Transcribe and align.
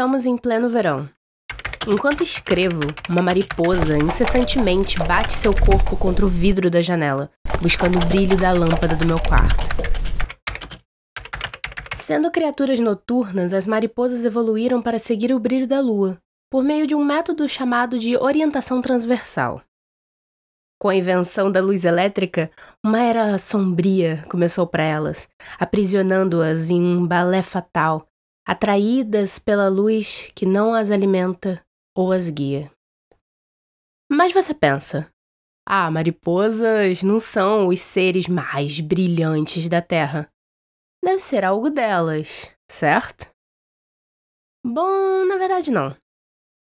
Estamos 0.00 0.24
em 0.24 0.34
pleno 0.34 0.70
verão. 0.70 1.10
Enquanto 1.86 2.22
escrevo, 2.22 2.80
uma 3.06 3.20
mariposa 3.20 3.98
incessantemente 3.98 4.98
bate 5.00 5.34
seu 5.34 5.52
corpo 5.52 5.94
contra 5.94 6.24
o 6.24 6.28
vidro 6.28 6.70
da 6.70 6.80
janela, 6.80 7.30
buscando 7.60 7.98
o 7.98 8.06
brilho 8.06 8.34
da 8.34 8.50
lâmpada 8.50 8.96
do 8.96 9.06
meu 9.06 9.18
quarto. 9.20 9.60
Sendo 11.98 12.30
criaturas 12.30 12.78
noturnas, 12.78 13.52
as 13.52 13.66
mariposas 13.66 14.24
evoluíram 14.24 14.80
para 14.80 14.98
seguir 14.98 15.34
o 15.34 15.38
brilho 15.38 15.66
da 15.66 15.80
lua, 15.80 16.16
por 16.50 16.64
meio 16.64 16.86
de 16.86 16.94
um 16.94 17.04
método 17.04 17.46
chamado 17.46 17.98
de 17.98 18.16
orientação 18.16 18.80
transversal. 18.80 19.60
Com 20.80 20.88
a 20.88 20.96
invenção 20.96 21.52
da 21.52 21.60
luz 21.60 21.84
elétrica, 21.84 22.50
uma 22.82 23.02
era 23.02 23.36
sombria 23.36 24.24
começou 24.30 24.66
para 24.66 24.82
elas, 24.82 25.28
aprisionando-as 25.58 26.70
em 26.70 26.82
um 26.82 27.06
balé 27.06 27.42
fatal, 27.42 28.06
atraídas 28.46 29.38
pela 29.38 29.68
luz 29.68 30.30
que 30.34 30.46
não 30.46 30.74
as 30.74 30.90
alimenta 30.90 31.62
ou 31.96 32.12
as 32.12 32.28
guia. 32.30 32.70
Mas 34.10 34.32
você 34.32 34.52
pensa, 34.52 35.10
ah, 35.66 35.90
mariposas 35.90 37.02
não 37.02 37.20
são 37.20 37.68
os 37.68 37.80
seres 37.80 38.26
mais 38.26 38.80
brilhantes 38.80 39.68
da 39.68 39.80
Terra. 39.80 40.28
Deve 41.04 41.20
ser 41.20 41.44
algo 41.44 41.70
delas, 41.70 42.50
certo? 42.70 43.30
Bom, 44.64 45.24
na 45.26 45.36
verdade 45.36 45.70
não. 45.70 45.96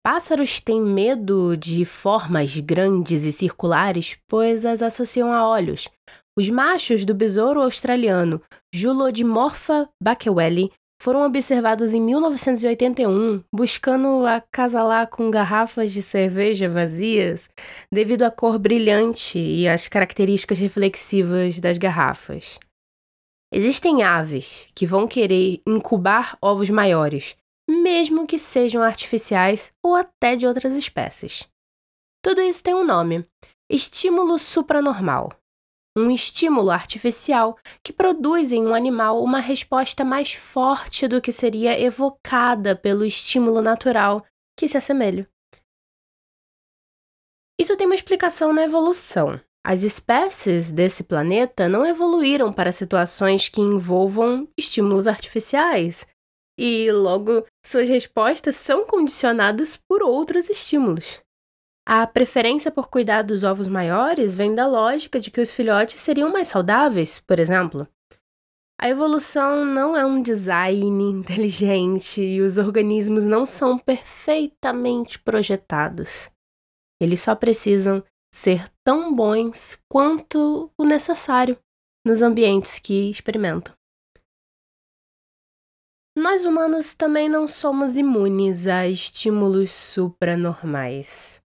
Pássaros 0.05 0.59
têm 0.59 0.81
medo 0.81 1.55
de 1.55 1.85
formas 1.85 2.59
grandes 2.59 3.23
e 3.23 3.31
circulares, 3.31 4.17
pois 4.27 4.65
as 4.65 4.81
associam 4.81 5.31
a 5.31 5.47
olhos. 5.47 5.87
Os 6.37 6.49
machos 6.49 7.05
do 7.05 7.13
besouro 7.13 7.61
australiano 7.61 8.41
Julodimorpha 8.73 9.89
bakewelli 10.01 10.71
foram 11.03 11.25
observados 11.25 11.93
em 11.93 11.99
1981 11.99 13.43
buscando 13.53 14.25
acasalar 14.25 15.09
com 15.09 15.29
garrafas 15.29 15.91
de 15.91 16.01
cerveja 16.01 16.69
vazias 16.69 17.49
devido 17.91 18.23
à 18.23 18.31
cor 18.31 18.57
brilhante 18.57 19.37
e 19.37 19.67
às 19.67 19.89
características 19.89 20.59
reflexivas 20.59 21.59
das 21.59 21.77
garrafas. 21.77 22.57
Existem 23.53 24.01
aves 24.01 24.69
que 24.73 24.85
vão 24.85 25.05
querer 25.05 25.61
incubar 25.67 26.37
ovos 26.41 26.69
maiores, 26.69 27.35
mesmo 27.69 28.25
que 28.25 28.39
sejam 28.39 28.81
artificiais 28.81 29.73
ou 29.83 29.95
até 29.95 30.37
de 30.37 30.47
outras 30.47 30.77
espécies. 30.77 31.45
Tudo 32.23 32.39
isso 32.39 32.63
tem 32.63 32.73
um 32.73 32.85
nome: 32.85 33.27
estímulo 33.69 34.39
supranormal. 34.39 35.33
Um 35.95 36.09
estímulo 36.09 36.71
artificial 36.71 37.57
que 37.83 37.93
produz 37.93 38.51
em 38.51 38.65
um 38.65 38.73
animal 38.73 39.23
uma 39.23 39.39
resposta 39.39 40.03
mais 40.03 40.33
forte 40.33 41.07
do 41.07 41.21
que 41.21 41.31
seria 41.31 41.79
evocada 41.79 42.75
pelo 42.75 43.05
estímulo 43.05 43.61
natural 43.61 44.25
que 44.57 44.67
se 44.67 44.77
assemelha. 44.77 45.29
Isso 47.59 47.77
tem 47.77 47.85
uma 47.85 47.95
explicação 47.95 48.51
na 48.51 48.63
evolução. 48.63 49.39
As 49.65 49.83
espécies 49.83 50.71
desse 50.71 51.03
planeta 51.03 51.69
não 51.69 51.85
evoluíram 51.85 52.51
para 52.51 52.71
situações 52.71 53.47
que 53.47 53.61
envolvam 53.61 54.49
estímulos 54.57 55.07
artificiais, 55.07 56.05
e 56.59 56.91
logo 56.91 57.45
suas 57.65 57.87
respostas 57.87 58.55
são 58.55 58.85
condicionadas 58.85 59.77
por 59.77 60.03
outros 60.03 60.49
estímulos. 60.49 61.21
A 61.85 62.07
preferência 62.07 62.71
por 62.71 62.89
cuidar 62.89 63.23
dos 63.23 63.43
ovos 63.43 63.67
maiores 63.67 64.33
vem 64.33 64.55
da 64.55 64.65
lógica 64.65 65.19
de 65.19 65.29
que 65.29 65.41
os 65.41 65.51
filhotes 65.51 65.99
seriam 65.99 66.31
mais 66.31 66.47
saudáveis, 66.47 67.19
por 67.19 67.39
exemplo. 67.39 67.87
A 68.79 68.87
evolução 68.87 69.65
não 69.65 69.95
é 69.95 70.05
um 70.05 70.21
design 70.21 71.03
inteligente 71.11 72.21
e 72.21 72.41
os 72.41 72.57
organismos 72.57 73.25
não 73.25 73.45
são 73.45 73.77
perfeitamente 73.77 75.19
projetados. 75.19 76.29
Eles 77.01 77.21
só 77.21 77.35
precisam 77.35 78.01
ser 78.33 78.65
tão 78.83 79.13
bons 79.13 79.77
quanto 79.91 80.71
o 80.77 80.85
necessário 80.85 81.57
nos 82.05 82.21
ambientes 82.21 82.79
que 82.79 83.09
experimentam. 83.09 83.75
Nós 86.15 86.45
humanos 86.45 86.93
também 86.93 87.27
não 87.27 87.47
somos 87.47 87.97
imunes 87.97 88.67
a 88.67 88.87
estímulos 88.87 89.71
supranormais. 89.71 91.42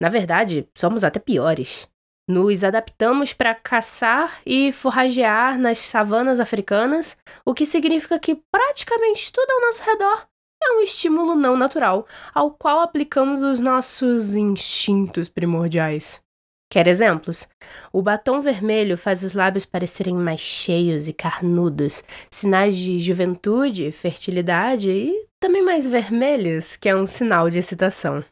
Na 0.00 0.08
verdade, 0.08 0.68
somos 0.74 1.04
até 1.04 1.18
piores. 1.18 1.88
Nos 2.28 2.64
adaptamos 2.64 3.32
para 3.34 3.54
caçar 3.54 4.40
e 4.46 4.72
forragear 4.72 5.58
nas 5.58 5.78
savanas 5.78 6.40
africanas, 6.40 7.16
o 7.44 7.52
que 7.52 7.66
significa 7.66 8.18
que 8.18 8.34
praticamente 8.50 9.30
tudo 9.30 9.50
ao 9.50 9.60
nosso 9.60 9.82
redor 9.84 10.26
é 10.62 10.72
um 10.72 10.80
estímulo 10.80 11.34
não 11.34 11.56
natural, 11.56 12.06
ao 12.34 12.50
qual 12.50 12.80
aplicamos 12.80 13.42
os 13.42 13.60
nossos 13.60 14.34
instintos 14.34 15.28
primordiais. 15.28 16.22
Quer 16.70 16.88
exemplos? 16.88 17.46
O 17.92 18.02
batom 18.02 18.40
vermelho 18.40 18.96
faz 18.96 19.22
os 19.22 19.34
lábios 19.34 19.66
parecerem 19.66 20.16
mais 20.16 20.40
cheios 20.40 21.06
e 21.06 21.12
carnudos, 21.12 22.02
sinais 22.30 22.74
de 22.76 22.98
juventude, 22.98 23.92
fertilidade 23.92 24.90
e 24.90 25.26
também 25.38 25.62
mais 25.62 25.86
vermelhos, 25.86 26.76
que 26.76 26.88
é 26.88 26.96
um 26.96 27.06
sinal 27.06 27.50
de 27.50 27.58
excitação. 27.58 28.24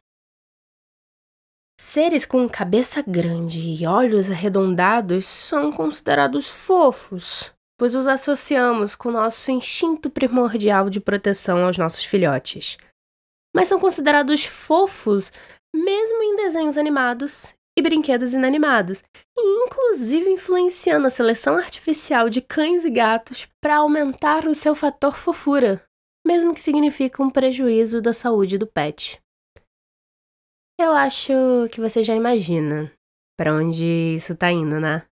Seres 1.84 2.24
com 2.24 2.48
cabeça 2.48 3.02
grande 3.02 3.60
e 3.60 3.84
olhos 3.84 4.30
arredondados 4.30 5.26
são 5.26 5.72
considerados 5.72 6.48
fofos, 6.48 7.52
pois 7.76 7.96
os 7.96 8.06
associamos 8.06 8.94
com 8.94 9.10
nosso 9.10 9.50
instinto 9.50 10.08
primordial 10.08 10.88
de 10.88 11.00
proteção 11.00 11.66
aos 11.66 11.76
nossos 11.76 12.04
filhotes. 12.04 12.78
Mas 13.54 13.66
são 13.66 13.80
considerados 13.80 14.44
fofos 14.44 15.32
mesmo 15.74 16.22
em 16.22 16.36
desenhos 16.36 16.78
animados 16.78 17.52
e 17.76 17.82
brinquedos 17.82 18.32
inanimados, 18.32 19.02
e 19.36 19.64
inclusive 19.64 20.30
influenciando 20.30 21.08
a 21.08 21.10
seleção 21.10 21.56
artificial 21.56 22.28
de 22.28 22.40
cães 22.40 22.84
e 22.84 22.90
gatos 22.90 23.48
para 23.60 23.78
aumentar 23.78 24.46
o 24.46 24.54
seu 24.54 24.76
fator 24.76 25.16
fofura, 25.16 25.82
mesmo 26.24 26.54
que 26.54 26.60
signifique 26.60 27.20
um 27.20 27.28
prejuízo 27.28 28.00
da 28.00 28.12
saúde 28.12 28.56
do 28.56 28.68
pet. 28.68 29.21
Eu 30.82 30.94
acho 30.94 31.32
que 31.70 31.80
você 31.80 32.02
já 32.02 32.12
imagina 32.12 32.92
para 33.38 33.54
onde 33.54 34.16
isso 34.16 34.32
está 34.32 34.50
indo, 34.50 34.80
né? 34.80 35.06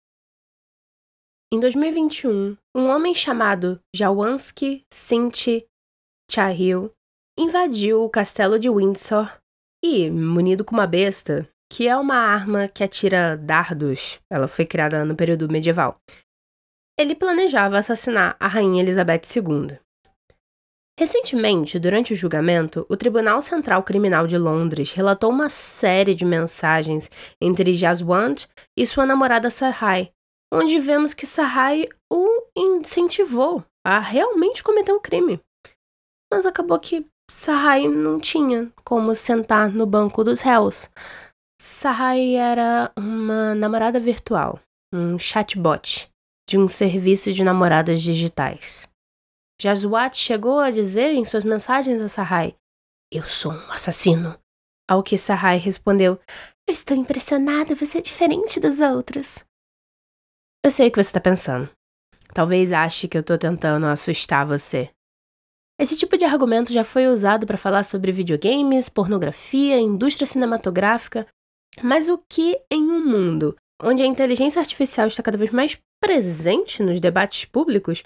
Em 1.52 1.60
2021, 1.60 2.56
um 2.74 2.88
homem 2.88 3.14
chamado 3.14 3.78
Jawanski 3.94 4.82
Sinti 4.90 5.66
Chahil 6.30 6.90
invadiu 7.38 8.02
o 8.02 8.08
castelo 8.08 8.58
de 8.58 8.70
Windsor 8.70 9.30
e, 9.84 10.10
munido 10.10 10.64
com 10.64 10.74
uma 10.74 10.86
besta, 10.86 11.46
que 11.70 11.86
é 11.86 11.94
uma 11.94 12.16
arma 12.16 12.66
que 12.66 12.82
atira 12.82 13.36
dardos. 13.36 14.18
Ela 14.32 14.48
foi 14.48 14.64
criada 14.64 15.04
no 15.04 15.14
período 15.14 15.52
medieval. 15.52 16.00
Ele 16.98 17.14
planejava 17.14 17.76
assassinar 17.76 18.38
a 18.40 18.48
rainha 18.48 18.82
Elizabeth 18.82 19.20
II. 19.36 19.78
Recentemente, 20.98 21.78
durante 21.78 22.12
o 22.12 22.16
julgamento, 22.16 22.84
o 22.88 22.96
Tribunal 22.96 23.40
Central 23.40 23.84
Criminal 23.84 24.26
de 24.26 24.36
Londres 24.36 24.90
relatou 24.90 25.30
uma 25.30 25.48
série 25.48 26.12
de 26.12 26.24
mensagens 26.24 27.08
entre 27.40 27.72
Jaswant 27.72 28.48
e 28.76 28.84
sua 28.84 29.06
namorada 29.06 29.48
Sahai, 29.48 30.10
onde 30.52 30.80
vemos 30.80 31.14
que 31.14 31.24
Sahai 31.24 31.86
o 32.12 32.26
incentivou 32.56 33.62
a 33.86 34.00
realmente 34.00 34.60
cometer 34.64 34.90
o 34.90 34.96
um 34.96 35.00
crime. 35.00 35.40
Mas 36.32 36.44
acabou 36.44 36.80
que 36.80 37.06
Sahai 37.30 37.86
não 37.86 38.18
tinha 38.18 38.68
como 38.82 39.14
sentar 39.14 39.70
no 39.70 39.86
banco 39.86 40.24
dos 40.24 40.40
réus. 40.40 40.90
Sahai 41.62 42.34
era 42.34 42.90
uma 42.98 43.54
namorada 43.54 44.00
virtual, 44.00 44.58
um 44.92 45.16
chatbot 45.16 46.10
de 46.50 46.58
um 46.58 46.66
serviço 46.66 47.32
de 47.32 47.44
namoradas 47.44 48.02
digitais. 48.02 48.88
Jasuat 49.60 50.16
chegou 50.16 50.58
a 50.58 50.70
dizer 50.70 51.12
em 51.12 51.24
suas 51.24 51.44
mensagens 51.44 52.00
a 52.00 52.08
Sahai: 52.08 52.54
Eu 53.12 53.26
sou 53.26 53.52
um 53.52 53.70
assassino. 53.70 54.38
Ao 54.88 55.02
que 55.02 55.18
Sahai 55.18 55.58
respondeu: 55.58 56.20
Eu 56.66 56.72
estou 56.72 56.96
impressionada, 56.96 57.74
você 57.74 57.98
é 57.98 58.00
diferente 58.02 58.60
dos 58.60 58.80
outros. 58.80 59.44
Eu 60.64 60.70
sei 60.70 60.88
o 60.88 60.90
que 60.90 60.96
você 60.96 61.08
está 61.08 61.20
pensando. 61.20 61.68
Talvez 62.34 62.72
ache 62.72 63.08
que 63.08 63.16
eu 63.16 63.22
estou 63.22 63.38
tentando 63.38 63.86
assustar 63.86 64.46
você. 64.46 64.90
Esse 65.80 65.96
tipo 65.96 66.16
de 66.16 66.24
argumento 66.24 66.72
já 66.72 66.84
foi 66.84 67.06
usado 67.06 67.46
para 67.46 67.56
falar 67.56 67.84
sobre 67.84 68.12
videogames, 68.12 68.88
pornografia, 68.88 69.78
indústria 69.78 70.26
cinematográfica 70.26 71.26
mas 71.82 72.08
o 72.08 72.18
que 72.18 72.60
em 72.70 72.82
um 72.82 73.04
mundo 73.04 73.56
onde 73.82 74.02
a 74.02 74.06
inteligência 74.06 74.60
artificial 74.60 75.06
está 75.06 75.22
cada 75.22 75.38
vez 75.38 75.52
mais 75.52 75.78
presente 76.02 76.82
nos 76.82 77.00
debates 77.00 77.44
públicos 77.44 78.02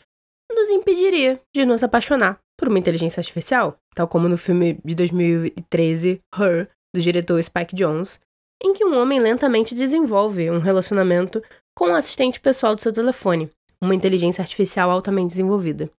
nos 0.63 0.71
impediria 0.71 1.41
de 1.53 1.65
nos 1.65 1.83
apaixonar 1.83 2.39
por 2.57 2.69
uma 2.69 2.79
inteligência 2.79 3.21
artificial, 3.21 3.77
tal 3.97 4.07
como 4.07 4.29
no 4.29 4.39
filme 4.39 4.79
de 4.85 4.95
2013 4.95 6.21
Her, 6.33 6.69
do 6.95 7.01
diretor 7.01 7.43
Spike 7.43 7.75
Jonze, 7.75 8.21
em 8.63 8.73
que 8.73 8.85
um 8.85 8.97
homem 8.97 9.19
lentamente 9.19 9.75
desenvolve 9.75 10.49
um 10.53 10.61
relacionamento 10.61 11.43
com 11.77 11.91
o 11.91 11.95
assistente 11.95 12.39
pessoal 12.39 12.77
do 12.77 12.81
seu 12.81 12.93
telefone, 12.93 13.51
uma 13.83 13.95
inteligência 13.95 14.41
artificial 14.41 14.89
altamente 14.89 15.31
desenvolvida. 15.31 15.91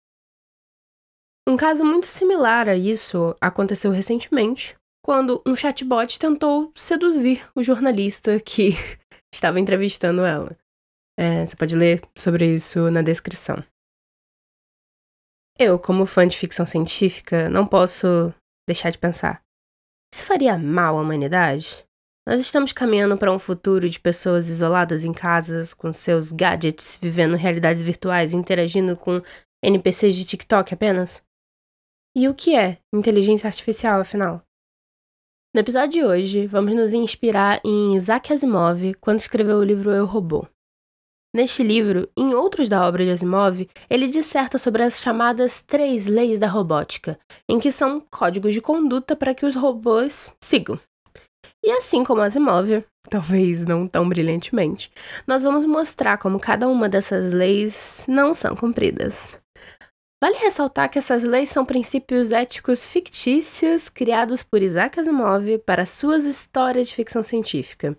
Um 1.45 1.57
caso 1.57 1.83
muito 1.83 2.07
similar 2.07 2.69
a 2.69 2.75
isso 2.75 3.35
aconteceu 3.41 3.91
recentemente, 3.91 4.77
quando 5.03 5.41
um 5.45 5.57
chatbot 5.57 6.17
tentou 6.17 6.71
seduzir 6.73 7.45
o 7.53 7.61
jornalista 7.61 8.39
que 8.39 8.69
estava 9.33 9.59
entrevistando 9.59 10.23
ela. 10.23 10.55
É, 11.19 11.45
você 11.45 11.55
pode 11.57 11.75
ler 11.75 12.01
sobre 12.15 12.55
isso 12.55 12.89
na 12.89 13.01
descrição. 13.01 13.61
Eu, 15.59 15.77
como 15.77 16.05
fã 16.05 16.27
de 16.27 16.37
ficção 16.37 16.65
científica, 16.65 17.49
não 17.49 17.65
posso 17.65 18.33
deixar 18.67 18.89
de 18.89 18.97
pensar. 18.97 19.41
Isso 20.13 20.25
faria 20.25 20.57
mal 20.57 20.97
à 20.97 21.01
humanidade? 21.01 21.85
Nós 22.27 22.39
estamos 22.39 22.71
caminhando 22.71 23.17
para 23.17 23.31
um 23.31 23.37
futuro 23.37 23.89
de 23.89 23.99
pessoas 23.99 24.47
isoladas 24.47 25.03
em 25.03 25.11
casas, 25.11 25.73
com 25.73 25.91
seus 25.91 26.31
gadgets, 26.31 26.97
vivendo 27.01 27.35
realidades 27.35 27.81
virtuais, 27.81 28.33
interagindo 28.33 28.95
com 28.95 29.21
NPCs 29.63 30.15
de 30.15 30.25
TikTok 30.25 30.73
apenas? 30.73 31.21
E 32.15 32.27
o 32.27 32.33
que 32.33 32.55
é 32.55 32.79
inteligência 32.93 33.47
artificial, 33.47 33.99
afinal? 33.99 34.41
No 35.53 35.59
episódio 35.59 35.91
de 35.91 36.03
hoje, 36.03 36.47
vamos 36.47 36.73
nos 36.73 36.93
inspirar 36.93 37.59
em 37.63 37.95
Isaac 37.95 38.31
Asimov 38.31 38.93
quando 39.01 39.19
escreveu 39.19 39.57
o 39.57 39.63
livro 39.63 39.91
Eu 39.91 40.05
Robô. 40.05 40.47
Neste 41.35 41.63
livro, 41.63 42.07
e 42.15 42.21
em 42.21 42.35
outros 42.35 42.69
da 42.69 42.87
obra 42.87 43.03
de 43.03 43.09
Asimov, 43.09 43.67
ele 43.89 44.07
disserta 44.07 44.59
sobre 44.59 44.83
as 44.83 45.01
chamadas 45.01 45.63
três 45.63 46.05
leis 46.05 46.37
da 46.37 46.47
robótica, 46.47 47.17
em 47.49 47.59
que 47.59 47.71
são 47.71 47.99
códigos 48.11 48.53
de 48.53 48.61
conduta 48.61 49.15
para 49.15 49.33
que 49.33 49.43
os 49.43 49.55
robôs 49.55 50.29
sigam. 50.39 50.79
E 51.65 51.71
assim 51.71 52.03
como 52.03 52.21
Asimov, 52.21 52.85
talvez 53.09 53.65
não 53.65 53.87
tão 53.87 54.07
brilhantemente, 54.07 54.91
nós 55.25 55.41
vamos 55.41 55.65
mostrar 55.65 56.19
como 56.19 56.39
cada 56.39 56.67
uma 56.67 56.87
dessas 56.87 57.33
leis 57.33 58.05
não 58.07 58.31
são 58.31 58.55
cumpridas. 58.55 59.35
Vale 60.23 60.37
ressaltar 60.37 60.87
que 60.87 60.99
essas 60.99 61.23
leis 61.23 61.49
são 61.49 61.65
princípios 61.65 62.31
éticos 62.31 62.85
fictícios 62.85 63.89
criados 63.89 64.43
por 64.43 64.61
Isaac 64.61 64.99
Asimov 64.99 65.57
para 65.65 65.87
suas 65.87 66.25
histórias 66.25 66.89
de 66.89 66.95
ficção 66.95 67.23
científica. 67.23 67.97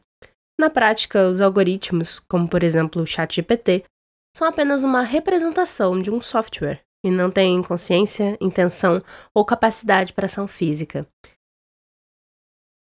Na 0.64 0.70
prática, 0.70 1.28
os 1.28 1.42
algoritmos, 1.42 2.18
como 2.20 2.48
por 2.48 2.62
exemplo 2.62 3.02
o 3.02 3.06
ChatGPT, 3.06 3.84
são 4.34 4.48
apenas 4.48 4.82
uma 4.82 5.02
representação 5.02 6.00
de 6.00 6.10
um 6.10 6.22
software 6.22 6.80
e 7.04 7.10
não 7.10 7.30
têm 7.30 7.62
consciência, 7.62 8.38
intenção 8.40 9.02
ou 9.34 9.44
capacidade 9.44 10.14
para 10.14 10.24
ação 10.24 10.48
física. 10.48 11.06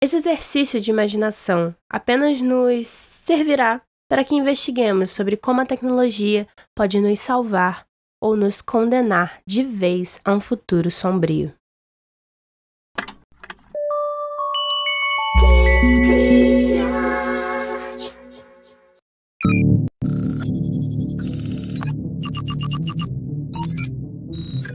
Esse 0.01 0.15
exercício 0.15 0.81
de 0.81 0.93
imaginação 0.93 1.75
apenas 1.91 2.41
nos 2.41 2.87
servirá 2.87 3.83
para 4.09 4.23
que 4.23 4.37
investiguemos 4.37 5.11
sobre 5.11 5.37
como 5.37 5.61
a 5.61 5.67
tecnologia 5.67 6.47
pode 6.77 7.01
nos 7.01 7.19
salvar 7.19 7.85
ou 8.23 8.37
nos 8.37 8.63
condenar 8.63 9.41
de 9.45 9.65
vez 9.65 10.21
a 10.25 10.33
um 10.33 10.39
futuro 10.39 10.89
sombrio. 10.89 11.53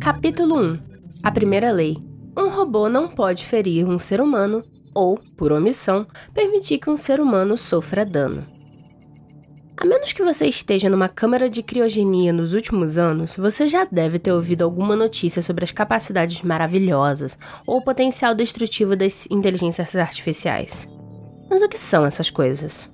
Capítulo 0.07 0.62
1 0.62 0.80
A 1.21 1.30
primeira 1.30 1.69
lei. 1.69 1.98
Um 2.38 2.48
robô 2.48 2.88
não 2.88 3.09
pode 3.09 3.45
ferir 3.45 3.86
um 3.86 4.00
ser 4.00 4.21
humano 4.21 4.62
ou, 4.95 5.19
por 5.36 5.51
omissão, 5.51 6.06
permitir 6.33 6.77
que 6.77 6.89
um 6.89 6.95
ser 6.95 7.19
humano 7.19 7.57
sofra 7.57 8.06
dano. 8.06 8.42
A 9.75 9.83
menos 9.83 10.13
que 10.13 10.24
você 10.24 10.45
esteja 10.45 10.89
numa 10.89 11.09
câmara 11.09 11.50
de 11.50 11.62
criogenia 11.62 12.31
nos 12.31 12.54
últimos 12.54 12.98
anos, 12.98 13.36
você 13.36 13.68
já 13.68 13.83
deve 13.83 14.18
ter 14.18 14.31
ouvido 14.31 14.63
alguma 14.63 14.95
notícia 14.95 15.42
sobre 15.42 15.65
as 15.65 15.71
capacidades 15.71 16.42
maravilhosas 16.42 17.38
ou 17.68 17.80
o 17.80 17.83
potencial 17.83 18.33
destrutivo 18.33 18.95
das 18.95 19.27
inteligências 19.30 19.94
artificiais. 19.94 20.86
Mas 21.50 21.62
o 21.62 21.68
que 21.68 21.77
são 21.77 22.06
essas 22.06 22.30
coisas? 22.30 22.89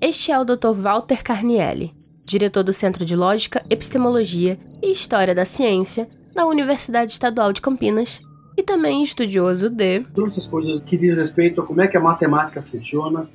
Este 0.00 0.32
é 0.32 0.40
o 0.40 0.46
Dr. 0.46 0.72
Walter 0.72 1.22
Carnielli, 1.22 1.92
diretor 2.24 2.62
do 2.62 2.72
Centro 2.72 3.04
de 3.04 3.14
Lógica, 3.14 3.62
Epistemologia 3.68 4.58
e 4.82 4.90
História 4.90 5.34
da 5.34 5.44
Ciência 5.44 6.08
da 6.38 6.46
Universidade 6.46 7.10
Estadual 7.10 7.52
de 7.52 7.60
Campinas 7.60 8.20
e 8.56 8.62
também 8.62 9.02
estudioso 9.02 9.68
de. 9.68 10.04
Todas 10.14 10.34
essas 10.34 10.46
coisas 10.46 10.80
que 10.80 10.96
diz 10.96 11.16
respeito 11.16 11.60
a 11.60 11.66
como 11.66 11.80
é 11.80 11.88
que 11.88 11.96
a 11.96 12.00
matemática 12.00 12.62
funciona 12.62 13.26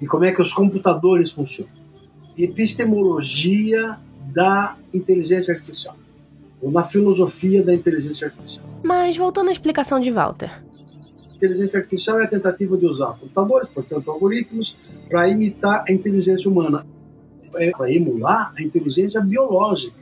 e 0.00 0.06
como 0.06 0.24
é 0.24 0.30
que 0.30 0.40
os 0.40 0.54
computadores 0.54 1.32
funcionam. 1.32 1.72
Epistemologia 2.38 3.98
da 4.32 4.76
inteligência 4.94 5.52
artificial, 5.52 5.96
ou 6.62 6.70
na 6.70 6.84
filosofia 6.84 7.64
da 7.64 7.74
inteligência 7.74 8.28
artificial. 8.28 8.64
Mas 8.84 9.16
voltando 9.16 9.48
à 9.48 9.52
explicação 9.52 9.98
de 9.98 10.12
Walter. 10.12 10.62
Inteligência 11.34 11.80
artificial 11.80 12.20
é 12.20 12.26
a 12.26 12.28
tentativa 12.28 12.76
de 12.76 12.86
usar 12.86 13.18
computadores, 13.18 13.68
portanto 13.70 14.08
algoritmos, 14.08 14.76
para 15.10 15.28
imitar 15.28 15.84
a 15.88 15.92
inteligência 15.92 16.48
humana, 16.48 16.86
é 17.56 17.72
para 17.72 17.92
emular 17.92 18.52
a 18.56 18.62
inteligência 18.62 19.20
biológica 19.20 20.01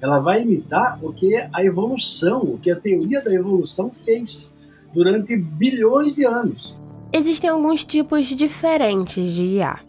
ela 0.00 0.20
vai 0.20 0.42
imitar 0.42 0.98
o 1.02 1.12
que 1.12 1.34
a 1.52 1.64
evolução, 1.64 2.42
o 2.42 2.58
que 2.58 2.70
a 2.70 2.76
teoria 2.76 3.22
da 3.22 3.32
evolução 3.32 3.90
fez 3.90 4.52
durante 4.94 5.36
bilhões 5.36 6.14
de 6.14 6.24
anos. 6.24 6.78
Existem 7.12 7.50
alguns 7.50 7.84
tipos 7.84 8.26
diferentes 8.26 9.32
de 9.32 9.42
IA. 9.42 9.80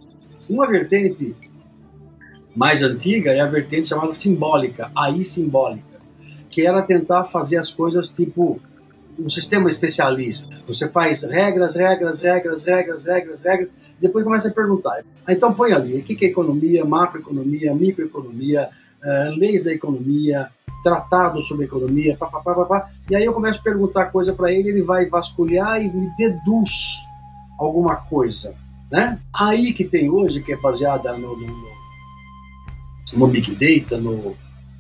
Uma 0.49 0.67
vertente 0.67 1.35
mais 2.55 2.81
antiga 2.81 3.31
é 3.31 3.39
a 3.39 3.45
vertente 3.45 3.87
chamada 3.87 4.13
simbólica, 4.13 4.91
AI 4.95 5.23
simbólica, 5.23 5.99
que 6.49 6.65
era 6.65 6.81
tentar 6.81 7.25
fazer 7.25 7.57
as 7.57 7.71
coisas 7.71 8.09
tipo 8.09 8.59
um 9.17 9.29
sistema 9.29 9.69
especialista. 9.69 10.61
Você 10.65 10.87
faz 10.87 11.23
regras, 11.23 11.75
regras, 11.75 12.21
regras, 12.21 12.63
regras, 12.63 13.03
regras, 13.03 13.41
regras, 13.41 13.69
depois 13.99 14.23
começa 14.23 14.47
a 14.47 14.51
perguntar. 14.51 15.03
Então 15.27 15.53
põe 15.53 15.73
ali, 15.73 15.99
o 15.99 16.03
que 16.03 16.25
é 16.25 16.29
economia, 16.29 16.85
macroeconomia, 16.85 17.75
microeconomia, 17.75 18.69
uh, 19.03 19.37
leis 19.37 19.63
da 19.63 19.73
economia, 19.73 20.49
tratados 20.83 21.47
sobre 21.47 21.65
economia, 21.65 22.15
papapá, 22.17 22.53
papá, 22.53 22.89
e 23.09 23.15
aí 23.15 23.25
eu 23.25 23.33
começo 23.33 23.59
a 23.59 23.63
perguntar 23.63 24.05
coisa 24.05 24.33
para 24.33 24.51
ele, 24.51 24.69
ele 24.69 24.81
vai 24.81 25.07
vasculhar 25.07 25.81
e 25.81 25.89
me 25.91 26.09
deduz 26.17 26.71
alguma 27.59 27.97
coisa, 27.97 28.55
né? 28.91 29.19
Aí 29.33 29.73
que 29.73 29.83
tem 29.83 30.09
hoje, 30.09 30.41
que 30.41 30.53
é 30.53 30.57
baseada 30.57 31.13
no, 31.17 31.35
no, 31.35 31.69
no 33.13 33.27
Big 33.27 33.53
Data, 33.55 33.97
no, 33.97 34.35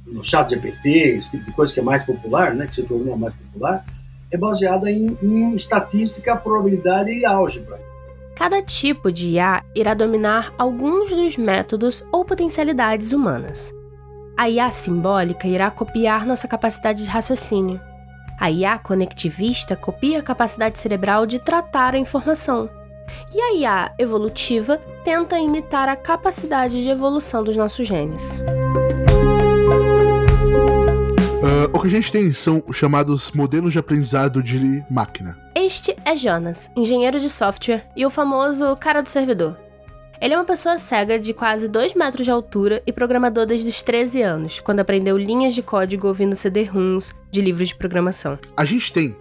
no 0.07 0.23
Chat 0.23 0.49
GPT, 0.51 0.89
esse 0.89 1.31
tipo 1.31 1.45
de 1.45 1.51
coisa 1.51 1.73
que 1.73 1.79
é 1.79 1.83
mais 1.83 2.03
popular, 2.03 2.55
né? 2.55 2.65
Que 2.67 2.75
se 2.75 2.83
tornou 2.83 3.17
mais 3.17 3.33
popular, 3.35 3.85
é 4.31 4.37
baseada 4.37 4.89
em, 4.89 5.17
em 5.21 5.53
estatística, 5.55 6.35
probabilidade 6.35 7.11
e 7.11 7.25
álgebra. 7.25 7.79
Cada 8.35 8.61
tipo 8.61 9.11
de 9.11 9.31
IA 9.31 9.65
irá 9.75 9.93
dominar 9.93 10.53
alguns 10.57 11.09
dos 11.09 11.35
métodos 11.35 12.05
ou 12.09 12.23
potencialidades 12.23 13.11
humanas. 13.11 13.73
A 14.39 14.49
IA 14.49 14.71
simbólica 14.71 15.49
irá 15.49 15.69
copiar 15.69 16.25
nossa 16.25 16.47
capacidade 16.47 17.03
de 17.03 17.09
raciocínio. 17.09 17.77
A 18.39 18.49
IA 18.49 18.79
conectivista 18.79 19.75
copia 19.75 20.19
a 20.19 20.23
capacidade 20.23 20.79
cerebral 20.79 21.25
de 21.25 21.39
tratar 21.39 21.93
a 21.93 21.97
informação. 21.99 22.69
E 23.35 23.41
a 23.41 23.53
IA 23.55 23.91
evolutiva 23.99 24.77
tenta 25.03 25.37
imitar 25.37 25.89
a 25.89 25.95
capacidade 25.97 26.81
de 26.81 26.87
evolução 26.87 27.43
dos 27.43 27.57
nossos 27.57 27.85
genes. 27.85 28.39
Uh, 31.41 31.67
o 31.73 31.81
que 31.81 31.87
a 31.87 31.91
gente 31.91 32.09
tem 32.09 32.31
são 32.31 32.63
os 32.65 32.77
chamados 32.77 33.31
modelos 33.31 33.73
de 33.73 33.79
aprendizado 33.79 34.41
de 34.41 34.85
máquina. 34.89 35.37
Este 35.53 35.97
é 36.05 36.15
Jonas, 36.15 36.71
engenheiro 36.77 37.19
de 37.19 37.27
software 37.27 37.85
e 37.93 38.05
o 38.05 38.09
famoso 38.09 38.73
cara 38.77 39.03
do 39.03 39.09
servidor. 39.09 39.68
Ele 40.21 40.33
é 40.33 40.37
uma 40.37 40.45
pessoa 40.45 40.77
cega 40.77 41.17
de 41.17 41.33
quase 41.33 41.69
2 41.69 41.93
metros 41.93 42.25
de 42.25 42.31
altura 42.31 42.83
e 42.85 42.91
programador 42.91 43.45
desde 43.45 43.69
os 43.69 43.81
13 43.81 44.21
anos, 44.21 44.59
quando 44.59 44.81
aprendeu 44.81 45.17
linhas 45.17 45.55
de 45.55 45.61
código 45.61 46.07
ouvindo 46.07 46.35
CD-ROMs 46.35 47.13
de 47.31 47.41
livros 47.41 47.69
de 47.69 47.75
programação. 47.75 48.37
A 48.57 48.65
gente 48.65 48.91
tem 48.91 49.15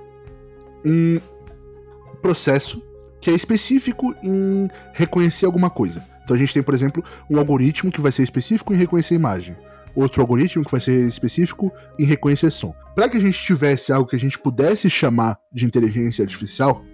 um 0.84 1.20
processo 2.20 2.82
que 3.20 3.30
é 3.30 3.32
específico 3.32 4.12
em 4.24 4.68
reconhecer 4.92 5.46
alguma 5.46 5.70
coisa. 5.70 6.04
Então 6.24 6.34
a 6.34 6.38
gente 6.38 6.52
tem, 6.52 6.64
por 6.64 6.74
exemplo, 6.74 7.04
um 7.30 7.38
algoritmo 7.38 7.92
que 7.92 8.00
vai 8.00 8.10
ser 8.10 8.24
específico 8.24 8.74
em 8.74 8.76
reconhecer 8.76 9.14
imagem, 9.14 9.56
outro 9.94 10.20
algoritmo 10.20 10.64
que 10.64 10.70
vai 10.72 10.80
ser 10.80 11.06
específico 11.06 11.72
em 11.96 12.04
reconhecer 12.04 12.50
som. 12.50 12.74
Para 12.96 13.08
que 13.08 13.16
a 13.16 13.20
gente 13.20 13.40
tivesse 13.40 13.92
algo 13.92 14.10
que 14.10 14.16
a 14.16 14.20
gente 14.20 14.36
pudesse 14.36 14.90
chamar 14.90 15.38
de 15.52 15.64
inteligência 15.64 16.22
artificial, 16.22 16.84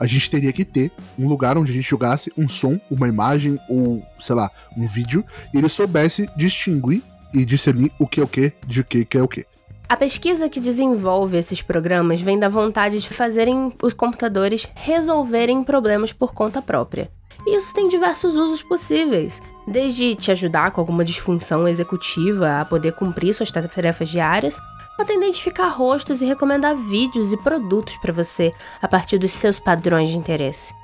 a 0.00 0.06
gente 0.06 0.30
teria 0.30 0.52
que 0.52 0.64
ter 0.64 0.90
um 1.18 1.28
lugar 1.28 1.58
onde 1.58 1.70
a 1.70 1.74
gente 1.74 1.88
jogasse 1.88 2.32
um 2.36 2.48
som, 2.48 2.80
uma 2.90 3.06
imagem 3.06 3.58
ou, 3.68 4.02
sei 4.18 4.34
lá, 4.34 4.50
um 4.74 4.88
vídeo, 4.88 5.22
e 5.52 5.58
ele 5.58 5.68
soubesse 5.68 6.26
distinguir 6.34 7.02
e 7.34 7.44
discernir 7.44 7.92
o 7.98 8.06
que 8.06 8.20
é 8.20 8.24
o 8.24 8.26
que 8.26 8.52
de 8.66 8.80
o 8.80 8.84
que, 8.84 9.04
que 9.04 9.18
é 9.18 9.22
o 9.22 9.28
que. 9.28 9.46
A 9.88 9.96
pesquisa 9.96 10.48
que 10.48 10.60
desenvolve 10.60 11.36
esses 11.36 11.60
programas 11.60 12.20
vem 12.20 12.38
da 12.38 12.48
vontade 12.48 12.98
de 12.98 13.08
fazerem 13.08 13.72
os 13.82 13.92
computadores 13.92 14.68
resolverem 14.74 15.62
problemas 15.62 16.12
por 16.12 16.32
conta 16.32 16.62
própria. 16.62 17.10
E 17.46 17.56
isso 17.56 17.74
tem 17.74 17.88
diversos 17.88 18.36
usos 18.36 18.62
possíveis, 18.62 19.40
desde 19.66 20.14
te 20.14 20.30
ajudar 20.30 20.70
com 20.70 20.80
alguma 20.80 21.04
disfunção 21.04 21.66
executiva 21.66 22.60
a 22.60 22.64
poder 22.64 22.92
cumprir 22.92 23.34
suas 23.34 23.50
tarefas 23.50 24.08
diárias, 24.08 24.60
até 25.00 25.14
identificar 25.14 25.68
rostos 25.68 26.20
e 26.20 26.24
recomendar 26.24 26.76
vídeos 26.76 27.32
e 27.32 27.36
produtos 27.36 27.96
para 27.96 28.12
você 28.12 28.52
a 28.80 28.88
partir 28.88 29.18
dos 29.18 29.32
seus 29.32 29.58
padrões 29.58 30.10
de 30.10 30.16
interesse. 30.16 30.74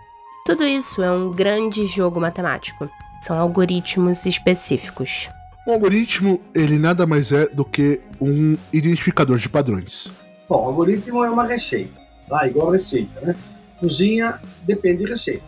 Tudo 0.45 0.65
isso 0.65 1.03
é 1.03 1.11
um 1.11 1.33
grande 1.33 1.87
jogo 1.87 2.21
matemático. 2.21 2.89
São 3.21 3.39
algoritmos 3.39 4.25
específicos. 4.27 5.29
Um 5.67 5.73
algoritmo, 5.73 6.41
ele 6.55 6.79
nada 6.79 7.07
mais 7.07 7.33
é 7.33 7.49
do 7.49 7.65
que 7.65 8.01
um 8.21 8.57
identificador 8.73 9.37
de 9.39 9.49
padrões. 9.49 10.09
Bom, 10.49 10.65
o 10.65 10.69
algoritmo 10.69 11.25
é 11.25 11.31
uma 11.31 11.45
receita, 11.45 12.01
tá? 12.29 12.47
Igual 12.47 12.71
receita, 12.71 13.21
né? 13.21 13.35
Cozinha 13.81 14.41
depende 14.63 15.05
de 15.05 15.11
receita. 15.11 15.45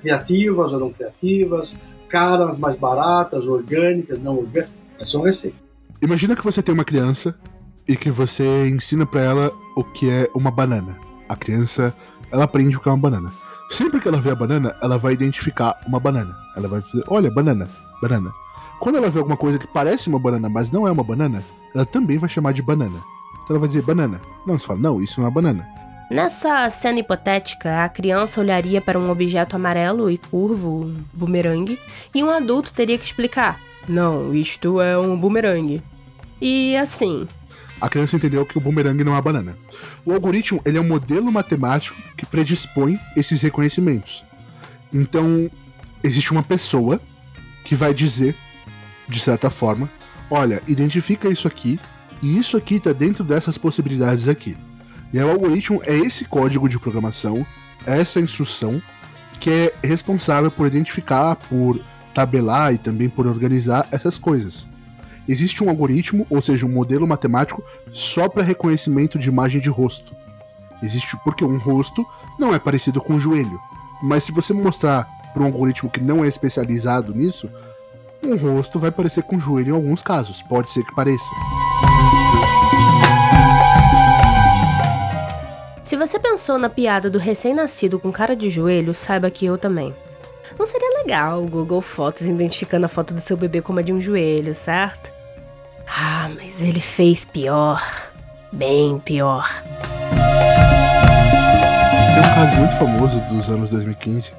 Criativas 0.00 0.72
ou 0.72 0.80
não 0.80 0.90
criativas, 0.90 1.78
caras, 2.08 2.56
mais 2.56 2.76
baratas, 2.76 3.46
orgânicas, 3.46 4.18
não 4.18 4.38
orgânicas, 4.38 4.70
são 5.02 5.22
receitas. 5.22 5.60
Imagina 6.00 6.34
que 6.34 6.44
você 6.44 6.62
tem 6.62 6.74
uma 6.74 6.84
criança 6.84 7.38
e 7.88 7.96
que 7.96 8.10
você 8.10 8.68
ensina 8.68 9.06
para 9.06 9.22
ela 9.22 9.52
o 9.74 9.82
que 9.82 10.10
é 10.10 10.28
uma 10.34 10.50
banana. 10.50 10.98
A 11.28 11.34
criança, 11.34 11.94
ela 12.30 12.44
aprende 12.44 12.76
o 12.76 12.80
que 12.80 12.88
é 12.88 12.92
uma 12.92 12.98
banana. 12.98 13.32
Sempre 13.70 14.00
que 14.00 14.08
ela 14.08 14.20
vê 14.20 14.30
a 14.30 14.34
banana, 14.34 14.76
ela 14.82 14.98
vai 14.98 15.14
identificar 15.14 15.74
uma 15.86 15.98
banana. 15.98 16.36
Ela 16.56 16.68
vai 16.68 16.82
dizer, 16.82 17.04
olha, 17.08 17.30
banana, 17.30 17.68
banana. 18.00 18.32
Quando 18.78 18.96
ela 18.96 19.10
vê 19.10 19.18
alguma 19.18 19.36
coisa 19.36 19.58
que 19.58 19.66
parece 19.66 20.08
uma 20.08 20.18
banana, 20.18 20.48
mas 20.48 20.70
não 20.70 20.86
é 20.86 20.92
uma 20.92 21.02
banana, 21.02 21.42
ela 21.74 21.84
também 21.84 22.18
vai 22.18 22.28
chamar 22.28 22.52
de 22.52 22.62
banana. 22.62 23.02
Então 23.42 23.50
ela 23.50 23.58
vai 23.58 23.68
dizer 23.68 23.82
banana. 23.82 24.20
Não, 24.46 24.58
você 24.58 24.66
fala, 24.66 24.78
não, 24.78 25.00
isso 25.00 25.20
não 25.20 25.28
é 25.28 25.30
banana. 25.30 25.66
Nessa 26.10 26.68
cena 26.70 27.00
hipotética, 27.00 27.84
a 27.84 27.88
criança 27.88 28.40
olharia 28.40 28.80
para 28.80 28.98
um 28.98 29.10
objeto 29.10 29.56
amarelo 29.56 30.10
e 30.10 30.16
curvo, 30.16 30.84
um 30.84 31.04
bumerangue, 31.12 31.78
e 32.14 32.24
um 32.24 32.30
adulto 32.30 32.72
teria 32.72 32.96
que 32.96 33.04
explicar: 33.04 33.60
Não, 33.86 34.32
isto 34.32 34.80
é 34.80 34.96
um 34.96 35.14
bumerangue. 35.14 35.82
E 36.40 36.74
assim, 36.76 37.28
a 37.80 37.88
criança 37.88 38.16
entendeu 38.16 38.44
que 38.44 38.58
o 38.58 38.60
bumerangue 38.60 39.04
não 39.04 39.12
é 39.12 39.16
uma 39.16 39.22
banana. 39.22 39.56
O 40.04 40.12
algoritmo 40.12 40.60
ele 40.64 40.78
é 40.78 40.80
um 40.80 40.86
modelo 40.86 41.30
matemático 41.30 41.96
que 42.16 42.26
predispõe 42.26 42.98
esses 43.16 43.40
reconhecimentos. 43.40 44.24
Então, 44.92 45.50
existe 46.02 46.32
uma 46.32 46.42
pessoa 46.42 47.00
que 47.64 47.74
vai 47.74 47.94
dizer, 47.94 48.34
de 49.08 49.20
certa 49.20 49.50
forma, 49.50 49.90
olha, 50.30 50.62
identifica 50.66 51.28
isso 51.28 51.46
aqui, 51.46 51.78
e 52.20 52.36
isso 52.36 52.56
aqui 52.56 52.76
está 52.76 52.92
dentro 52.92 53.22
dessas 53.22 53.56
possibilidades 53.56 54.28
aqui. 54.28 54.56
E 55.12 55.18
o 55.18 55.30
algoritmo 55.30 55.80
é 55.84 55.96
esse 55.96 56.24
código 56.24 56.68
de 56.68 56.78
programação, 56.78 57.46
essa 57.86 58.20
instrução, 58.20 58.82
que 59.38 59.50
é 59.50 59.74
responsável 59.86 60.50
por 60.50 60.66
identificar, 60.66 61.36
por 61.36 61.80
tabelar 62.12 62.74
e 62.74 62.78
também 62.78 63.08
por 63.08 63.26
organizar 63.26 63.86
essas 63.92 64.18
coisas 64.18 64.66
existe 65.28 65.62
um 65.62 65.68
algoritmo, 65.68 66.26
ou 66.30 66.40
seja, 66.40 66.64
um 66.64 66.72
modelo 66.72 67.06
matemático 67.06 67.62
só 67.92 68.28
para 68.28 68.42
reconhecimento 68.42 69.18
de 69.18 69.28
imagem 69.28 69.60
de 69.60 69.68
rosto. 69.68 70.16
Existe 70.82 71.16
porque 71.22 71.44
um 71.44 71.58
rosto 71.58 72.06
não 72.38 72.54
é 72.54 72.58
parecido 72.58 73.00
com 73.00 73.14
um 73.14 73.20
joelho. 73.20 73.60
Mas 74.02 74.24
se 74.24 74.32
você 74.32 74.52
mostrar 74.52 75.06
para 75.34 75.42
um 75.42 75.46
algoritmo 75.46 75.90
que 75.90 76.00
não 76.00 76.24
é 76.24 76.28
especializado 76.28 77.14
nisso, 77.14 77.50
um 78.22 78.36
rosto 78.36 78.78
vai 78.78 78.90
parecer 78.90 79.22
com 79.22 79.36
um 79.36 79.40
joelho 79.40 79.70
em 79.70 79.76
alguns 79.76 80.02
casos. 80.02 80.42
Pode 80.42 80.70
ser 80.70 80.84
que 80.84 80.94
pareça. 80.94 81.24
Se 85.82 85.96
você 85.96 86.18
pensou 86.18 86.58
na 86.58 86.68
piada 86.68 87.08
do 87.08 87.18
recém-nascido 87.18 87.98
com 87.98 88.12
cara 88.12 88.36
de 88.36 88.50
joelho, 88.50 88.94
saiba 88.94 89.30
que 89.30 89.46
eu 89.46 89.56
também. 89.56 89.94
Não 90.58 90.66
seria 90.66 91.02
legal 91.02 91.42
o 91.42 91.48
Google 91.48 91.80
Fotos 91.80 92.22
identificando 92.22 92.86
a 92.86 92.88
foto 92.88 93.14
do 93.14 93.20
seu 93.20 93.36
bebê 93.36 93.62
como 93.62 93.78
a 93.78 93.82
de 93.82 93.92
um 93.92 94.00
joelho, 94.00 94.54
certo? 94.54 95.17
Ah, 95.88 96.30
mas 96.34 96.60
ele 96.60 96.80
fez 96.80 97.24
pior. 97.24 97.82
Bem 98.52 98.98
pior. 99.00 99.48
Tem 102.14 102.20
um 102.20 102.34
caso 102.34 102.56
muito 102.56 102.76
famoso 102.76 103.20
dos 103.28 103.48
anos 103.48 103.70
2015 103.70 104.32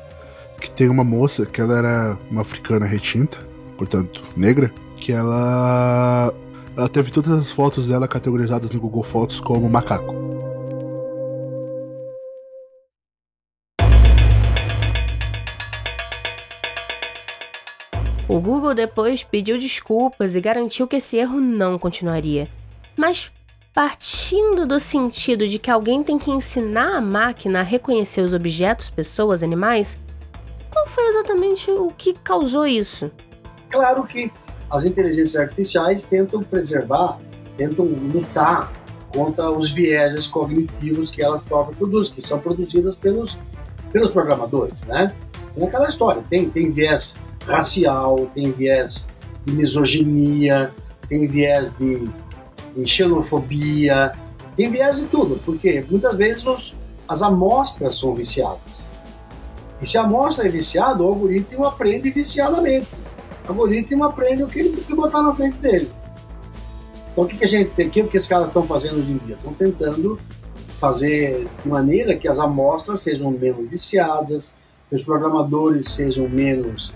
que 0.60 0.70
tem 0.70 0.89
uma 0.89 1.03
moça 1.03 1.46
que 1.46 1.62
ela 1.62 1.77
era 1.77 2.18
uma 2.29 2.41
africana 2.41 2.86
retinta, 2.86 3.38
portanto 3.77 4.22
negra, 4.36 4.72
que 4.98 5.12
ela 5.12 6.34
ela 6.75 6.89
teve 6.89 7.12
todas 7.12 7.32
as 7.32 7.51
fotos 7.51 7.88
dela 7.88 8.08
categorizadas 8.08 8.70
no 8.72 8.79
Google 8.79 9.03
Fotos 9.03 9.39
como 9.39 9.70
macaco. 9.70 10.29
O 18.39 18.41
Google 18.41 18.74
depois 18.74 19.22
pediu 19.22 19.58
desculpas 19.58 20.34
e 20.34 20.39
garantiu 20.39 20.88
que 20.88 20.96
esse 20.96 21.17
erro 21.17 21.41
não 21.41 21.77
continuaria. 21.77 22.48
Mas 22.96 23.29
partindo 23.74 24.65
do 24.65 24.79
sentido 24.79 25.46
de 25.46 25.60
que 25.60 25.69
alguém 25.69 26.01
tem 26.01 26.17
que 26.17 26.31
ensinar 26.31 26.96
a 26.96 27.01
máquina 27.01 27.60
a 27.60 27.63
reconhecer 27.63 28.22
os 28.22 28.34
objetos, 28.34 28.89
pessoas, 28.89 29.43
animais, 29.43 30.00
qual 30.72 30.88
foi 30.88 31.05
exatamente 31.08 31.69
o 31.69 31.91
que 31.91 32.13
causou 32.13 32.65
isso? 32.65 33.12
Claro 33.69 34.08
que 34.08 34.31
as 34.72 34.86
inteligências 34.86 35.36
artificiais 35.36 36.03
tentam 36.03 36.41
preservar, 36.41 37.19
tentam 37.58 37.84
lutar 37.84 38.72
contra 39.13 39.51
os 39.51 39.69
vieses 39.69 40.27
cognitivos 40.27 41.12
que 41.12 41.22
elas 41.22 41.43
próprias 41.43 41.77
produzem, 41.77 42.13
que 42.13 42.22
são 42.22 42.39
produzidas 42.39 42.96
pelos, 42.96 43.38
pelos 43.91 44.12
programadores, 44.12 44.81
né? 44.84 45.13
É 45.58 45.65
aquela 45.65 45.89
história, 45.89 46.24
tem, 46.29 46.50
tem 46.50 46.72
viés 46.72 47.19
racial, 47.46 48.29
tem 48.34 48.51
viés 48.51 49.08
de 49.46 49.53
misoginia, 49.53 50.74
tem 51.08 51.27
viés 51.27 51.75
de, 51.75 52.10
de 52.75 52.88
xenofobia, 52.88 54.13
tem 54.55 54.69
viés 54.69 54.98
de 54.98 55.05
tudo, 55.05 55.39
porque 55.46 55.86
muitas 55.89 56.15
vezes 56.15 56.46
os, 56.46 56.75
as 57.08 57.22
amostras 57.22 57.96
são 57.96 58.13
viciadas. 58.13 58.91
E 59.81 59.86
se 59.86 59.98
a 59.98 60.03
amostra 60.03 60.48
é 60.48 60.50
viciada, 60.50 61.01
o 61.01 61.08
algoritmo 61.08 61.65
aprende 61.65 62.12
viciadamente. 62.12 62.88
O 63.48 63.51
algoritmo 63.51 64.03
aprende 64.03 64.43
o 64.43 64.48
que 64.48 64.60
ele 64.60 64.69
que 64.81 64.93
botar 64.93 65.22
na 65.22 65.34
frente 65.34 65.58
dele. 65.58 65.89
Então 67.12 67.24
o 67.24 67.27
que, 67.27 67.38
que 67.38 67.46
a 67.46 67.48
gente 67.48 67.72
tem, 67.72 67.88
o 67.88 67.89
que, 67.89 68.03
que 68.03 68.17
os 68.17 68.27
caras 68.27 68.48
estão 68.48 68.63
fazendo 68.63 68.98
hoje 68.98 69.13
em 69.13 69.17
dia? 69.17 69.36
Estão 69.36 69.53
tentando 69.53 70.19
fazer 70.77 71.48
de 71.63 71.69
maneira 71.69 72.15
que 72.15 72.27
as 72.27 72.39
amostras 72.39 73.01
sejam 73.01 73.31
menos 73.31 73.69
viciadas, 73.69 74.53
que 74.89 74.96
os 74.96 75.03
programadores 75.03 75.89
sejam 75.89 76.29
menos 76.29 76.93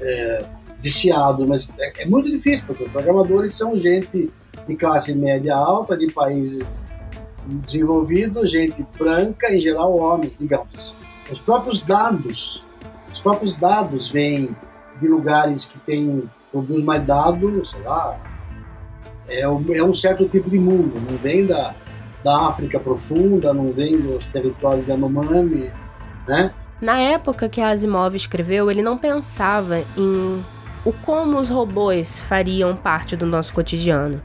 é, 0.00 0.44
viciado, 0.80 1.46
mas 1.46 1.72
é, 1.78 2.02
é, 2.02 2.06
muito 2.06 2.30
difícil, 2.30 2.64
porque 2.66 2.84
os 2.84 2.92
programadores 2.92 3.54
são 3.54 3.74
gente 3.74 4.30
de 4.66 4.76
classe 4.76 5.14
média 5.14 5.54
alta, 5.54 5.96
de 5.96 6.12
países 6.12 6.84
desenvolvidos, 7.46 8.50
gente 8.50 8.84
branca, 8.98 9.52
em 9.54 9.60
geral 9.60 9.96
homem, 9.96 10.32
digamos. 10.38 10.96
Os 11.30 11.40
próprios 11.40 11.82
dados, 11.82 12.66
os 13.12 13.20
próprios 13.20 13.54
dados 13.54 14.10
vêm 14.10 14.54
de 15.00 15.08
lugares 15.08 15.66
que 15.66 15.78
têm, 15.80 16.28
produz 16.50 16.84
mais 16.84 17.04
dados, 17.04 17.70
sei 17.70 17.82
lá, 17.82 18.18
é 19.28 19.48
um, 19.48 19.64
é 19.72 19.82
um 19.82 19.94
certo 19.94 20.28
tipo 20.28 20.48
de 20.48 20.58
mundo, 20.58 21.00
não 21.00 21.16
vem 21.18 21.46
da, 21.46 21.74
da 22.22 22.48
África 22.48 22.78
profunda, 22.78 23.52
não 23.52 23.72
vem 23.72 24.00
dos 24.00 24.26
territórios 24.26 24.86
de 24.86 24.92
Anomami, 24.92 25.70
né? 26.26 26.52
Na 26.80 26.98
época 26.98 27.48
que 27.48 27.60
Asimov 27.60 28.14
escreveu, 28.14 28.70
ele 28.70 28.82
não 28.82 28.98
pensava 28.98 29.82
em 29.96 30.44
o 30.84 30.92
como 30.92 31.38
os 31.38 31.48
robôs 31.48 32.20
fariam 32.20 32.76
parte 32.76 33.16
do 33.16 33.26
nosso 33.26 33.52
cotidiano. 33.52 34.22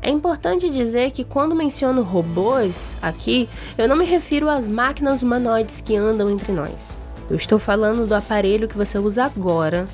É 0.00 0.10
importante 0.10 0.70
dizer 0.70 1.10
que 1.10 1.24
quando 1.24 1.56
menciono 1.56 2.02
robôs 2.02 2.94
aqui, 3.02 3.48
eu 3.76 3.88
não 3.88 3.96
me 3.96 4.04
refiro 4.04 4.48
às 4.48 4.68
máquinas 4.68 5.22
humanoides 5.22 5.80
que 5.80 5.96
andam 5.96 6.30
entre 6.30 6.52
nós. 6.52 6.96
Eu 7.28 7.36
estou 7.36 7.58
falando 7.58 8.06
do 8.06 8.14
aparelho 8.14 8.68
que 8.68 8.76
você 8.76 8.98
usa 8.98 9.24
agora 9.24 9.88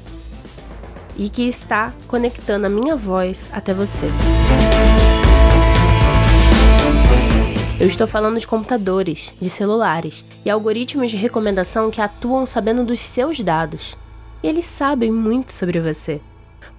e 1.16 1.30
que 1.30 1.48
está 1.48 1.92
conectando 2.06 2.66
a 2.66 2.70
minha 2.70 2.96
voz 2.96 3.48
até 3.52 3.72
você. 3.72 4.06
Eu 7.84 7.88
estou 7.88 8.06
falando 8.06 8.40
de 8.40 8.46
computadores, 8.46 9.34
de 9.38 9.50
celulares 9.50 10.24
e 10.42 10.48
algoritmos 10.48 11.10
de 11.10 11.18
recomendação 11.18 11.90
que 11.90 12.00
atuam 12.00 12.46
sabendo 12.46 12.82
dos 12.82 12.98
seus 12.98 13.40
dados. 13.40 13.94
Eles 14.42 14.64
sabem 14.64 15.12
muito 15.12 15.52
sobre 15.52 15.78
você. 15.78 16.18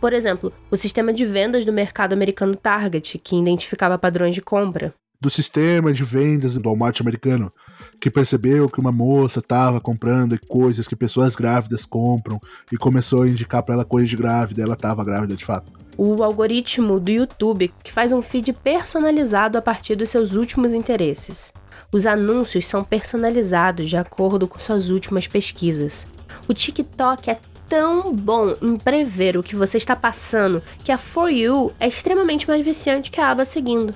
Por 0.02 0.14
exemplo, 0.14 0.52
o 0.72 0.76
sistema 0.76 1.14
de 1.14 1.24
vendas 1.24 1.64
do 1.64 1.72
mercado 1.72 2.14
americano 2.14 2.56
Target, 2.56 3.20
que 3.20 3.36
identificava 3.36 4.00
padrões 4.00 4.34
de 4.34 4.42
compra. 4.42 4.96
Do 5.22 5.30
sistema 5.30 5.94
de 5.94 6.04
vendas 6.04 6.56
do 6.56 6.68
Walmart 6.68 7.00
americano, 7.02 7.54
que 8.02 8.10
percebeu 8.10 8.68
que 8.68 8.80
uma 8.80 8.92
moça 8.92 9.42
estava 9.42 9.80
comprando 9.80 10.36
coisas 10.48 10.88
que 10.88 10.96
pessoas 10.96 11.36
grávidas 11.36 11.86
compram 11.86 12.42
e 12.72 12.78
começou 12.78 13.22
a 13.22 13.30
indicar 13.30 13.62
para 13.62 13.76
ela 13.76 13.86
coisa 13.86 14.08
de 14.08 14.18
grávida, 14.18 14.64
ela 14.64 14.74
estava 14.74 15.06
grávida 15.06 15.36
de 15.36 15.46
fato 15.46 15.72
o 15.98 16.24
algoritmo 16.24 17.00
do 17.00 17.12
YouTube 17.12 17.72
que 17.84 17.92
faz 17.92 18.12
um 18.12 18.22
feed 18.22 18.54
personalizado 18.54 19.58
a 19.58 19.62
partir 19.62 19.96
dos 19.96 20.10
seus 20.10 20.34
últimos 20.36 20.74
interesses. 20.74 21.54
Os 21.92 22.06
anúncios 22.06 22.68
são 22.68 22.84
personalizados 22.84 23.90
de 23.90 23.98
acordo 23.98 24.48
com 24.48 24.60
suas 24.60 24.90
últimas 24.90 25.28
pesquisas. 25.28 26.08
O 26.48 26.54
TikTok 26.54 27.30
é 27.30 27.40
tão 27.70 28.14
bom 28.14 28.56
em 28.62 28.78
prever 28.78 29.38
o 29.38 29.44
que 29.44 29.56
você 29.56 29.78
está 29.78 29.96
passando 29.96 30.62
que 30.84 30.92
a 30.92 30.98
For 30.98 31.30
You 31.30 31.72
é 31.80 31.88
extremamente 31.88 32.48
mais 32.48 32.64
viciante 32.64 33.12
que 33.12 33.20
a 33.20 33.30
aba 33.30 33.46
seguindo. 33.46 33.94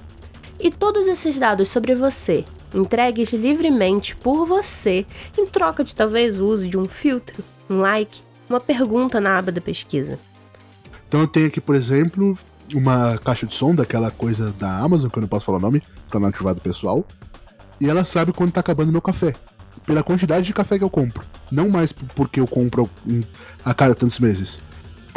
E 0.59 0.69
todos 0.71 1.07
esses 1.07 1.39
dados 1.39 1.69
sobre 1.69 1.95
você, 1.95 2.43
entregues 2.73 3.31
livremente 3.31 4.15
por 4.15 4.45
você, 4.45 5.05
em 5.37 5.45
troca 5.45 5.83
de 5.83 5.95
talvez 5.95 6.39
o 6.39 6.45
uso 6.45 6.67
de 6.67 6.77
um 6.77 6.85
filtro, 6.85 7.43
um 7.69 7.79
like, 7.79 8.21
uma 8.49 8.59
pergunta 8.59 9.21
na 9.21 9.37
aba 9.37 9.51
da 9.51 9.61
pesquisa. 9.61 10.19
Então 11.09 11.21
eu 11.21 11.27
tenho 11.27 11.47
aqui, 11.47 11.59
por 11.59 11.75
exemplo, 11.75 12.37
uma 12.71 13.17
caixa 13.17 13.47
de 13.47 13.55
som 13.55 13.73
daquela 13.73 14.11
coisa 14.11 14.51
da 14.59 14.77
Amazon, 14.77 15.09
que 15.09 15.17
eu 15.17 15.21
não 15.21 15.27
posso 15.27 15.43
falar 15.43 15.57
o 15.57 15.61
nome, 15.61 15.81
pra 16.07 16.19
não 16.19 16.27
ativar 16.29 16.53
do 16.53 16.61
pessoal. 16.61 17.03
E 17.81 17.89
ela 17.89 18.03
sabe 18.03 18.31
quando 18.31 18.51
tá 18.51 18.59
acabando 18.59 18.91
meu 18.91 19.01
café. 19.01 19.33
Pela 19.87 20.03
quantidade 20.03 20.45
de 20.45 20.53
café 20.53 20.77
que 20.77 20.83
eu 20.83 20.89
compro. 20.89 21.25
Não 21.51 21.67
mais 21.67 21.91
porque 21.91 22.39
eu 22.39 22.45
compro 22.45 22.87
a 23.65 23.73
cada 23.73 23.95
tantos 23.95 24.19
meses. 24.19 24.59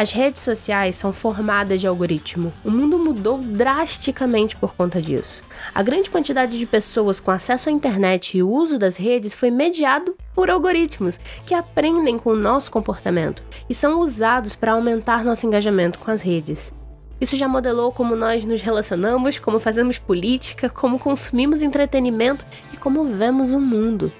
As 0.02 0.10
redes 0.10 0.42
sociais 0.42 0.96
são 0.96 1.12
formadas 1.12 1.80
de 1.80 1.86
algoritmo. 1.86 2.52
O 2.64 2.70
mundo 2.72 2.98
mudou 2.98 3.38
drasticamente 3.38 4.56
por 4.56 4.74
conta 4.74 5.00
disso. 5.00 5.42
A 5.72 5.80
grande 5.80 6.10
quantidade 6.10 6.58
de 6.58 6.66
pessoas 6.66 7.20
com 7.20 7.30
acesso 7.30 7.68
à 7.68 7.72
internet 7.72 8.36
e 8.36 8.42
o 8.42 8.50
uso 8.50 8.80
das 8.80 8.96
redes 8.96 9.32
foi 9.32 9.48
mediado 9.48 10.16
por 10.34 10.50
algoritmos 10.50 11.20
que 11.46 11.54
aprendem 11.54 12.18
com 12.18 12.30
o 12.30 12.36
nosso 12.36 12.68
comportamento 12.68 13.44
e 13.70 13.74
são 13.76 14.00
usados 14.00 14.56
para 14.56 14.72
aumentar 14.72 15.22
nosso 15.22 15.46
engajamento 15.46 16.00
com 16.00 16.10
as 16.10 16.20
redes. 16.20 16.74
Isso 17.20 17.36
já 17.36 17.46
modelou 17.46 17.92
como 17.92 18.16
nós 18.16 18.44
nos 18.44 18.60
relacionamos, 18.60 19.38
como 19.38 19.60
fazemos 19.60 20.00
política, 20.00 20.68
como 20.68 20.98
consumimos 20.98 21.62
entretenimento 21.62 22.44
e 22.72 22.76
como 22.76 23.04
vemos 23.04 23.54
o 23.54 23.60
mundo. 23.60 24.12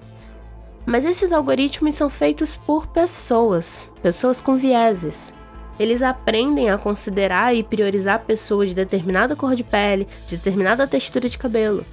Mas 0.87 1.05
esses 1.05 1.33
algoritmos 1.33 1.97
são 1.97 2.09
feitos 2.09 2.55
por 2.57 2.87
pessoas, 2.87 3.91
pessoas 4.01 4.41
com 4.41 4.55
vieses. 4.55 5.35
Eles 5.79 6.03
aprendem 6.03 6.71
a 6.71 6.79
considerar 6.79 7.55
e 7.55 7.63
priorizar 7.63 8.21
pessoas 8.21 8.71
de 8.71 8.75
determinada 8.75 9.35
cor 9.35 9.55
de 9.55 9.65
pele, 9.65 10.07
de 10.27 10.37
determinada 10.37 10.87
textura 10.87 11.29
de 11.29 11.39
cabelo. 11.39 11.85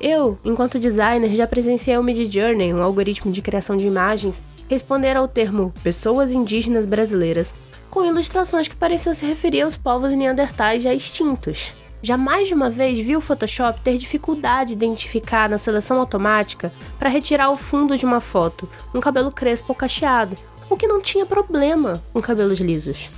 Eu, 0.00 0.38
enquanto 0.44 0.80
designer, 0.80 1.34
já 1.34 1.46
presenciei 1.46 1.96
o 1.96 2.02
Midjourney, 2.02 2.74
um 2.74 2.82
algoritmo 2.82 3.30
de 3.30 3.40
criação 3.40 3.76
de 3.76 3.86
imagens, 3.86 4.42
responder 4.68 5.16
ao 5.16 5.28
termo 5.28 5.72
pessoas 5.82 6.32
indígenas 6.32 6.84
brasileiras 6.84 7.54
com 7.88 8.04
ilustrações 8.04 8.66
que 8.66 8.74
pareciam 8.74 9.12
se 9.12 9.24
referir 9.26 9.60
aos 9.60 9.76
povos 9.76 10.14
neandertais 10.14 10.82
já 10.82 10.94
extintos. 10.94 11.76
Já 12.02 12.16
mais 12.16 12.48
de 12.48 12.54
uma 12.54 12.68
vez 12.68 12.98
vi 12.98 13.14
o 13.14 13.20
Photoshop 13.20 13.80
ter 13.80 13.96
dificuldade 13.96 14.74
de 14.74 14.84
identificar 14.84 15.48
na 15.48 15.56
seleção 15.56 16.00
automática 16.00 16.72
para 16.98 17.08
retirar 17.08 17.50
o 17.50 17.56
fundo 17.56 17.96
de 17.96 18.04
uma 18.04 18.20
foto 18.20 18.68
um 18.92 18.98
cabelo 18.98 19.30
crespo 19.30 19.66
ou 19.68 19.76
cacheado, 19.76 20.36
o 20.72 20.76
que 20.76 20.86
não 20.86 21.00
tinha 21.00 21.26
problema 21.26 22.02
com 22.12 22.20
cabelos 22.20 22.58
lisos. 22.58 23.10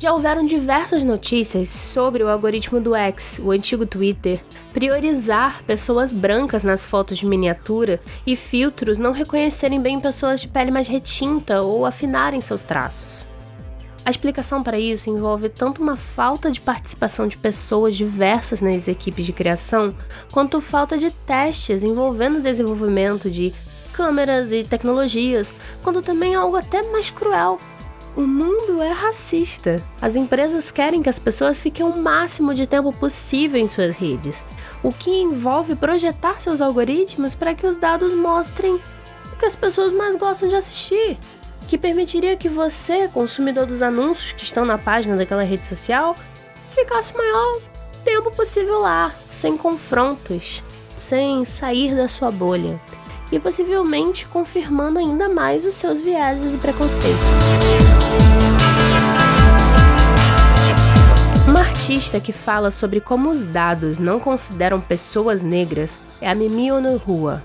Já 0.00 0.12
houveram 0.12 0.46
diversas 0.46 1.02
notícias 1.02 1.68
sobre 1.68 2.22
o 2.22 2.28
algoritmo 2.28 2.80
do 2.80 2.94
X, 2.94 3.40
o 3.42 3.50
antigo 3.50 3.84
Twitter, 3.84 4.40
priorizar 4.72 5.64
pessoas 5.64 6.12
brancas 6.12 6.62
nas 6.62 6.84
fotos 6.84 7.18
de 7.18 7.26
miniatura 7.26 8.00
e 8.24 8.36
filtros 8.36 8.96
não 8.96 9.10
reconhecerem 9.10 9.80
bem 9.80 9.98
pessoas 9.98 10.40
de 10.40 10.46
pele 10.46 10.70
mais 10.70 10.86
retinta 10.86 11.62
ou 11.62 11.84
afinarem 11.84 12.40
seus 12.40 12.62
traços. 12.62 13.26
A 14.04 14.10
explicação 14.10 14.62
para 14.62 14.78
isso 14.78 15.10
envolve 15.10 15.48
tanto 15.48 15.82
uma 15.82 15.96
falta 15.96 16.50
de 16.50 16.60
participação 16.60 17.26
de 17.26 17.36
pessoas 17.36 17.96
diversas 17.96 18.60
nas 18.60 18.86
equipes 18.86 19.26
de 19.26 19.32
criação, 19.32 19.94
quanto 20.32 20.60
falta 20.60 20.96
de 20.96 21.10
testes 21.10 21.82
envolvendo 21.82 22.38
o 22.38 22.42
desenvolvimento 22.42 23.28
de 23.28 23.52
câmeras 23.98 24.52
e 24.52 24.62
tecnologias, 24.62 25.52
quando 25.82 26.00
também 26.00 26.32
algo 26.32 26.56
até 26.56 26.84
mais 26.84 27.10
cruel. 27.10 27.58
O 28.14 28.20
mundo 28.20 28.80
é 28.80 28.92
racista. 28.92 29.82
As 30.00 30.14
empresas 30.14 30.70
querem 30.70 31.02
que 31.02 31.08
as 31.08 31.18
pessoas 31.18 31.58
fiquem 31.58 31.84
o 31.84 31.96
máximo 31.96 32.54
de 32.54 32.64
tempo 32.64 32.92
possível 32.92 33.60
em 33.60 33.66
suas 33.66 33.96
redes, 33.96 34.46
o 34.84 34.92
que 34.92 35.10
envolve 35.10 35.74
projetar 35.74 36.40
seus 36.40 36.60
algoritmos 36.60 37.34
para 37.34 37.54
que 37.54 37.66
os 37.66 37.76
dados 37.76 38.14
mostrem 38.14 38.76
o 39.32 39.36
que 39.36 39.46
as 39.46 39.56
pessoas 39.56 39.92
mais 39.92 40.14
gostam 40.14 40.48
de 40.48 40.54
assistir, 40.54 41.18
que 41.66 41.76
permitiria 41.76 42.36
que 42.36 42.48
você, 42.48 43.08
consumidor 43.08 43.66
dos 43.66 43.82
anúncios 43.82 44.30
que 44.30 44.44
estão 44.44 44.64
na 44.64 44.78
página 44.78 45.16
daquela 45.16 45.42
rede 45.42 45.66
social, 45.66 46.16
ficasse 46.72 47.12
o 47.12 47.18
maior 47.18 47.60
tempo 48.04 48.30
possível 48.30 48.78
lá, 48.78 49.12
sem 49.28 49.56
confrontos, 49.56 50.62
sem 50.96 51.44
sair 51.44 51.96
da 51.96 52.06
sua 52.06 52.30
bolha 52.30 52.80
e 53.30 53.38
possivelmente 53.38 54.26
confirmando 54.26 54.98
ainda 54.98 55.28
mais 55.28 55.64
os 55.64 55.74
seus 55.74 56.00
vieses 56.00 56.54
e 56.54 56.58
preconceitos. 56.58 57.26
Uma 61.46 61.60
artista 61.60 62.20
que 62.20 62.32
fala 62.32 62.70
sobre 62.70 63.00
como 63.00 63.30
os 63.30 63.44
dados 63.44 63.98
não 63.98 64.20
consideram 64.20 64.80
pessoas 64.80 65.42
negras 65.42 65.98
é 66.20 66.28
a 66.28 66.34
Mimi 66.34 66.70
Onuhua, 66.70 67.42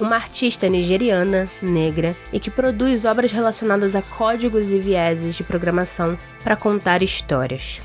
uma 0.00 0.16
artista 0.16 0.68
nigeriana, 0.68 1.48
negra 1.62 2.16
e 2.32 2.40
que 2.40 2.50
produz 2.50 3.04
obras 3.04 3.30
relacionadas 3.30 3.94
a 3.94 4.02
códigos 4.02 4.70
e 4.70 4.78
vieses 4.78 5.34
de 5.34 5.44
programação 5.44 6.16
para 6.42 6.56
contar 6.56 7.02
histórias. 7.02 7.80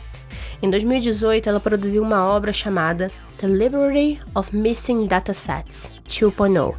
Em 0.62 0.70
2018, 0.70 1.50
ela 1.50 1.60
produziu 1.60 2.02
uma 2.02 2.26
obra 2.26 2.54
chamada 2.54 3.12
The 3.38 3.48
Library 3.48 4.20
of 4.34 4.56
Missing 4.56 5.06
Datasets 5.06 5.92
2.0, 6.08 6.74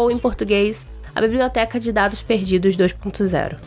ou 0.00 0.10
em 0.10 0.18
português, 0.18 0.86
a 1.14 1.20
Biblioteca 1.20 1.78
de 1.78 1.92
Dados 1.92 2.22
Perdidos 2.22 2.74
2.0. 2.74 3.58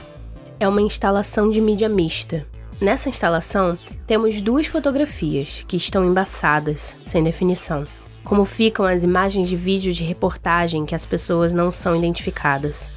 É 0.60 0.68
uma 0.68 0.82
instalação 0.82 1.52
de 1.52 1.62
mídia 1.62 1.88
mista. 1.88 2.46
Nessa 2.82 3.08
instalação, 3.08 3.78
temos 4.08 4.42
duas 4.42 4.66
fotografias 4.66 5.64
que 5.68 5.78
estão 5.78 6.04
embaçadas, 6.04 6.96
sem 7.06 7.24
definição, 7.24 7.84
como 8.24 8.46
ficam 8.46 8.84
as 8.84 9.04
imagens 9.04 9.48
de 9.48 9.56
vídeo 9.56 9.94
de 9.94 10.04
reportagem 10.04 10.86
que 10.86 10.96
as 10.96 11.06
pessoas 11.06 11.54
não 11.54 11.70
são 11.70 11.96
identificadas. 11.96 12.92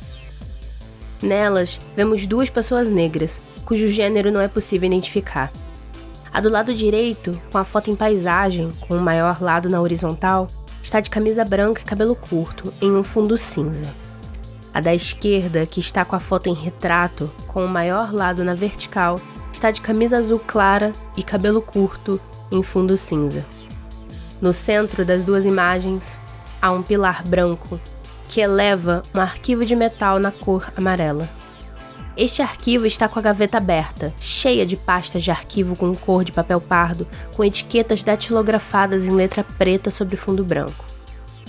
Nelas, 1.21 1.79
vemos 1.95 2.25
duas 2.25 2.49
pessoas 2.49 2.89
negras, 2.89 3.39
cujo 3.67 3.89
gênero 3.89 4.31
não 4.31 4.41
é 4.41 4.49
possível 4.49 4.87
identificar. 4.87 5.53
A 6.33 6.41
do 6.41 6.49
lado 6.49 6.73
direito, 6.73 7.39
com 7.53 7.59
a 7.59 7.65
foto 7.65 7.91
em 7.91 7.97
paisagem, 7.97 8.71
com 8.81 8.97
o 8.97 9.01
maior 9.01 9.43
lado 9.43 9.69
na 9.69 9.81
horizontal, 9.81 10.49
está 10.87 11.01
de 11.01 11.11
camisa 11.11 11.45
branca 11.45 11.81
e 11.81 11.85
cabelo 11.85 12.15
curto, 12.15 12.73
em 12.81 12.93
um 12.93 13.03
fundo 13.03 13.37
cinza. 13.37 13.89
A 14.73 14.81
da 14.81 14.95
esquerda, 14.95 15.67
que 15.67 15.81
está 15.81 16.05
com 16.05 16.15
a 16.15 16.21
foto 16.21 16.49
em 16.49 16.55
retrato, 16.55 17.29
com 17.49 17.65
o 17.65 17.69
maior 17.69 18.15
lado 18.15 18.45
na 18.45 18.55
vertical, 18.55 19.21
está 19.53 19.73
de 19.73 19.81
camisa 19.81 20.17
azul 20.17 20.39
clara 20.39 20.93
e 21.17 21.25
cabelo 21.25 21.61
curto, 21.61 22.21
em 22.53 22.63
fundo 22.63 22.97
cinza. 22.97 23.45
No 24.41 24.53
centro 24.53 25.05
das 25.05 25.25
duas 25.25 25.45
imagens, 25.45 26.21
há 26.63 26.71
um 26.71 26.85
pilar 26.85 27.25
branco 27.27 27.81
que 28.29 28.41
eleva 28.41 29.03
um 29.13 29.19
arquivo 29.21 29.65
de 29.65 29.75
metal 29.75 30.21
na 30.21 30.31
cor 30.31 30.73
amarela. 30.77 31.29
Este 32.17 32.41
arquivo 32.41 32.87
está 32.87 33.11
com 33.11 33.19
a 33.19 33.23
gaveta 33.23 33.59
aberta, 33.59 34.11
cheia 34.19 34.65
de 34.65 34.75
pastas 34.75 35.23
de 35.23 35.31
arquivo 35.31 35.77
com 35.77 35.95
cor 35.95 36.25
de 36.25 36.33
papel 36.33 36.59
pardo, 36.63 37.07
com 37.35 37.45
etiquetas 37.45 38.03
datilografadas 38.03 39.05
em 39.05 39.11
letra 39.11 39.45
preta 39.45 39.91
sobre 39.91 40.17
fundo 40.17 40.43
branco. 40.43 40.87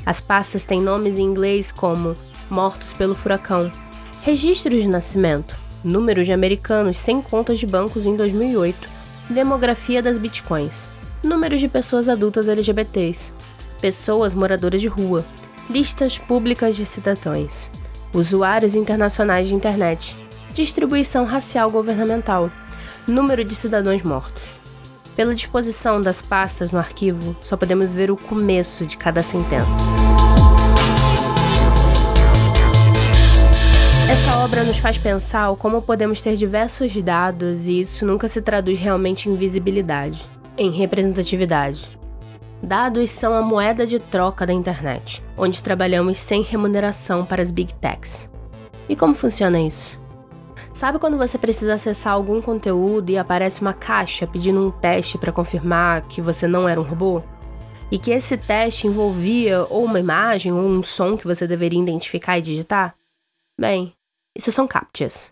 As 0.06 0.20
pastas 0.20 0.66
têm 0.66 0.82
nomes 0.82 1.18
em 1.18 1.22
inglês 1.22 1.72
como 1.72 2.16
Mortos 2.50 2.94
pelo 2.94 3.16
Furacão, 3.16 3.72
Registros 4.22 4.84
de 4.84 4.90
Nascimento, 4.90 5.56
Números 5.86 6.26
de 6.26 6.34
Americanos 6.34 6.98
sem 6.98 7.22
contas 7.22 7.60
de 7.60 7.66
bancos 7.66 8.06
em 8.06 8.18
2008, 8.18 8.90
Demografia 9.30 10.02
das 10.02 10.18
Bitcoins, 10.18 10.86
Números 11.24 11.62
de 11.62 11.70
pessoas 11.70 12.10
adultas 12.10 12.50
LGBTs, 12.50 13.32
Pessoas 13.80 14.34
moradoras 14.34 14.82
de 14.82 14.88
rua, 14.88 15.24
Listas 15.70 16.18
públicas 16.18 16.76
de 16.76 16.86
cidadãos, 16.86 17.70
Usuários 18.14 18.76
internacionais 18.76 19.48
de 19.48 19.56
internet, 19.56 20.27
distribuição 20.64 21.26
racial 21.26 21.70
governamental, 21.70 22.52
número 23.08 23.44
de 23.44 23.54
cidadãos 23.54 24.02
mortos. 24.02 24.42
Pela 25.16 25.34
disposição 25.34 26.02
das 26.02 26.22
pastas 26.22 26.72
no 26.72 26.80
arquivo, 26.80 27.36
só 27.42 27.58
podemos 27.58 27.94
ver 27.94 28.12
o 28.12 28.18
começo 28.18 28.86
de 28.86 28.98
cada 28.98 29.24
sentença. 29.24 29.92
Essa 34.10 34.38
obra 34.40 34.64
nos 34.64 34.78
faz 34.78 34.98
pensar 34.98 35.56
como 35.58 35.82
podemos 35.82 36.22
ter 36.22 36.36
diversos 36.36 36.96
dados 37.02 37.68
e 37.68 37.80
isso 37.82 38.06
nunca 38.06 38.28
se 38.28 38.42
traduz 38.42 38.80
realmente 38.80 39.30
em 39.30 39.36
visibilidade, 39.36 40.26
em 40.58 40.72
representatividade. 40.72 41.98
Dados 42.64 43.12
são 43.12 43.34
a 43.34 43.42
moeda 43.42 43.86
de 43.86 44.00
troca 44.00 44.46
da 44.46 44.54
internet, 44.54 45.24
onde 45.38 45.62
trabalhamos 45.62 46.18
sem 46.18 46.42
remuneração 46.42 47.26
para 47.26 47.42
as 47.42 47.52
big 47.52 47.74
techs. 47.76 48.28
E 48.90 48.96
como 48.96 49.14
funciona 49.14 49.60
isso? 49.60 50.07
Sabe 50.78 51.00
quando 51.00 51.18
você 51.18 51.40
precisa 51.40 51.74
acessar 51.74 52.14
algum 52.14 52.40
conteúdo 52.40 53.10
e 53.10 53.18
aparece 53.18 53.62
uma 53.62 53.74
caixa 53.74 54.28
pedindo 54.28 54.64
um 54.64 54.70
teste 54.70 55.18
para 55.18 55.32
confirmar 55.32 56.04
que 56.04 56.22
você 56.22 56.48
não 56.48 56.70
era 56.70 56.80
um 56.80 56.84
robô? 56.84 57.24
E 57.92 57.98
que 57.98 58.12
esse 58.12 58.38
teste 58.38 58.86
envolvia 58.86 59.66
ou 59.72 59.86
uma 59.86 60.00
imagem 60.00 60.54
ou 60.54 60.60
um 60.60 60.84
som 60.84 61.18
que 61.18 61.26
você 61.26 61.48
deveria 61.48 61.82
identificar 61.82 62.38
e 62.38 62.44
digitar? 62.44 62.94
Bem, 63.60 63.92
isso 64.38 64.52
são 64.52 64.68
CAPTCHAs. 64.68 65.32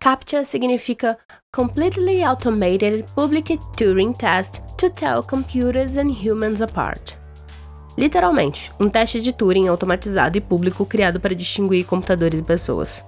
CAPTCHA 0.00 0.42
significa 0.42 1.16
Completely 1.54 2.24
Automated 2.24 3.04
Public 3.14 3.60
Turing 3.76 4.12
Test 4.14 4.62
to 4.76 4.90
Tell 4.90 5.22
Computers 5.22 5.96
and 5.96 6.08
Humans 6.10 6.60
Apart. 6.60 7.14
Literalmente, 7.96 8.72
um 8.80 8.88
teste 8.88 9.22
de 9.22 9.32
Turing 9.32 9.68
automatizado 9.68 10.36
e 10.36 10.40
público 10.40 10.84
criado 10.84 11.20
para 11.20 11.36
distinguir 11.36 11.86
computadores 11.86 12.40
e 12.40 12.42
pessoas. 12.42 13.04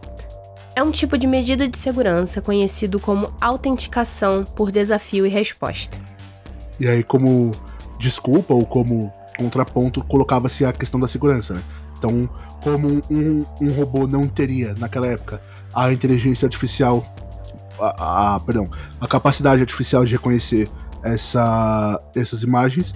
É 0.76 0.82
um 0.82 0.90
tipo 0.90 1.16
de 1.16 1.26
medida 1.26 1.68
de 1.68 1.78
segurança 1.78 2.40
conhecido 2.40 2.98
como 2.98 3.32
autenticação 3.40 4.44
por 4.44 4.72
desafio 4.72 5.24
e 5.24 5.28
resposta. 5.28 5.98
E 6.80 6.88
aí, 6.88 7.04
como 7.04 7.52
desculpa 7.98 8.52
ou 8.52 8.66
como 8.66 9.12
contraponto, 9.38 10.02
colocava-se 10.02 10.64
a 10.64 10.72
questão 10.72 10.98
da 10.98 11.06
segurança, 11.06 11.54
né? 11.54 11.62
Então, 11.96 12.28
como 12.60 13.02
um, 13.08 13.44
um, 13.60 13.68
robô 13.72 14.06
não 14.06 14.26
teria, 14.26 14.74
naquela 14.78 15.06
época, 15.06 15.40
a 15.72 15.92
inteligência 15.92 16.46
artificial, 16.46 17.04
a, 17.80 18.34
a, 18.34 18.40
perdão, 18.40 18.68
a 19.00 19.06
capacidade 19.06 19.60
artificial 19.60 20.04
de 20.04 20.12
reconhecer 20.12 20.68
essa, 21.04 22.00
essas 22.16 22.42
imagens, 22.42 22.94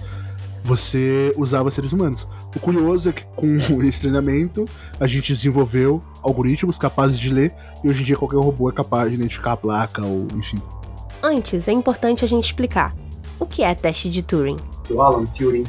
você 0.63 1.33
usava 1.37 1.71
seres 1.71 1.93
humanos. 1.93 2.27
O 2.55 2.59
curioso 2.59 3.09
é 3.09 3.11
que 3.11 3.25
com 3.35 3.57
esse 3.83 4.01
treinamento 4.01 4.65
a 4.99 5.07
gente 5.07 5.33
desenvolveu 5.33 6.03
algoritmos 6.21 6.77
capazes 6.77 7.19
de 7.19 7.33
ler 7.33 7.53
e 7.83 7.89
hoje 7.89 8.01
em 8.01 8.05
dia 8.05 8.15
qualquer 8.15 8.37
robô 8.37 8.69
é 8.69 8.73
capaz 8.73 9.09
de 9.09 9.15
identificar 9.15 9.53
a 9.53 9.57
placa 9.57 10.05
ou 10.05 10.27
enfim. 10.35 10.57
Antes, 11.21 11.67
é 11.67 11.71
importante 11.71 12.23
a 12.23 12.27
gente 12.27 12.45
explicar 12.45 12.95
o 13.39 13.45
que 13.45 13.61
é 13.61 13.73
teste 13.75 14.09
de 14.09 14.21
Turing. 14.23 14.57
O 14.89 15.01
Alan 15.01 15.25
Turing. 15.25 15.65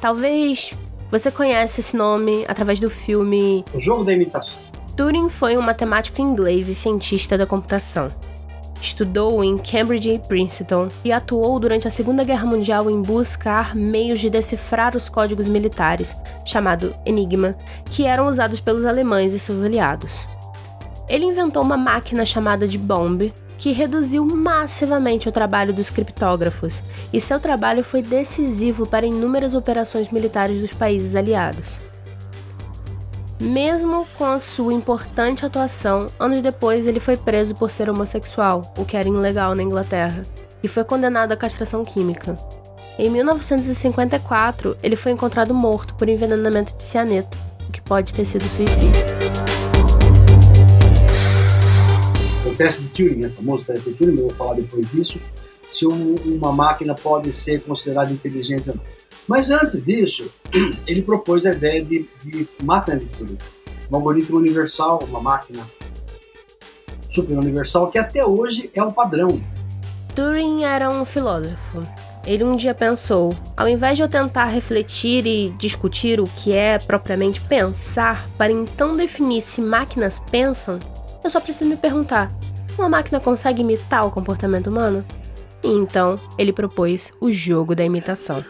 Talvez 0.00 0.74
você 1.10 1.30
conhece 1.30 1.80
esse 1.80 1.96
nome 1.96 2.44
através 2.48 2.80
do 2.80 2.88
filme 2.88 3.64
O 3.74 3.80
Jogo 3.80 4.04
da 4.04 4.12
Imitação. 4.12 4.60
Turing 4.96 5.28
foi 5.28 5.56
um 5.56 5.62
matemático 5.62 6.20
inglês 6.20 6.68
e 6.68 6.74
cientista 6.74 7.36
da 7.38 7.46
computação. 7.46 8.10
Estudou 8.82 9.44
em 9.44 9.56
Cambridge 9.58 10.10
e 10.10 10.18
Princeton 10.18 10.88
e 11.04 11.12
atuou 11.12 11.60
durante 11.60 11.86
a 11.86 11.90
Segunda 11.90 12.24
Guerra 12.24 12.44
Mundial 12.44 12.90
em 12.90 13.00
buscar 13.00 13.76
meios 13.76 14.18
de 14.18 14.28
decifrar 14.28 14.96
os 14.96 15.08
códigos 15.08 15.46
militares, 15.46 16.16
chamado 16.44 16.92
Enigma, 17.06 17.54
que 17.88 18.04
eram 18.04 18.26
usados 18.26 18.60
pelos 18.60 18.84
alemães 18.84 19.34
e 19.34 19.38
seus 19.38 19.62
aliados. 19.62 20.26
Ele 21.08 21.24
inventou 21.24 21.62
uma 21.62 21.76
máquina 21.76 22.24
chamada 22.26 22.66
de 22.66 22.76
Bomb, 22.76 23.32
que 23.56 23.70
reduziu 23.70 24.24
massivamente 24.24 25.28
o 25.28 25.32
trabalho 25.32 25.72
dos 25.72 25.88
criptógrafos, 25.88 26.82
e 27.12 27.20
seu 27.20 27.38
trabalho 27.38 27.84
foi 27.84 28.02
decisivo 28.02 28.84
para 28.84 29.06
inúmeras 29.06 29.54
operações 29.54 30.10
militares 30.10 30.60
dos 30.60 30.72
países 30.72 31.14
aliados. 31.14 31.78
Mesmo 33.42 34.06
com 34.16 34.24
a 34.24 34.38
sua 34.38 34.72
importante 34.72 35.44
atuação, 35.44 36.06
anos 36.16 36.40
depois 36.40 36.86
ele 36.86 37.00
foi 37.00 37.16
preso 37.16 37.56
por 37.56 37.72
ser 37.72 37.90
homossexual, 37.90 38.72
o 38.78 38.84
que 38.84 38.96
era 38.96 39.08
ilegal 39.08 39.52
na 39.56 39.64
Inglaterra, 39.64 40.22
e 40.62 40.68
foi 40.68 40.84
condenado 40.84 41.32
à 41.32 41.36
castração 41.36 41.84
química. 41.84 42.38
Em 42.96 43.10
1954, 43.10 44.76
ele 44.80 44.94
foi 44.94 45.10
encontrado 45.10 45.52
morto 45.52 45.92
por 45.96 46.08
envenenamento 46.08 46.76
de 46.76 46.84
cianeto, 46.84 47.36
o 47.68 47.72
que 47.72 47.80
pode 47.80 48.14
ter 48.14 48.24
sido 48.24 48.44
suicídio. 48.44 49.02
O 52.46 52.54
teste 52.54 52.82
de 52.82 52.88
Turing, 52.90 53.16
né, 53.22 53.26
o 53.26 53.32
famoso 53.32 53.64
teste 53.64 53.90
de 53.90 53.96
Turing, 53.96 54.18
eu 54.18 54.28
vou 54.28 54.36
falar 54.36 54.54
depois 54.54 54.88
disso, 54.92 55.20
se 55.68 55.84
um, 55.84 56.14
uma 56.26 56.52
máquina 56.52 56.94
pode 56.94 57.32
ser 57.32 57.60
considerada 57.62 58.12
inteligente 58.12 58.70
ou 58.70 58.76
não. 58.76 59.01
Mas 59.26 59.50
antes 59.50 59.82
disso, 59.82 60.30
ele 60.86 61.02
propôs 61.02 61.46
a 61.46 61.52
ideia 61.52 61.84
de, 61.84 62.06
de 62.24 62.48
máquina 62.62 62.98
de 62.98 63.06
Turing, 63.06 63.38
um 63.90 63.96
algoritmo 63.96 64.38
universal, 64.38 65.02
uma 65.08 65.20
máquina 65.20 65.62
super 67.08 67.36
universal, 67.36 67.90
que 67.90 67.98
até 67.98 68.24
hoje 68.24 68.70
é 68.74 68.82
um 68.82 68.90
padrão. 68.90 69.40
Turing 70.14 70.64
era 70.64 70.90
um 70.90 71.04
filósofo. 71.04 71.82
Ele 72.24 72.44
um 72.44 72.56
dia 72.56 72.74
pensou: 72.74 73.34
ao 73.56 73.68
invés 73.68 73.96
de 73.96 74.02
eu 74.02 74.08
tentar 74.08 74.46
refletir 74.46 75.26
e 75.26 75.50
discutir 75.50 76.20
o 76.20 76.24
que 76.24 76.52
é 76.52 76.78
propriamente 76.78 77.40
pensar, 77.40 78.28
para 78.38 78.52
então 78.52 78.96
definir 78.96 79.42
se 79.42 79.60
máquinas 79.60 80.18
pensam, 80.30 80.78
eu 81.22 81.30
só 81.30 81.40
preciso 81.40 81.68
me 81.68 81.76
perguntar: 81.76 82.32
uma 82.78 82.88
máquina 82.88 83.20
consegue 83.20 83.62
imitar 83.62 84.06
o 84.06 84.10
comportamento 84.10 84.68
humano? 84.68 85.04
E 85.62 85.68
então 85.68 86.18
ele 86.38 86.52
propôs 86.52 87.12
o 87.20 87.30
jogo 87.30 87.74
da 87.74 87.84
imitação. 87.84 88.44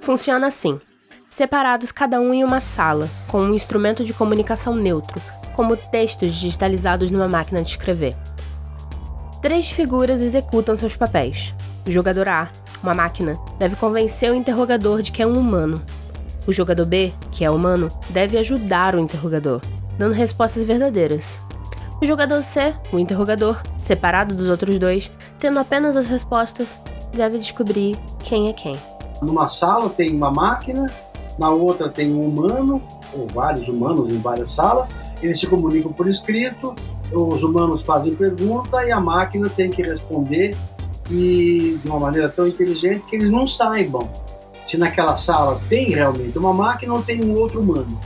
Funciona 0.00 0.46
assim: 0.46 0.80
separados 1.28 1.92
cada 1.92 2.20
um 2.20 2.34
em 2.34 2.42
uma 2.42 2.60
sala, 2.60 3.08
com 3.28 3.42
um 3.42 3.54
instrumento 3.54 4.04
de 4.04 4.12
comunicação 4.12 4.74
neutro, 4.74 5.20
como 5.54 5.76
textos 5.76 6.34
digitalizados 6.34 7.10
numa 7.10 7.28
máquina 7.28 7.62
de 7.62 7.70
escrever. 7.70 8.16
Três 9.40 9.70
figuras 9.70 10.20
executam 10.20 10.76
seus 10.76 10.96
papéis. 10.96 11.54
O 11.86 11.90
jogador 11.90 12.28
A, 12.28 12.50
uma 12.82 12.94
máquina, 12.94 13.38
deve 13.58 13.76
convencer 13.76 14.30
o 14.30 14.34
interrogador 14.34 15.00
de 15.00 15.12
que 15.12 15.22
é 15.22 15.26
um 15.26 15.38
humano. 15.38 15.82
O 16.46 16.52
jogador 16.52 16.84
B, 16.84 17.12
que 17.30 17.44
é 17.44 17.50
humano, 17.50 17.90
deve 18.10 18.36
ajudar 18.36 18.94
o 18.94 18.98
interrogador, 18.98 19.60
dando 19.98 20.14
respostas 20.14 20.62
verdadeiras. 20.62 21.38
O 22.00 22.06
jogador 22.06 22.42
C, 22.42 22.72
o 22.90 22.98
interrogador, 22.98 23.60
separado 23.78 24.34
dos 24.34 24.48
outros 24.48 24.78
dois, 24.78 25.10
tendo 25.38 25.58
apenas 25.58 25.98
as 25.98 26.08
respostas, 26.08 26.80
deve 27.12 27.36
descobrir 27.36 27.98
quem 28.24 28.48
é 28.48 28.54
quem. 28.54 28.74
Numa 29.20 29.48
sala 29.48 29.90
tem 29.90 30.14
uma 30.14 30.30
máquina, 30.30 30.90
na 31.38 31.50
outra 31.50 31.90
tem 31.90 32.10
um 32.14 32.26
humano, 32.26 32.82
ou 33.12 33.26
vários 33.26 33.68
humanos 33.68 34.10
em 34.10 34.18
várias 34.18 34.50
salas, 34.50 34.94
eles 35.22 35.38
se 35.38 35.46
comunicam 35.46 35.92
por 35.92 36.08
escrito, 36.08 36.74
os 37.12 37.42
humanos 37.42 37.82
fazem 37.82 38.14
pergunta 38.14 38.82
e 38.82 38.90
a 38.90 38.98
máquina 38.98 39.50
tem 39.50 39.68
que 39.68 39.82
responder 39.82 40.56
e 41.10 41.78
de 41.82 41.88
uma 41.88 42.00
maneira 42.00 42.30
tão 42.30 42.46
inteligente 42.46 43.04
que 43.06 43.16
eles 43.16 43.30
não 43.30 43.46
saibam 43.46 44.08
se 44.64 44.78
naquela 44.78 45.16
sala 45.16 45.60
tem 45.68 45.90
realmente 45.90 46.38
uma 46.38 46.54
máquina 46.54 46.94
ou 46.94 47.02
tem 47.02 47.22
um 47.22 47.36
outro 47.36 47.60
humano. 47.60 47.98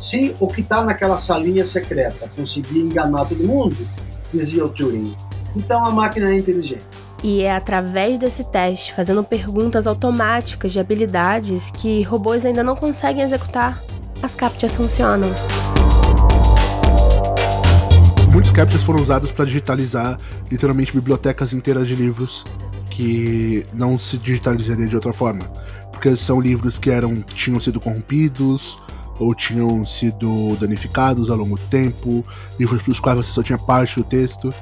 Se 0.00 0.34
o 0.40 0.48
que 0.48 0.62
está 0.62 0.82
naquela 0.82 1.18
salinha 1.18 1.66
secreta 1.66 2.26
conseguir 2.34 2.78
enganar 2.78 3.26
todo 3.26 3.44
mundo, 3.44 3.76
dizia 4.32 4.64
o 4.64 4.68
Turing, 4.70 5.14
então 5.54 5.84
a 5.84 5.90
máquina 5.90 6.30
é 6.30 6.38
inteligente. 6.38 6.80
E 7.22 7.42
é 7.42 7.54
através 7.54 8.16
desse 8.16 8.42
teste, 8.44 8.94
fazendo 8.94 9.22
perguntas 9.22 9.86
automáticas 9.86 10.72
de 10.72 10.80
habilidades 10.80 11.70
que 11.70 12.00
robôs 12.04 12.46
ainda 12.46 12.62
não 12.62 12.74
conseguem 12.74 13.22
executar, 13.22 13.84
as 14.22 14.34
CAPTCHAs 14.34 14.74
funcionam. 14.74 15.34
Muitos 18.32 18.52
CAPTCHAs 18.52 18.82
foram 18.82 19.02
usados 19.02 19.30
para 19.32 19.44
digitalizar 19.44 20.18
literalmente 20.50 20.94
bibliotecas 20.94 21.52
inteiras 21.52 21.86
de 21.86 21.94
livros 21.94 22.42
que 22.88 23.66
não 23.74 23.98
se 23.98 24.16
digitalizaria 24.16 24.86
de 24.86 24.94
outra 24.94 25.12
forma. 25.12 25.44
Porque 25.92 26.16
são 26.16 26.40
livros 26.40 26.78
que 26.78 26.88
eram, 26.88 27.16
tinham 27.20 27.60
sido 27.60 27.78
corrompidos 27.78 28.78
ou 29.20 29.34
tinham 29.34 29.84
sido 29.84 30.56
danificados 30.56 31.30
ao 31.30 31.36
longo 31.36 31.56
do 31.56 31.66
tempo, 31.68 32.24
livros 32.58 32.82
para 32.82 32.90
os 32.90 32.98
quais 32.98 33.18
você 33.18 33.32
só 33.32 33.42
tinha 33.42 33.58
parte 33.58 33.96
do 33.96 34.04
texto. 34.04 34.52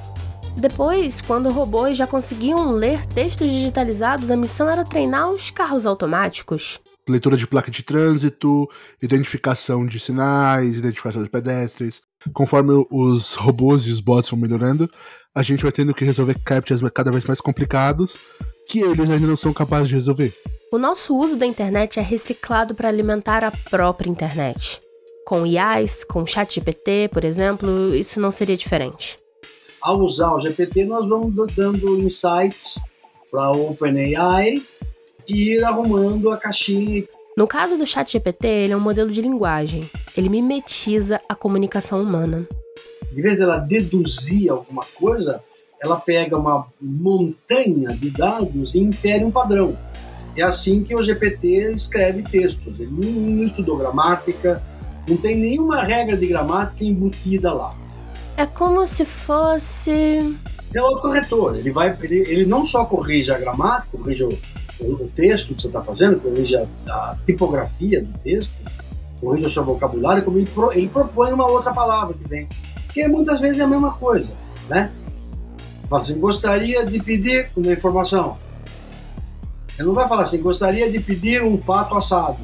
Depois, 0.56 1.20
quando 1.20 1.50
robôs 1.50 1.96
já 1.96 2.06
conseguiam 2.06 2.70
ler 2.70 3.06
textos 3.06 3.50
digitalizados, 3.50 4.30
a 4.30 4.36
missão 4.36 4.68
era 4.68 4.84
treinar 4.84 5.30
os 5.30 5.50
carros 5.50 5.86
automáticos. 5.86 6.80
Leitura 7.08 7.36
de 7.36 7.46
placa 7.46 7.70
de 7.70 7.82
trânsito, 7.82 8.68
identificação 9.00 9.86
de 9.86 10.00
sinais, 10.00 10.76
identificação 10.76 11.22
de 11.22 11.30
pedestres. 11.30 12.02
Conforme 12.34 12.84
os 12.90 13.34
robôs 13.36 13.86
e 13.86 13.92
os 13.92 14.00
bots 14.00 14.28
vão 14.30 14.40
melhorando, 14.40 14.90
a 15.34 15.42
gente 15.42 15.62
vai 15.62 15.70
tendo 15.70 15.94
que 15.94 16.04
resolver 16.04 16.36
captchas 16.44 16.82
cada 16.90 17.12
vez 17.12 17.24
mais 17.24 17.40
complicados 17.40 18.18
que 18.68 18.80
eles 18.80 19.08
ainda 19.08 19.26
não 19.26 19.36
são 19.36 19.52
capazes 19.52 19.88
de 19.88 19.94
resolver. 19.94 20.34
O 20.72 20.78
nosso 20.78 21.16
uso 21.16 21.37
da 21.37 21.46
internet 21.46 21.98
é 21.98 22.02
reciclado 22.02 22.74
para 22.74 22.88
alimentar 22.88 23.42
a 23.42 23.50
própria 23.50 24.11
internet. 24.11 24.81
Com 25.26 25.46
IAs, 25.46 26.04
com 26.04 26.26
ChatGPT, 26.26 27.09
por 27.12 27.24
exemplo, 27.24 27.94
isso 27.94 28.20
não 28.20 28.31
seria 28.31 28.57
diferente 28.57 29.16
ao 29.81 30.00
usar 30.00 30.35
o 30.35 30.40
GPT, 30.40 30.85
nós 30.85 31.09
vamos 31.09 31.35
dando 31.54 31.98
insights 31.98 32.81
para 33.31 33.52
o 33.52 33.70
OpenAI 33.70 34.62
e 35.26 35.54
ir 35.54 35.64
arrumando 35.64 36.31
a 36.31 36.37
caixinha. 36.37 37.04
No 37.37 37.46
caso 37.46 37.76
do 37.76 37.87
chat 37.87 38.11
GPT, 38.11 38.46
ele 38.46 38.72
é 38.72 38.76
um 38.76 38.81
modelo 38.81 39.11
de 39.11 39.20
linguagem. 39.20 39.88
Ele 40.16 40.28
mimetiza 40.28 41.20
a 41.28 41.35
comunicação 41.35 42.00
humana. 42.00 42.46
Em 43.12 43.22
vez 43.22 43.38
dela 43.38 43.59
deduzir 43.59 44.50
alguma 44.50 44.85
coisa, 44.94 45.42
ela 45.81 45.96
pega 45.96 46.37
uma 46.37 46.66
montanha 46.81 47.96
de 47.96 48.11
dados 48.11 48.74
e 48.74 48.81
infere 48.81 49.24
um 49.24 49.31
padrão. 49.31 49.78
É 50.38 50.42
assim 50.42 50.85
que 50.85 50.94
o 50.94 51.03
GPT 51.03 51.72
escreve 51.72 52.22
textos. 52.22 52.79
Ele 52.79 52.92
não 52.92 53.42
estudou 53.42 53.77
gramática, 53.77 54.62
não 55.09 55.16
tem 55.16 55.37
nenhuma 55.37 55.83
regra 55.83 56.16
de 56.16 56.29
gramática 56.29 56.85
embutida 56.85 57.53
lá. 57.53 57.74
É 58.37 58.46
como 58.46 58.87
se 58.87 59.05
fosse. 59.05 60.38
É 60.72 60.81
o 60.81 60.96
corretor. 60.98 61.57
Ele, 61.57 61.72
vai, 61.72 61.96
ele, 62.01 62.18
ele 62.20 62.46
não 62.46 62.64
só 62.64 62.85
corrige 62.85 63.33
a 63.33 63.38
gramática, 63.38 63.88
corrige 63.98 64.22
o, 64.22 64.38
o, 64.81 65.09
texto 65.09 65.57
que 65.57 65.62
você 65.62 65.66
está 65.66 65.83
fazendo, 65.83 66.20
corrige 66.20 66.55
a, 66.57 66.68
a, 66.88 67.18
tipografia 67.27 68.01
do 68.01 68.16
texto, 68.20 68.53
corrige 69.20 69.46
o 69.46 69.51
seu 69.51 69.64
vocabulário, 69.64 70.22
como 70.22 70.38
ele, 70.38 70.46
pro, 70.46 70.72
ele 70.72 70.88
propõe 70.88 71.33
uma 71.33 71.48
outra 71.48 71.72
palavra 71.72 72.14
que 72.14 72.29
vem. 72.29 72.48
Que 72.94 73.09
muitas 73.09 73.40
vezes 73.40 73.59
é 73.59 73.64
a 73.64 73.66
mesma 73.66 73.94
coisa, 73.94 74.37
né? 74.68 74.92
Assim, 75.90 76.20
gostaria 76.20 76.87
de 76.87 77.03
pedir 77.03 77.51
uma 77.57 77.72
informação. 77.72 78.38
Ele 79.78 79.86
não 79.86 79.94
vai 79.94 80.08
falar 80.08 80.22
assim, 80.22 80.42
gostaria 80.42 80.90
de 80.90 80.98
pedir 80.98 81.42
um 81.42 81.56
pato 81.56 81.94
assado. 81.94 82.38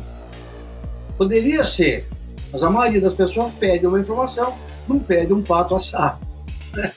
Poderia 1.19 1.65
ser, 1.65 2.07
mas 2.53 2.63
a 2.63 2.71
maioria 2.71 3.01
das 3.01 3.15
pessoas 3.15 3.53
pede 3.55 3.87
uma 3.87 3.99
informação, 3.99 4.55
não 4.89 4.99
pede 4.99 5.33
um 5.33 5.43
pato 5.43 5.75
assado. 5.75 6.27
Né? 6.73 6.93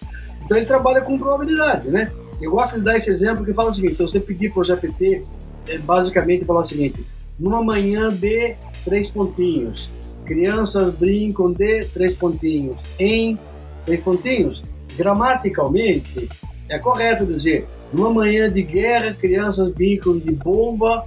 Então 0.45 0.55
ele 0.55 0.65
trabalha 0.65 1.01
com 1.01 1.17
probabilidade, 1.17 1.89
né? 1.89 2.11
Eu 2.39 2.51
gosto 2.51 2.77
de 2.77 2.81
dar 2.81 2.95
esse 2.95 3.09
exemplo 3.09 3.43
que 3.43 3.53
fala 3.53 3.71
o 3.71 3.73
seguinte: 3.73 3.95
se 3.95 4.03
você 4.03 4.19
pedir 4.19 4.53
para 4.53 4.61
o 4.61 4.63
GPT, 4.63 5.25
é 5.67 5.77
basicamente 5.79 6.45
falar 6.45 6.61
o 6.61 6.65
seguinte: 6.65 7.05
numa 7.39 7.63
manhã 7.63 8.13
de 8.13 8.55
três 8.85 9.09
pontinhos, 9.09 9.91
crianças 10.25 10.93
brincam 10.93 11.51
de 11.51 11.85
três 11.85 12.15
pontinhos, 12.15 12.77
em 12.99 13.37
três 13.85 14.01
pontinhos. 14.01 14.63
Gramaticalmente, 14.95 16.29
é 16.69 16.79
correto 16.79 17.25
dizer: 17.25 17.67
numa 17.91 18.11
manhã 18.11 18.51
de 18.51 18.61
guerra, 18.63 19.13
crianças 19.13 19.69
brincam 19.71 20.17
de 20.17 20.31
bomba 20.31 21.05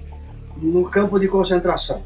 no 0.57 0.85
campo 0.85 1.19
de 1.19 1.29
concentração. 1.29 2.03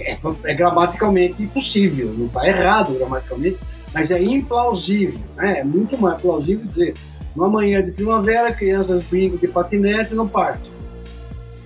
É, 0.00 0.18
é 0.44 0.54
gramaticalmente 0.54 1.46
possível, 1.48 2.12
não 2.14 2.26
está 2.26 2.46
errado 2.46 2.94
gramaticalmente, 2.94 3.58
mas 3.92 4.10
é 4.10 4.22
implausível. 4.22 5.20
Né? 5.36 5.60
É 5.60 5.64
muito 5.64 5.98
mais 5.98 6.20
plausível 6.20 6.66
dizer: 6.66 6.94
numa 7.36 7.50
manhã 7.50 7.84
de 7.84 7.92
primavera, 7.92 8.52
crianças 8.52 9.02
brincam 9.02 9.38
de 9.38 9.48
patinete 9.48 10.14
no 10.14 10.28
parque. 10.28 10.70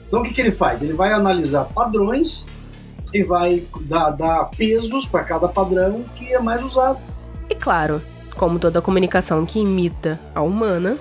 Então 0.07 0.21
o 0.21 0.23
que, 0.23 0.33
que 0.33 0.41
ele 0.41 0.53
faz? 0.53 0.83
Ele 0.83 0.93
vai 0.93 1.13
analisar 1.13 1.65
padrões 1.65 2.47
e 3.13 3.23
vai 3.23 3.67
dar, 3.83 4.11
dar 4.11 4.45
pesos 4.57 5.07
para 5.07 5.25
cada 5.25 5.49
padrão 5.49 6.05
que 6.15 6.33
é 6.33 6.41
mais 6.41 6.63
usado. 6.63 6.99
E 7.49 7.55
claro, 7.55 8.03
como 8.37 8.59
toda 8.59 8.83
comunicação 8.83 9.45
que 9.45 9.61
imita 9.61 10.21
a 10.35 10.43
humana, 10.43 10.97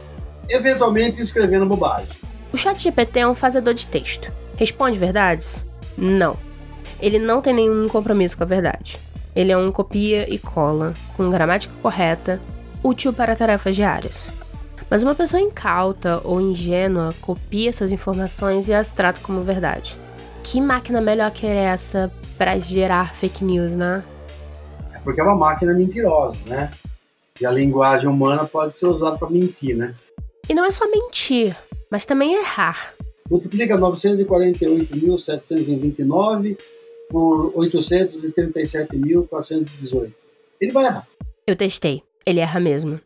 eventualmente 0.49 1.21
escrevendo 1.21 1.65
bobagem. 1.65 2.09
O 2.53 2.57
chat 2.57 2.81
GPT 2.81 3.19
é 3.19 3.27
um 3.27 3.35
fazedor 3.35 3.73
de 3.73 3.85
texto. 3.87 4.33
Responde 4.57 4.97
verdades? 4.97 5.65
Não. 5.97 6.37
Ele 7.01 7.19
não 7.19 7.41
tem 7.41 7.53
nenhum 7.53 7.87
compromisso 7.89 8.37
com 8.37 8.43
a 8.43 8.47
verdade. 8.47 8.99
Ele 9.35 9.51
é 9.51 9.57
um 9.57 9.71
copia 9.71 10.33
e 10.33 10.39
cola, 10.39 10.93
com 11.17 11.29
gramática 11.29 11.73
correta, 11.81 12.39
útil 12.81 13.11
para 13.11 13.35
tarefas 13.35 13.75
diárias. 13.75 14.33
Mas 14.89 15.03
uma 15.03 15.15
pessoa 15.15 15.41
incauta 15.41 16.21
ou 16.23 16.39
ingênua 16.39 17.13
copia 17.19 17.69
essas 17.69 17.91
informações 17.91 18.69
e 18.69 18.73
as 18.73 18.91
trata 18.91 19.19
como 19.21 19.41
verdade. 19.41 19.99
Que 20.43 20.61
máquina 20.61 21.01
melhor 21.01 21.31
que 21.31 21.45
essa 21.45 22.11
para 22.37 22.57
gerar 22.59 23.13
fake 23.13 23.43
news, 23.43 23.73
né? 23.73 24.01
É 24.93 24.99
porque 24.99 25.19
é 25.19 25.23
uma 25.23 25.35
máquina 25.35 25.73
mentirosa, 25.73 26.37
né? 26.45 26.71
E 27.39 27.45
a 27.45 27.51
linguagem 27.51 28.07
humana 28.07 28.45
pode 28.45 28.77
ser 28.77 28.87
usada 28.87 29.17
para 29.17 29.29
mentir, 29.29 29.75
né? 29.75 29.93
E 30.47 30.53
não 30.53 30.63
é 30.63 30.71
só 30.71 30.89
mentir, 30.89 31.53
mas 31.91 32.05
também 32.05 32.33
errar. 32.33 32.93
Multiplica 33.29 33.77
948.729 33.77 36.57
por 37.09 37.51
837.418. 37.53 40.13
Ele 40.61 40.71
vai 40.71 40.85
errar. 40.85 41.05
Eu 41.45 41.55
testei. 41.55 42.01
Ele 42.25 42.39
erra 42.39 42.59
mesmo. 42.59 42.99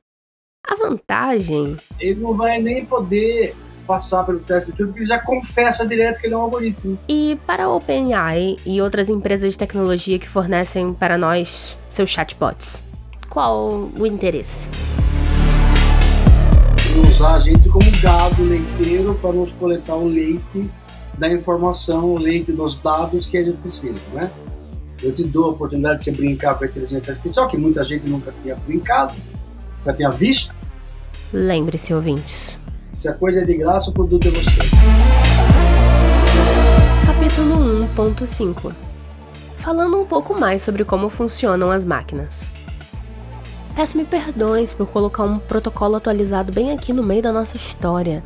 A 0.66 0.76
vantagem. 0.76 1.78
Ele 2.00 2.22
não 2.22 2.38
vai 2.38 2.62
nem 2.62 2.86
poder 2.86 3.54
passar 3.88 4.24
pelo 4.24 4.40
teste 4.40 4.72
de 4.72 4.78
tudo, 4.78 4.88
porque 4.90 5.00
ele 5.00 5.10
já 5.10 5.20
confessa 5.20 5.88
direto 5.88 6.20
que 6.20 6.28
ele 6.28 6.36
é 6.36 6.38
um 6.38 6.42
algoritmo. 6.42 7.00
E 7.10 7.40
para 7.48 7.64
a 7.64 7.74
OpenAI 7.74 8.58
e 8.64 8.80
outras 8.80 9.10
empresas 9.10 9.54
de 9.54 9.58
tecnologia 9.58 10.20
que 10.20 10.30
fornecem 10.30 10.94
para 10.94 11.18
nós 11.18 11.76
seus 11.90 12.12
chatbots, 12.12 12.84
qual 13.30 13.90
o 13.98 14.08
interesse? 14.08 14.70
Usar 17.08 17.36
a 17.36 17.40
gente 17.40 17.70
como 17.70 17.86
gado 18.02 18.44
leiteiro 18.44 19.14
para 19.16 19.34
nos 19.34 19.52
coletar 19.54 19.96
o 19.96 20.08
leite 20.08 20.70
da 21.18 21.32
informação, 21.32 22.06
o 22.06 22.18
leite 22.18 22.52
dos 22.52 22.80
dados 22.80 23.28
que 23.28 23.38
a 23.38 23.44
gente 23.44 23.58
precisa, 23.58 24.00
né? 24.14 24.32
Eu 25.02 25.14
te 25.14 25.24
dou 25.24 25.46
a 25.46 25.48
oportunidade 25.50 26.00
de 26.00 26.06
você 26.06 26.12
brincar 26.12 26.56
com 26.56 26.64
a 26.64 26.68
inteligência 26.68 27.14
artificial, 27.14 27.48
que 27.48 27.58
muita 27.58 27.86
gente 27.86 28.10
nunca 28.10 28.32
tinha 28.32 28.56
brincado, 28.56 29.16
já 29.86 29.94
tenha 29.94 30.10
visto. 30.10 30.54
Lembre-se, 31.32 31.94
ouvintes. 31.94 32.58
Se 32.94 33.08
a 33.08 33.14
coisa 33.14 33.42
é 33.42 33.46
de 33.46 33.56
graça, 33.56 33.92
o 33.92 33.94
produto 33.94 34.28
é 34.28 34.32
você. 34.32 34.60
Capítulo 37.06 37.56
1.5 37.96 38.74
Falando 39.56 40.02
um 40.02 40.06
pouco 40.06 40.38
mais 40.38 40.64
sobre 40.64 40.84
como 40.84 41.10
funcionam 41.10 41.72
as 41.72 41.86
máquinas. 41.86 42.50
Peço-me 43.76 44.04
perdões 44.04 44.74
por 44.74 44.88
colocar 44.88 45.24
um 45.24 45.40
protocolo 45.40 45.96
atualizado 45.96 46.52
bem 46.52 46.72
aqui 46.72 46.92
no 46.92 47.04
meio 47.04 47.22
da 47.22 47.32
nossa 47.32 47.56
história. 47.56 48.24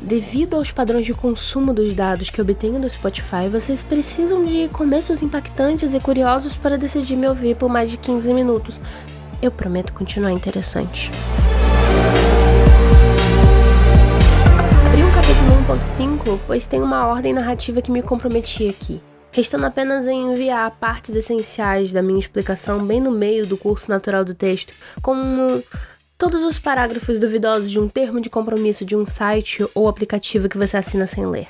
Devido 0.00 0.56
aos 0.56 0.70
padrões 0.70 1.06
de 1.06 1.14
consumo 1.14 1.72
dos 1.72 1.94
dados 1.94 2.28
que 2.28 2.40
obtenho 2.40 2.80
do 2.80 2.88
Spotify, 2.88 3.48
vocês 3.50 3.82
precisam 3.82 4.44
de 4.44 4.68
começos 4.68 5.22
impactantes 5.22 5.94
e 5.94 6.00
curiosos 6.00 6.56
para 6.56 6.76
decidir 6.76 7.16
me 7.16 7.26
ouvir 7.26 7.56
por 7.56 7.68
mais 7.68 7.90
de 7.90 7.96
15 7.96 8.32
minutos. 8.34 8.80
Eu 9.40 9.50
prometo 9.50 9.92
continuar 9.92 10.32
interessante. 10.32 11.10
Abri 14.86 15.02
um 15.02 15.10
capítulo 15.12 15.74
1.5, 15.74 16.38
pois 16.46 16.66
tem 16.66 16.82
uma 16.82 17.06
ordem 17.06 17.32
narrativa 17.32 17.80
que 17.80 17.90
me 17.90 18.02
comprometi 18.02 18.68
aqui. 18.68 19.00
Restando 19.36 19.66
apenas 19.66 20.06
em 20.06 20.32
enviar 20.32 20.70
partes 20.80 21.14
essenciais 21.14 21.92
da 21.92 22.00
minha 22.00 22.18
explicação 22.18 22.82
bem 22.82 23.02
no 23.02 23.10
meio 23.10 23.46
do 23.46 23.58
curso 23.58 23.90
natural 23.90 24.24
do 24.24 24.32
texto, 24.32 24.72
como 25.02 25.62
todos 26.16 26.42
os 26.42 26.58
parágrafos 26.58 27.20
duvidosos 27.20 27.70
de 27.70 27.78
um 27.78 27.86
termo 27.86 28.18
de 28.18 28.30
compromisso 28.30 28.82
de 28.82 28.96
um 28.96 29.04
site 29.04 29.62
ou 29.74 29.90
aplicativo 29.90 30.48
que 30.48 30.56
você 30.56 30.78
assina 30.78 31.06
sem 31.06 31.26
ler. 31.26 31.48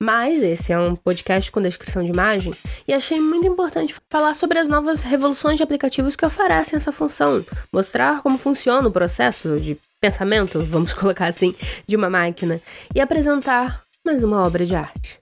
Mas 0.00 0.40
esse 0.40 0.72
é 0.72 0.78
um 0.78 0.94
podcast 0.94 1.50
com 1.50 1.60
descrição 1.60 2.04
de 2.04 2.12
imagem 2.12 2.54
e 2.86 2.94
achei 2.94 3.18
muito 3.18 3.48
importante 3.48 3.96
falar 4.08 4.36
sobre 4.36 4.60
as 4.60 4.68
novas 4.68 5.02
revoluções 5.02 5.56
de 5.56 5.64
aplicativos 5.64 6.14
que 6.14 6.24
oferecem 6.24 6.76
essa 6.76 6.92
função, 6.92 7.44
mostrar 7.72 8.22
como 8.22 8.38
funciona 8.38 8.86
o 8.86 8.92
processo 8.92 9.56
de 9.56 9.76
pensamento, 10.00 10.60
vamos 10.60 10.92
colocar 10.94 11.26
assim, 11.26 11.56
de 11.88 11.96
uma 11.96 12.08
máquina 12.08 12.60
e 12.94 13.00
apresentar 13.00 13.82
mais 14.06 14.22
uma 14.22 14.46
obra 14.46 14.64
de 14.64 14.76
arte. 14.76 15.18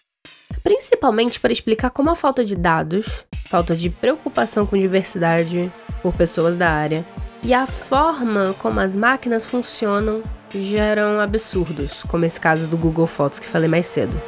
Principalmente 0.67 1.39
para 1.39 1.53
explicar 1.53 1.91
como 1.91 2.11
a 2.11 2.17
falta 2.17 2.45
de 2.45 2.57
dados, 2.57 3.25
falta 3.49 3.77
de 3.77 3.89
preocupação 3.89 4.67
com 4.67 4.77
diversidade 4.77 5.73
por 6.03 6.13
pessoas 6.13 6.57
da 6.57 6.69
área 6.69 7.07
e 7.45 7.55
a 7.55 7.69
forma 7.69 8.53
como 8.59 8.81
as 8.81 8.97
máquinas 8.97 9.47
funcionam 9.47 10.25
geram 10.53 11.21
absurdos, 11.21 12.03
como 12.09 12.25
esse 12.25 12.41
caso 12.41 12.67
do 12.67 12.77
Google 12.77 13.07
Fotos 13.07 13.39
que 13.39 13.47
falei 13.47 13.69
mais 13.69 13.87
cedo. 13.87 14.21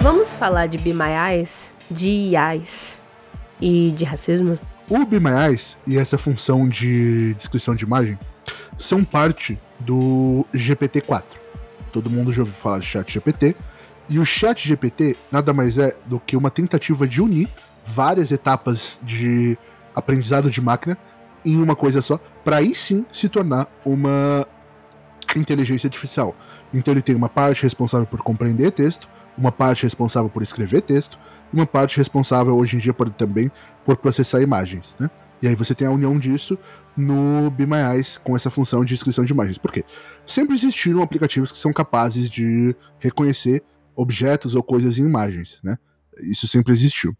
Vamos 0.00 0.34
falar 0.34 0.66
de 0.66 0.76
Be 0.76 0.92
My 0.92 1.12
Eyes, 1.30 1.70
de 1.88 2.08
IAs 2.08 3.00
e 3.60 3.92
de 3.92 4.04
racismo? 4.04 4.58
O 4.88 5.04
Be 5.06 5.20
My 5.20 5.46
Eyes 5.46 5.78
e 5.86 5.96
essa 5.96 6.18
função 6.18 6.66
de 6.66 7.32
descrição 7.34 7.76
de 7.76 7.84
imagem 7.84 8.18
são 8.76 9.04
parte 9.04 9.56
do 9.78 10.44
GPT-4. 10.52 11.39
Todo 11.90 12.10
mundo 12.10 12.32
já 12.32 12.42
ouviu 12.42 12.54
falar 12.54 12.78
de 12.78 12.86
Chat 12.86 13.12
GPT. 13.12 13.56
E 14.08 14.18
o 14.18 14.24
Chat 14.24 14.66
GPT 14.66 15.16
nada 15.30 15.52
mais 15.52 15.78
é 15.78 15.96
do 16.06 16.18
que 16.18 16.36
uma 16.36 16.50
tentativa 16.50 17.06
de 17.06 17.22
unir 17.22 17.48
várias 17.86 18.30
etapas 18.30 18.98
de 19.02 19.56
aprendizado 19.94 20.50
de 20.50 20.60
máquina 20.60 20.96
em 21.44 21.60
uma 21.60 21.74
coisa 21.74 22.02
só, 22.02 22.18
para 22.44 22.58
aí 22.58 22.74
sim 22.74 23.04
se 23.12 23.28
tornar 23.28 23.66
uma 23.84 24.46
inteligência 25.36 25.86
artificial. 25.86 26.34
Então 26.72 26.92
ele 26.92 27.02
tem 27.02 27.14
uma 27.14 27.28
parte 27.28 27.62
responsável 27.62 28.06
por 28.06 28.20
compreender 28.20 28.70
texto, 28.72 29.08
uma 29.36 29.50
parte 29.50 29.84
responsável 29.84 30.28
por 30.28 30.42
escrever 30.42 30.82
texto 30.82 31.18
e 31.52 31.56
uma 31.56 31.66
parte 31.66 31.96
responsável 31.96 32.56
hoje 32.56 32.76
em 32.76 32.78
dia 32.78 32.92
por, 32.92 33.10
também 33.10 33.50
por 33.84 33.96
processar 33.96 34.40
imagens, 34.42 34.96
né? 34.98 35.10
E 35.42 35.48
aí 35.48 35.54
você 35.54 35.74
tem 35.74 35.88
a 35.88 35.90
união 35.90 36.18
disso 36.18 36.58
no 37.00 37.50
Be 37.50 37.66
My 37.66 37.96
Eyes 37.96 38.18
com 38.18 38.36
essa 38.36 38.50
função 38.50 38.84
de 38.84 38.94
descrição 38.94 39.24
de 39.24 39.32
imagens. 39.32 39.58
Por 39.58 39.72
quê? 39.72 39.84
Sempre 40.26 40.54
existiram 40.54 41.02
aplicativos 41.02 41.50
que 41.50 41.58
são 41.58 41.72
capazes 41.72 42.30
de 42.30 42.76
reconhecer 42.98 43.62
objetos 43.96 44.54
ou 44.54 44.62
coisas 44.62 44.98
em 44.98 45.04
imagens, 45.04 45.60
né? 45.64 45.78
Isso 46.22 46.46
sempre 46.46 46.72
existiu. 46.72 47.16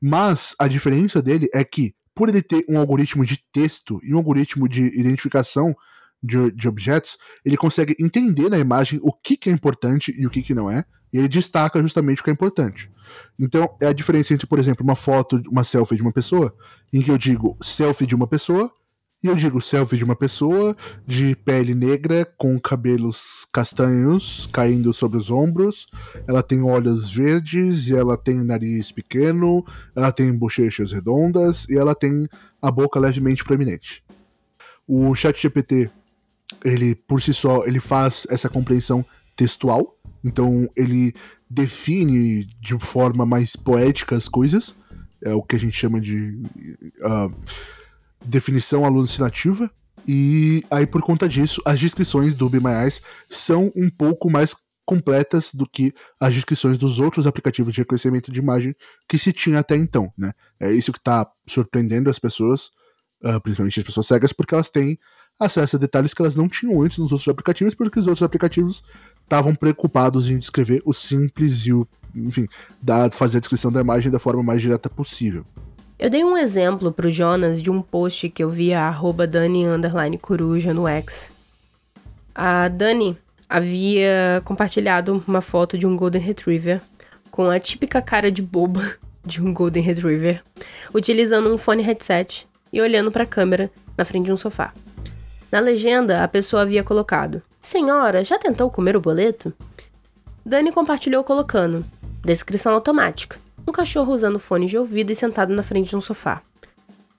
Mas 0.00 0.54
a 0.58 0.68
diferença 0.68 1.22
dele 1.22 1.48
é 1.54 1.64
que, 1.64 1.94
por 2.14 2.28
ele 2.28 2.42
ter 2.42 2.64
um 2.68 2.78
algoritmo 2.78 3.24
de 3.24 3.42
texto 3.52 3.98
e 4.02 4.14
um 4.14 4.18
algoritmo 4.18 4.68
de 4.68 4.82
identificação 4.98 5.74
de, 6.22 6.50
de 6.52 6.68
objetos, 6.68 7.16
ele 7.44 7.56
consegue 7.56 7.96
entender 7.98 8.50
na 8.50 8.58
imagem 8.58 9.00
o 9.02 9.12
que, 9.12 9.36
que 9.36 9.48
é 9.48 9.52
importante 9.52 10.14
e 10.16 10.26
o 10.26 10.30
que, 10.30 10.42
que 10.42 10.54
não 10.54 10.70
é, 10.70 10.84
e 11.12 11.18
ele 11.18 11.28
destaca 11.28 11.80
justamente 11.80 12.20
o 12.20 12.24
que 12.24 12.30
é 12.30 12.32
importante. 12.32 12.90
Então, 13.38 13.74
é 13.80 13.86
a 13.86 13.92
diferença 13.92 14.34
entre, 14.34 14.46
por 14.46 14.58
exemplo, 14.58 14.84
uma 14.84 14.96
foto, 14.96 15.40
uma 15.48 15.64
selfie 15.64 15.96
de 15.96 16.02
uma 16.02 16.12
pessoa, 16.12 16.54
em 16.92 17.00
que 17.00 17.10
eu 17.10 17.16
digo 17.16 17.56
selfie 17.62 18.06
de 18.06 18.14
uma 18.14 18.26
pessoa 18.26 18.72
E 19.22 19.28
eu 19.28 19.34
digo 19.34 19.60
selfie 19.60 19.96
de 19.96 20.04
uma 20.04 20.14
pessoa 20.14 20.76
de 21.06 21.34
pele 21.34 21.74
negra 21.74 22.24
com 22.36 22.60
cabelos 22.60 23.46
castanhos 23.50 24.46
caindo 24.52 24.92
sobre 24.92 25.18
os 25.18 25.30
ombros. 25.30 25.86
Ela 26.28 26.42
tem 26.42 26.62
olhos 26.62 27.10
verdes 27.10 27.88
e 27.88 27.96
ela 27.96 28.16
tem 28.16 28.36
nariz 28.36 28.92
pequeno, 28.92 29.64
ela 29.94 30.12
tem 30.12 30.32
bochechas 30.32 30.92
redondas 30.92 31.66
e 31.68 31.76
ela 31.76 31.94
tem 31.94 32.28
a 32.60 32.70
boca 32.70 33.00
levemente 33.00 33.42
proeminente. 33.42 34.04
O 34.86 35.14
ChatGPT, 35.14 35.90
ele 36.64 36.94
por 36.94 37.22
si 37.22 37.32
só, 37.32 37.64
ele 37.64 37.80
faz 37.80 38.26
essa 38.30 38.48
compreensão 38.48 39.04
textual, 39.34 39.98
então 40.22 40.68
ele 40.76 41.14
define 41.48 42.44
de 42.60 42.78
forma 42.78 43.24
mais 43.24 43.56
poética 43.56 44.14
as 44.14 44.28
coisas, 44.28 44.76
é 45.22 45.32
o 45.32 45.42
que 45.42 45.56
a 45.56 45.58
gente 45.58 45.76
chama 45.76 46.00
de 46.00 46.38
uh, 47.00 47.32
definição 48.26 48.84
alucinativa. 48.84 49.70
E 50.06 50.64
aí, 50.70 50.86
por 50.86 51.02
conta 51.02 51.28
disso, 51.28 51.60
as 51.64 51.80
descrições 51.80 52.34
do 52.34 52.48
Be 52.48 52.60
My 52.60 52.82
Eyes 52.82 53.02
são 53.28 53.72
um 53.74 53.90
pouco 53.90 54.30
mais 54.30 54.54
completas 54.84 55.52
do 55.52 55.68
que 55.68 55.92
as 56.20 56.32
descrições 56.32 56.78
dos 56.78 57.00
outros 57.00 57.26
aplicativos 57.26 57.74
de 57.74 57.80
reconhecimento 57.80 58.30
de 58.30 58.38
imagem 58.38 58.74
que 59.08 59.18
se 59.18 59.32
tinha 59.32 59.58
até 59.58 59.74
então, 59.74 60.12
né? 60.16 60.32
É 60.60 60.70
isso 60.70 60.92
que 60.92 60.98
está 60.98 61.28
surpreendendo 61.46 62.08
as 62.08 62.20
pessoas, 62.20 62.70
uh, 63.24 63.40
principalmente 63.42 63.80
as 63.80 63.84
pessoas 63.84 64.06
cegas, 64.06 64.32
porque 64.32 64.54
elas 64.54 64.70
têm 64.70 64.96
acesso 65.38 65.76
a 65.76 65.78
detalhes 65.78 66.14
que 66.14 66.22
elas 66.22 66.36
não 66.36 66.48
tinham 66.48 66.80
antes 66.80 66.98
nos 66.98 67.10
outros 67.10 67.28
aplicativos, 67.28 67.74
porque 67.74 67.98
os 67.98 68.06
outros 68.06 68.22
aplicativos 68.22 68.84
estavam 69.22 69.54
preocupados 69.54 70.30
em 70.30 70.38
descrever 70.38 70.80
o 70.84 70.92
simples 70.92 71.66
e 71.66 71.72
o, 71.72 71.86
enfim, 72.14 72.46
da, 72.80 73.10
fazer 73.10 73.38
a 73.38 73.40
descrição 73.40 73.72
da 73.72 73.80
imagem 73.80 74.10
da 74.10 74.20
forma 74.20 74.42
mais 74.42 74.62
direta 74.62 74.88
possível. 74.88 75.44
Eu 75.98 76.10
dei 76.10 76.22
um 76.22 76.36
exemplo 76.36 76.92
pro 76.92 77.10
Jonas 77.10 77.62
de 77.62 77.70
um 77.70 77.80
post 77.80 78.28
que 78.28 78.44
eu 78.44 78.50
vi 78.50 78.74
a 78.74 78.94
Dani 79.26 80.18
Coruja 80.20 80.74
no 80.74 80.86
X. 80.86 81.30
A 82.34 82.68
Dani 82.68 83.16
havia 83.48 84.42
compartilhado 84.44 85.24
uma 85.26 85.40
foto 85.40 85.78
de 85.78 85.86
um 85.86 85.96
Golden 85.96 86.20
Retriever 86.20 86.82
com 87.30 87.48
a 87.48 87.58
típica 87.58 88.02
cara 88.02 88.30
de 88.30 88.42
boba 88.42 88.82
de 89.24 89.42
um 89.42 89.54
Golden 89.54 89.82
Retriever, 89.82 90.42
utilizando 90.92 91.50
um 91.50 91.56
fone 91.56 91.82
headset 91.82 92.46
e 92.70 92.78
olhando 92.82 93.10
para 93.10 93.22
a 93.22 93.26
câmera 93.26 93.70
na 93.96 94.04
frente 94.04 94.26
de 94.26 94.32
um 94.32 94.36
sofá. 94.36 94.74
Na 95.50 95.60
legenda, 95.60 96.22
a 96.22 96.28
pessoa 96.28 96.60
havia 96.60 96.84
colocado: 96.84 97.40
Senhora, 97.58 98.22
já 98.22 98.38
tentou 98.38 98.70
comer 98.70 98.98
o 98.98 99.00
boleto? 99.00 99.50
Dani 100.44 100.70
compartilhou 100.70 101.24
colocando: 101.24 101.86
Descrição 102.22 102.74
automática 102.74 103.45
um 103.66 103.72
cachorro 103.72 104.12
usando 104.12 104.38
fone 104.38 104.66
de 104.66 104.78
ouvido 104.78 105.10
e 105.10 105.14
sentado 105.14 105.54
na 105.54 105.62
frente 105.62 105.90
de 105.90 105.96
um 105.96 106.00
sofá. 106.00 106.42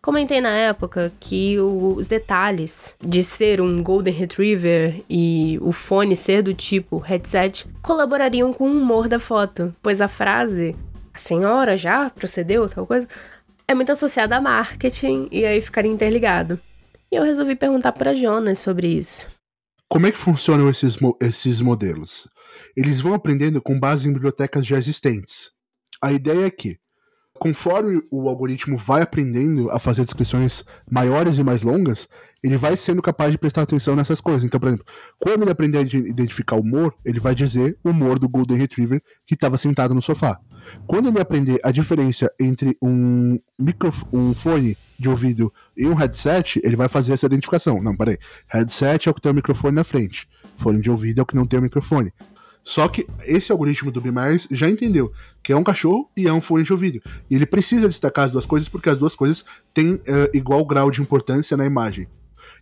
Comentei 0.02 0.40
na 0.40 0.52
época 0.52 1.12
que 1.20 1.60
os 1.60 2.08
detalhes 2.08 2.96
de 3.04 3.22
ser 3.22 3.60
um 3.60 3.84
Golden 3.84 4.14
Retriever 4.14 5.04
e 5.10 5.60
o 5.62 5.72
fone 5.72 6.16
ser 6.16 6.42
do 6.42 6.54
tipo 6.54 6.98
headset 6.98 7.68
colaborariam 7.82 8.54
com 8.54 8.70
o 8.70 8.72
humor 8.72 9.08
da 9.08 9.20
foto, 9.20 9.76
pois 9.82 10.00
a 10.00 10.08
frase 10.08 10.76
a 11.14 11.18
senhora 11.18 11.76
já 11.76 12.10
procedeu, 12.10 12.70
tal 12.70 12.86
coisa, 12.86 13.08
é 13.68 13.74
muito 13.74 13.92
associada 13.92 14.38
a 14.38 14.42
marketing 14.42 15.28
e 15.32 15.46
aí 15.46 15.60
ficaria 15.60 15.92
interligado. 15.92 16.60
E 17.12 17.16
eu 17.16 17.24
resolvi 17.24 17.56
perguntar 17.56 17.92
para 17.92 18.14
Jonas 18.14 18.60
sobre 18.60 18.88
isso. 18.88 19.28
Como 19.90 20.06
é 20.06 20.12
que 20.12 20.18
funcionam 20.18 20.70
esses, 20.70 20.96
esses 21.22 21.60
modelos? 21.60 22.28
Eles 22.76 23.02
vão 23.02 23.14
aprendendo 23.14 23.62
com 23.62 23.80
base 23.80 24.08
em 24.08 24.14
bibliotecas 24.14 24.66
já 24.66 24.78
existentes. 24.78 25.57
A 26.02 26.12
ideia 26.12 26.46
é 26.46 26.50
que, 26.50 26.78
conforme 27.34 28.02
o 28.12 28.30
algoritmo 28.30 28.78
vai 28.78 29.02
aprendendo 29.02 29.70
a 29.72 29.80
fazer 29.80 30.04
descrições 30.06 30.64
maiores 30.90 31.38
e 31.38 31.44
mais 31.44 31.64
longas, 31.64 32.08
ele 32.44 32.58
vai 32.58 32.78
sendo 32.78 33.02
capaz 33.02 33.32
de 33.32 33.38
prestar 33.38 33.64
atenção 33.64 33.96
nessas 33.96 34.22
coisas. 34.22 34.44
Então, 34.44 34.60
por 34.60 34.68
exemplo, 34.68 34.86
quando 35.20 35.42
ele 35.44 35.52
aprender 35.52 35.78
a 35.80 35.82
identificar 35.82 36.56
o 36.56 36.62
humor, 36.62 36.94
ele 37.04 37.20
vai 37.20 37.34
dizer 37.34 37.78
o 37.84 37.90
humor 37.90 38.20
do 38.20 38.30
Golden 38.30 38.58
Retriever 38.58 39.02
que 39.26 39.34
estava 39.34 39.58
sentado 39.58 39.94
no 39.94 40.02
sofá. 40.02 40.40
Quando 40.86 41.10
ele 41.10 41.20
aprender 41.20 41.60
a 41.64 41.72
diferença 41.72 42.32
entre 42.40 42.78
um, 42.82 43.38
um 44.14 44.34
fone 44.34 44.78
de 45.00 45.10
ouvido 45.10 45.54
e 45.76 45.88
um 45.88 45.94
headset, 45.94 46.60
ele 46.64 46.76
vai 46.76 46.90
fazer 46.90 47.14
essa 47.14 47.26
identificação. 47.26 47.82
Não, 47.82 47.96
peraí. 47.96 48.18
Headset 48.48 49.08
é 49.08 49.12
o 49.12 49.14
que 49.14 49.22
tem 49.22 49.32
o 49.32 49.36
microfone 49.36 49.76
na 49.76 49.84
frente. 49.84 50.28
Fone 50.58 50.82
de 50.82 50.90
ouvido 50.90 51.20
é 51.20 51.24
o 51.24 51.26
que 51.26 51.36
não 51.36 51.46
tem 51.46 51.60
o 51.60 51.64
microfone. 51.64 52.12
Só 52.68 52.86
que 52.90 53.08
esse 53.24 53.50
algoritmo 53.50 53.90
do 53.90 54.02
B+, 54.02 54.10
já 54.52 54.70
entendeu 54.70 55.10
que 55.42 55.54
é 55.54 55.56
um 55.56 55.64
cachorro 55.64 56.12
e 56.18 56.28
é 56.28 56.34
um 56.34 56.42
fone 56.42 56.66
de 56.66 56.74
ouvido. 56.74 57.02
E 57.30 57.36
ele 57.36 57.46
precisa 57.46 57.88
destacar 57.88 58.26
as 58.26 58.34
duas 58.34 58.46
coisas 58.46 58.68
porque 58.68 58.90
as 58.90 59.00
duas 59.00 59.16
coisas 59.16 59.46
têm 59.74 59.94
uh, 59.94 60.02
igual 60.34 60.66
grau 60.66 60.92
de 60.92 61.02
importância 61.02 61.56
na 61.56 61.66
imagem. 61.66 62.10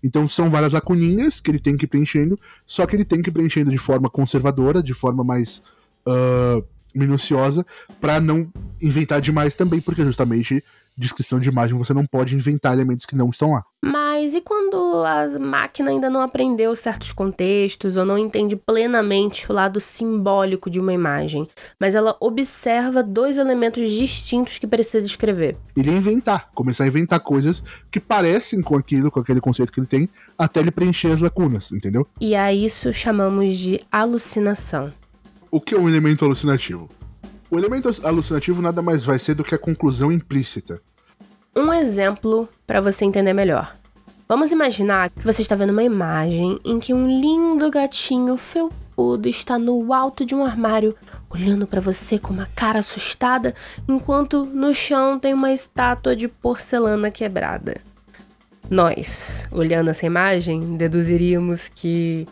Então 0.03 0.29
são 0.29 0.47
várias 0.47 0.73
lacuninhas 0.73 1.41
que 1.41 1.49
ele 1.49 1.57
tem 1.57 1.75
que 1.75 1.85
ir 1.85 1.87
preenchendo, 1.87 2.37
só 2.67 2.85
que 2.85 2.95
ele 2.95 3.03
tem 3.03 3.19
que 3.19 3.31
ir 3.31 3.33
preenchendo 3.33 3.71
de 3.71 3.79
forma 3.79 4.07
conservadora, 4.07 4.83
de 4.83 4.93
forma 4.93 5.23
mais 5.23 5.63
uh, 6.05 6.63
minuciosa, 6.93 7.65
para 7.99 8.21
não 8.21 8.47
inventar 8.79 9.19
demais 9.19 9.55
também, 9.55 9.81
porque 9.81 10.03
justamente 10.03 10.63
descrição 10.97 11.39
de 11.39 11.49
imagem 11.49 11.77
você 11.77 11.93
não 11.93 12.05
pode 12.05 12.35
inventar 12.35 12.73
elementos 12.73 13.05
que 13.05 13.15
não 13.15 13.29
estão 13.29 13.51
lá. 13.51 13.63
Mas 13.83 14.33
e 14.33 14.41
quando 14.41 15.03
a 15.05 15.39
máquina 15.39 15.91
ainda 15.91 16.09
não 16.09 16.21
aprendeu 16.21 16.75
certos 16.75 17.11
contextos 17.11 17.97
ou 17.97 18.05
não 18.05 18.17
entende 18.17 18.55
plenamente 18.55 19.49
o 19.51 19.53
lado 19.53 19.79
simbólico 19.79 20.69
de 20.69 20.79
uma 20.79 20.93
imagem, 20.93 21.47
mas 21.79 21.93
ela 21.93 22.15
observa 22.19 23.03
dois 23.03 23.37
elementos 23.37 23.91
distintos 23.91 24.57
que 24.57 24.65
precisa 24.65 25.01
descrever? 25.01 25.57
Ele 25.75 25.91
inventar, 25.91 26.49
começar 26.55 26.85
a 26.85 26.87
inventar 26.87 27.19
coisas 27.19 27.63
que 27.91 27.99
parecem 27.99 28.61
com 28.61 28.75
aquilo, 28.75 29.11
com 29.11 29.19
aquele 29.19 29.41
conceito 29.41 29.71
que 29.71 29.79
ele 29.79 29.87
tem, 29.87 30.09
até 30.37 30.61
ele 30.61 30.71
preencher 30.71 31.11
as 31.11 31.21
lacunas, 31.21 31.71
entendeu? 31.71 32.07
E 32.19 32.35
a 32.35 32.53
isso 32.53 32.93
chamamos 32.93 33.55
de 33.57 33.79
alucinação. 33.91 34.91
O 35.51 35.61
que 35.61 35.75
é 35.75 35.79
um 35.79 35.87
elemento 35.87 36.25
alucinativo? 36.25 36.89
O 37.55 37.57
elemento 37.57 37.89
alucinativo 38.03 38.61
nada 38.61 38.81
mais 38.81 39.05
vai 39.05 39.17
ser 39.17 39.33
do 39.33 39.41
que 39.41 39.55
a 39.55 39.57
conclusão 39.57 40.11
implícita. 40.11 40.81
Um 41.55 41.71
exemplo 41.71 42.49
para 42.67 42.81
você 42.81 43.05
entender 43.05 43.31
melhor. 43.31 43.77
Vamos 44.27 44.51
imaginar 44.51 45.09
que 45.09 45.23
você 45.23 45.41
está 45.41 45.55
vendo 45.55 45.69
uma 45.69 45.81
imagem 45.81 46.59
em 46.65 46.81
que 46.81 46.93
um 46.93 47.07
lindo 47.07 47.71
gatinho 47.71 48.35
felpudo 48.35 49.29
está 49.29 49.57
no 49.57 49.93
alto 49.93 50.25
de 50.25 50.35
um 50.35 50.43
armário, 50.43 50.93
olhando 51.29 51.65
para 51.65 51.79
você 51.79 52.19
com 52.19 52.33
uma 52.33 52.45
cara 52.47 52.79
assustada, 52.79 53.55
enquanto 53.87 54.43
no 54.43 54.73
chão 54.73 55.17
tem 55.17 55.33
uma 55.33 55.53
estátua 55.53 56.13
de 56.13 56.27
porcelana 56.27 57.09
quebrada. 57.09 57.77
Nós, 58.69 59.47
olhando 59.49 59.91
essa 59.91 60.05
imagem, 60.05 60.75
deduziríamos 60.75 61.69
que 61.69 62.27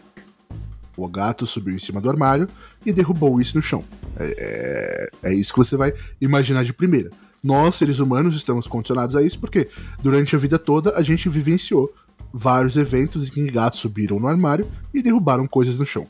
o 0.98 1.08
gato 1.08 1.48
subiu 1.48 1.76
em 1.76 1.80
cima 1.80 2.02
do 2.02 2.10
armário 2.10 2.48
e 2.86 2.93
derrubou 2.93 3.39
isso 3.39 3.58
no 3.58 3.63
chão. 3.63 3.84
É, 4.17 5.10
é, 5.24 5.30
é, 5.30 5.34
isso 5.34 5.54
que 5.54 5.60
você 5.60 5.76
vai 5.76 5.93
imaginar 6.22 6.63
de 6.63 6.74
primeira. 6.74 7.10
Nós, 7.43 7.76
seres 7.76 8.00
humanos, 8.00 8.36
estamos 8.36 8.67
condicionados 8.67 9.15
a 9.15 9.22
isso 9.22 9.39
porque 9.39 9.69
durante 10.02 10.36
a 10.36 10.39
vida 10.39 10.58
toda 10.58 10.98
a 10.98 11.02
gente 11.02 11.28
vivenciou 11.30 11.93
vários 12.34 12.78
eventos 12.78 13.28
em 13.28 13.32
que 13.32 13.52
gatos 13.52 13.80
subiram 13.80 14.19
no 14.19 14.28
armário 14.28 14.69
e 14.93 15.02
derrubaram 15.02 15.48
coisas 15.48 15.78
no 15.78 15.86
chão. 15.86 16.08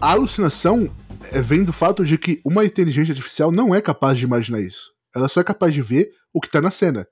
A 0.00 0.12
alucinação 0.12 0.88
é, 1.32 1.40
vem 1.40 1.64
do 1.64 1.72
fato 1.72 2.04
de 2.04 2.16
que 2.16 2.40
uma 2.44 2.64
inteligência 2.64 3.12
artificial 3.12 3.50
não 3.50 3.74
é 3.74 3.80
capaz 3.80 4.16
de 4.16 4.24
imaginar 4.24 4.60
isso. 4.60 4.90
Ela 5.14 5.28
só 5.28 5.40
é 5.40 5.44
capaz 5.44 5.74
de 5.74 5.82
ver 5.82 6.10
o 6.32 6.40
que 6.40 6.46
está 6.46 6.60
na 6.60 6.70
cena. 6.70 7.06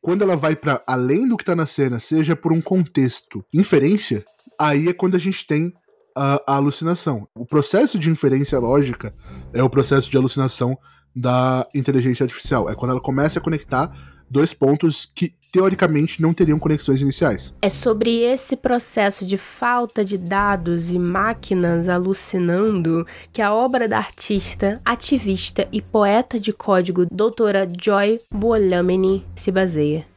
Quando 0.00 0.22
ela 0.22 0.36
vai 0.36 0.54
para 0.54 0.82
além 0.86 1.26
do 1.26 1.36
que 1.36 1.42
está 1.42 1.56
na 1.56 1.66
cena, 1.66 1.98
seja 1.98 2.36
por 2.36 2.52
um 2.52 2.60
contexto 2.60 3.42
inferência, 3.54 4.22
aí 4.60 4.88
é 4.88 4.92
quando 4.92 5.14
a 5.14 5.18
gente 5.18 5.46
tem 5.46 5.72
a, 6.14 6.40
a, 6.46 6.56
alucinação. 6.56 7.28
O 7.34 7.44
processo 7.44 7.98
de 7.98 8.10
inferência 8.10 8.58
lógica 8.58 9.14
é 9.52 9.62
o 9.62 9.70
processo 9.70 10.10
de 10.10 10.16
alucinação 10.16 10.78
da 11.14 11.66
inteligência 11.74 12.24
artificial. 12.24 12.68
É 12.68 12.74
quando 12.74 12.92
ela 12.92 13.00
começa 13.00 13.38
a 13.38 13.42
conectar 13.42 13.92
dois 14.30 14.52
pontos 14.52 15.04
que 15.04 15.34
teoricamente 15.52 16.20
não 16.20 16.34
teriam 16.34 16.58
conexões 16.58 17.00
iniciais. 17.00 17.54
É 17.62 17.70
sobre 17.70 18.22
esse 18.22 18.56
processo 18.56 19.24
de 19.24 19.36
falta 19.36 20.04
de 20.04 20.18
dados 20.18 20.90
e 20.90 20.98
máquinas 20.98 21.88
alucinando 21.88 23.06
que 23.32 23.40
a 23.40 23.54
obra 23.54 23.88
da 23.88 23.98
artista, 23.98 24.80
ativista 24.84 25.68
e 25.70 25.80
poeta 25.80 26.40
de 26.40 26.52
código 26.52 27.06
doutora 27.06 27.68
Joy 27.80 28.20
Buolameni 28.32 29.24
se 29.36 29.52
baseia. 29.52 30.13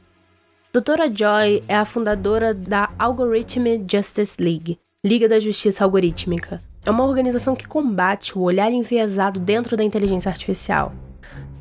Doutora 0.73 1.09
Joy 1.09 1.63
é 1.67 1.75
a 1.75 1.85
fundadora 1.85 2.53
da 2.53 2.89
Algorithm 2.99 3.85
Justice 3.89 4.41
League, 4.41 4.77
Liga 5.03 5.27
da 5.27 5.39
Justiça 5.39 5.83
Algorítmica. 5.83 6.59
É 6.85 6.91
uma 6.91 7.05
organização 7.05 7.55
que 7.55 7.67
combate 7.67 8.37
o 8.37 8.41
olhar 8.41 8.69
enviesado 8.69 9.39
dentro 9.39 9.77
da 9.77 9.83
inteligência 9.83 10.29
artificial. 10.29 10.93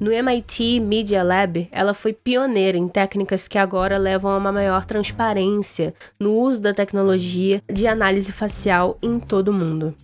No 0.00 0.12
MIT 0.12 0.80
Media 0.80 1.22
Lab, 1.22 1.68
ela 1.70 1.94
foi 1.94 2.12
pioneira 2.12 2.76
em 2.76 2.88
técnicas 2.88 3.46
que 3.46 3.57
agora 3.57 3.96
levam 3.96 4.30
a 4.30 4.36
uma 4.36 4.52
maior 4.52 4.84
transparência 4.84 5.94
no 6.18 6.34
uso 6.34 6.61
da 6.61 6.74
tecnologia 6.74 7.62
de 7.72 7.86
análise 7.86 8.32
facial 8.32 8.98
em 9.00 9.20
todo 9.20 9.48
o 9.48 9.54
mundo. 9.54 9.94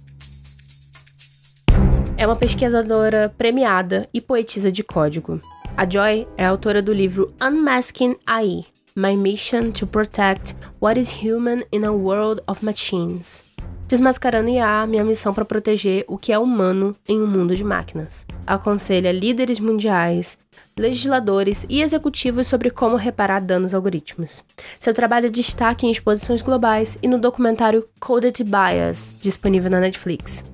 É 2.16 2.24
uma 2.24 2.36
pesquisadora 2.36 3.34
premiada 3.36 4.08
e 4.14 4.20
poetisa 4.20 4.70
de 4.70 4.84
código. 4.84 5.40
A 5.76 5.88
Joy 5.88 6.28
é 6.36 6.46
autora 6.46 6.80
do 6.80 6.92
livro 6.92 7.34
Unmasking 7.42 8.14
AI, 8.26 8.60
My 8.94 9.16
Mission 9.16 9.72
to 9.72 9.86
Protect 9.86 10.54
What 10.78 11.00
is 11.00 11.24
Human 11.24 11.62
in 11.72 11.82
a 11.84 11.92
World 11.92 12.42
of 12.46 12.62
Machines. 12.62 13.42
Desmascarando 13.88 14.50
IA, 14.50 14.86
minha 14.86 15.02
missão 15.02 15.32
para 15.32 15.46
proteger 15.46 16.04
o 16.06 16.18
que 16.18 16.30
é 16.30 16.38
humano 16.38 16.94
em 17.08 17.20
um 17.22 17.26
mundo 17.26 17.56
de 17.56 17.64
máquinas. 17.64 18.26
Aconselha 18.46 19.10
líderes 19.10 19.58
mundiais, 19.60 20.36
legisladores 20.78 21.64
e 21.70 21.80
executivos 21.80 22.46
sobre 22.48 22.70
como 22.70 22.96
reparar 22.96 23.40
danos 23.40 23.72
algoritmos. 23.72 24.44
Seu 24.78 24.92
trabalho 24.92 25.30
destaca 25.30 25.86
em 25.86 25.90
exposições 25.90 26.42
globais 26.42 26.98
e 27.02 27.08
no 27.08 27.18
documentário 27.18 27.88
Coded 27.98 28.44
Bias, 28.44 29.16
disponível 29.18 29.70
na 29.70 29.80
Netflix. 29.80 30.44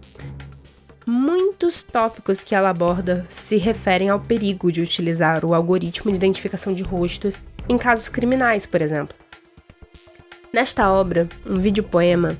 Muitos 1.11 1.83
tópicos 1.83 2.45
que 2.45 2.55
ela 2.55 2.69
aborda 2.69 3.25
se 3.31 3.57
referem 3.57 4.11
ao 4.11 4.21
perigo 4.21 4.71
de 4.71 4.83
utilizar 4.83 5.43
o 5.43 5.55
algoritmo 5.55 6.11
de 6.11 6.19
identificação 6.19 6.75
de 6.75 6.83
rostos 6.83 7.39
em 7.67 7.79
casos 7.79 8.11
criminais, 8.11 8.67
por 8.67 8.83
exemplo. 8.83 9.17
Nesta 10.53 10.93
obra, 10.93 11.27
um 11.47 11.55
videopoema, 11.55 12.37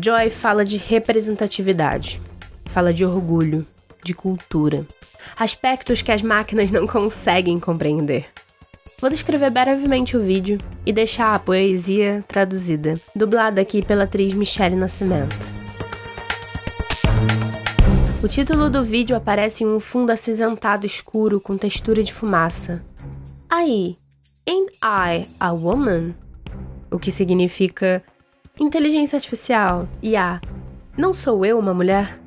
Joy 0.00 0.30
fala 0.30 0.64
de 0.64 0.76
representatividade, 0.76 2.20
fala 2.66 2.94
de 2.94 3.04
orgulho, 3.04 3.66
de 4.04 4.14
cultura, 4.14 4.86
aspectos 5.36 6.00
que 6.00 6.12
as 6.12 6.22
máquinas 6.22 6.70
não 6.70 6.86
conseguem 6.86 7.58
compreender. 7.58 8.26
Vou 9.00 9.10
descrever 9.10 9.50
brevemente 9.50 10.16
o 10.16 10.22
vídeo 10.22 10.58
e 10.86 10.92
deixar 10.92 11.34
a 11.34 11.40
poesia 11.40 12.24
traduzida, 12.28 12.94
dublada 13.16 13.60
aqui 13.60 13.84
pela 13.84 14.04
atriz 14.04 14.32
Michelle 14.32 14.76
Nascimento. 14.76 15.61
O 18.22 18.28
título 18.28 18.70
do 18.70 18.84
vídeo 18.84 19.16
aparece 19.16 19.64
em 19.64 19.66
um 19.66 19.80
fundo 19.80 20.10
acinzentado 20.10 20.86
escuro 20.86 21.40
com 21.40 21.58
textura 21.58 22.04
de 22.04 22.12
fumaça. 22.12 22.80
Aí, 23.50 23.96
ain't 24.48 24.72
I 24.76 25.28
a 25.40 25.50
woman? 25.50 26.14
O 26.88 27.00
que 27.00 27.10
significa 27.10 28.00
Inteligência 28.60 29.16
artificial, 29.16 29.88
IA. 30.00 30.40
Não 30.96 31.12
sou 31.12 31.44
eu 31.44 31.58
uma 31.58 31.74
mulher? 31.74 32.20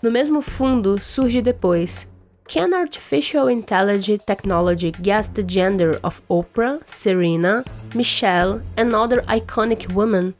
No 0.00 0.10
mesmo 0.10 0.40
fundo 0.40 0.98
surge 0.98 1.42
depois. 1.42 2.08
Can 2.48 2.74
artificial 2.74 3.50
intelligence 3.50 4.24
technology 4.24 4.90
guess 5.02 5.28
the 5.28 5.44
gender 5.46 5.98
of 6.02 6.22
Oprah, 6.30 6.80
Serena, 6.86 7.62
Michelle 7.94 8.62
and 8.78 8.94
other 8.96 9.22
iconic 9.26 9.92
women? 9.92 10.34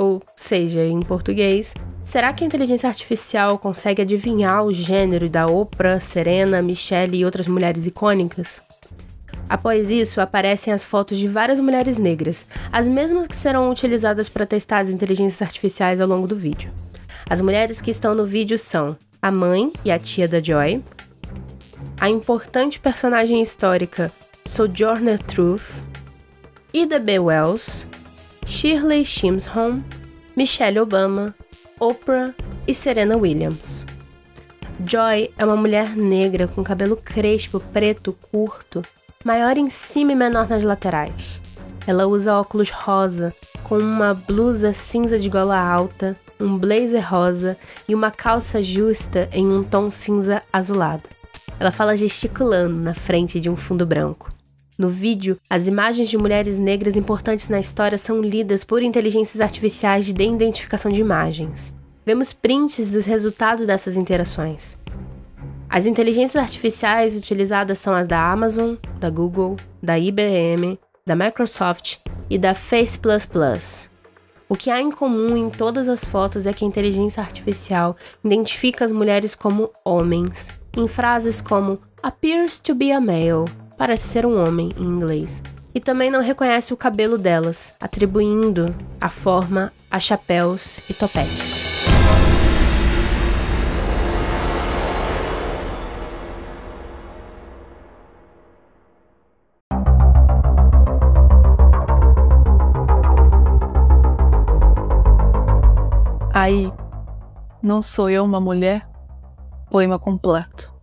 Ou 0.00 0.22
seja, 0.36 0.84
em 0.84 1.00
português, 1.00 1.74
será 1.98 2.32
que 2.32 2.44
a 2.44 2.46
inteligência 2.46 2.88
artificial 2.88 3.58
consegue 3.58 4.00
adivinhar 4.00 4.62
o 4.62 4.72
gênero 4.72 5.28
da 5.28 5.46
Oprah, 5.46 5.98
Serena, 5.98 6.62
Michelle 6.62 7.18
e 7.18 7.24
outras 7.24 7.48
mulheres 7.48 7.84
icônicas? 7.84 8.62
Após 9.48 9.90
isso, 9.90 10.20
aparecem 10.20 10.72
as 10.72 10.84
fotos 10.84 11.18
de 11.18 11.26
várias 11.26 11.58
mulheres 11.58 11.98
negras, 11.98 12.46
as 12.70 12.86
mesmas 12.86 13.26
que 13.26 13.34
serão 13.34 13.72
utilizadas 13.72 14.28
para 14.28 14.46
testar 14.46 14.78
as 14.78 14.90
inteligências 14.90 15.42
artificiais 15.42 16.00
ao 16.00 16.06
longo 16.06 16.28
do 16.28 16.36
vídeo. 16.36 16.70
As 17.28 17.40
mulheres 17.40 17.80
que 17.80 17.90
estão 17.90 18.14
no 18.14 18.24
vídeo 18.24 18.56
são 18.56 18.96
a 19.20 19.32
mãe 19.32 19.72
e 19.84 19.90
a 19.90 19.98
tia 19.98 20.28
da 20.28 20.38
Joy, 20.38 20.80
a 22.00 22.08
importante 22.08 22.78
personagem 22.78 23.42
histórica 23.42 24.12
Sojourner 24.46 25.18
Truth, 25.24 25.72
Ida 26.72 27.00
B. 27.00 27.18
Wells, 27.18 27.87
Shirley 28.48 29.04
Chisholm, 29.04 29.84
Michelle 30.34 30.80
Obama, 30.80 31.34
Oprah 31.78 32.34
e 32.66 32.72
Serena 32.72 33.14
Williams. 33.14 33.84
Joy 34.86 35.30
é 35.36 35.44
uma 35.44 35.54
mulher 35.54 35.94
negra 35.94 36.48
com 36.48 36.64
cabelo 36.64 36.96
crespo, 36.96 37.60
preto, 37.60 38.16
curto, 38.32 38.80
maior 39.22 39.58
em 39.58 39.68
cima 39.68 40.12
e 40.12 40.14
menor 40.14 40.48
nas 40.48 40.64
laterais. 40.64 41.42
Ela 41.86 42.06
usa 42.06 42.40
óculos 42.40 42.70
rosa, 42.70 43.28
com 43.64 43.76
uma 43.76 44.14
blusa 44.14 44.72
cinza 44.72 45.18
de 45.18 45.28
gola 45.28 45.58
alta, 45.60 46.16
um 46.40 46.56
blazer 46.56 47.06
rosa 47.06 47.54
e 47.86 47.94
uma 47.94 48.10
calça 48.10 48.62
justa 48.62 49.28
em 49.30 49.46
um 49.46 49.62
tom 49.62 49.90
cinza 49.90 50.42
azulado. 50.50 51.04
Ela 51.60 51.70
fala 51.70 51.94
gesticulando 51.94 52.80
na 52.80 52.94
frente 52.94 53.38
de 53.38 53.50
um 53.50 53.56
fundo 53.56 53.84
branco. 53.84 54.37
No 54.78 54.88
vídeo, 54.88 55.36
as 55.50 55.66
imagens 55.66 56.08
de 56.08 56.16
mulheres 56.16 56.56
negras 56.56 56.96
importantes 56.96 57.48
na 57.48 57.58
história 57.58 57.98
são 57.98 58.20
lidas 58.20 58.62
por 58.62 58.80
inteligências 58.80 59.40
artificiais 59.40 60.06
de 60.06 60.12
identificação 60.12 60.88
de 60.88 61.00
imagens. 61.00 61.74
Vemos 62.06 62.32
prints 62.32 62.88
dos 62.88 63.04
resultados 63.04 63.66
dessas 63.66 63.96
interações. 63.96 64.78
As 65.68 65.84
inteligências 65.84 66.40
artificiais 66.40 67.16
utilizadas 67.16 67.80
são 67.80 67.92
as 67.92 68.06
da 68.06 68.30
Amazon, 68.30 68.76
da 69.00 69.10
Google, 69.10 69.56
da 69.82 69.98
IBM, 69.98 70.78
da 71.04 71.16
Microsoft 71.16 71.96
e 72.30 72.38
da 72.38 72.54
Face++. 72.54 73.00
O 74.48 74.54
que 74.54 74.70
há 74.70 74.80
em 74.80 74.92
comum 74.92 75.36
em 75.36 75.50
todas 75.50 75.88
as 75.88 76.04
fotos 76.04 76.46
é 76.46 76.52
que 76.52 76.64
a 76.64 76.68
inteligência 76.68 77.20
artificial 77.20 77.96
identifica 78.24 78.84
as 78.84 78.92
mulheres 78.92 79.34
como 79.34 79.72
homens, 79.84 80.56
em 80.76 80.86
frases 80.86 81.40
como 81.40 81.82
appears 82.00 82.60
to 82.60 82.76
be 82.76 82.92
a 82.92 83.00
male, 83.00 83.44
parece 83.78 84.08
ser 84.08 84.26
um 84.26 84.42
homem 84.44 84.72
em 84.76 84.82
inglês, 84.82 85.40
e 85.72 85.80
também 85.80 86.10
não 86.10 86.20
reconhece 86.20 86.74
o 86.74 86.76
cabelo 86.76 87.16
delas, 87.16 87.74
atribuindo 87.80 88.74
a 89.00 89.08
forma 89.08 89.72
a 89.88 90.00
chapéus 90.00 90.80
e 90.90 90.92
topetes. 90.92 91.68
Aí, 106.34 106.72
não 107.62 107.82
sou 107.82 108.08
eu 108.08 108.24
uma 108.24 108.40
mulher? 108.40 108.88
Poema 109.70 109.98
completo. 109.98 110.77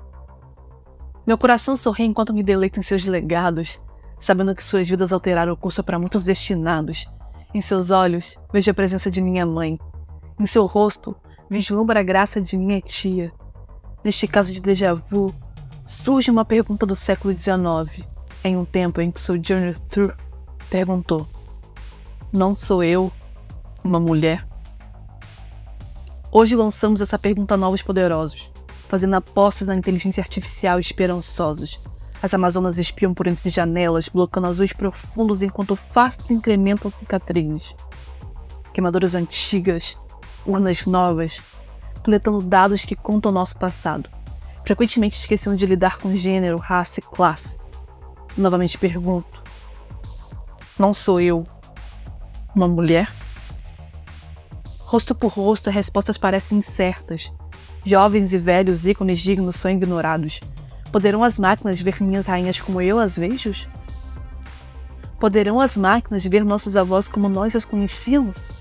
Meu 1.26 1.38
coração 1.39 1.76
sorri 1.76 2.03
enquanto 2.03 2.34
me 2.34 2.43
deleito 2.43 2.80
em 2.80 2.84
seus 2.84 3.05
legados, 3.05 3.80
sabendo 4.19 4.53
que 4.53 4.63
suas 4.63 4.88
vidas 4.88 5.11
alteraram 5.11 5.53
o 5.53 5.57
curso 5.57 5.84
para 5.84 5.97
muitos 5.97 6.23
destinados. 6.23 7.07
Em 7.53 7.61
seus 7.61 7.89
olhos, 7.89 8.38
vejo 8.53 8.69
a 8.69 8.73
presença 8.73 9.09
de 9.09 9.21
minha 9.21 9.45
mãe. 9.45 9.80
Em 10.39 10.45
seu 10.45 10.67
rosto, 10.67 11.15
vislumbra 11.49 12.01
a 12.01 12.03
graça 12.03 12.39
de 12.39 12.55
minha 12.55 12.80
tia. 12.80 13.34
Neste 14.03 14.28
caso 14.28 14.51
de 14.51 14.61
déjà 14.61 14.93
vu, 14.93 15.34
surge 15.84 16.30
uma 16.30 16.45
pergunta 16.45 16.86
do 16.86 16.95
século 16.95 17.36
XIX, 17.36 18.05
em 18.43 18.55
um 18.55 18.65
tempo 18.65 19.01
em 19.01 19.11
que 19.11 19.19
Sojourner 19.19 19.80
Truth 19.89 20.15
perguntou: 20.69 21.26
Não 22.32 22.55
sou 22.55 22.84
eu 22.84 23.11
uma 23.84 23.99
mulher? 23.99 24.47
Hoje 26.32 26.55
lançamos 26.55 27.01
essa 27.01 27.17
pergunta 27.17 27.53
a 27.55 27.57
novos 27.57 27.82
poderosos, 27.82 28.51
fazendo 28.95 29.15
apostas 29.15 29.67
na 29.67 29.75
inteligência 29.75 30.21
artificial 30.21 30.79
esperançosos. 30.79 31.81
As 32.23 32.33
Amazonas 32.33 32.77
espiam 32.77 33.13
por 33.13 33.27
entre 33.27 33.49
janelas, 33.49 34.07
bloqueando 34.07 34.47
azuis 34.47 34.71
profundos 34.71 35.41
enquanto 35.41 35.75
faces 35.75 36.31
incrementam 36.31 36.89
cicatrizes. 36.89 37.75
Queimadoras 38.73 39.13
antigas, 39.13 39.97
urnas 40.45 40.85
novas, 40.85 41.41
coletando 42.05 42.39
dados 42.39 42.85
que 42.85 42.95
contam 42.95 43.33
nosso 43.33 43.57
passado, 43.57 44.09
frequentemente 44.65 45.17
esquecendo 45.17 45.57
de 45.57 45.65
lidar 45.65 45.97
com 45.97 46.15
gênero, 46.15 46.57
raça 46.57 47.01
e 47.01 47.03
classe. 47.03 47.57
Novamente 48.37 48.77
pergunto: 48.77 49.43
Não 50.79 50.93
sou 50.93 51.19
eu 51.19 51.45
uma 52.55 52.67
mulher? 52.69 53.11
Rosto 54.79 55.13
por 55.13 55.33
rosto, 55.33 55.67
as 55.67 55.75
respostas 55.75 56.17
parecem 56.17 56.59
incertas. 56.59 57.29
Jovens 57.88 58.33
e 58.33 58.39
velhos 58.39 58.88
ícones 58.88 59.19
dignos 59.19 59.57
são 59.57 59.69
ignorados. 59.69 60.39
Poderão 60.91 61.23
as 61.23 61.38
máquinas 61.38 61.79
ver 61.79 62.01
minhas 62.01 62.25
rainhas 62.25 62.59
como 62.59 62.81
eu 62.81 62.97
as 62.97 63.15
vejo? 63.15 63.53
Poderão 65.19 65.61
as 65.61 65.77
máquinas 65.77 66.25
ver 66.25 66.43
nossos 66.43 66.75
avós 66.75 67.07
como 67.07 67.29
nós 67.29 67.55
as 67.55 67.63
conhecíamos? 67.63 68.55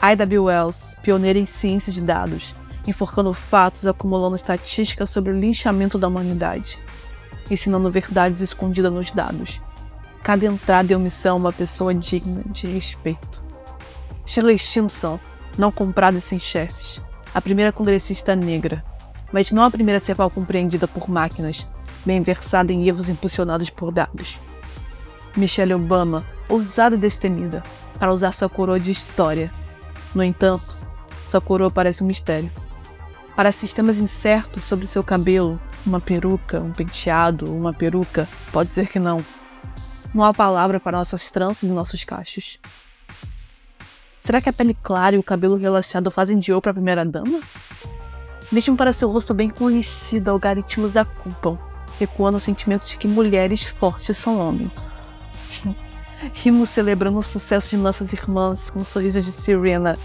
Ida 0.00 0.24
B. 0.24 0.38
Wells, 0.38 0.96
pioneira 1.02 1.36
em 1.36 1.46
ciência 1.46 1.92
de 1.92 2.00
dados, 2.00 2.54
enforcando 2.86 3.34
fatos, 3.34 3.86
acumulando 3.86 4.36
estatísticas 4.36 5.10
sobre 5.10 5.32
o 5.32 5.40
linchamento 5.40 5.98
da 5.98 6.06
humanidade, 6.06 6.78
ensinando 7.50 7.90
verdades 7.90 8.40
escondidas 8.40 8.92
nos 8.92 9.10
dados. 9.10 9.60
Cada 10.22 10.46
entrada 10.46 10.92
e 10.92 10.94
omissão 10.94 11.36
é 11.36 11.40
uma 11.40 11.52
pessoa 11.52 11.92
digna 11.92 12.42
de 12.52 12.68
respeito. 12.68 13.42
Shirley 14.24 14.60
Chisholm, 14.60 15.18
não 15.58 15.72
comprada 15.72 16.18
e 16.18 16.20
sem 16.20 16.38
chefes. 16.38 17.07
A 17.34 17.40
primeira 17.40 17.72
congressista 17.72 18.34
negra, 18.34 18.84
mas 19.32 19.52
não 19.52 19.64
a 19.64 19.70
primeira 19.70 19.98
a 19.98 20.00
ser 20.00 20.16
mal 20.16 20.30
compreendida 20.30 20.88
por 20.88 21.08
máquinas, 21.08 21.66
bem 22.04 22.22
versada 22.22 22.72
em 22.72 22.86
erros 22.86 23.08
impulsionados 23.08 23.70
por 23.70 23.92
dados. 23.92 24.38
Michelle 25.36 25.74
Obama, 25.74 26.24
ousada 26.48 26.96
e 26.96 26.98
destemida, 26.98 27.62
para 27.98 28.12
usar 28.12 28.32
sua 28.32 28.48
coroa 28.48 28.80
de 28.80 28.90
história. 28.90 29.50
No 30.14 30.22
entanto, 30.22 30.64
sua 31.26 31.40
coroa 31.40 31.70
parece 31.70 32.02
um 32.02 32.06
mistério. 32.06 32.50
Para 33.36 33.52
sistemas 33.52 33.98
incertos 33.98 34.64
sobre 34.64 34.86
seu 34.86 35.04
cabelo, 35.04 35.60
uma 35.86 36.00
peruca, 36.00 36.60
um 36.60 36.72
penteado, 36.72 37.54
uma 37.54 37.72
peruca, 37.72 38.28
pode 38.50 38.72
ser 38.72 38.88
que 38.88 38.98
não. 38.98 39.18
Não 40.12 40.24
há 40.24 40.32
palavra 40.32 40.80
para 40.80 40.98
nossas 40.98 41.30
tranças 41.30 41.68
e 41.68 41.72
nossos 41.72 42.02
cachos. 42.02 42.58
Será 44.28 44.42
que 44.42 44.48
a 44.50 44.52
pele 44.52 44.74
clara 44.74 45.16
e 45.16 45.18
o 45.18 45.22
cabelo 45.22 45.56
relaxado 45.56 46.10
fazem 46.10 46.38
de 46.38 46.50
eu 46.50 46.60
para 46.60 46.72
a 46.72 46.74
primeira 46.74 47.02
dama? 47.02 47.40
Mesmo 48.52 48.76
para 48.76 48.92
seu 48.92 49.10
rosto 49.10 49.32
bem 49.32 49.48
conhecido, 49.48 50.30
algoritmos 50.30 50.98
a 50.98 51.04
culpam, 51.06 51.58
recuando 51.98 52.36
o 52.36 52.40
sentimento 52.40 52.84
de 52.84 52.98
que 52.98 53.08
mulheres 53.08 53.64
fortes 53.64 54.18
são 54.18 54.38
homens. 54.38 54.70
Rimos 56.34 56.68
celebrando 56.68 57.16
o 57.16 57.22
sucesso 57.22 57.70
de 57.70 57.78
nossas 57.78 58.12
irmãs 58.12 58.68
com 58.68 58.84
sorrisos 58.84 59.24
de 59.24 59.32
Serena. 59.32 59.96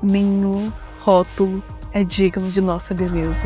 Nenhum 0.00 0.72
rótulo 1.00 1.60
é 1.90 2.04
digno 2.04 2.48
de 2.48 2.60
nossa 2.60 2.94
beleza. 2.94 3.44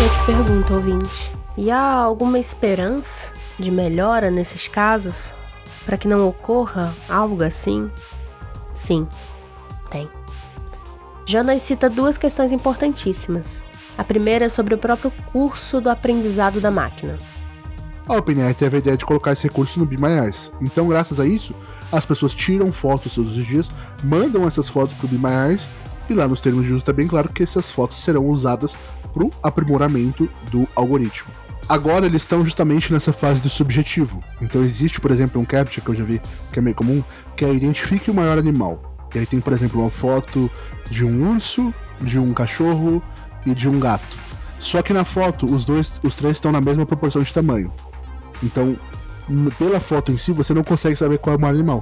Eu 0.00 0.10
te 0.10 0.26
pergunto, 0.26 0.74
ouvinte, 0.74 1.32
e 1.58 1.72
há 1.72 1.82
alguma 1.82 2.38
esperança 2.38 3.32
de 3.58 3.72
melhora 3.72 4.30
nesses 4.30 4.68
casos? 4.68 5.34
Para 5.84 5.96
que 5.96 6.08
não 6.08 6.22
ocorra 6.22 6.94
algo 7.08 7.42
assim? 7.42 7.90
Sim, 8.74 9.06
tem. 9.90 10.08
Jonas 11.26 11.62
cita 11.62 11.88
duas 11.88 12.18
questões 12.18 12.52
importantíssimas. 12.52 13.62
A 13.96 14.04
primeira 14.04 14.46
é 14.46 14.48
sobre 14.48 14.74
o 14.74 14.78
próprio 14.78 15.10
curso 15.32 15.80
do 15.80 15.88
aprendizado 15.88 16.60
da 16.60 16.70
máquina. 16.70 17.16
A 18.06 18.16
OpenAI 18.16 18.52
teve 18.52 18.76
a 18.76 18.78
ideia 18.80 18.96
de 18.96 19.06
colocar 19.06 19.32
esse 19.32 19.44
recurso 19.44 19.78
no 19.78 19.88
Eyes. 20.06 20.52
Então, 20.60 20.86
graças 20.88 21.18
a 21.18 21.26
isso, 21.26 21.54
as 21.90 22.04
pessoas 22.04 22.34
tiram 22.34 22.70
fotos 22.72 23.14
todos 23.14 23.36
os 23.36 23.46
dias, 23.46 23.70
mandam 24.02 24.46
essas 24.46 24.68
fotos 24.68 24.94
Be 25.08 25.16
My 25.16 25.50
Eyes, 25.50 25.66
e 26.10 26.12
lá 26.12 26.28
nos 26.28 26.42
termos 26.42 26.64
de 26.64 26.70
uso 26.70 26.80
está 26.80 26.92
bem 26.92 27.06
claro 27.06 27.30
que 27.30 27.42
essas 27.42 27.70
fotos 27.70 28.02
serão 28.02 28.26
usadas 28.26 28.76
para 29.14 29.24
o 29.24 29.30
aprimoramento 29.42 30.28
do 30.50 30.68
algoritmo. 30.76 31.32
Agora 31.68 32.04
eles 32.06 32.22
estão 32.22 32.44
justamente 32.44 32.92
nessa 32.92 33.12
fase 33.12 33.40
do 33.40 33.48
subjetivo. 33.48 34.22
Então 34.40 34.62
existe, 34.62 35.00
por 35.00 35.10
exemplo, 35.10 35.40
um 35.40 35.44
captcha 35.44 35.80
que 35.80 35.88
eu 35.88 35.94
já 35.94 36.04
vi 36.04 36.20
que 36.52 36.58
é 36.58 36.62
meio 36.62 36.76
comum, 36.76 37.02
que 37.36 37.44
é 37.44 37.52
identifique 37.52 38.10
o 38.10 38.14
maior 38.14 38.38
animal. 38.38 39.08
E 39.14 39.18
aí 39.18 39.26
tem, 39.26 39.40
por 39.40 39.52
exemplo, 39.52 39.80
uma 39.80 39.90
foto 39.90 40.50
de 40.90 41.04
um 41.04 41.34
urso, 41.34 41.72
de 42.00 42.18
um 42.18 42.34
cachorro 42.34 43.02
e 43.46 43.54
de 43.54 43.68
um 43.68 43.78
gato. 43.78 44.16
Só 44.58 44.82
que 44.82 44.92
na 44.92 45.04
foto 45.04 45.46
os 45.46 45.64
dois, 45.64 46.00
os 46.02 46.14
três 46.16 46.36
estão 46.36 46.52
na 46.52 46.60
mesma 46.60 46.84
proporção 46.84 47.22
de 47.22 47.32
tamanho. 47.32 47.72
Então, 48.42 48.76
pela 49.58 49.80
foto 49.80 50.12
em 50.12 50.18
si, 50.18 50.32
você 50.32 50.52
não 50.52 50.64
consegue 50.64 50.96
saber 50.96 51.18
qual 51.18 51.34
é 51.34 51.36
o 51.38 51.40
maior 51.40 51.54
animal. 51.54 51.80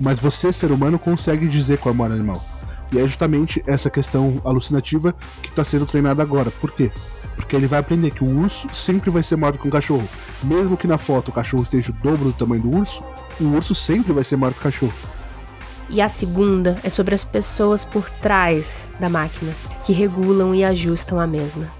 Mas 0.00 0.18
você, 0.18 0.52
ser 0.52 0.70
humano, 0.70 0.98
consegue 0.98 1.48
dizer 1.48 1.78
qual 1.78 1.92
é 1.92 1.94
o 1.94 1.98
maior 1.98 2.12
animal. 2.12 2.42
E 2.92 2.98
é 2.98 3.02
justamente 3.02 3.62
essa 3.66 3.90
questão 3.90 4.40
alucinativa 4.44 5.14
que 5.42 5.48
está 5.48 5.64
sendo 5.64 5.84
treinada 5.84 6.22
agora. 6.22 6.50
Por 6.50 6.70
quê? 6.70 6.90
Porque 7.38 7.54
ele 7.54 7.68
vai 7.68 7.78
aprender 7.78 8.10
que 8.10 8.24
o 8.24 8.40
urso 8.40 8.68
sempre 8.74 9.10
vai 9.10 9.22
ser 9.22 9.36
maior 9.36 9.56
que 9.56 9.66
um 9.66 9.70
cachorro. 9.70 10.06
Mesmo 10.42 10.76
que 10.76 10.88
na 10.88 10.98
foto 10.98 11.28
o 11.28 11.32
cachorro 11.32 11.62
esteja 11.62 11.90
o 11.90 11.94
dobro 11.94 12.24
do 12.24 12.32
tamanho 12.32 12.62
do 12.62 12.76
urso, 12.76 13.02
o 13.40 13.44
urso 13.44 13.74
sempre 13.74 14.12
vai 14.12 14.24
ser 14.24 14.36
maior 14.36 14.52
que 14.52 14.58
o 14.58 14.62
cachorro. 14.62 14.92
E 15.88 16.02
a 16.02 16.08
segunda 16.08 16.74
é 16.82 16.90
sobre 16.90 17.14
as 17.14 17.24
pessoas 17.24 17.84
por 17.84 18.10
trás 18.10 18.86
da 19.00 19.08
máquina, 19.08 19.54
que 19.86 19.92
regulam 19.92 20.54
e 20.54 20.64
ajustam 20.64 21.18
a 21.18 21.26
mesma. 21.26 21.72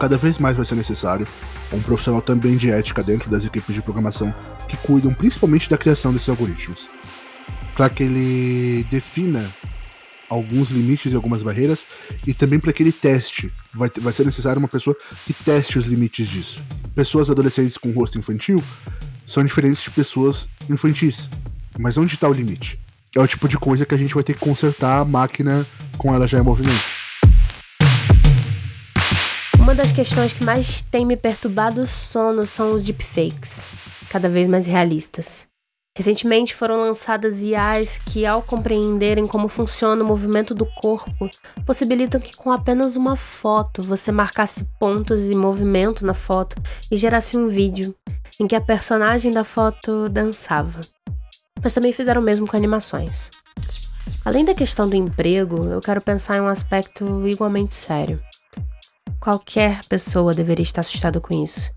Cada 0.00 0.16
vez 0.16 0.38
mais 0.38 0.56
vai 0.56 0.64
ser 0.64 0.74
necessário 0.74 1.26
um 1.72 1.80
profissional 1.80 2.22
também 2.22 2.56
de 2.56 2.70
ética 2.70 3.02
dentro 3.02 3.30
das 3.30 3.44
equipes 3.44 3.74
de 3.74 3.82
programação 3.82 4.34
que 4.66 4.76
cuidam 4.78 5.12
principalmente 5.12 5.70
da 5.70 5.78
criação 5.78 6.12
desses 6.12 6.28
algoritmos. 6.28 6.88
Para 7.76 7.90
que 7.90 8.02
ele 8.02 8.84
defina 8.90 9.44
alguns 10.28 10.70
limites 10.70 11.12
e 11.12 11.16
algumas 11.16 11.42
barreiras 11.42 11.86
e 12.26 12.34
também 12.34 12.58
para 12.58 12.72
que 12.72 12.82
ele 12.82 12.92
teste. 12.92 13.52
Vai, 13.72 13.90
vai 13.96 14.12
ser 14.12 14.24
necessário 14.24 14.58
uma 14.58 14.68
pessoa 14.68 14.96
que 15.26 15.32
teste 15.32 15.78
os 15.78 15.86
limites 15.86 16.28
disso. 16.28 16.62
Pessoas 16.94 17.30
adolescentes 17.30 17.76
com 17.76 17.90
rosto 17.90 18.18
infantil 18.18 18.62
são 19.26 19.44
diferentes 19.44 19.82
de 19.82 19.90
pessoas 19.90 20.48
infantis. 20.68 21.28
Mas 21.78 21.98
onde 21.98 22.14
está 22.14 22.28
o 22.28 22.32
limite? 22.32 22.78
é 23.18 23.22
o 23.22 23.26
tipo 23.26 23.48
de 23.48 23.58
coisa 23.58 23.86
que 23.86 23.94
a 23.94 23.98
gente 23.98 24.14
vai 24.14 24.22
ter 24.22 24.34
que 24.34 24.40
consertar 24.40 25.00
a 25.00 25.04
máquina 25.04 25.66
com 25.96 26.14
ela 26.14 26.26
já 26.26 26.38
em 26.38 26.42
movimento. 26.42 26.84
Uma 29.58 29.74
das 29.74 29.90
questões 29.90 30.32
que 30.32 30.44
mais 30.44 30.82
tem 30.82 31.04
me 31.04 31.16
perturbado 31.16 31.80
o 31.80 31.86
sono 31.86 32.44
são 32.46 32.74
os 32.74 32.84
deepfakes, 32.84 33.66
cada 34.10 34.28
vez 34.28 34.46
mais 34.46 34.66
realistas. 34.66 35.46
Recentemente 35.96 36.54
foram 36.54 36.76
lançadas 36.76 37.42
IAs 37.42 37.98
que, 37.98 38.24
ao 38.24 38.42
compreenderem 38.42 39.26
como 39.26 39.48
funciona 39.48 40.04
o 40.04 40.06
movimento 40.06 40.54
do 40.54 40.66
corpo, 40.66 41.28
possibilitam 41.64 42.20
que 42.20 42.36
com 42.36 42.52
apenas 42.52 42.94
uma 42.94 43.16
foto 43.16 43.82
você 43.82 44.12
marcasse 44.12 44.64
pontos 44.78 45.28
e 45.28 45.34
movimento 45.34 46.06
na 46.06 46.14
foto 46.14 46.54
e 46.92 46.96
gerasse 46.96 47.36
um 47.36 47.48
vídeo 47.48 47.94
em 48.38 48.46
que 48.46 48.54
a 48.54 48.60
personagem 48.60 49.32
da 49.32 49.42
foto 49.42 50.08
dançava 50.10 50.82
mas 51.62 51.72
também 51.72 51.92
fizeram 51.92 52.20
o 52.20 52.24
mesmo 52.24 52.46
com 52.46 52.56
animações. 52.56 53.30
Além 54.24 54.44
da 54.44 54.54
questão 54.54 54.88
do 54.88 54.94
emprego, 54.94 55.64
eu 55.64 55.80
quero 55.80 56.00
pensar 56.00 56.36
em 56.36 56.40
um 56.40 56.46
aspecto 56.46 57.26
igualmente 57.26 57.74
sério. 57.74 58.22
Qualquer 59.20 59.84
pessoa 59.88 60.34
deveria 60.34 60.62
estar 60.62 60.82
assustada 60.82 61.20
com 61.20 61.42
isso. 61.42 61.70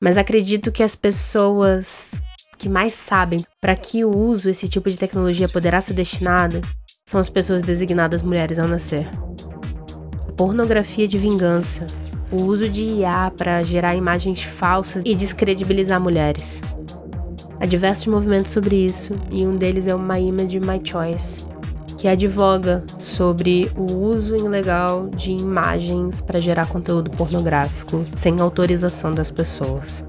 Mas 0.00 0.18
acredito 0.18 0.72
que 0.72 0.82
as 0.82 0.96
pessoas 0.96 2.20
que 2.62 2.68
mais 2.68 2.94
sabem 2.94 3.44
para 3.60 3.74
que 3.74 4.04
o 4.04 4.16
uso 4.16 4.48
esse 4.48 4.68
tipo 4.68 4.88
de 4.88 4.96
tecnologia 4.96 5.48
poderá 5.48 5.80
ser 5.80 5.94
destinado 5.94 6.60
são 7.04 7.18
as 7.18 7.28
pessoas 7.28 7.60
designadas 7.60 8.22
mulheres 8.22 8.56
ao 8.56 8.68
nascer. 8.68 9.10
Pornografia 10.36 11.08
de 11.08 11.18
vingança, 11.18 11.88
o 12.30 12.44
uso 12.44 12.68
de 12.68 12.82
IA 12.82 13.32
para 13.36 13.64
gerar 13.64 13.96
imagens 13.96 14.44
falsas 14.44 15.02
e 15.04 15.12
descredibilizar 15.12 16.00
mulheres. 16.00 16.62
Há 17.58 17.66
diversos 17.66 18.06
movimentos 18.06 18.52
sobre 18.52 18.76
isso, 18.76 19.12
e 19.28 19.44
um 19.44 19.56
deles 19.56 19.88
é 19.88 19.94
o 19.94 19.98
My 19.98 20.20
Image 20.20 20.60
My 20.60 20.80
Choice, 20.84 21.44
que 21.96 22.06
advoga 22.06 22.84
sobre 22.96 23.72
o 23.76 23.92
uso 23.92 24.36
ilegal 24.36 25.08
de 25.08 25.32
imagens 25.32 26.20
para 26.20 26.38
gerar 26.38 26.68
conteúdo 26.68 27.10
pornográfico 27.10 28.06
sem 28.14 28.40
autorização 28.40 29.12
das 29.12 29.32
pessoas. 29.32 30.04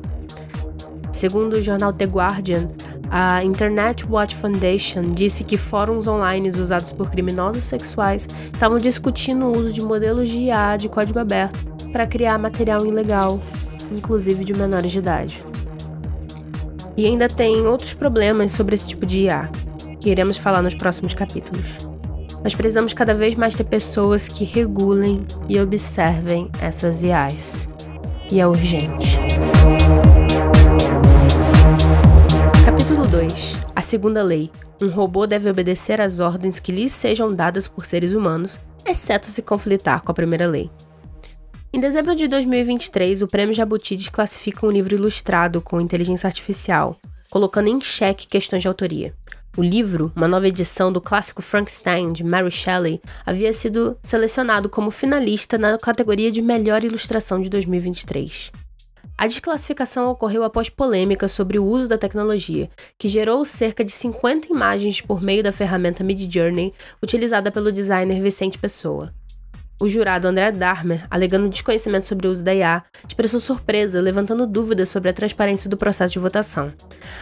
Segundo 1.24 1.54
o 1.54 1.62
jornal 1.62 1.94
The 1.94 2.04
Guardian, 2.04 2.68
a 3.10 3.42
Internet 3.46 4.06
Watch 4.10 4.36
Foundation 4.36 5.14
disse 5.14 5.46
que 5.46 5.56
fóruns 5.56 6.06
online 6.06 6.50
usados 6.50 6.92
por 6.92 7.10
criminosos 7.10 7.64
sexuais 7.64 8.28
estavam 8.54 8.78
discutindo 8.78 9.46
o 9.46 9.58
uso 9.58 9.72
de 9.72 9.82
modelos 9.82 10.28
de 10.28 10.40
IA 10.40 10.76
de 10.76 10.90
código 10.90 11.20
aberto 11.20 11.58
para 11.94 12.06
criar 12.06 12.38
material 12.38 12.86
ilegal, 12.86 13.40
inclusive 13.90 14.44
de 14.44 14.54
menores 14.54 14.92
de 14.92 15.00
idade. 15.00 15.42
E 16.98 17.06
ainda 17.06 17.30
tem 17.30 17.66
outros 17.66 17.94
problemas 17.94 18.52
sobre 18.52 18.76
esse 18.76 18.90
tipo 18.90 19.06
de 19.06 19.20
IA, 19.20 19.50
que 20.02 20.10
iremos 20.10 20.36
falar 20.36 20.62
nos 20.62 20.76
próximos 20.76 21.14
capítulos. 21.14 21.78
Nós 22.44 22.54
precisamos 22.54 22.94
cada 22.94 23.16
vez 23.16 23.34
mais 23.36 23.56
ter 23.56 23.64
pessoas 23.64 24.28
que 24.28 24.44
regulem 24.44 25.26
e 25.48 25.58
observem 25.58 26.50
essas 26.62 27.02
IAs. 27.02 27.70
E 28.30 28.42
é 28.42 28.46
urgente. 28.46 29.18
2 33.14 33.58
A 33.76 33.82
segunda 33.84 34.24
lei. 34.24 34.50
Um 34.82 34.90
robô 34.90 35.28
deve 35.28 35.48
obedecer 35.48 36.02
às 36.02 36.20
ordens 36.20 36.60
que 36.60 36.72
lhes 36.72 36.92
sejam 36.92 37.32
dadas 37.32 37.68
por 37.68 37.86
seres 37.86 38.12
humanos, 38.12 38.60
exceto 38.84 39.28
se 39.28 39.44
conflitar 39.44 40.02
com 40.02 40.12
a 40.12 40.16
primeira 40.16 40.48
lei. 40.48 40.72
Em 41.72 41.80
dezembro 41.80 42.16
de 42.16 42.28
2023, 42.28 43.22
o 43.22 43.28
Prêmio 43.28 43.54
Jabuti 43.54 43.96
desclassifica 43.96 44.66
um 44.66 44.72
livro 44.72 44.96
ilustrado 44.96 45.62
com 45.62 45.80
inteligência 45.80 46.26
artificial, 46.26 46.98
colocando 47.30 47.68
em 47.68 47.80
xeque 47.80 48.26
questões 48.26 48.64
de 48.64 48.68
autoria. 48.68 49.14
O 49.56 49.62
livro, 49.62 50.12
uma 50.16 50.28
nova 50.28 50.48
edição 50.48 50.92
do 50.92 51.00
clássico 51.00 51.44
Frankenstein 51.44 52.14
de 52.14 52.24
Mary 52.24 52.50
Shelley, 52.50 53.00
havia 53.24 53.54
sido 53.54 53.96
selecionado 54.02 54.68
como 54.68 54.90
finalista 54.90 55.56
na 55.56 55.78
categoria 55.78 56.32
de 56.32 56.42
melhor 56.42 56.84
ilustração 56.84 57.40
de 57.40 57.48
2023. 57.48 58.52
A 59.24 59.28
desclassificação 59.28 60.12
ocorreu 60.12 60.44
após 60.44 60.68
polêmica 60.68 61.30
sobre 61.30 61.58
o 61.58 61.64
uso 61.64 61.88
da 61.88 61.98
tecnologia, 61.98 62.70
que 62.98 63.08
gerou 63.08 63.46
cerca 63.46 63.82
de 63.82 63.90
50 63.90 64.52
imagens 64.52 65.00
por 65.00 65.22
meio 65.22 65.42
da 65.42 65.54
ferramenta 65.54 66.04
Midjourney 66.04 66.74
utilizada 67.02 67.50
pelo 67.50 67.72
designer 67.72 68.22
Vicente 68.22 68.58
Pessoa. 68.58 69.14
O 69.80 69.88
jurado 69.88 70.28
André 70.28 70.52
Dahmer, 70.52 71.08
alegando 71.10 71.48
desconhecimento 71.48 72.06
sobre 72.06 72.28
o 72.28 72.32
uso 72.32 72.44
da 72.44 72.54
IA, 72.54 72.84
expressou 73.08 73.40
surpresa, 73.40 74.02
levantando 74.02 74.46
dúvidas 74.46 74.90
sobre 74.90 75.10
a 75.10 75.14
transparência 75.14 75.70
do 75.70 75.78
processo 75.78 76.12
de 76.12 76.20
votação. 76.20 76.74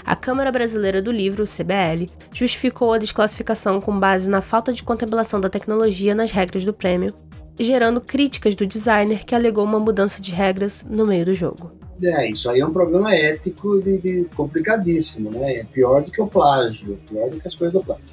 A 0.04 0.16
Câmara 0.16 0.52
Brasileira 0.52 1.04
do 1.04 1.12
Livro, 1.12 1.46
CBL, 1.46 2.10
justificou 2.34 2.94
a 2.94 2.98
desclassificação 2.98 3.80
com 3.80 4.00
base 4.00 4.28
na 4.28 4.42
falta 4.42 4.74
de 4.74 4.82
contemplação 4.82 5.40
da 5.40 5.50
tecnologia 5.50 6.16
nas 6.16 6.32
regras 6.32 6.66
do 6.66 6.74
prêmio, 6.74 7.14
gerando 7.60 8.02
críticas 8.02 8.56
do 8.56 8.66
designer 8.66 9.24
que 9.24 9.36
alegou 9.36 9.64
uma 9.64 9.80
mudança 9.80 10.20
de 10.20 10.32
regras 10.32 10.84
no 10.90 11.06
meio 11.06 11.26
do 11.26 11.36
jogo. 11.36 11.80
É, 12.04 12.30
isso 12.30 12.50
aí 12.50 12.60
é 12.60 12.66
um 12.66 12.74
problema 12.74 13.14
ético 13.14 13.80
de, 13.82 13.98
de 13.98 14.26
complicadíssimo, 14.36 15.30
né? 15.32 15.58
É 15.58 15.64
pior 15.64 16.04
do 16.04 16.12
que 16.12 16.22
o 16.22 16.28
plágio, 16.28 17.00
pior 17.08 17.30
do 17.30 17.40
que 17.40 17.48
as 17.48 17.56
coisas 17.56 17.74
do 17.74 17.84
plágio. 17.86 18.04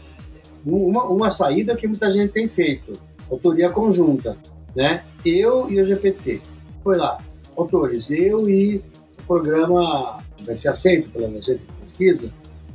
Uma, 0.67 1.05
uma 1.05 1.31
saída 1.31 1.75
que 1.75 1.87
muita 1.87 2.13
gente 2.13 2.33
tem 2.33 2.49
feito 2.49 2.99
autoria 3.31 3.71
conjunta, 3.71 4.37
né? 4.75 5.05
Eu 5.25 5.71
e 5.71 5.81
o 5.81 5.87
GPT. 5.87 6.41
Foi 6.83 6.97
lá, 6.97 7.19
autores, 7.57 8.11
eu 8.11 8.49
e 8.49 8.83
programa 9.27 10.23
vai 10.45 10.57
ser 10.57 10.71
aceito 10.71 11.11
pela 11.11 11.29
agência 11.29 11.57
de 11.57 11.65
pesquisa, 11.85 12.33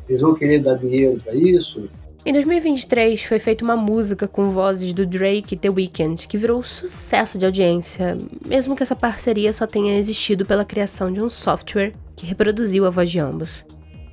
eles 0.07 0.22
vão 0.22 0.36
querer 0.36 0.59
dar 0.59 0.76
dinheiro 0.76 1.20
para 1.24 1.34
isso. 1.34 1.89
Em 2.26 2.32
2023, 2.32 3.22
foi 3.22 3.38
feita 3.38 3.66
uma 3.66 3.76
música 3.76 4.30
com 4.30 4.50
vozes 4.50 4.94
do 4.94 5.06
Drake 5.06 5.56
e 5.56 5.58
The 5.58 5.70
Weeknd, 5.70 6.26
que 6.26 6.38
virou 6.38 6.64
sucesso 6.64 7.38
de 7.38 7.46
audiência, 7.46 8.18
mesmo 8.46 8.78
que 8.78 8.82
essa 8.82 8.96
parceria 8.96 9.52
só 9.52 9.68
tenha 9.68 9.98
existido 9.98 10.46
pela 10.46 10.64
criação 10.64 11.12
de 11.12 11.22
um 11.22 11.30
software 11.30 11.92
que 12.16 12.26
reproduziu 12.26 12.86
a 12.86 12.90
voz 12.90 13.12
de 13.12 13.20
ambos. 13.20 13.66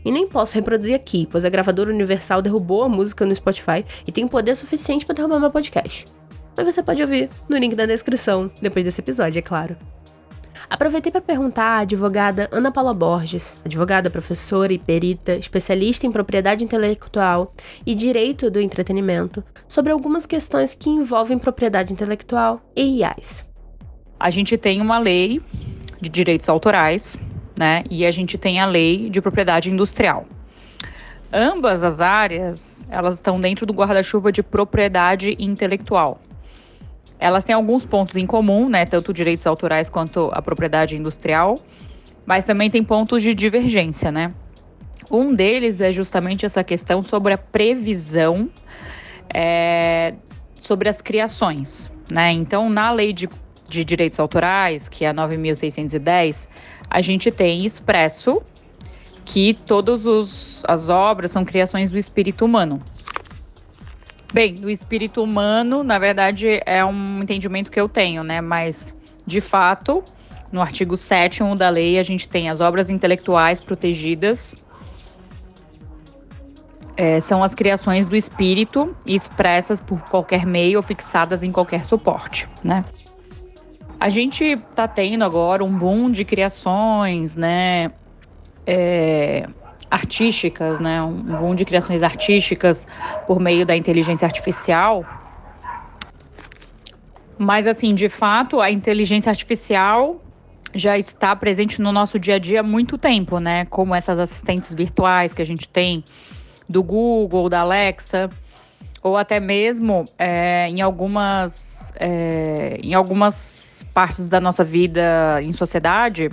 E 0.05 0.11
nem 0.11 0.27
posso 0.27 0.57
reproduzir 0.57 0.97
aqui, 0.97 1.29
pois 1.31 1.45
a 1.45 1.49
gravadora 1.49 1.93
Universal 1.93 2.43
derrubou 2.43 2.83
a 2.83 2.89
música 2.89 3.25
no 3.25 3.33
Spotify 3.33 3.87
e 4.05 4.11
tem 4.11 4.27
poder 4.27 4.57
suficiente 4.57 5.07
para 5.07 5.15
derrubar 5.15 5.39
meu 5.39 5.51
podcast. 5.53 6.05
Mas 6.57 6.67
você 6.67 6.83
pode 6.83 7.01
ouvir 7.01 7.31
no 7.49 7.57
link 7.57 7.77
da 7.77 7.87
descrição, 7.87 8.51
depois 8.61 8.85
desse 8.85 9.01
episódio, 9.01 9.39
é 9.39 9.43
claro. 9.43 9.77
Aproveitei 10.71 11.11
para 11.11 11.21
perguntar 11.21 11.65
à 11.65 11.79
advogada 11.79 12.49
Ana 12.53 12.71
Paula 12.71 12.95
Borges, 12.95 13.59
advogada, 13.65 14.09
professora 14.09 14.73
e 14.73 14.79
perita, 14.79 15.35
especialista 15.35 16.07
em 16.07 16.13
propriedade 16.13 16.63
intelectual 16.63 17.53
e 17.85 17.93
direito 17.93 18.49
do 18.49 18.61
entretenimento, 18.61 19.43
sobre 19.67 19.91
algumas 19.91 20.27
questões 20.27 20.73
que 20.73 20.89
envolvem 20.89 21.41
propriedade 21.41 21.93
intelectual 21.93 22.63
e 22.77 23.01
IAs. 23.01 23.45
A 24.19 24.31
gente 24.31 24.57
tem 24.57 24.81
uma 24.81 25.01
lei 25.01 25.43
de 26.01 26.09
direitos 26.09 26.49
autorais, 26.49 27.17
né? 27.59 27.83
E 27.91 28.07
a 28.07 28.13
gente 28.13 28.39
tem 28.39 28.61
a 28.61 28.67
lei 28.67 29.11
de 29.11 29.21
propriedade 29.21 29.69
industrial. 29.69 30.25
Ambas 31.33 31.83
as 31.83 32.01
áreas, 32.01 32.87
elas 32.89 33.15
estão 33.15 33.41
dentro 33.41 33.67
do 33.67 33.73
guarda-chuva 33.73 34.31
de 34.31 34.41
propriedade 34.41 35.35
intelectual. 35.37 36.21
Elas 37.21 37.45
têm 37.45 37.55
alguns 37.55 37.85
pontos 37.85 38.17
em 38.17 38.27
comum, 38.27 38.69
né, 38.69 38.87
tanto 38.87 39.13
direitos 39.13 39.47
autorais 39.47 39.91
quanto 39.91 40.31
a 40.33 40.41
propriedade 40.41 40.97
industrial, 40.97 41.61
mas 42.25 42.47
também 42.47 42.71
tem 42.71 42.83
pontos 42.83 43.23
de 43.23 43.35
divergência, 43.35 44.11
né? 44.11 44.33
Um 45.11 45.35
deles 45.35 45.81
é 45.81 45.93
justamente 45.93 46.47
essa 46.47 46.65
questão 46.65 47.03
sobre 47.03 47.35
a 47.35 47.39
previsão 47.39 48.49
é, 49.33 50.15
sobre 50.57 50.89
as 50.89 51.03
criações, 51.03 51.91
né? 52.11 52.33
Então, 52.33 52.71
na 52.71 52.91
lei 52.91 53.13
de, 53.13 53.29
de 53.69 53.85
direitos 53.85 54.19
autorais, 54.19 54.89
que 54.89 55.05
é 55.05 55.09
a 55.09 55.15
9.610, 55.15 56.49
a 56.89 57.01
gente 57.01 57.31
tem 57.31 57.65
expresso 57.65 58.43
que 59.25 59.55
todas 59.55 60.65
as 60.67 60.89
obras 60.89 61.31
são 61.31 61.45
criações 61.45 61.91
do 61.91 61.99
espírito 61.99 62.45
humano. 62.45 62.81
Bem, 64.33 64.55
do 64.55 64.71
espírito 64.71 65.23
humano, 65.23 65.83
na 65.83 65.99
verdade, 65.99 66.61
é 66.65 66.85
um 66.85 67.23
entendimento 67.23 67.71
que 67.71 67.81
eu 67.81 67.89
tenho, 67.89 68.23
né? 68.23 68.41
Mas, 68.41 68.95
de 69.27 69.41
fato, 69.41 70.05
no 70.53 70.61
artigo 70.61 70.97
7 70.97 71.43
da 71.57 71.69
lei, 71.69 71.99
a 71.99 72.03
gente 72.03 72.29
tem 72.29 72.49
as 72.49 72.61
obras 72.61 72.91
intelectuais 72.91 73.61
protegidas. 73.61 74.55
É, 76.97 77.19
são 77.19 77.43
as 77.43 77.55
criações 77.55 78.07
do 78.07 78.15
espírito 78.15 78.95
expressas 79.05 79.81
por 79.81 80.01
qualquer 80.03 80.47
meio 80.47 80.79
ou 80.79 80.83
fixadas 80.83 81.43
em 81.43 81.51
qualquer 81.51 81.85
suporte, 81.85 82.47
né? 82.63 82.85
A 83.99 84.09
gente 84.09 84.45
está 84.45 84.87
tendo 84.87 85.25
agora 85.25 85.65
um 85.65 85.77
boom 85.77 86.11
de 86.11 86.25
criações, 86.25 87.35
né? 87.35 87.91
É, 88.67 89.49
artísticas, 89.91 90.79
né, 90.79 91.03
um 91.03 91.23
boom 91.23 91.55
de 91.55 91.65
criações 91.65 92.03
artísticas 92.03 92.87
por 93.27 93.41
meio 93.41 93.67
da 93.67 93.77
inteligência 93.77 94.25
artificial. 94.25 95.05
Mas 97.37 97.67
assim, 97.67 97.95
de 97.95 98.09
fato, 98.09 98.61
a 98.61 98.71
inteligência 98.71 99.31
artificial 99.31 100.21
já 100.75 100.97
está 100.97 101.35
presente 101.35 101.81
no 101.81 101.91
nosso 101.91 102.19
dia 102.19 102.37
a 102.37 102.39
dia 102.39 102.61
há 102.61 102.63
muito 102.63 102.97
tempo, 102.97 103.39
né? 103.39 103.65
Como 103.65 103.95
essas 103.95 104.19
assistentes 104.19 104.73
virtuais 104.73 105.33
que 105.33 105.43
a 105.43 105.47
gente 105.47 105.69
tem 105.69 106.05
do 106.69 106.83
Google, 106.83 107.49
da 107.49 107.61
Alexa, 107.61 108.31
ou 109.03 109.17
até 109.17 109.41
mesmo 109.41 110.05
é, 110.19 110.69
em 110.69 110.81
algumas 110.81 111.93
é, 111.97 112.79
em 112.83 112.95
algumas 112.95 113.85
partes 113.93 114.27
da 114.27 114.41
nossa 114.41 114.63
vida 114.63 115.41
em 115.43 115.53
sociedade, 115.53 116.31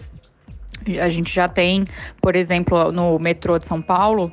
a 1.00 1.10
gente 1.10 1.34
já 1.34 1.48
tem, 1.48 1.86
por 2.22 2.36
exemplo, 2.36 2.92
no 2.92 3.20
metrô 3.20 3.60
de 3.60 3.68
São 3.68 3.82
Paulo, 3.82 4.32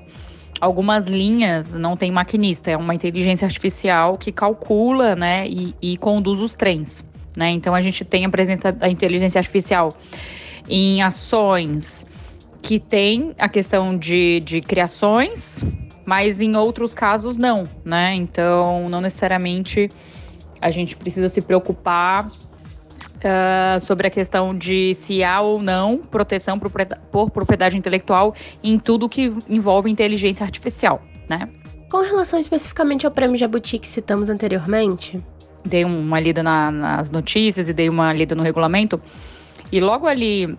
algumas 0.61 1.07
linhas 1.07 1.73
não 1.75 1.97
tem 1.97 2.11
maquinista, 2.11 2.71
é 2.71 2.77
uma 2.77 2.95
inteligência 2.95 3.45
artificial 3.45 4.17
que 4.17 4.33
calcula, 4.33 5.15
né, 5.15 5.47
e, 5.49 5.75
e 5.83 5.97
conduz 5.99 6.41
os 6.41 6.55
trens, 6.55 7.05
né? 7.37 7.51
Então 7.51 7.75
a 7.75 7.81
gente 7.81 8.05
tem 8.05 8.25
a 8.81 8.89
inteligência 8.89 9.39
artificial 9.39 9.97
em 10.69 11.03
ações 11.03 12.07
que 12.63 12.79
tem 12.79 13.35
a 13.39 13.49
questão 13.49 13.97
de, 13.97 14.41
de 14.41 14.63
criações, 14.63 15.63
mas 16.07 16.41
em 16.41 16.57
outros 16.57 16.95
casos 16.95 17.37
não, 17.37 17.69
né? 17.85 18.15
Então 18.15 18.89
não 18.89 19.01
necessariamente 19.01 19.91
a 20.61 20.71
gente 20.71 20.97
precisa 20.97 21.29
se 21.29 21.43
preocupar 21.43 22.31
uh, 23.17 23.81
sobre 23.81 24.07
a 24.07 24.11
questão 24.11 24.57
de 24.57 24.95
se 24.95 25.23
há 25.23 25.41
ou 25.41 25.63
não 25.63 25.99
proteção 25.99 26.59
por, 26.59 26.71
propriedade 27.31 27.77
intelectual 27.77 28.35
em 28.63 28.79
tudo 28.79 29.09
que 29.09 29.33
envolve 29.49 29.91
inteligência 29.91 30.45
artificial, 30.45 31.03
né? 31.29 31.49
Com 31.91 32.01
relação 32.03 32.39
especificamente 32.39 33.07
ao 33.07 33.13
prêmio 33.13 33.37
Jabuti 33.37 33.79
que 33.79 33.87
citamos 33.87 34.29
anteriormente, 34.29 35.23
dei 35.65 35.85
uma 35.85 36.19
lida 36.21 36.43
na, 36.43 36.71
nas 36.71 37.11
notícias 37.11 37.69
e 37.69 37.73
dei 37.73 37.89
uma 37.89 38.13
lida 38.13 38.35
no 38.35 38.43
regulamento. 38.43 39.01
E 39.71 39.81
logo 39.81 40.07
ali 40.07 40.57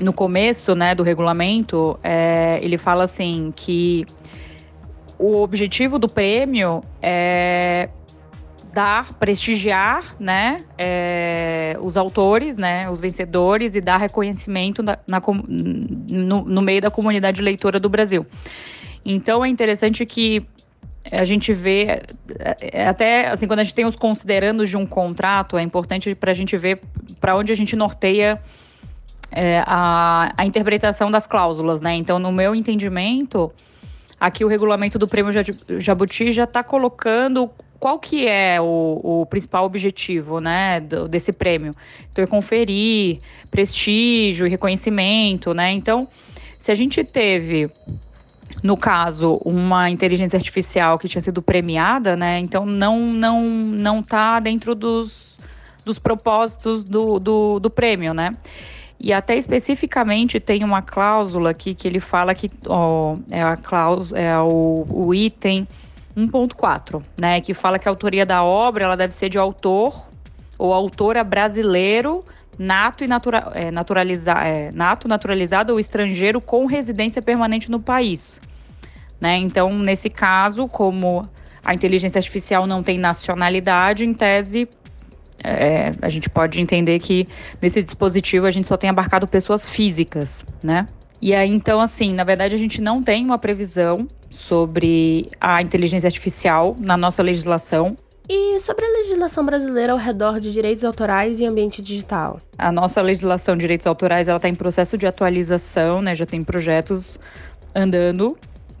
no 0.00 0.12
começo 0.12 0.74
né, 0.74 0.94
do 0.94 1.02
regulamento, 1.02 1.98
é, 2.02 2.58
ele 2.62 2.78
fala 2.78 3.04
assim 3.04 3.52
que 3.54 4.06
o 5.18 5.42
objetivo 5.42 5.98
do 5.98 6.08
prêmio 6.08 6.82
é 7.00 7.88
dar, 8.72 9.12
prestigiar, 9.14 10.16
né, 10.18 10.64
é, 10.78 11.76
os 11.80 11.96
autores, 11.96 12.56
né, 12.56 12.88
os 12.90 13.00
vencedores 13.00 13.74
e 13.74 13.80
dar 13.80 13.98
reconhecimento 13.98 14.82
na, 14.82 14.98
na 15.06 15.22
no, 15.48 16.44
no, 16.44 16.62
meio 16.62 16.80
da 16.80 16.90
comunidade 16.90 17.42
leitora 17.42 17.78
do 17.78 17.88
Brasil. 17.88 18.26
Então 19.04 19.44
é 19.44 19.48
interessante 19.48 20.06
que 20.06 20.46
a 21.10 21.24
gente 21.24 21.52
vê, 21.52 22.02
é, 22.60 22.86
até 22.86 23.28
assim, 23.28 23.46
quando 23.46 23.60
a 23.60 23.64
gente 23.64 23.74
tem 23.74 23.84
os 23.84 23.96
considerandos 23.96 24.68
de 24.68 24.76
um 24.76 24.86
contrato, 24.86 25.58
é 25.58 25.62
importante 25.62 26.14
para 26.14 26.30
a 26.30 26.34
gente 26.34 26.56
ver 26.56 26.80
para 27.20 27.36
onde 27.36 27.52
a 27.52 27.56
gente 27.56 27.76
norteia 27.76 28.40
é, 29.30 29.62
a, 29.66 30.32
a 30.36 30.46
interpretação 30.46 31.10
das 31.10 31.26
cláusulas, 31.26 31.80
né? 31.80 31.94
Então, 31.94 32.18
no 32.18 32.30
meu 32.30 32.54
entendimento, 32.54 33.52
aqui 34.20 34.44
o 34.44 34.48
regulamento 34.48 34.98
do 34.98 35.08
Prêmio 35.08 35.32
Jabuti 35.78 36.32
já 36.32 36.44
está 36.44 36.62
colocando 36.62 37.50
qual 37.82 37.98
que 37.98 38.28
é 38.28 38.60
o, 38.60 39.22
o 39.22 39.26
principal 39.26 39.64
objetivo, 39.64 40.38
né, 40.38 40.78
do, 40.78 41.08
desse 41.08 41.32
prêmio? 41.32 41.74
Então, 42.12 42.22
é 42.22 42.28
conferir 42.28 43.18
prestígio 43.50 44.46
e 44.46 44.50
reconhecimento, 44.50 45.52
né? 45.52 45.72
Então, 45.72 46.06
se 46.60 46.70
a 46.70 46.76
gente 46.76 47.02
teve 47.02 47.68
no 48.62 48.76
caso, 48.76 49.34
uma 49.44 49.90
inteligência 49.90 50.36
artificial 50.36 50.96
que 50.96 51.08
tinha 51.08 51.20
sido 51.20 51.42
premiada, 51.42 52.16
né? 52.16 52.38
Então 52.38 52.64
não 52.64 53.00
não 53.00 53.42
não 53.50 53.98
está 53.98 54.38
dentro 54.38 54.76
dos, 54.76 55.36
dos 55.84 55.98
propósitos 55.98 56.84
do, 56.84 57.18
do, 57.18 57.58
do, 57.58 57.68
prêmio, 57.68 58.14
né? 58.14 58.30
E 59.00 59.12
até 59.12 59.36
especificamente 59.36 60.38
tem 60.38 60.62
uma 60.62 60.82
cláusula 60.82 61.50
aqui 61.50 61.74
que 61.74 61.88
ele 61.88 61.98
fala 61.98 62.32
que 62.32 62.48
ó, 62.68 63.16
é 63.28 63.42
a 63.42 63.56
cláusula, 63.56 64.20
é 64.20 64.38
o, 64.38 64.86
o 64.88 65.12
item 65.12 65.66
1.4, 66.16 67.02
né, 67.18 67.40
que 67.40 67.54
fala 67.54 67.78
que 67.78 67.88
a 67.88 67.90
autoria 67.90 68.26
da 68.26 68.42
obra 68.42 68.84
ela 68.84 68.96
deve 68.96 69.14
ser 69.14 69.28
de 69.28 69.38
autor 69.38 70.08
ou 70.58 70.72
autora 70.72 71.24
brasileiro 71.24 72.24
nato 72.58 73.02
e 73.02 73.06
natura, 73.06 73.50
é, 73.54 73.70
naturaliza, 73.70 74.32
é, 74.32 74.70
nato 74.72 75.08
naturalizado 75.08 75.72
ou 75.72 75.80
estrangeiro 75.80 76.40
com 76.40 76.66
residência 76.66 77.22
permanente 77.22 77.70
no 77.70 77.80
país. 77.80 78.40
Né? 79.20 79.36
Então, 79.36 79.72
nesse 79.78 80.10
caso, 80.10 80.68
como 80.68 81.22
a 81.64 81.74
inteligência 81.74 82.18
artificial 82.18 82.66
não 82.66 82.82
tem 82.82 82.98
nacionalidade, 82.98 84.04
em 84.04 84.12
tese, 84.12 84.68
é, 85.42 85.92
a 86.00 86.08
gente 86.08 86.28
pode 86.28 86.60
entender 86.60 86.98
que 86.98 87.28
nesse 87.60 87.82
dispositivo 87.82 88.46
a 88.46 88.50
gente 88.50 88.68
só 88.68 88.76
tem 88.76 88.90
abarcado 88.90 89.26
pessoas 89.26 89.68
físicas, 89.68 90.44
né? 90.62 90.86
E 91.22 91.32
aí, 91.32 91.48
então, 91.48 91.80
assim, 91.80 92.12
na 92.12 92.24
verdade, 92.24 92.52
a 92.52 92.58
gente 92.58 92.80
não 92.80 93.00
tem 93.00 93.24
uma 93.24 93.38
previsão 93.38 94.08
sobre 94.28 95.30
a 95.40 95.62
inteligência 95.62 96.08
artificial 96.08 96.74
na 96.80 96.96
nossa 96.96 97.22
legislação. 97.22 97.96
E 98.28 98.58
sobre 98.58 98.84
a 98.84 98.88
legislação 98.88 99.44
brasileira 99.44 99.92
ao 99.92 99.98
redor 99.98 100.40
de 100.40 100.52
direitos 100.52 100.84
autorais 100.84 101.40
e 101.40 101.46
ambiente 101.46 101.80
digital? 101.80 102.40
A 102.58 102.72
nossa 102.72 103.00
legislação 103.00 103.54
de 103.54 103.60
direitos 103.60 103.86
autorais 103.86 104.26
ela 104.26 104.38
está 104.38 104.48
em 104.48 104.54
processo 104.54 104.98
de 104.98 105.06
atualização, 105.06 106.02
né? 106.02 106.12
Já 106.12 106.26
tem 106.26 106.42
projetos 106.42 107.20
andando 107.72 108.36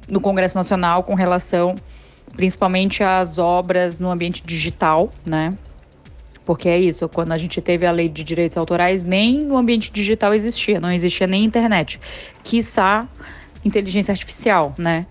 no 0.08 0.20
Congresso 0.20 0.56
Nacional 0.56 1.04
com 1.04 1.14
relação 1.14 1.76
principalmente 2.34 3.04
às 3.04 3.38
obras 3.38 4.00
no 4.00 4.10
ambiente 4.10 4.42
digital, 4.44 5.10
né? 5.24 5.50
Porque 6.44 6.68
é 6.68 6.78
isso, 6.78 7.08
quando 7.08 7.32
a 7.32 7.38
gente 7.38 7.60
teve 7.60 7.86
a 7.86 7.90
lei 7.90 8.08
de 8.08 8.24
direitos 8.24 8.56
autorais, 8.56 9.04
nem 9.04 9.50
o 9.50 9.56
ambiente 9.56 9.90
digital 9.92 10.34
existia, 10.34 10.80
não 10.80 10.92
existia 10.92 11.26
nem 11.26 11.44
internet. 11.44 12.00
Quiçá 12.42 13.08
inteligência 13.64 14.12
artificial, 14.12 14.74
né? 14.76 15.06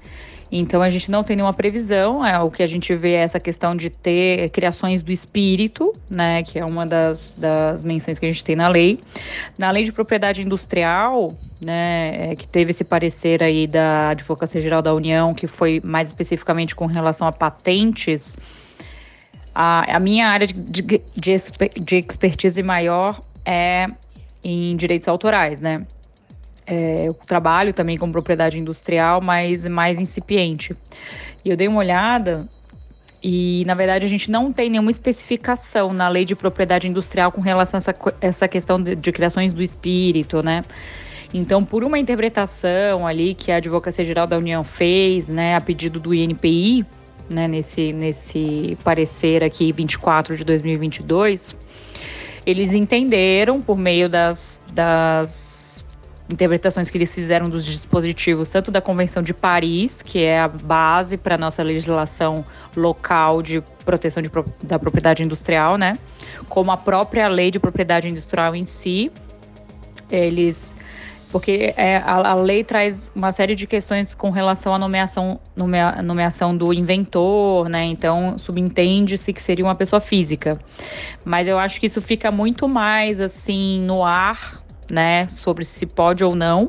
Então 0.51 0.81
a 0.81 0.89
gente 0.89 1.09
não 1.09 1.23
tem 1.23 1.37
nenhuma 1.37 1.53
previsão. 1.53 2.25
É, 2.25 2.37
o 2.39 2.51
que 2.51 2.61
a 2.61 2.67
gente 2.67 2.93
vê 2.93 3.13
é 3.13 3.21
essa 3.21 3.39
questão 3.39 3.73
de 3.73 3.89
ter 3.89 4.49
criações 4.49 5.01
do 5.01 5.11
espírito, 5.11 5.93
né? 6.09 6.43
Que 6.43 6.59
é 6.59 6.65
uma 6.65 6.85
das, 6.85 7.33
das 7.37 7.83
menções 7.83 8.19
que 8.19 8.25
a 8.25 8.29
gente 8.29 8.43
tem 8.43 8.55
na 8.55 8.67
lei. 8.67 8.99
Na 9.57 9.71
lei 9.71 9.85
de 9.85 9.93
propriedade 9.93 10.41
industrial, 10.41 11.33
né? 11.61 12.31
É, 12.31 12.35
que 12.35 12.45
teve 12.45 12.71
esse 12.71 12.83
parecer 12.83 13.41
aí 13.41 13.65
da 13.65 14.09
Advocacia 14.09 14.59
Geral 14.59 14.81
da 14.81 14.93
União, 14.93 15.33
que 15.33 15.47
foi 15.47 15.81
mais 15.81 16.09
especificamente 16.09 16.75
com 16.75 16.85
relação 16.85 17.25
a 17.25 17.31
patentes. 17.31 18.35
A, 19.53 19.97
a 19.97 19.99
minha 19.99 20.27
área 20.27 20.47
de, 20.47 20.53
de, 20.53 21.01
de, 21.15 21.95
expertise 21.95 22.63
maior 22.63 23.21
é 23.45 23.87
em 24.43 24.75
direitos 24.75 25.07
autorais, 25.07 25.59
né? 25.59 25.85
É, 26.65 27.07
eu 27.07 27.13
trabalho 27.13 27.73
também 27.73 27.97
com 27.97 28.11
propriedade 28.11 28.57
industrial, 28.57 29.19
mas 29.21 29.67
mais 29.67 29.99
incipiente. 29.99 30.75
E 31.43 31.49
eu 31.49 31.57
dei 31.57 31.67
uma 31.67 31.79
olhada 31.79 32.47
e, 33.23 33.63
na 33.65 33.75
verdade, 33.75 34.05
a 34.05 34.09
gente 34.09 34.31
não 34.31 34.51
tem 34.51 34.69
nenhuma 34.69 34.89
especificação 34.89 35.93
na 35.93 36.09
lei 36.09 36.25
de 36.25 36.35
propriedade 36.35 36.87
industrial 36.87 37.31
com 37.31 37.41
relação 37.41 37.77
a 37.77 37.79
essa, 37.79 37.95
essa 38.19 38.47
questão 38.47 38.81
de, 38.81 38.95
de 38.95 39.11
criações 39.11 39.53
do 39.53 39.61
espírito, 39.61 40.41
né? 40.41 40.63
Então, 41.33 41.63
por 41.63 41.83
uma 41.83 41.99
interpretação 41.99 43.05
ali 43.05 43.33
que 43.33 43.51
a 43.51 43.57
Advocacia 43.57 44.03
Geral 44.03 44.27
da 44.27 44.37
União 44.37 44.63
fez, 44.63 45.29
né, 45.29 45.55
a 45.55 45.61
pedido 45.61 45.99
do 45.99 46.13
INPI, 46.13 46.85
né, 47.29 47.47
nesse, 47.47 47.93
nesse 47.93 48.77
parecer 48.83 49.43
aqui 49.43 49.71
24 49.71 50.35
de 50.35 50.43
2022, 50.43 51.55
eles 52.45 52.73
entenderam 52.73 53.61
por 53.61 53.77
meio 53.77 54.09
das, 54.09 54.59
das 54.73 55.83
interpretações 56.31 56.89
que 56.89 56.97
eles 56.97 57.13
fizeram 57.13 57.49
dos 57.49 57.65
dispositivos, 57.65 58.49
tanto 58.49 58.71
da 58.71 58.81
Convenção 58.81 59.21
de 59.21 59.33
Paris, 59.33 60.01
que 60.01 60.23
é 60.23 60.39
a 60.39 60.47
base 60.47 61.17
para 61.17 61.35
a 61.35 61.37
nossa 61.37 61.61
legislação 61.61 62.43
local 62.75 63.41
de 63.41 63.61
proteção 63.85 64.23
de, 64.23 64.29
da 64.63 64.79
propriedade 64.79 65.23
industrial, 65.23 65.77
né? 65.77 65.97
Como 66.49 66.71
a 66.71 66.77
própria 66.77 67.27
lei 67.27 67.51
de 67.51 67.59
propriedade 67.59 68.07
industrial 68.07 68.55
em 68.55 68.65
si. 68.65 69.11
Eles. 70.09 70.75
Porque 71.31 71.73
é, 71.77 71.97
a, 71.97 72.31
a, 72.31 72.35
lei 72.35 72.63
traz 72.63 73.11
uma 73.15 73.31
série 73.31 73.55
de 73.55 73.65
questões 73.65 74.13
com 74.13 74.29
relação 74.29 74.75
à 74.75 74.79
nomeação, 74.79 75.39
nomea, 75.55 76.01
nomeação 76.01 76.55
do 76.55 76.73
inventor, 76.73 77.69
né? 77.69 77.85
Então, 77.85 78.37
subentende-se 78.37 79.31
que 79.31 79.41
seria 79.41 79.63
uma 79.63 79.75
pessoa 79.75 80.01
física. 80.01 80.59
Mas 81.23 81.47
eu 81.47 81.57
acho 81.57 81.79
que 81.79 81.85
isso 81.85 82.01
fica 82.01 82.31
muito 82.31 82.67
mais 82.67 83.21
assim 83.21 83.79
no 83.79 84.03
ar 84.03 84.61
né, 84.91 85.27
sobre 85.29 85.63
se 85.63 85.85
pode 85.85 86.23
ou 86.23 86.35
não, 86.35 86.67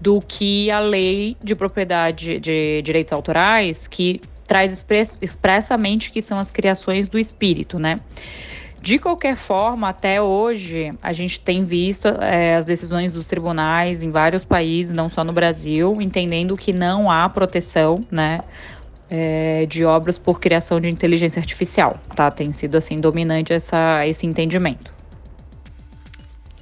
do 0.00 0.20
que 0.20 0.70
a 0.70 0.78
lei 0.78 1.36
de 1.42 1.54
propriedade 1.54 2.38
de 2.38 2.82
direitos 2.82 3.12
autorais, 3.12 3.88
que 3.88 4.20
traz 4.46 4.70
express, 4.72 5.18
expressamente 5.20 6.10
que 6.10 6.22
são 6.22 6.38
as 6.38 6.50
criações 6.50 7.08
do 7.08 7.18
espírito, 7.18 7.78
né? 7.78 7.96
De 8.80 8.98
qualquer 8.98 9.36
forma, 9.36 9.88
até 9.88 10.22
hoje, 10.22 10.92
a 11.02 11.12
gente 11.12 11.40
tem 11.40 11.64
visto 11.64 12.06
é, 12.06 12.54
as 12.54 12.64
decisões 12.64 13.12
dos 13.12 13.26
tribunais 13.26 14.02
em 14.02 14.10
vários 14.10 14.44
países, 14.44 14.92
não 14.92 15.08
só 15.08 15.24
no 15.24 15.32
Brasil, 15.32 16.00
entendendo 16.00 16.56
que 16.56 16.72
não 16.72 17.10
há 17.10 17.28
proteção, 17.28 18.00
né? 18.10 18.40
É, 19.10 19.64
de 19.64 19.86
obras 19.86 20.18
por 20.18 20.38
criação 20.38 20.78
de 20.78 20.90
inteligência 20.90 21.40
artificial, 21.40 21.98
tá? 22.14 22.30
Tem 22.30 22.52
sido 22.52 22.76
assim 22.76 22.96
dominante 22.96 23.54
essa, 23.54 24.06
esse 24.06 24.26
entendimento. 24.26 24.92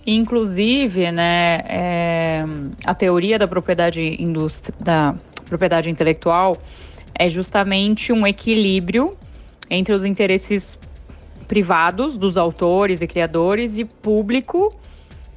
Inclusive, 0.07 1.11
né, 1.11 1.57
é, 1.67 2.45
a 2.85 2.95
teoria 2.95 3.37
da 3.37 3.49
propriedade, 3.49 4.17
da 4.79 5.17
propriedade 5.45 5.91
intelectual 5.91 6.57
é 7.13 7.29
justamente 7.29 8.13
um 8.13 8.25
equilíbrio 8.25 9.17
entre 9.69 9.93
os 9.93 10.05
interesses 10.05 10.79
privados 11.47 12.17
dos 12.17 12.37
autores 12.37 13.01
e 13.01 13.07
criadores 13.07 13.79
e 13.79 13.85
público 13.85 14.75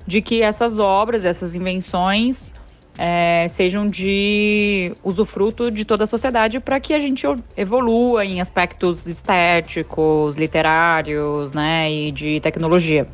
de 0.05 0.21
que 0.21 0.41
essas 0.41 0.79
obras, 0.79 1.23
essas 1.23 1.55
invenções 1.55 2.51
é, 2.97 3.47
sejam 3.47 3.87
de 3.87 4.91
usufruto 5.03 5.71
de 5.71 5.85
toda 5.85 6.03
a 6.03 6.07
sociedade 6.07 6.59
para 6.59 6.79
que 6.79 6.93
a 6.93 6.99
gente 6.99 7.25
evolua 7.55 8.25
em 8.25 8.41
aspectos 8.41 9.07
estéticos, 9.07 10.35
literários, 10.35 11.53
né, 11.53 11.89
e 11.89 12.11
de 12.11 12.41
tecnologia. 12.41 13.07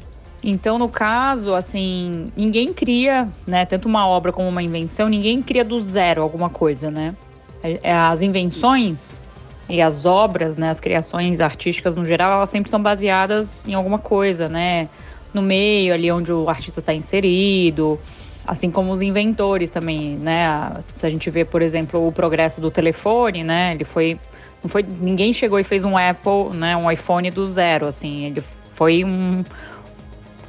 Então, 0.44 0.80
no 0.80 0.90
caso, 0.90 1.54
assim, 1.54 2.26
ninguém 2.36 2.74
cria, 2.74 3.30
né, 3.46 3.66
tanto 3.66 3.88
uma 3.88 4.08
obra 4.08 4.32
como 4.32 4.48
uma 4.48 4.64
invenção, 4.64 5.08
ninguém 5.08 5.42
cria 5.42 5.64
do 5.64 5.80
zero 5.82 6.22
alguma 6.22 6.50
coisa, 6.50 6.90
né? 6.90 7.16
É, 7.64 7.80
é, 7.84 7.94
as 7.94 8.22
invenções 8.22 9.22
e 9.68 9.82
as 9.82 10.06
obras, 10.06 10.58
né, 10.58 10.70
as 10.70 10.80
criações 10.80 11.42
artísticas 11.42 11.96
no 11.96 12.06
geral, 12.06 12.34
elas 12.34 12.50
sempre 12.50 12.70
são 12.70 12.82
baseadas 12.82 13.68
em 13.68 13.74
alguma 13.74 13.98
coisa, 13.98 14.48
né? 14.48 14.88
No 15.34 15.42
meio 15.42 15.94
ali 15.94 16.12
onde 16.12 16.32
o 16.32 16.48
artista 16.50 16.80
está 16.80 16.94
inserido, 16.94 18.00
assim 18.46 18.70
como 18.70 18.92
os 18.92 19.02
inventores 19.02 19.72
também, 19.72 20.18
né? 20.18 20.72
Se 20.94 21.06
a 21.06 21.10
gente 21.10 21.30
vê, 21.30 21.44
por 21.44 21.62
exemplo, 21.62 22.06
o 22.06 22.12
progresso 22.12 22.62
do 22.62 22.70
telefone, 22.70 23.44
né? 23.44 23.74
Ele 23.74 23.84
foi, 23.84 24.20
não 24.64 24.70
foi, 24.70 24.84
ninguém 24.84 25.34
chegou 25.34 25.60
e 25.60 25.64
fez 25.64 25.84
um 25.84 25.98
Apple, 25.98 26.56
né? 26.56 26.78
Um 26.78 26.90
iPhone 26.90 27.32
do 27.32 27.50
zero, 27.50 27.88
assim. 27.88 28.26
Ele 28.26 28.44
foi 28.76 29.04
um 29.04 29.44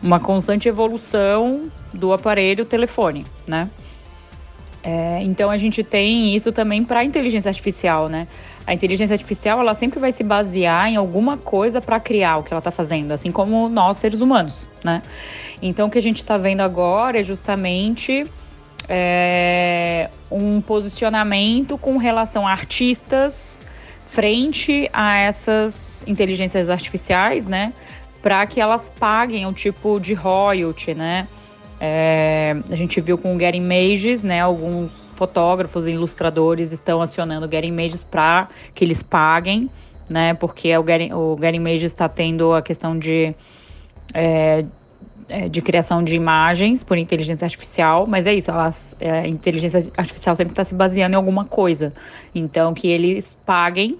uma 0.02 0.20
constante 0.20 0.68
evolução 0.68 1.70
do 1.92 2.12
aparelho 2.12 2.64
telefone, 2.64 3.24
né? 3.46 3.70
É, 4.82 5.20
então 5.22 5.50
a 5.50 5.56
gente 5.56 5.82
tem 5.82 6.36
isso 6.36 6.52
também 6.52 6.84
para 6.84 7.00
a 7.00 7.04
inteligência 7.04 7.48
artificial, 7.48 8.08
né? 8.08 8.28
A 8.66 8.74
inteligência 8.74 9.14
artificial 9.14 9.60
ela 9.60 9.74
sempre 9.74 10.00
vai 10.00 10.12
se 10.12 10.24
basear 10.24 10.88
em 10.88 10.96
alguma 10.96 11.36
coisa 11.36 11.80
para 11.80 12.00
criar 12.00 12.38
o 12.38 12.42
que 12.42 12.52
ela 12.52 12.58
está 12.58 12.70
fazendo, 12.70 13.12
assim 13.12 13.30
como 13.30 13.68
nós 13.68 13.98
seres 13.98 14.20
humanos, 14.20 14.66
né? 14.82 15.02
Então 15.62 15.86
o 15.86 15.90
que 15.90 15.98
a 15.98 16.02
gente 16.02 16.16
está 16.16 16.36
vendo 16.36 16.60
agora 16.60 17.20
é 17.20 17.22
justamente 17.22 18.24
é, 18.88 20.10
um 20.30 20.60
posicionamento 20.60 21.78
com 21.78 21.96
relação 21.96 22.46
a 22.46 22.50
artistas 22.50 23.62
frente 24.06 24.88
a 24.92 25.18
essas 25.18 26.04
inteligências 26.06 26.68
artificiais, 26.68 27.46
né? 27.46 27.72
para 28.26 28.44
que 28.44 28.60
elas 28.60 28.92
paguem 28.98 29.46
um 29.46 29.52
tipo 29.52 30.00
de 30.00 30.12
royalty, 30.12 30.94
né? 30.94 31.28
É, 31.78 32.56
a 32.68 32.74
gente 32.74 33.00
viu 33.00 33.16
com 33.16 33.36
o 33.36 33.38
Getting 33.38 33.62
Images, 33.62 34.24
né? 34.24 34.40
Alguns 34.40 35.05
fotógrafos 35.16 35.86
e 35.86 35.90
ilustradores 35.90 36.72
estão 36.72 37.02
acionando 37.02 37.46
o 37.46 37.50
Getting 37.50 37.68
Images 37.68 38.04
para 38.04 38.48
que 38.74 38.84
eles 38.84 39.02
paguem, 39.02 39.68
né? 40.08 40.34
Porque 40.34 40.76
o 40.76 40.86
Getting, 40.86 41.12
o 41.12 41.36
Getting 41.40 41.56
Images 41.56 41.92
está 41.92 42.08
tendo 42.08 42.54
a 42.54 42.62
questão 42.62 42.98
de 42.98 43.34
é, 44.14 44.64
é, 45.28 45.48
de 45.48 45.60
criação 45.60 46.04
de 46.04 46.14
imagens 46.14 46.84
por 46.84 46.96
inteligência 46.96 47.44
artificial, 47.44 48.06
mas 48.06 48.26
é 48.26 48.34
isso, 48.34 48.50
elas, 48.50 48.94
é, 49.00 49.10
a 49.10 49.26
inteligência 49.26 49.90
artificial 49.96 50.36
sempre 50.36 50.52
está 50.52 50.62
se 50.62 50.74
baseando 50.74 51.14
em 51.14 51.16
alguma 51.16 51.44
coisa. 51.44 51.92
Então, 52.34 52.72
que 52.72 52.86
eles 52.86 53.36
paguem 53.44 53.98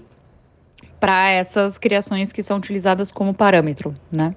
para 0.99 1.29
essas 1.29 1.77
criações 1.77 2.31
que 2.31 2.41
são 2.41 2.57
utilizadas 2.57 3.11
como 3.11 3.33
parâmetro, 3.33 3.93
né? 4.11 4.33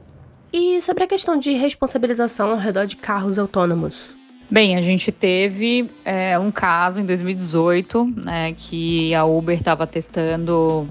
E 0.52 0.80
sobre 0.80 1.04
a 1.04 1.06
questão 1.06 1.38
de 1.38 1.52
responsabilização 1.52 2.50
ao 2.50 2.56
redor 2.56 2.84
de 2.86 2.96
carros 2.96 3.38
autônomos? 3.38 4.12
Bem, 4.50 4.76
a 4.76 4.82
gente 4.82 5.12
teve 5.12 5.88
é, 6.04 6.36
um 6.36 6.50
caso 6.50 7.00
em 7.00 7.06
2018, 7.06 8.04
né, 8.16 8.52
que 8.56 9.14
a 9.14 9.24
Uber 9.24 9.56
estava 9.56 9.86
testando 9.86 10.88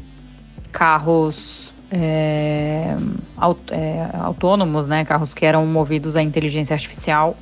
carros 0.71 1.73
é, 1.91 2.95
aut 3.35 3.59
é, 3.69 4.11
autônomos, 4.13 4.87
né, 4.87 5.03
carros 5.03 5.33
que 5.33 5.45
eram 5.45 5.65
movidos 5.65 6.15
à 6.15 6.21
inteligência 6.21 6.73
artificial, 6.73 7.35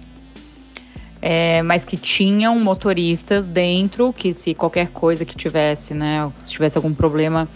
é, 1.22 1.62
mas 1.62 1.86
que 1.86 1.96
tinham 1.96 2.58
motoristas 2.60 3.46
dentro, 3.46 4.12
que 4.12 4.34
se 4.34 4.56
qualquer 4.56 4.88
coisa 4.88 5.24
que 5.24 5.36
tivesse, 5.36 5.94
né, 5.94 6.32
se 6.34 6.52
tivesse 6.52 6.78
algum 6.78 6.96
problema 6.96 7.48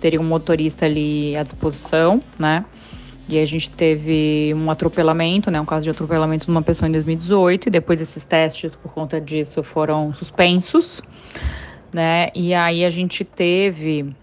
teria 0.00 0.20
um 0.20 0.24
motorista 0.24 0.84
ali 0.84 1.34
à 1.34 1.42
disposição, 1.42 2.22
né? 2.38 2.64
E 3.28 3.38
a 3.38 3.46
gente 3.46 3.70
teve 3.70 4.52
um 4.54 4.70
atropelamento, 4.70 5.50
né? 5.50 5.60
Um 5.60 5.64
caso 5.64 5.84
de 5.84 5.90
atropelamento 5.90 6.44
de 6.44 6.50
uma 6.50 6.62
pessoa 6.62 6.88
em 6.88 6.92
2018, 6.92 7.68
e 7.68 7.70
depois 7.70 8.00
esses 8.00 8.24
testes, 8.24 8.74
por 8.74 8.92
conta 8.92 9.20
disso, 9.20 9.62
foram 9.62 10.12
suspensos, 10.12 11.00
né? 11.92 12.30
E 12.34 12.52
aí 12.52 12.84
a 12.84 12.90
gente 12.90 13.24
teve, 13.24 14.14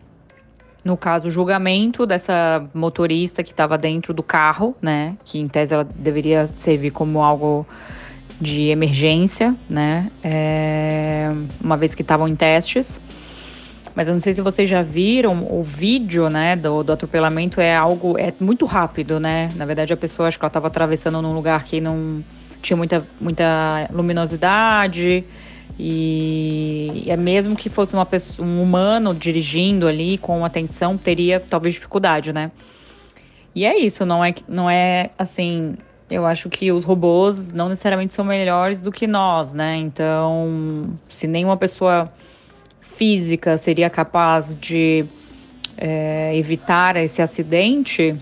no 0.84 0.96
caso, 0.96 1.30
o 1.30 1.32
julgamento 1.32 2.06
dessa 2.06 2.64
motorista 2.74 3.44
que 3.44 3.52
estava 3.52 3.76
dentro 3.78 4.14
do 4.14 4.22
carro, 4.22 4.76
né? 4.80 5.18
Que 5.26 5.40
em 5.40 5.48
tese 5.48 5.74
ela 5.74 5.84
deveria 5.84 6.50
servir 6.56 6.92
como 6.92 7.24
algo 7.24 7.66
de 8.40 8.70
emergência, 8.70 9.56
né? 9.68 10.12
É, 10.24 11.32
uma 11.64 11.76
vez 11.76 11.96
que 11.96 12.04
estavam 12.04 12.28
em 12.28 12.36
testes. 12.36 13.00
Mas 13.96 14.08
eu 14.08 14.14
não 14.14 14.20
sei 14.20 14.34
se 14.34 14.42
vocês 14.42 14.70
já 14.70 14.82
viram 14.82 15.46
o 15.52 15.62
vídeo, 15.62 16.30
né, 16.30 16.56
do, 16.56 16.84
do 16.84 16.94
atropelamento 16.94 17.60
é 17.60 17.76
algo 17.76 18.18
é 18.18 18.34
muito 18.40 18.66
rápido, 18.66 19.20
né? 19.20 19.50
Na 19.56 19.66
verdade 19.66 19.92
a 19.92 19.98
pessoa 19.98 20.28
acho 20.28 20.40
que 20.40 20.46
ela 20.46 20.50
estava 20.50 20.68
atravessando 20.68 21.22
num 21.22 21.34
lugar 21.34 21.64
que 21.66 21.82
não 21.82 22.24
tinha 22.62 22.78
muita 22.78 23.06
muita 23.20 23.90
luminosidade 23.92 25.26
e 25.78 27.04
é 27.08 27.18
mesmo 27.18 27.56
que 27.56 27.70
fosse 27.70 27.94
uma 27.94 28.06
pessoa, 28.06 28.48
um 28.48 28.62
humano 28.62 29.14
dirigindo 29.14 29.88
ali 29.88 30.18
com 30.18 30.46
atenção 30.46 30.98
teria 30.98 31.40
talvez 31.40 31.74
dificuldade, 31.74 32.32
né? 32.32 32.52
E 33.54 33.66
é 33.66 33.78
isso, 33.78 34.06
não 34.06 34.24
é 34.24 34.34
não 34.48 34.70
é 34.70 35.10
assim 35.18 35.76
eu 36.10 36.26
acho 36.26 36.50
que 36.50 36.72
os 36.72 36.84
robôs 36.84 37.54
não 37.54 37.70
necessariamente 37.70 38.14
são 38.14 38.26
melhores 38.26 38.82
do 38.82 38.92
que 38.92 39.08
nós, 39.08 39.54
né? 39.54 39.78
Então, 39.78 40.94
se 41.10 41.26
nenhuma 41.26 41.56
pessoa 41.56 42.12
física 42.98 43.58
seria 43.58 43.90
capaz 43.90 44.56
de 44.56 45.06
é, 45.78 46.36
evitar 46.36 46.96
esse 46.96 47.22
acidente, 47.22 48.16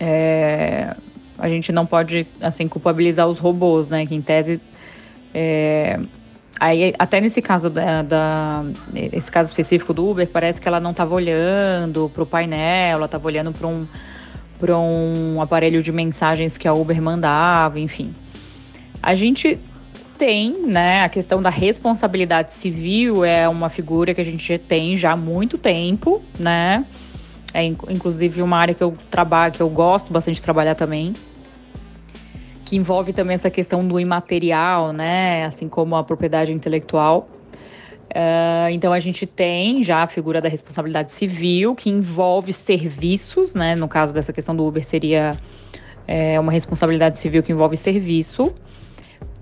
é, 0.00 0.94
a 1.38 1.48
gente 1.48 1.70
não 1.72 1.86
pode 1.86 2.26
assim 2.40 2.66
culpabilizar 2.66 3.26
os 3.26 3.38
robôs, 3.38 3.88
né? 3.88 4.06
Que 4.06 4.14
em 4.14 4.22
tese 4.22 4.60
é, 5.34 6.00
aí 6.58 6.94
até 6.98 7.20
nesse 7.20 7.42
caso 7.42 7.68
da, 7.68 8.02
da, 8.02 8.64
esse 9.12 9.30
caso 9.30 9.48
específico 9.48 9.92
do 9.92 10.08
Uber 10.08 10.26
parece 10.26 10.60
que 10.60 10.66
ela 10.66 10.80
não 10.80 10.92
estava 10.92 11.14
olhando 11.14 12.10
para 12.12 12.22
o 12.22 12.26
painel, 12.26 12.96
ela 12.96 13.06
estava 13.06 13.26
olhando 13.26 13.52
para 13.52 13.66
um 13.66 13.86
para 14.58 14.78
um 14.78 15.40
aparelho 15.40 15.82
de 15.82 15.92
mensagens 15.92 16.56
que 16.56 16.66
a 16.66 16.72
Uber 16.72 17.00
mandava, 17.02 17.78
enfim. 17.78 18.14
A 19.02 19.14
gente 19.14 19.58
tem, 20.16 20.66
né, 20.66 21.04
a 21.04 21.08
questão 21.08 21.40
da 21.40 21.50
responsabilidade 21.50 22.52
civil 22.52 23.24
é 23.24 23.48
uma 23.48 23.68
figura 23.68 24.14
que 24.14 24.20
a 24.20 24.24
gente 24.24 24.58
tem 24.58 24.96
já 24.96 25.12
há 25.12 25.16
muito 25.16 25.58
tempo, 25.58 26.22
né? 26.38 26.84
É 27.54 27.64
inclusive 27.64 28.42
uma 28.42 28.58
área 28.58 28.74
que 28.74 28.82
eu 28.82 28.96
trabalho, 29.10 29.52
que 29.52 29.62
eu 29.62 29.68
gosto 29.68 30.12
bastante 30.12 30.36
de 30.36 30.42
trabalhar 30.42 30.74
também, 30.74 31.14
que 32.64 32.76
envolve 32.76 33.12
também 33.12 33.34
essa 33.34 33.50
questão 33.50 33.86
do 33.86 33.98
imaterial, 34.00 34.92
né, 34.92 35.44
assim 35.44 35.68
como 35.68 35.96
a 35.96 36.02
propriedade 36.02 36.52
intelectual. 36.52 37.28
Uh, 38.10 38.70
então 38.70 38.92
a 38.92 39.00
gente 39.00 39.26
tem 39.26 39.82
já 39.82 40.02
a 40.02 40.06
figura 40.06 40.40
da 40.40 40.48
responsabilidade 40.48 41.12
civil, 41.12 41.74
que 41.74 41.90
envolve 41.90 42.52
serviços, 42.52 43.52
né? 43.52 43.74
No 43.74 43.88
caso 43.88 44.12
dessa 44.12 44.32
questão 44.32 44.54
do 44.54 44.64
Uber 44.64 44.84
seria 44.84 45.36
é, 46.06 46.38
uma 46.38 46.52
responsabilidade 46.52 47.18
civil 47.18 47.42
que 47.42 47.52
envolve 47.52 47.76
serviço. 47.76 48.54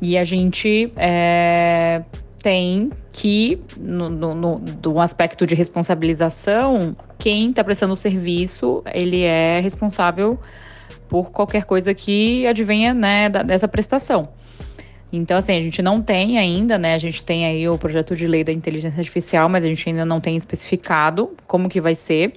E 0.00 0.18
a 0.18 0.24
gente 0.24 0.92
é, 0.96 2.02
tem 2.42 2.90
que, 3.12 3.60
no, 3.78 4.10
no, 4.10 4.34
no, 4.34 4.58
do 4.58 5.00
aspecto 5.00 5.46
de 5.46 5.54
responsabilização, 5.54 6.94
quem 7.18 7.50
está 7.50 7.64
prestando 7.64 7.94
o 7.94 7.96
serviço, 7.96 8.82
ele 8.92 9.22
é 9.22 9.60
responsável 9.60 10.38
por 11.08 11.32
qualquer 11.32 11.64
coisa 11.64 11.94
que 11.94 12.46
advenha 12.46 12.92
né, 12.92 13.28
da, 13.28 13.42
dessa 13.42 13.68
prestação. 13.68 14.28
Então, 15.12 15.38
assim, 15.38 15.52
a 15.52 15.58
gente 15.58 15.80
não 15.80 16.02
tem 16.02 16.38
ainda, 16.38 16.76
né? 16.76 16.94
A 16.94 16.98
gente 16.98 17.22
tem 17.22 17.46
aí 17.46 17.68
o 17.68 17.78
projeto 17.78 18.16
de 18.16 18.26
lei 18.26 18.42
da 18.42 18.52
inteligência 18.52 18.98
artificial, 18.98 19.48
mas 19.48 19.62
a 19.62 19.66
gente 19.68 19.88
ainda 19.88 20.04
não 20.04 20.20
tem 20.20 20.36
especificado 20.36 21.36
como 21.46 21.68
que 21.68 21.80
vai 21.80 21.94
ser. 21.94 22.34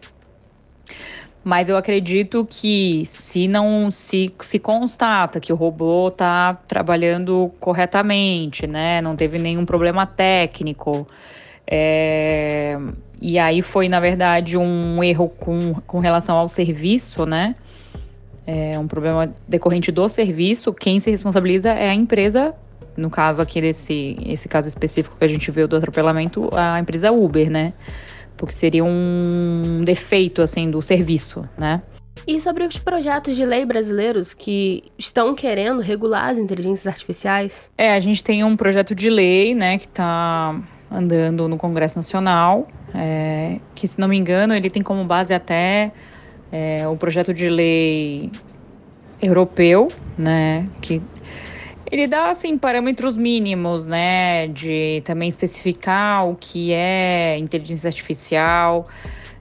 Mas 1.47 1.69
eu 1.69 1.77
acredito 1.77 2.45
que 2.45 3.05
se 3.05 3.47
não 3.47 3.89
se, 3.89 4.29
se 4.41 4.59
constata 4.59 5.39
que 5.39 5.53
o 5.53 5.55
robô 5.55 6.09
está 6.09 6.55
trabalhando 6.67 7.49
corretamente, 7.57 8.67
né? 8.67 9.01
Não 9.01 9.15
teve 9.15 9.39
nenhum 9.39 9.65
problema 9.65 10.05
técnico. 10.05 11.07
É, 11.65 12.77
e 13.21 13.39
aí 13.39 13.61
foi, 13.61 13.87
na 13.87 14.01
verdade, 14.01 14.57
um 14.57 15.01
erro 15.01 15.29
com, 15.29 15.75
com 15.87 15.99
relação 15.99 16.35
ao 16.35 16.49
serviço, 16.49 17.25
né? 17.25 17.53
É 18.45 18.77
um 18.77 18.85
problema 18.85 19.29
decorrente 19.47 19.89
do 19.89 20.09
serviço. 20.09 20.73
Quem 20.73 20.99
se 20.99 21.09
responsabiliza 21.09 21.69
é 21.69 21.87
a 21.87 21.93
empresa 21.93 22.53
no 22.97 23.09
caso 23.09 23.41
aqui 23.41 23.61
desse 23.61 24.17
esse 24.25 24.49
caso 24.49 24.67
específico 24.67 25.17
que 25.17 25.23
a 25.23 25.27
gente 25.29 25.49
viu 25.49 25.65
do 25.65 25.77
atropelamento, 25.77 26.49
a 26.53 26.77
empresa 26.77 27.09
Uber, 27.09 27.49
né? 27.49 27.71
Porque 28.37 28.53
seria 28.53 28.83
um 28.83 29.81
defeito 29.83 30.41
assim 30.41 30.69
do 30.69 30.81
serviço, 30.81 31.47
né? 31.57 31.81
E 32.27 32.39
sobre 32.39 32.65
os 32.65 32.77
projetos 32.77 33.35
de 33.35 33.45
lei 33.45 33.65
brasileiros 33.65 34.33
que 34.33 34.83
estão 34.97 35.33
querendo 35.33 35.79
regular 35.79 36.29
as 36.29 36.37
inteligências 36.37 36.85
artificiais? 36.85 37.71
É, 37.77 37.93
a 37.93 37.99
gente 37.99 38.23
tem 38.23 38.43
um 38.43 38.57
projeto 38.57 38.93
de 38.93 39.09
lei, 39.09 39.55
né, 39.55 39.77
que 39.77 39.85
está 39.85 40.59
andando 40.91 41.47
no 41.47 41.57
Congresso 41.57 41.97
Nacional, 41.97 42.67
é, 42.93 43.59
que 43.73 43.87
se 43.87 43.99
não 43.99 44.07
me 44.07 44.17
engano 44.17 44.53
ele 44.53 44.69
tem 44.69 44.83
como 44.83 45.05
base 45.05 45.33
até 45.33 45.91
é, 46.51 46.87
o 46.87 46.95
projeto 46.95 47.33
de 47.33 47.49
lei 47.49 48.29
europeu, 49.21 49.87
né, 50.17 50.65
que 50.81 51.01
ele 51.91 52.07
dá 52.07 52.29
assim 52.29 52.57
parâmetros 52.57 53.15
mínimos, 53.15 53.85
né, 53.85 54.47
de 54.47 55.01
também 55.05 55.29
especificar 55.29 56.27
o 56.27 56.35
que 56.35 56.73
é 56.73 57.37
inteligência 57.37 57.87
artificial, 57.87 58.83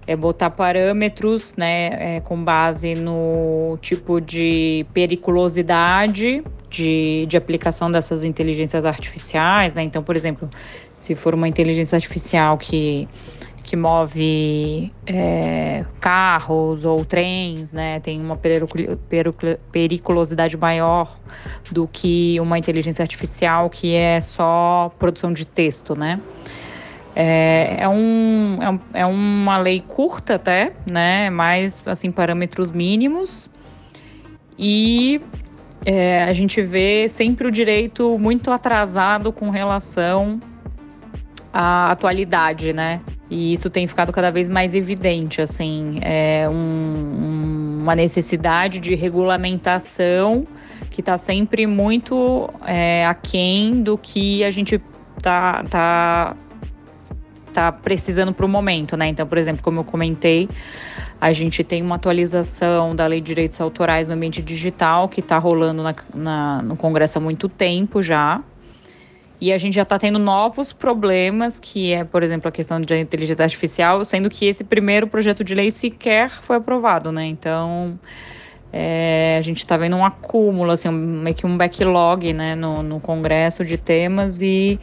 é 0.07 0.15
botar 0.15 0.51
parâmetros, 0.51 1.55
né, 1.57 2.17
é, 2.17 2.21
com 2.21 2.37
base 2.37 2.95
no 2.95 3.77
tipo 3.83 4.21
de 4.21 4.87
periculosidade 4.95 6.43
de, 6.71 7.27
de 7.27 7.37
aplicação 7.37 7.91
dessas 7.91 8.23
inteligências 8.23 8.85
artificiais, 8.85 9.73
né? 9.75 9.83
Então, 9.83 10.03
por 10.03 10.17
exemplo, 10.17 10.49
se 10.97 11.15
for 11.15 11.35
uma 11.35 11.49
inteligência 11.49 11.97
artificial 11.97 12.59
que 12.59 13.07
que 13.67 13.75
move 13.75 14.93
é, 15.09 15.85
carros 16.01 16.85
ou 16.85 17.05
trens, 17.05 17.73
né, 17.73 17.99
tem 17.99 18.21
uma 18.21 18.39
periculosidade 19.73 20.57
maior 20.57 21.19
do 21.73 21.89
que 21.89 22.39
uma 22.41 22.57
inteligência 22.57 23.03
artificial 23.03 23.69
que 23.69 23.93
é 23.93 24.21
só 24.21 24.95
produção 25.01 25.33
de 25.33 25.45
texto, 25.45 25.97
né? 25.97 26.21
É, 27.17 27.79
é, 27.81 27.89
um, 27.89 28.59
é, 28.63 29.01
é 29.01 29.07
uma 29.07 29.59
lei 29.59 29.81
curta 29.81 30.37
até, 30.37 30.73
né? 30.89 31.29
Mais 31.29 31.83
assim 31.87 32.13
parâmetros 32.13 32.71
mínimos 32.71 33.51
e 34.57 35.21
é, 35.85 36.23
a 36.23 36.33
gente 36.33 36.63
vê 36.63 37.09
sempre 37.09 37.49
o 37.49 37.51
direito 37.51 38.17
muito 38.17 38.53
atrasado 38.53 39.33
com 39.33 39.51
relação 39.51 40.39
à 41.53 41.91
atualidade, 41.91 42.73
né? 42.73 43.01
E 43.29 43.53
isso 43.53 43.69
tem 43.69 43.89
ficado 43.89 44.13
cada 44.13 44.31
vez 44.31 44.49
mais 44.49 44.75
evidente, 44.75 45.41
assim, 45.41 45.99
é 46.01 46.49
um, 46.49 47.81
uma 47.83 47.97
necessidade 47.97 48.79
de 48.79 48.95
regulamentação 48.95 50.47
que 50.91 51.01
está 51.01 51.19
sempre 51.19 51.67
muito 51.67 52.49
é, 52.65 53.05
aquém 53.05 53.83
do 53.83 53.99
que 53.99 54.45
a 54.45 54.51
gente 54.51 54.81
tá, 55.21 55.65
tá, 55.65 56.37
tá 57.53 57.73
precisando 57.73 58.33
para 58.33 58.47
o 58.47 58.49
momento, 58.49 58.97
né? 58.97 59.09
Então, 59.09 59.27
por 59.27 59.39
exemplo, 59.39 59.63
como 59.63 59.81
eu 59.81 59.85
comentei, 59.85 60.49
a 61.21 61.33
gente 61.33 61.65
tem 61.65 61.83
uma 61.83 61.97
atualização 61.97 62.95
da 62.95 63.07
Lei 63.07 63.21
de 63.21 63.27
Direitos 63.27 63.61
Autorais 63.61 64.07
no 64.07 64.15
ambiente 64.15 64.41
digital 64.41 65.09
que 65.09 65.21
está 65.21 65.39
rolando 65.39 65.83
na, 65.83 65.95
na, 66.15 66.63
no 66.63 66.77
Congresso 66.77 67.19
há 67.19 67.21
muito 67.21 67.49
tempo 67.49 68.01
já, 68.01 68.41
e 69.41 69.53
a 69.53 69.59
gente 69.59 69.75
já 69.75 69.83
está 69.83 69.99
tendo 69.99 70.19
novos 70.19 70.73
problemas, 70.73 71.59
que 71.59 71.93
é, 71.93 72.05
por 72.05 72.23
exemplo, 72.23 72.49
a 72.49 72.53
questão 72.53 72.81
da 72.81 72.99
inteligência 72.99 73.45
artificial, 73.45 74.05
sendo 74.05 74.31
que 74.31 74.47
esse 74.47 74.65
primeiro 74.65 75.07
projeto 75.07 75.45
de 75.45 75.55
lei 75.55 75.71
sequer 75.71 76.31
foi 76.31 76.57
aprovado, 76.57 77.13
né? 77.13 77.27
Então, 77.27 77.99
é, 78.73 79.37
a 79.39 79.41
gente 79.41 79.59
está 79.59 79.77
vendo 79.77 79.97
um 79.97 80.05
acúmulo, 80.05 80.71
assim, 80.71 80.89
um, 80.89 80.93
meio 80.93 81.35
que 81.35 81.47
um 81.47 81.57
backlog, 81.57 82.33
né, 82.33 82.55
no, 82.55 82.83
no 82.83 83.01
Congresso 83.01 83.65
de 83.65 83.79
temas 83.79 84.43
e 84.43 84.79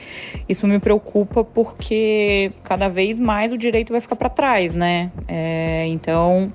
isso 0.48 0.68
me 0.68 0.80
preocupa 0.80 1.44
porque 1.44 2.52
cada 2.64 2.88
vez 2.88 3.20
mais 3.20 3.52
o 3.52 3.58
direito 3.58 3.92
vai 3.92 4.02
ficar 4.02 4.16
para 4.16 4.30
trás, 4.30 4.74
né? 4.74 5.12
É, 5.28 5.86
então, 5.88 6.52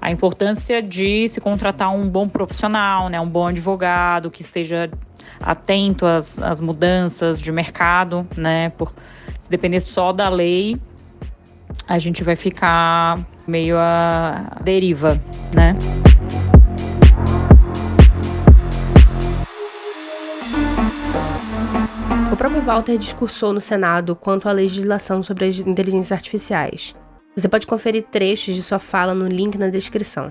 a 0.00 0.10
importância 0.10 0.82
de 0.82 1.28
se 1.28 1.40
contratar 1.40 1.94
um 1.94 2.08
bom 2.08 2.26
profissional, 2.26 3.08
né, 3.08 3.20
um 3.20 3.28
bom 3.28 3.48
advogado 3.48 4.30
que 4.30 4.42
esteja 4.42 4.90
atento 5.40 6.06
às, 6.06 6.38
às 6.38 6.60
mudanças 6.60 7.40
de 7.40 7.50
mercado, 7.50 8.26
né? 8.36 8.70
Por 8.70 8.92
se 9.38 9.50
depender 9.50 9.80
só 9.80 10.12
da 10.12 10.28
lei, 10.28 10.80
a 11.88 11.98
gente 11.98 12.22
vai 12.22 12.36
ficar 12.36 13.26
meio 13.46 13.76
a 13.78 14.58
deriva, 14.62 15.20
né? 15.52 15.76
O 22.32 22.36
próprio 22.36 22.62
Walter 22.62 22.96
discursou 22.96 23.52
no 23.52 23.60
Senado 23.60 24.14
quanto 24.14 24.48
à 24.48 24.52
legislação 24.52 25.22
sobre 25.22 25.46
as 25.46 25.58
inteligências 25.58 26.12
artificiais. 26.12 26.94
Você 27.40 27.48
pode 27.48 27.66
conferir 27.66 28.02
trechos 28.02 28.54
de 28.54 28.62
sua 28.62 28.78
fala 28.78 29.14
no 29.14 29.26
link 29.26 29.56
na 29.56 29.70
descrição. 29.70 30.30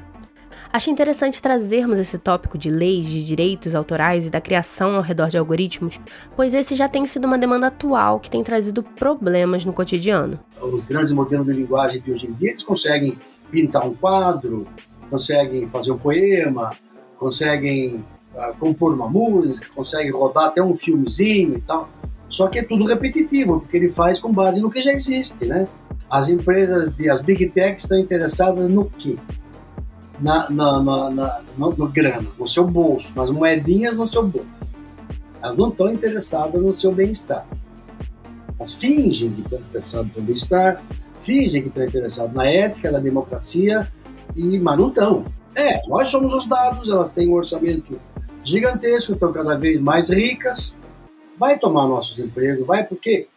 Acho 0.71 0.91
interessante 0.91 1.41
trazermos 1.41 1.97
esse 1.97 2.19
tópico 2.19 2.55
de 2.55 2.69
leis, 2.69 3.07
de 3.07 3.25
direitos 3.25 3.73
autorais 3.73 4.27
e 4.27 4.29
da 4.29 4.39
criação 4.39 4.95
ao 4.95 5.01
redor 5.01 5.29
de 5.29 5.37
algoritmos, 5.39 5.99
pois 6.35 6.53
esse 6.53 6.75
já 6.75 6.87
tem 6.87 7.07
sido 7.07 7.25
uma 7.25 7.39
demanda 7.39 7.65
atual 7.65 8.19
que 8.19 8.29
tem 8.29 8.43
trazido 8.43 8.83
problemas 8.83 9.65
no 9.65 9.73
cotidiano. 9.73 10.39
Os 10.61 10.85
grandes 10.85 11.11
modelos 11.11 11.47
de 11.47 11.53
linguagem 11.53 11.99
de 11.99 12.11
hoje 12.11 12.27
em 12.27 12.33
dia 12.33 12.51
eles 12.51 12.61
conseguem 12.61 13.17
pintar 13.49 13.87
um 13.87 13.95
quadro, 13.95 14.67
conseguem 15.09 15.67
fazer 15.67 15.91
um 15.91 15.97
poema, 15.97 16.77
conseguem 17.17 18.05
uh, 18.35 18.55
compor 18.59 18.93
uma 18.93 19.09
música, 19.09 19.67
conseguem 19.73 20.11
rodar 20.11 20.45
até 20.45 20.61
um 20.61 20.75
filmezinho 20.75 21.57
e 21.57 21.61
tal. 21.61 21.89
Só 22.29 22.47
que 22.47 22.59
é 22.59 22.63
tudo 22.63 22.85
repetitivo, 22.85 23.61
porque 23.61 23.77
ele 23.77 23.89
faz 23.89 24.19
com 24.19 24.31
base 24.31 24.61
no 24.61 24.69
que 24.69 24.79
já 24.79 24.91
existe, 24.91 25.47
né? 25.47 25.67
As 26.09 26.27
empresas, 26.27 26.89
de, 26.89 27.09
as 27.09 27.21
big 27.21 27.49
techs 27.49 27.83
estão 27.83 27.97
interessadas 27.97 28.67
no 28.67 28.89
quê? 28.89 29.17
Na, 30.19 30.49
na, 30.49 30.81
na, 30.81 31.09
na 31.09 31.41
no, 31.57 31.71
no 31.71 31.89
grana, 31.89 32.29
no 32.37 32.47
seu 32.47 32.67
bolso, 32.67 33.13
nas 33.15 33.29
moedinhas 33.29 33.95
no 33.95 34.07
seu 34.07 34.25
bolso. 34.25 34.73
Elas 35.41 35.57
não 35.57 35.69
estão 35.69 35.91
interessadas 35.91 36.61
no 36.61 36.75
seu 36.75 36.91
bem-estar. 36.91 37.47
Elas 38.57 38.73
fingem 38.73 39.31
que 39.31 39.41
estão 39.41 39.59
interessadas 39.59 40.11
no 40.15 40.21
bem-estar, 40.23 40.83
fingem 41.21 41.61
que 41.61 41.67
estão 41.69 41.85
interessadas 41.85 42.33
na 42.33 42.45
ética, 42.45 42.91
na 42.91 42.99
democracia, 42.99 43.89
e, 44.35 44.59
mas 44.59 44.77
não 44.77 44.89
estão. 44.89 45.25
É, 45.55 45.87
nós 45.87 46.09
somos 46.09 46.33
os 46.33 46.47
dados, 46.47 46.89
elas 46.89 47.11
têm 47.11 47.29
um 47.29 47.33
orçamento 47.33 47.99
gigantesco, 48.43 49.13
estão 49.13 49.31
cada 49.31 49.57
vez 49.57 49.79
mais 49.79 50.09
ricas, 50.09 50.77
vai 51.37 51.57
tomar 51.57 51.87
nossos 51.87 52.17
empregos, 52.19 52.65
vai, 52.65 52.83
porque 52.85 53.27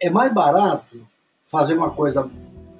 é 0.00 0.08
mais 0.08 0.32
barato 0.32 0.98
fazer 1.48 1.74
uma 1.74 1.90
coisa 1.90 2.28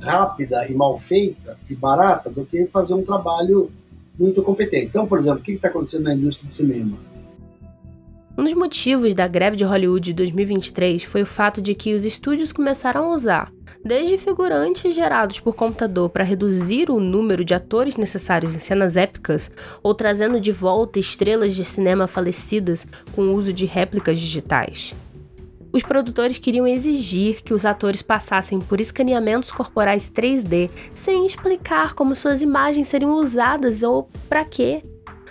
rápida 0.01 0.67
e 0.69 0.75
mal 0.75 0.97
feita 0.97 1.57
e 1.69 1.75
barata 1.75 2.31
do 2.31 2.45
que 2.45 2.67
fazer 2.67 2.95
um 2.95 3.03
trabalho 3.03 3.71
muito 4.19 4.43
competente. 4.43 4.87
Então, 4.87 5.07
por 5.07 5.19
exemplo, 5.19 5.41
o 5.41 5.43
que 5.43 5.53
está 5.53 5.69
acontecendo 5.69 6.05
na 6.05 6.14
indústria 6.14 6.49
de 6.49 6.57
cinema? 6.57 6.99
Um 8.39 8.45
dos 8.45 8.53
motivos 8.53 9.14
da 9.14 9.27
greve 9.27 9.57
de 9.57 9.64
Hollywood 9.64 10.11
de 10.11 10.12
2023 10.12 11.05
foi 11.05 11.23
o 11.23 11.27
fato 11.27 11.62
de 11.62 11.75
que 11.75 11.95
os 11.95 12.05
estúdios 12.05 12.53
começaram 12.53 13.05
a 13.05 13.14
usar, 13.14 13.51
desde 13.83 14.19
figurantes 14.19 14.95
gerados 14.95 15.41
por 15.41 15.55
computador 15.55 16.11
para 16.11 16.23
reduzir 16.23 16.91
o 16.91 17.01
número 17.01 17.43
de 17.43 17.55
atores 17.55 17.97
necessários 17.97 18.55
em 18.55 18.59
cenas 18.59 18.95
épicas, 18.95 19.51
ou 19.83 19.95
trazendo 19.95 20.39
de 20.39 20.53
volta 20.53 20.99
estrelas 20.99 21.55
de 21.55 21.64
cinema 21.64 22.07
falecidas 22.07 22.87
com 23.14 23.23
o 23.23 23.35
uso 23.35 23.55
de 23.55 23.64
réplicas 23.64 24.19
digitais. 24.21 24.95
Os 25.77 25.83
produtores 25.83 26.39
queriam 26.39 26.66
exigir 26.66 27.43
que 27.43 27.53
os 27.53 27.66
atores 27.66 28.01
passassem 28.01 28.59
por 28.59 28.81
escaneamentos 28.81 29.53
corporais 29.53 30.11
3D 30.11 30.70
sem 30.95 31.27
explicar 31.27 31.93
como 31.93 32.16
suas 32.16 32.41
imagens 32.41 32.89
seriam 32.89 33.12
usadas 33.16 33.83
ou 33.83 34.09
para 34.27 34.43
quê 34.43 34.83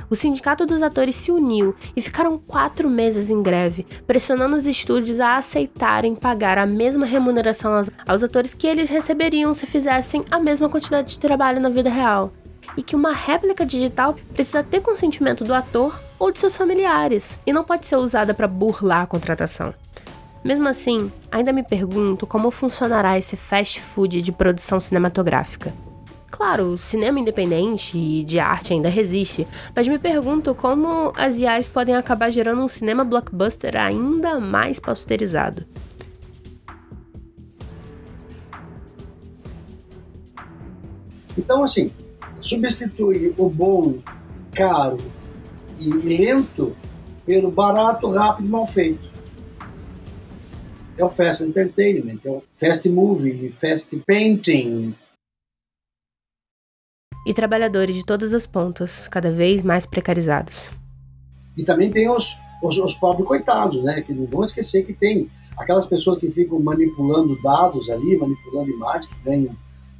o 0.07 0.15
Sindicato 0.15 0.67
dos 0.67 0.83
Atores 0.83 1.15
se 1.15 1.31
uniu 1.31 1.73
e 1.95 2.01
ficaram 2.01 2.37
quatro 2.37 2.87
meses 2.87 3.31
em 3.31 3.41
greve, 3.41 3.87
pressionando 4.05 4.55
os 4.55 4.67
estúdios 4.67 5.19
a 5.19 5.37
aceitarem 5.37 6.13
pagar 6.13 6.59
a 6.59 6.67
mesma 6.67 7.07
remuneração 7.07 7.73
aos, 8.07 8.23
atores 8.23 8.53
que 8.53 8.67
eles 8.67 8.87
receberiam 8.87 9.51
se 9.51 9.65
fizessem 9.65 10.23
a 10.29 10.37
mesma 10.37 10.69
quantidade 10.69 11.13
de 11.13 11.17
trabalho 11.17 11.59
na 11.59 11.69
vida 11.69 11.89
real. 11.89 12.31
E 12.77 12.83
que 12.83 12.95
uma 12.95 13.13
réplica 13.13 13.65
digital 13.65 14.15
precisa 14.31 14.61
ter 14.61 14.81
consentimento 14.81 15.43
do 15.43 15.55
ator 15.55 15.99
ou 16.19 16.31
de 16.31 16.37
seus 16.37 16.55
familiares, 16.55 17.39
e 17.47 17.51
não 17.51 17.63
pode 17.63 17.87
ser 17.87 17.95
usada 17.95 18.31
para 18.31 18.47
burlar 18.47 19.01
a 19.01 19.07
contratação. 19.07 19.73
Mesmo 20.45 20.67
assim, 20.67 21.11
ainda 21.31 21.51
me 21.51 21.63
pergunto 21.63 22.27
como 22.27 22.51
funcionará 22.51 23.17
esse 23.17 23.35
fast 23.35 23.81
food 23.81 24.21
de 24.21 24.31
produção 24.31 24.79
cinematográfica. 24.79 25.73
Claro, 26.29 26.73
o 26.73 26.77
cinema 26.77 27.19
independente 27.19 27.97
e 27.97 28.23
de 28.23 28.37
arte 28.37 28.71
ainda 28.71 28.87
resiste, 28.87 29.47
mas 29.75 29.87
me 29.87 29.97
pergunto 29.97 30.53
como 30.53 31.11
as 31.17 31.39
IAs 31.39 31.67
podem 31.67 31.95
acabar 31.95 32.29
gerando 32.29 32.61
um 32.61 32.67
cinema 32.67 33.03
blockbuster 33.03 33.75
ainda 33.75 34.39
mais 34.39 34.79
posterizado. 34.79 35.65
Então, 41.35 41.63
assim, 41.63 41.89
substituir 42.39 43.33
o 43.35 43.49
bom, 43.49 43.97
caro 44.53 44.97
e 45.81 45.89
lento 45.89 46.75
pelo 47.25 47.49
barato, 47.49 48.07
rápido 48.11 48.45
e 48.45 48.49
mal 48.49 48.67
feito. 48.67 49.14
É 50.97 51.03
o 51.03 51.09
fast 51.09 51.43
entertainment, 51.43 52.19
é 52.23 52.29
o 52.29 52.41
fast 52.55 52.89
movie, 52.89 53.51
fast 53.51 54.01
painting, 54.07 54.95
e 57.25 57.33
trabalhadores 57.33 57.95
de 57.95 58.05
todas 58.05 58.35
as 58.35 58.45
pontas, 58.45 59.07
cada 59.07 59.31
vez 59.31 59.63
mais 59.63 59.85
precarizados. 59.85 60.69
E 61.57 61.63
também 61.63 61.91
tem 61.91 62.07
os, 62.07 62.37
os, 62.61 62.77
os 62.77 62.93
pobres 62.93 63.27
coitados, 63.27 63.81
né? 63.83 64.01
Que 64.01 64.13
não 64.13 64.27
vamos 64.27 64.51
esquecer 64.51 64.85
que 64.85 64.93
tem 64.93 65.29
aquelas 65.57 65.87
pessoas 65.87 66.19
que 66.19 66.29
ficam 66.29 66.59
manipulando 66.59 67.41
dados 67.41 67.89
ali, 67.89 68.15
manipulando 68.15 68.69
imagens, 68.69 69.07
que 69.07 69.15
ganham 69.23 69.55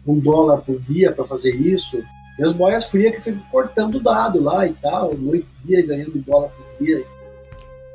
um 0.06 0.20
dólar 0.20 0.62
por 0.62 0.80
dia 0.82 1.12
para 1.12 1.26
fazer 1.26 1.56
isso. 1.56 1.98
Tem 2.38 2.46
os 2.46 2.54
boias 2.54 2.86
frias 2.86 3.16
que 3.16 3.22
ficam 3.22 3.42
cortando 3.50 4.00
dado 4.00 4.44
lá 4.44 4.68
e 4.68 4.74
tal, 4.74 5.16
noite 5.18 5.48
e 5.64 5.68
dia, 5.68 5.86
ganhando 5.86 6.18
um 6.18 6.22
dólar 6.22 6.50
por 6.50 6.86
dia. 6.86 7.04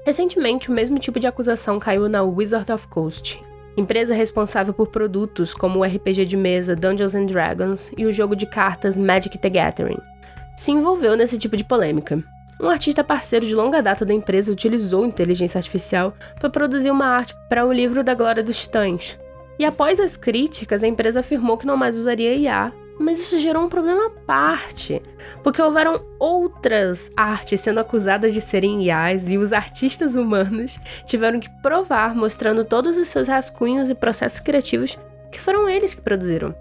Recentemente, 0.05 0.71
o 0.71 0.73
mesmo 0.73 0.99
tipo 0.99 1.21
de 1.21 1.27
acusação 1.27 1.79
caiu 1.79 2.09
na 2.09 2.23
Wizard 2.23 2.71
of 2.73 2.89
Coast, 2.89 3.43
empresa 3.77 4.15
responsável 4.15 4.73
por 4.73 4.89
produtos 4.89 5.53
como 5.53 5.81
o 5.81 5.85
RPG 5.85 6.25
de 6.25 6.37
mesa 6.37 6.75
Dungeons 6.75 7.15
and 7.15 7.27
Dragons 7.27 7.93
e 7.97 8.07
o 8.07 8.13
jogo 8.13 8.35
de 8.35 8.47
cartas 8.47 8.97
Magic 8.97 9.37
the 9.39 9.51
Gathering, 9.51 10.01
se 10.57 10.71
envolveu 10.71 11.17
nesse 11.17 11.37
tipo 11.37 11.57
de 11.57 11.65
polêmica. 11.65 12.23
Um 12.61 12.69
artista 12.69 13.03
parceiro 13.03 13.47
de 13.47 13.55
longa 13.55 13.83
data 13.83 14.05
da 14.05 14.13
empresa 14.13 14.53
utilizou 14.53 15.07
inteligência 15.07 15.59
artificial 15.59 16.15
para 16.39 16.51
produzir 16.51 16.91
uma 16.91 17.07
arte 17.07 17.35
para 17.49 17.65
o 17.65 17.73
livro 17.73 18.05
da 18.05 18.15
Glória 18.15 18.43
dos 18.43 18.61
Titãs. 18.61 19.19
E 19.59 19.65
após 19.65 19.99
as 19.99 20.17
críticas, 20.17 20.83
a 20.83 20.87
empresa 20.87 21.21
afirmou 21.21 21.57
que 21.57 21.67
não 21.67 21.77
mais 21.77 21.97
usaria 21.97 22.35
IA 22.35 22.73
mas 23.01 23.19
isso 23.19 23.39
gerou 23.39 23.65
um 23.65 23.69
problema 23.69 24.07
à 24.07 24.11
parte, 24.11 25.03
porque 25.43 25.61
houveram 25.61 26.03
outras 26.19 27.11
artes 27.17 27.59
sendo 27.61 27.81
acusadas 27.81 28.35
de 28.35 28.43
serem 28.43 28.85
IAs 28.85 29.31
e 29.31 29.39
os 29.39 29.55
artistas 29.55 30.15
humanos 30.15 30.79
tiveram 31.07 31.41
que 31.41 31.49
provar, 31.63 32.15
mostrando 32.15 32.63
todos 32.63 32.99
os 32.99 33.09
seus 33.09 33.27
rascunhos 33.27 33.89
e 33.89 33.95
processos 33.95 34.41
criativos 34.41 34.99
que 35.33 35.41
foram 35.41 35.67
eles 35.67 35.95
que 35.95 36.03
produziram. 36.03 36.55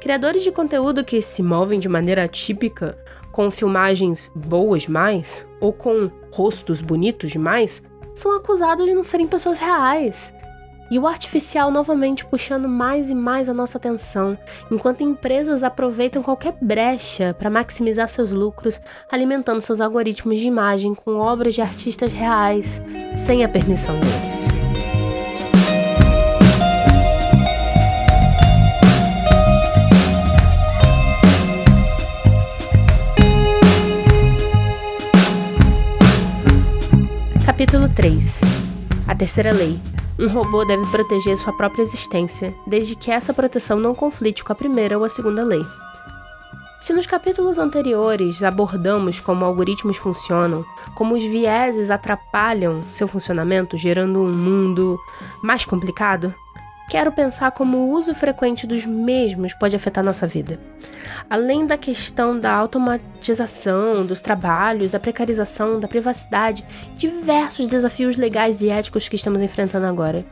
Criadores 0.00 0.42
de 0.42 0.50
conteúdo 0.50 1.04
que 1.04 1.22
se 1.22 1.42
movem 1.42 1.78
de 1.78 1.88
maneira 1.88 2.24
atípica, 2.24 2.98
com 3.30 3.48
filmagens 3.48 4.28
boas 4.34 4.82
demais 4.82 5.46
ou 5.60 5.72
com 5.72 6.10
rostos 6.32 6.80
bonitos 6.80 7.30
demais, 7.30 7.80
são 8.12 8.34
acusados 8.34 8.86
de 8.86 8.94
não 8.94 9.04
serem 9.04 9.26
pessoas 9.26 9.58
reais 9.58 10.34
e 10.90 10.98
o 10.98 11.06
artificial 11.06 11.70
novamente 11.70 12.24
puxando 12.24 12.68
mais 12.68 13.10
e 13.10 13.14
mais 13.14 13.48
a 13.48 13.54
nossa 13.54 13.78
atenção, 13.78 14.38
enquanto 14.70 15.02
empresas 15.02 15.62
aproveitam 15.62 16.22
qualquer 16.22 16.56
brecha 16.60 17.34
para 17.38 17.50
maximizar 17.50 18.08
seus 18.08 18.32
lucros, 18.32 18.80
alimentando 19.10 19.60
seus 19.60 19.80
algoritmos 19.80 20.38
de 20.38 20.46
imagem 20.46 20.94
com 20.94 21.16
obras 21.16 21.54
de 21.54 21.62
artistas 21.62 22.12
reais, 22.12 22.80
sem 23.16 23.44
a 23.44 23.48
permissão 23.48 23.98
deles. 24.00 24.48
Capítulo 37.44 37.88
3 37.88 38.42
A 39.08 39.14
Terceira 39.14 39.50
Lei 39.50 39.80
um 40.18 40.28
robô 40.28 40.64
deve 40.64 40.86
proteger 40.86 41.36
sua 41.36 41.52
própria 41.52 41.82
existência, 41.82 42.54
desde 42.66 42.96
que 42.96 43.10
essa 43.10 43.34
proteção 43.34 43.78
não 43.78 43.94
conflite 43.94 44.42
com 44.42 44.52
a 44.52 44.56
primeira 44.56 44.96
ou 44.96 45.04
a 45.04 45.08
segunda 45.08 45.44
lei. 45.44 45.64
Se 46.80 46.92
nos 46.92 47.06
capítulos 47.06 47.58
anteriores 47.58 48.42
abordamos 48.42 49.18
como 49.18 49.44
algoritmos 49.44 49.96
funcionam, 49.96 50.64
como 50.94 51.14
os 51.14 51.24
vieses 51.24 51.90
atrapalham 51.90 52.82
seu 52.92 53.08
funcionamento, 53.08 53.76
gerando 53.76 54.20
um 54.20 54.32
mundo 54.32 54.98
mais 55.42 55.64
complicado, 55.64 56.34
quero 56.88 57.10
pensar 57.12 57.50
como 57.50 57.78
o 57.78 57.90
uso 57.90 58.14
frequente 58.14 58.66
dos 58.66 58.86
mesmos 58.86 59.52
pode 59.54 59.74
afetar 59.74 60.04
nossa 60.04 60.26
vida. 60.26 60.58
Além 61.28 61.66
da 61.66 61.76
questão 61.76 62.38
da 62.38 62.52
automatização 62.52 64.06
dos 64.06 64.20
trabalhos, 64.20 64.90
da 64.90 65.00
precarização, 65.00 65.80
da 65.80 65.88
privacidade, 65.88 66.64
diversos 66.94 67.66
desafios 67.66 68.16
legais 68.16 68.62
e 68.62 68.68
éticos 68.68 69.08
que 69.08 69.16
estamos 69.16 69.42
enfrentando 69.42 69.86
agora. 69.86 70.24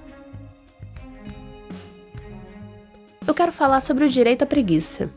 Eu 3.26 3.34
quero 3.34 3.50
falar 3.50 3.80
sobre 3.80 4.04
o 4.04 4.08
direito 4.08 4.42
à 4.42 4.46
preguiça. 4.46 5.10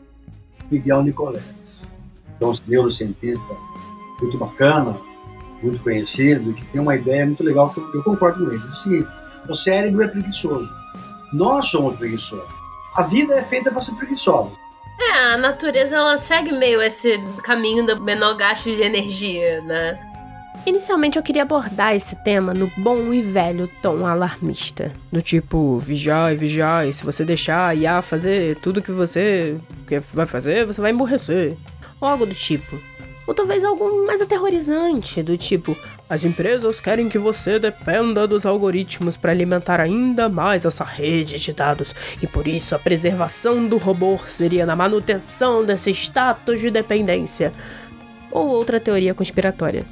Miguel 0.70 1.02
Nicoleles, 1.02 1.86
um 2.40 2.52
neurocientista 2.66 3.46
muito 4.20 4.38
bacana, 4.38 4.98
muito 5.62 5.82
conhecido, 5.82 6.52
que 6.54 6.64
tem 6.66 6.80
uma 6.80 6.96
ideia 6.96 7.26
muito 7.26 7.42
legal 7.42 7.70
que 7.70 7.80
eu 7.80 8.02
concordo 8.02 8.44
com 8.44 8.52
ele. 8.52 8.62
O 8.64 9.18
o 9.48 9.54
cérebro 9.54 10.02
é 10.02 10.08
preguiçoso 10.08 10.70
nós 11.32 11.66
somos 11.66 11.96
preguiçosos. 11.96 12.48
A 12.94 13.02
vida 13.02 13.34
é 13.34 13.42
feita 13.42 13.70
para 13.70 13.82
ser 13.82 13.94
preguiçosa. 13.96 14.52
É, 15.00 15.32
a 15.32 15.36
natureza 15.36 15.96
ela 15.96 16.16
segue 16.16 16.52
meio 16.52 16.82
esse 16.82 17.18
caminho 17.42 17.86
do 17.86 18.00
menor 18.02 18.34
gasto 18.34 18.64
de 18.64 18.82
energia, 18.82 19.60
né? 19.62 19.98
Inicialmente 20.66 21.16
eu 21.16 21.22
queria 21.22 21.42
abordar 21.42 21.94
esse 21.94 22.16
tema 22.16 22.52
no 22.52 22.70
bom 22.76 23.12
e 23.12 23.22
velho 23.22 23.68
tom 23.80 24.04
alarmista. 24.04 24.92
Do 25.10 25.22
tipo, 25.22 25.78
vigiai, 25.78 26.34
vigiai, 26.34 26.92
se 26.92 27.04
você 27.04 27.24
deixar 27.24 27.68
a 27.68 27.74
IA 27.74 28.02
fazer 28.02 28.56
tudo 28.56 28.82
que 28.82 28.90
você 28.90 29.56
vai 30.12 30.26
fazer, 30.26 30.66
você 30.66 30.80
vai 30.80 30.90
emborrecer. 30.90 31.56
Ou 32.00 32.08
algo 32.08 32.26
do 32.26 32.34
tipo. 32.34 32.78
Ou 33.28 33.34
talvez 33.34 33.62
algo 33.62 34.06
mais 34.06 34.22
aterrorizante, 34.22 35.22
do 35.22 35.36
tipo, 35.36 35.76
as 36.08 36.24
empresas 36.24 36.80
querem 36.80 37.10
que 37.10 37.18
você 37.18 37.58
dependa 37.58 38.26
dos 38.26 38.46
algoritmos 38.46 39.18
para 39.18 39.30
alimentar 39.30 39.82
ainda 39.82 40.30
mais 40.30 40.64
essa 40.64 40.82
rede 40.82 41.38
de 41.38 41.52
dados, 41.52 41.94
e 42.22 42.26
por 42.26 42.48
isso 42.48 42.74
a 42.74 42.78
preservação 42.78 43.68
do 43.68 43.76
robô 43.76 44.18
seria 44.26 44.64
na 44.64 44.74
manutenção 44.74 45.62
desse 45.62 45.90
status 45.90 46.58
de 46.58 46.70
dependência. 46.70 47.52
Ou 48.30 48.48
outra 48.48 48.80
teoria 48.80 49.12
conspiratória. 49.12 49.84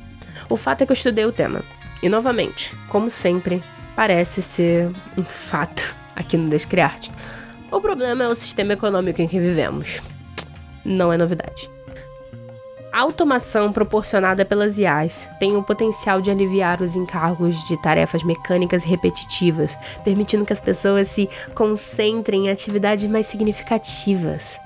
O 0.48 0.56
fato 0.56 0.80
é 0.80 0.86
que 0.86 0.92
eu 0.92 0.96
estudei 0.96 1.26
o 1.26 1.32
tema. 1.32 1.62
E 2.02 2.08
novamente, 2.08 2.74
como 2.88 3.10
sempre, 3.10 3.62
parece 3.94 4.40
ser 4.40 4.90
um 5.14 5.22
fato 5.22 5.94
aqui 6.14 6.38
no 6.38 6.48
Descriarte. 6.48 7.12
O 7.70 7.82
problema 7.82 8.24
é 8.24 8.28
o 8.28 8.34
sistema 8.34 8.72
econômico 8.72 9.20
em 9.20 9.28
que 9.28 9.38
vivemos. 9.38 10.00
Não 10.82 11.12
é 11.12 11.18
novidade. 11.18 11.75
A 12.96 13.00
automação 13.00 13.70
proporcionada 13.74 14.42
pelas 14.42 14.78
IAs 14.78 15.28
tem 15.38 15.54
o 15.54 15.62
potencial 15.62 16.22
de 16.22 16.30
aliviar 16.30 16.80
os 16.80 16.96
encargos 16.96 17.68
de 17.68 17.76
tarefas 17.76 18.22
mecânicas 18.22 18.84
repetitivas, 18.84 19.78
permitindo 20.02 20.46
que 20.46 20.52
as 20.54 20.60
pessoas 20.60 21.06
se 21.08 21.28
concentrem 21.54 22.46
em 22.46 22.50
atividades 22.50 23.04
mais 23.04 23.26
significativas. 23.26 24.58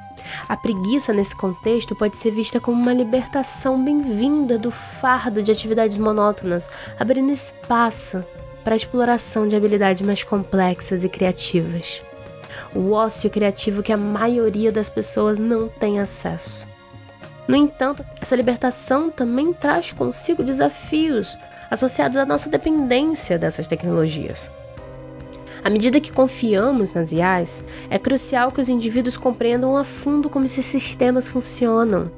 A 0.49 0.57
preguiça 0.57 1.12
nesse 1.12 1.35
contexto 1.35 1.97
pode 1.97 2.16
ser 2.16 2.31
vista 2.31 2.61
como 2.61 2.81
uma 2.81 2.93
libertação 2.93 3.85
bem-vinda 3.85 4.57
do 4.57 4.70
fardo 4.70 5.43
de 5.43 5.51
atividades 5.51 5.97
monótonas, 5.97 6.70
abrindo 7.01 7.33
espaço 7.33 8.24
para 8.62 8.74
a 8.74 8.76
exploração 8.76 9.49
de 9.49 9.57
habilidades 9.57 10.03
mais 10.03 10.22
complexas 10.22 11.03
e 11.03 11.09
criativas. 11.09 12.01
O 12.76 12.93
ócio 12.93 13.28
criativo 13.28 13.83
que 13.83 13.93
a 13.93 13.97
maioria 13.97 14.70
das 14.70 14.89
pessoas 14.89 15.37
não 15.41 15.66
tem 15.66 15.99
acesso. 15.99 16.70
No 17.51 17.57
entanto, 17.57 18.07
essa 18.20 18.36
libertação 18.36 19.11
também 19.11 19.53
traz 19.53 19.90
consigo 19.90 20.40
desafios 20.40 21.36
associados 21.68 22.16
à 22.16 22.24
nossa 22.24 22.48
dependência 22.48 23.36
dessas 23.36 23.66
tecnologias. 23.66 24.48
À 25.64 25.68
medida 25.68 26.01
que 26.01 26.12
confiamos 26.12 26.92
nas 26.92 27.11
IAs, 27.11 27.64
é 27.90 27.98
crucial 27.98 28.53
que 28.53 28.61
os 28.61 28.68
indivíduos 28.68 29.16
compreendam 29.16 29.76
a 29.76 29.82
fundo 29.82 30.30
como 30.30 30.44
esses 30.44 30.64
sistemas 30.64 31.26
funcionam 31.26 32.12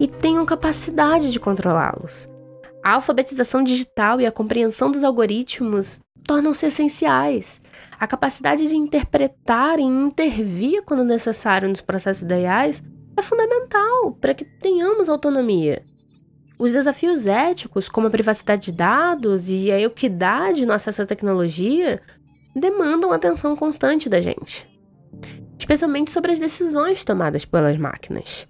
e 0.00 0.08
tenham 0.08 0.46
capacidade 0.46 1.30
de 1.30 1.38
controlá-los. 1.38 2.26
A 2.82 2.92
alfabetização 2.92 3.62
digital 3.62 4.22
e 4.22 4.26
a 4.26 4.32
compreensão 4.32 4.90
dos 4.90 5.04
algoritmos 5.04 6.00
tornam-se 6.26 6.64
essenciais. 6.64 7.60
A 8.00 8.06
capacidade 8.06 8.66
de 8.66 8.74
interpretar 8.74 9.78
e 9.78 9.82
intervir 9.82 10.82
quando 10.86 11.04
necessário 11.04 11.68
nos 11.68 11.82
processos 11.82 12.22
da 12.22 12.38
IAs 12.38 12.82
é 13.18 13.22
fundamental 13.22 14.12
para 14.20 14.34
que 14.34 14.44
tenhamos 14.44 15.08
autonomia. 15.08 15.82
Os 16.58 16.72
desafios 16.72 17.26
éticos, 17.26 17.88
como 17.88 18.08
a 18.08 18.10
privacidade 18.10 18.66
de 18.66 18.72
dados 18.72 19.48
e 19.48 19.70
a 19.70 19.80
equidade 19.80 20.66
no 20.66 20.72
acesso 20.72 21.02
à 21.02 21.06
tecnologia, 21.06 22.00
demandam 22.54 23.12
atenção 23.12 23.54
constante 23.54 24.08
da 24.08 24.20
gente, 24.20 24.66
especialmente 25.58 26.10
sobre 26.10 26.32
as 26.32 26.38
decisões 26.38 27.04
tomadas 27.04 27.44
pelas 27.44 27.76
máquinas. 27.76 28.46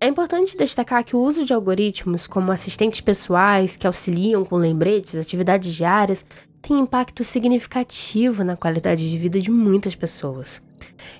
É 0.00 0.06
importante 0.06 0.56
destacar 0.56 1.02
que 1.02 1.16
o 1.16 1.20
uso 1.20 1.46
de 1.46 1.54
algoritmos 1.54 2.26
como 2.26 2.52
assistentes 2.52 3.00
pessoais 3.00 3.76
que 3.76 3.86
auxiliam 3.86 4.44
com 4.44 4.56
lembretes, 4.56 5.14
atividades 5.14 5.72
diárias, 5.74 6.26
tem 6.60 6.78
impacto 6.78 7.24
significativo 7.24 8.44
na 8.44 8.56
qualidade 8.56 9.08
de 9.08 9.16
vida 9.16 9.40
de 9.40 9.50
muitas 9.50 9.94
pessoas. 9.94 10.60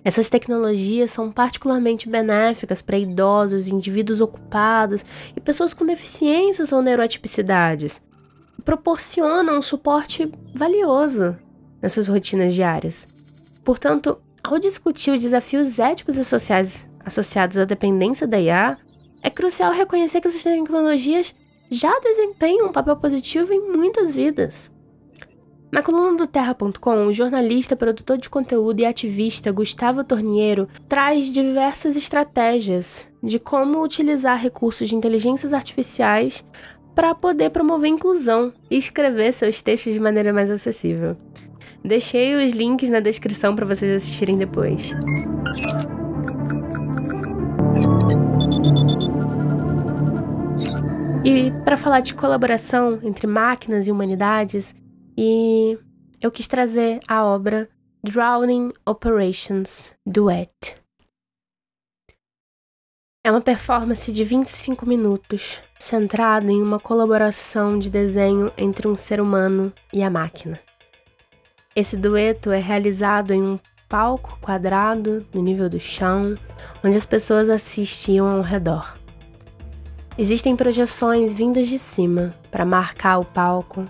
Essas 0.05 0.29
tecnologias 0.29 1.11
são 1.11 1.33
particularmente 1.33 2.09
benéficas 2.09 2.83
para 2.83 2.99
idosos, 2.99 3.69
indivíduos 3.69 4.21
ocupados 4.21 5.05
e 5.35 5.41
pessoas 5.41 5.73
com 5.73 5.87
deficiências 5.87 6.73
ou 6.73 6.83
neurotipicidades. 6.83 8.03
Proporcionam 8.65 9.59
um 9.59 9.63
suporte 9.63 10.31
valioso 10.55 11.37
nas 11.81 11.93
suas 11.93 12.09
rotinas 12.09 12.53
diárias. 12.55 13.09
Portanto, 13.65 14.19
ao 14.43 14.59
discutir 14.59 15.11
os 15.13 15.21
desafios 15.21 15.79
éticos 15.79 16.19
e 16.19 16.25
sociais 16.25 16.87
associados 17.05 17.57
à 17.57 17.65
dependência 17.65 18.27
da 18.27 18.39
IA, 18.39 18.77
é 19.23 19.31
crucial 19.31 19.73
reconhecer 19.73 20.21
que 20.21 20.29
essas 20.29 20.43
tecnologias 20.43 21.35
já 21.71 21.99
desempenham 22.01 22.69
um 22.69 22.73
papel 22.73 22.97
positivo 22.97 23.53
em 23.53 23.71
muitas 23.71 24.15
vidas. 24.15 24.71
Na 25.75 25.83
coluna 25.83 26.16
do 26.16 26.25
Terra.com, 26.25 27.07
o 27.07 27.12
jornalista, 27.12 27.75
produtor 27.75 28.16
de 28.16 28.31
conteúdo 28.31 28.79
e 28.79 28.87
ativista 28.87 29.51
Gustavo 29.51 30.05
Torniero 30.05 30.68
traz 30.89 31.33
diversas 31.33 31.97
estratégias 31.97 33.09
de 33.20 33.41
como 33.41 33.83
utilizar 33.83 34.41
recursos 34.41 34.89
de 34.89 34.95
inteligências 34.95 35.53
artificiais 35.53 36.45
para 36.95 37.12
poder 37.12 37.51
promover 37.51 37.91
inclusão 37.91 38.53
e 38.70 38.77
escrever 38.77 39.33
seus 39.33 39.61
textos 39.61 39.93
de 39.93 39.99
maneira 39.99 40.33
mais 40.33 40.49
acessível. 40.49 41.16
Deixei 41.85 42.37
os 42.37 42.53
links 42.53 42.89
na 42.89 43.01
descrição 43.01 43.57
para 43.57 43.66
vocês 43.66 43.97
assistirem 43.97 44.37
depois. 44.37 44.93
E 51.25 51.51
para 51.64 51.77
falar 51.77 51.99
de 51.99 52.14
colaboração 52.14 53.01
entre 53.03 53.27
máquinas 53.27 53.89
e 53.89 53.91
humanidades, 53.91 54.72
e 55.17 55.79
eu 56.21 56.31
quis 56.31 56.49
trazer 56.49 57.01
a 57.07 57.25
obra 57.25 57.69
Drowning 58.03 58.73
Operations 58.87 59.93
Duet. 60.07 60.77
É 63.27 63.31
uma 63.31 63.41
performance 63.41 64.12
de 64.12 64.23
25 64.23 64.85
minutos, 64.85 65.62
centrada 65.79 66.53
em 66.53 66.62
uma 66.62 66.79
colaboração 66.79 67.79
de 67.79 67.89
desenho 67.89 68.53
entre 68.59 68.87
um 68.87 68.95
ser 68.95 69.21
humano 69.21 69.73
e 69.93 70.03
a 70.03 70.11
máquina. 70.11 70.61
Esse 71.75 71.97
dueto 71.97 72.51
é 72.51 72.59
realizado 72.59 73.33
em 73.33 73.43
um 73.43 73.59
palco 73.89 74.39
quadrado 74.41 75.27
no 75.33 75.43
nível 75.43 75.69
do 75.69 75.81
chão, 75.81 76.37
onde 76.85 76.97
as 76.97 77.07
pessoas 77.07 77.49
assistiam 77.49 78.29
ao 78.29 78.43
redor. 78.43 78.99
Existem 80.19 80.55
projeções 80.55 81.33
vindas 81.33 81.67
de 81.67 81.79
cima 81.79 82.35
para 82.51 82.65
marcar 82.65 83.19
o 83.19 83.25
palco 83.25 83.89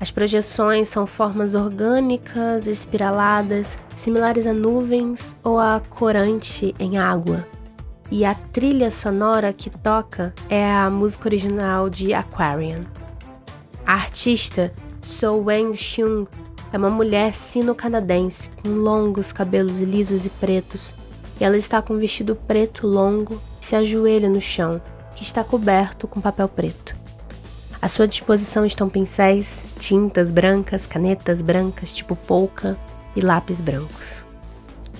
as 0.00 0.10
projeções 0.10 0.88
são 0.88 1.06
formas 1.06 1.54
orgânicas, 1.54 2.66
espiraladas, 2.66 3.78
similares 3.94 4.46
a 4.46 4.52
nuvens 4.54 5.36
ou 5.44 5.60
a 5.60 5.78
corante 5.90 6.74
em 6.78 6.96
água. 6.96 7.46
E 8.10 8.24
a 8.24 8.34
trilha 8.34 8.90
sonora 8.90 9.52
que 9.52 9.68
toca 9.68 10.34
é 10.48 10.72
a 10.72 10.88
música 10.88 11.28
original 11.28 11.90
de 11.90 12.14
Aquarian. 12.14 12.86
A 13.86 13.92
artista 13.92 14.72
So 15.02 15.44
Wang 15.44 15.76
Xiong 15.76 16.26
é 16.72 16.78
uma 16.78 16.90
mulher 16.90 17.34
sino-canadense 17.34 18.48
com 18.62 18.70
longos 18.70 19.32
cabelos 19.32 19.82
lisos 19.82 20.24
e 20.24 20.30
pretos. 20.30 20.94
E 21.38 21.44
ela 21.44 21.58
está 21.58 21.82
com 21.82 21.92
um 21.92 21.98
vestido 21.98 22.34
preto 22.34 22.86
longo 22.86 23.38
e 23.60 23.64
se 23.66 23.76
ajoelha 23.76 24.30
no 24.30 24.40
chão, 24.40 24.80
que 25.14 25.22
está 25.22 25.44
coberto 25.44 26.08
com 26.08 26.22
papel 26.22 26.48
preto. 26.48 26.99
À 27.82 27.88
sua 27.88 28.06
disposição 28.06 28.66
estão 28.66 28.90
pincéis, 28.90 29.64
tintas 29.78 30.30
brancas, 30.30 30.86
canetas 30.86 31.40
brancas 31.40 31.90
tipo 31.90 32.14
polka 32.14 32.76
e 33.16 33.22
lápis 33.22 33.58
brancos. 33.58 34.22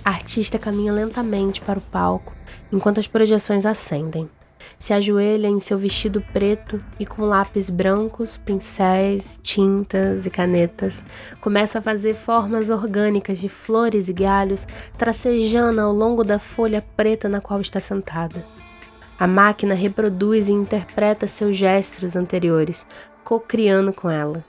A 0.02 0.11
artista 0.11 0.59
caminha 0.59 0.90
lentamente 0.90 1.61
para 1.61 1.78
o 1.78 1.82
palco 1.82 2.35
enquanto 2.73 2.98
as 2.98 3.07
projeções 3.07 3.66
acendem. 3.66 4.31
Se 4.78 4.94
ajoelha 4.94 5.47
em 5.47 5.61
seu 5.61 5.77
vestido 5.77 6.24
preto 6.32 6.82
e 6.98 7.05
com 7.05 7.23
lápis 7.23 7.69
brancos, 7.69 8.39
pincéis, 8.39 9.39
tintas 9.43 10.24
e 10.24 10.31
canetas, 10.31 11.05
começa 11.39 11.81
a 11.81 11.82
fazer 11.82 12.15
formas 12.15 12.70
orgânicas 12.70 13.39
de 13.39 13.48
flores 13.51 14.09
e 14.09 14.12
galhos, 14.15 14.66
tracejando 14.97 15.82
ao 15.82 15.93
longo 15.93 16.24
da 16.24 16.39
folha 16.39 16.82
preta 16.97 17.28
na 17.28 17.43
qual 17.43 17.61
está 17.61 17.78
sentada. 17.78 18.43
A 19.20 19.26
máquina 19.26 19.74
reproduz 19.74 20.48
e 20.48 20.52
interpreta 20.52 21.28
seus 21.28 21.55
gestos 21.55 22.16
anteriores, 22.16 22.86
co-criando 23.22 23.92
com 23.92 24.09
ela. 24.09 24.42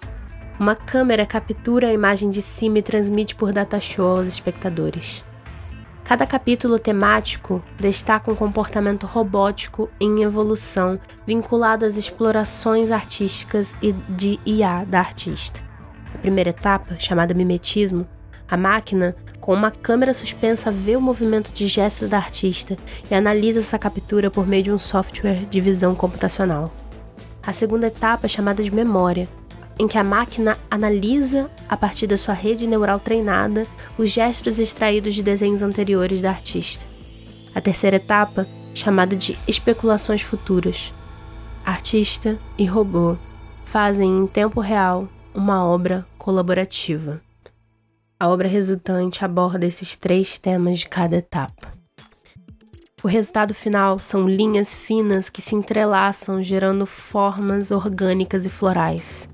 Uma 0.57 0.77
câmera 0.77 1.25
captura 1.25 1.89
a 1.89 1.93
imagem 1.93 2.29
de 2.29 2.41
cima 2.41 2.79
e 2.79 2.81
transmite 2.81 3.35
por 3.35 3.51
datashow 3.51 4.19
aos 4.19 4.27
espectadores. 4.27 5.25
Cada 6.05 6.25
capítulo 6.25 6.79
temático 6.79 7.61
destaca 7.81 8.31
um 8.31 8.35
comportamento 8.35 9.05
robótico 9.05 9.89
em 9.99 10.23
evolução 10.23 10.97
vinculado 11.27 11.85
às 11.85 11.97
explorações 11.97 12.91
artísticas 12.91 13.75
e 13.81 13.91
de 13.91 14.39
IA 14.45 14.85
da 14.85 14.99
artista. 14.99 15.59
A 16.15 16.17
primeira 16.17 16.51
etapa, 16.51 16.95
chamada 16.97 17.33
mimetismo, 17.33 18.07
a 18.47 18.55
máquina 18.55 19.17
Com 19.41 19.55
uma 19.55 19.71
câmera 19.71 20.13
suspensa, 20.13 20.71
vê 20.71 20.95
o 20.95 21.01
movimento 21.01 21.51
de 21.51 21.65
gestos 21.65 22.07
da 22.07 22.17
artista 22.17 22.77
e 23.09 23.15
analisa 23.15 23.59
essa 23.59 23.79
captura 23.79 24.29
por 24.29 24.47
meio 24.47 24.61
de 24.61 24.71
um 24.71 24.77
software 24.77 25.47
de 25.49 25.59
visão 25.59 25.95
computacional. 25.95 26.71
A 27.41 27.51
segunda 27.51 27.87
etapa 27.87 28.27
é 28.27 28.29
chamada 28.29 28.61
de 28.61 28.71
memória, 28.71 29.27
em 29.79 29.87
que 29.87 29.97
a 29.97 30.03
máquina 30.03 30.59
analisa, 30.69 31.49
a 31.67 31.75
partir 31.75 32.05
da 32.05 32.17
sua 32.17 32.35
rede 32.35 32.67
neural 32.67 32.99
treinada, 32.99 33.65
os 33.97 34.11
gestos 34.11 34.59
extraídos 34.59 35.15
de 35.15 35.23
desenhos 35.23 35.63
anteriores 35.63 36.21
da 36.21 36.29
artista. 36.29 36.85
A 37.55 37.59
terceira 37.59 37.95
etapa, 37.95 38.47
chamada 38.75 39.15
de 39.15 39.35
especulações 39.47 40.21
futuras. 40.21 40.93
Artista 41.65 42.37
e 42.59 42.65
robô 42.65 43.17
fazem 43.65 44.19
em 44.19 44.27
tempo 44.27 44.61
real 44.61 45.09
uma 45.33 45.65
obra 45.65 46.05
colaborativa. 46.17 47.19
A 48.21 48.29
obra 48.29 48.47
resultante 48.47 49.25
aborda 49.25 49.65
esses 49.65 49.95
três 49.95 50.37
temas 50.37 50.77
de 50.77 50.87
cada 50.87 51.15
etapa. 51.15 51.73
O 53.03 53.07
resultado 53.07 53.51
final 53.51 53.97
são 53.97 54.29
linhas 54.29 54.75
finas 54.75 55.27
que 55.27 55.41
se 55.41 55.55
entrelaçam, 55.55 56.39
gerando 56.39 56.85
formas 56.85 57.71
orgânicas 57.71 58.45
e 58.45 58.49
florais. 58.51 59.27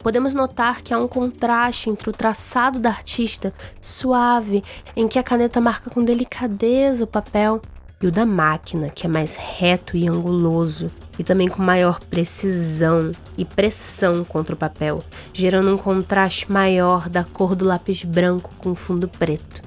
Podemos 0.00 0.34
notar 0.34 0.82
que 0.82 0.92
há 0.92 0.98
um 0.98 1.08
contraste 1.08 1.88
entre 1.88 2.10
o 2.10 2.12
traçado 2.12 2.78
da 2.78 2.90
artista, 2.90 3.54
suave, 3.80 4.62
em 4.94 5.08
que 5.08 5.18
a 5.18 5.22
caneta 5.22 5.58
marca 5.58 5.88
com 5.88 6.04
delicadeza 6.04 7.04
o 7.04 7.08
papel, 7.08 7.62
e 8.00 8.06
o 8.06 8.12
da 8.12 8.26
máquina, 8.26 8.90
que 8.90 9.06
é 9.06 9.08
mais 9.08 9.36
reto 9.36 9.96
e 9.96 10.06
anguloso, 10.06 10.90
e 11.18 11.24
também 11.24 11.48
com 11.48 11.62
maior 11.62 11.98
precisão 12.00 13.10
e 13.38 13.44
pressão 13.44 14.22
contra 14.22 14.54
o 14.54 14.58
papel, 14.58 15.02
gerando 15.32 15.72
um 15.72 15.78
contraste 15.78 16.50
maior 16.52 17.08
da 17.08 17.24
cor 17.24 17.54
do 17.54 17.64
lápis 17.64 18.02
branco 18.02 18.50
com 18.58 18.74
fundo 18.74 19.08
preto. 19.08 19.62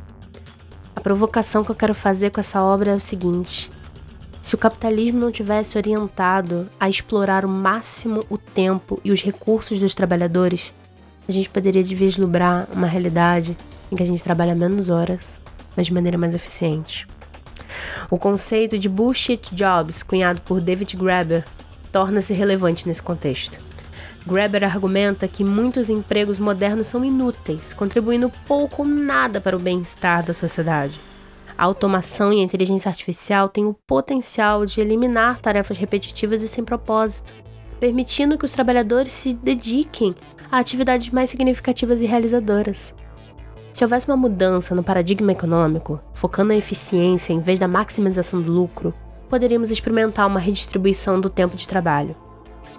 A 0.95 1.01
provocação 1.01 1.63
que 1.63 1.71
eu 1.71 1.75
quero 1.75 1.95
fazer 1.95 2.29
com 2.29 2.39
essa 2.39 2.61
obra 2.61 2.91
é 2.91 2.95
o 2.95 2.99
seguinte: 2.99 3.71
se 4.41 4.53
o 4.53 4.57
capitalismo 4.57 5.19
não 5.19 5.31
tivesse 5.31 5.77
orientado 5.77 6.69
a 6.79 6.87
explorar 6.87 7.45
o 7.45 7.49
máximo 7.49 8.23
o 8.29 8.37
tempo 8.37 8.99
e 9.03 9.11
os 9.11 9.23
recursos 9.23 9.79
dos 9.79 9.95
trabalhadores, 9.95 10.73
a 11.27 11.31
gente 11.31 11.49
poderia 11.49 11.83
vislumbrar 11.83 12.67
uma 12.71 12.87
realidade 12.87 13.57
em 13.91 13.95
que 13.95 14.03
a 14.03 14.05
gente 14.05 14.23
trabalha 14.23 14.53
menos 14.53 14.89
horas, 14.89 15.37
mas 15.75 15.87
de 15.87 15.93
maneira 15.93 16.17
mais 16.17 16.35
eficiente. 16.35 17.07
O 18.09 18.17
conceito 18.17 18.77
de 18.77 18.89
bullshit 18.89 19.53
jobs, 19.53 20.03
cunhado 20.03 20.41
por 20.41 20.61
David 20.61 20.95
Graeber, 20.95 21.45
torna-se 21.91 22.33
relevante 22.33 22.87
nesse 22.87 23.01
contexto. 23.01 23.59
Graeber 24.25 24.63
argumenta 24.63 25.27
que 25.27 25.43
muitos 25.43 25.89
empregos 25.89 26.39
modernos 26.39 26.87
são 26.87 27.03
inúteis, 27.03 27.73
contribuindo 27.73 28.31
pouco 28.45 28.83
ou 28.83 28.87
nada 28.87 29.39
para 29.41 29.55
o 29.55 29.59
bem-estar 29.59 30.23
da 30.23 30.33
sociedade. 30.33 30.99
A 31.57 31.63
automação 31.65 32.31
e 32.31 32.39
a 32.39 32.43
inteligência 32.43 32.89
artificial 32.89 33.49
têm 33.49 33.65
o 33.65 33.75
potencial 33.85 34.65
de 34.65 34.79
eliminar 34.79 35.39
tarefas 35.39 35.77
repetitivas 35.77 36.41
e 36.41 36.47
sem 36.47 36.63
propósito, 36.63 37.33
permitindo 37.79 38.37
que 38.37 38.45
os 38.45 38.51
trabalhadores 38.51 39.11
se 39.11 39.33
dediquem 39.33 40.15
a 40.51 40.59
atividades 40.59 41.09
mais 41.09 41.29
significativas 41.29 42.01
e 42.01 42.05
realizadoras. 42.05 42.93
Se 43.79 43.85
houvesse 43.85 44.07
uma 44.07 44.17
mudança 44.17 44.75
no 44.75 44.83
paradigma 44.83 45.31
econômico, 45.31 46.01
focando 46.13 46.49
na 46.49 46.57
eficiência 46.57 47.31
em 47.31 47.39
vez 47.39 47.57
da 47.57 47.65
maximização 47.65 48.41
do 48.41 48.51
lucro, 48.51 48.93
poderíamos 49.29 49.71
experimentar 49.71 50.27
uma 50.27 50.37
redistribuição 50.37 51.21
do 51.21 51.29
tempo 51.29 51.55
de 51.55 51.65
trabalho. 51.65 52.13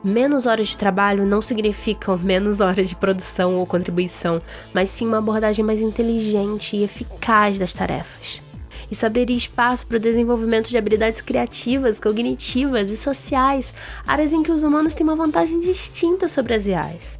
Menos 0.04 0.44
horas 0.44 0.68
de 0.68 0.76
trabalho 0.76 1.24
não 1.24 1.40
significam 1.40 2.18
menos 2.22 2.60
horas 2.60 2.86
de 2.86 2.96
produção 2.96 3.56
ou 3.56 3.64
contribuição, 3.64 4.42
mas 4.74 4.90
sim 4.90 5.06
uma 5.06 5.16
abordagem 5.16 5.64
mais 5.64 5.80
inteligente 5.80 6.76
e 6.76 6.84
eficaz 6.84 7.58
das 7.58 7.72
tarefas. 7.72 8.42
Isso 8.90 9.06
abriria 9.06 9.34
espaço 9.34 9.86
para 9.86 9.96
o 9.96 10.00
desenvolvimento 10.00 10.68
de 10.68 10.76
habilidades 10.76 11.22
criativas, 11.22 11.98
cognitivas 11.98 12.90
e 12.90 12.96
sociais, 12.98 13.72
áreas 14.06 14.34
em 14.34 14.42
que 14.42 14.52
os 14.52 14.62
humanos 14.62 14.92
têm 14.92 15.04
uma 15.04 15.16
vantagem 15.16 15.60
distinta 15.60 16.28
sobre 16.28 16.52
as 16.52 16.66
IAs. 16.66 17.18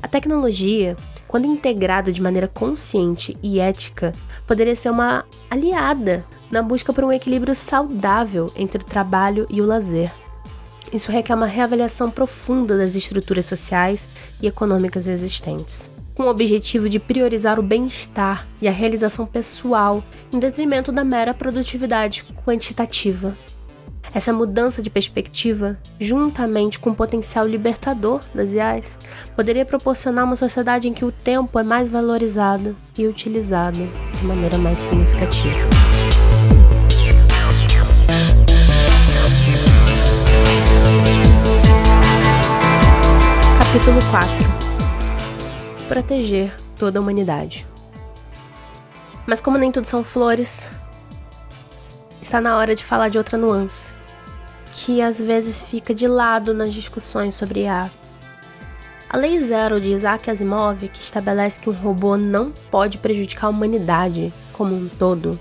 A 0.00 0.06
tecnologia 0.06 0.96
quando 1.28 1.44
integrada 1.44 2.10
de 2.10 2.22
maneira 2.22 2.48
consciente 2.48 3.36
e 3.42 3.60
ética, 3.60 4.14
poderia 4.46 4.74
ser 4.74 4.90
uma 4.90 5.26
aliada 5.50 6.24
na 6.50 6.62
busca 6.62 6.92
por 6.92 7.04
um 7.04 7.12
equilíbrio 7.12 7.54
saudável 7.54 8.50
entre 8.56 8.82
o 8.82 8.84
trabalho 8.84 9.46
e 9.50 9.60
o 9.60 9.66
lazer. 9.66 10.10
Isso 10.90 11.12
requer 11.12 11.34
uma 11.34 11.46
reavaliação 11.46 12.10
profunda 12.10 12.78
das 12.78 12.96
estruturas 12.96 13.44
sociais 13.44 14.08
e 14.40 14.46
econômicas 14.46 15.06
existentes, 15.06 15.90
com 16.14 16.22
o 16.22 16.30
objetivo 16.30 16.88
de 16.88 16.98
priorizar 16.98 17.60
o 17.60 17.62
bem-estar 17.62 18.46
e 18.62 18.66
a 18.66 18.72
realização 18.72 19.26
pessoal 19.26 20.02
em 20.32 20.38
detrimento 20.38 20.90
da 20.90 21.04
mera 21.04 21.34
produtividade 21.34 22.24
quantitativa. 22.42 23.36
Essa 24.14 24.32
mudança 24.32 24.80
de 24.80 24.88
perspectiva, 24.88 25.76
juntamente 26.00 26.78
com 26.78 26.90
o 26.90 26.94
potencial 26.94 27.46
libertador 27.46 28.20
das 28.34 28.52
IAs, 28.52 28.98
poderia 29.36 29.66
proporcionar 29.66 30.24
uma 30.24 30.36
sociedade 30.36 30.88
em 30.88 30.94
que 30.94 31.04
o 31.04 31.12
tempo 31.12 31.58
é 31.58 31.62
mais 31.62 31.88
valorizado 31.88 32.74
e 32.96 33.06
utilizado 33.06 33.78
de 34.18 34.24
maneira 34.24 34.56
mais 34.56 34.80
significativa. 34.80 35.54
Capítulo 43.58 44.00
4 44.10 45.86
Proteger 45.86 46.56
toda 46.78 46.98
a 46.98 47.02
humanidade. 47.02 47.66
Mas, 49.26 49.42
como 49.42 49.58
nem 49.58 49.70
tudo 49.70 49.86
são 49.86 50.02
flores, 50.02 50.70
está 52.22 52.40
na 52.40 52.56
hora 52.56 52.74
de 52.74 52.82
falar 52.82 53.10
de 53.10 53.18
outra 53.18 53.36
nuance 53.36 53.97
que 54.84 55.02
às 55.02 55.20
vezes 55.20 55.60
fica 55.60 55.92
de 55.92 56.06
lado 56.06 56.54
nas 56.54 56.72
discussões 56.72 57.34
sobre 57.34 57.62
IA. 57.62 57.90
A 59.10 59.16
Lei 59.16 59.40
Zero 59.40 59.80
de 59.80 59.88
Isaac 59.88 60.30
Asimov, 60.30 60.88
que 60.88 61.00
estabelece 61.00 61.58
que 61.58 61.68
um 61.68 61.72
robô 61.72 62.16
não 62.16 62.52
pode 62.70 62.98
prejudicar 62.98 63.48
a 63.48 63.50
humanidade 63.50 64.32
como 64.52 64.76
um 64.76 64.88
todo, 64.88 65.38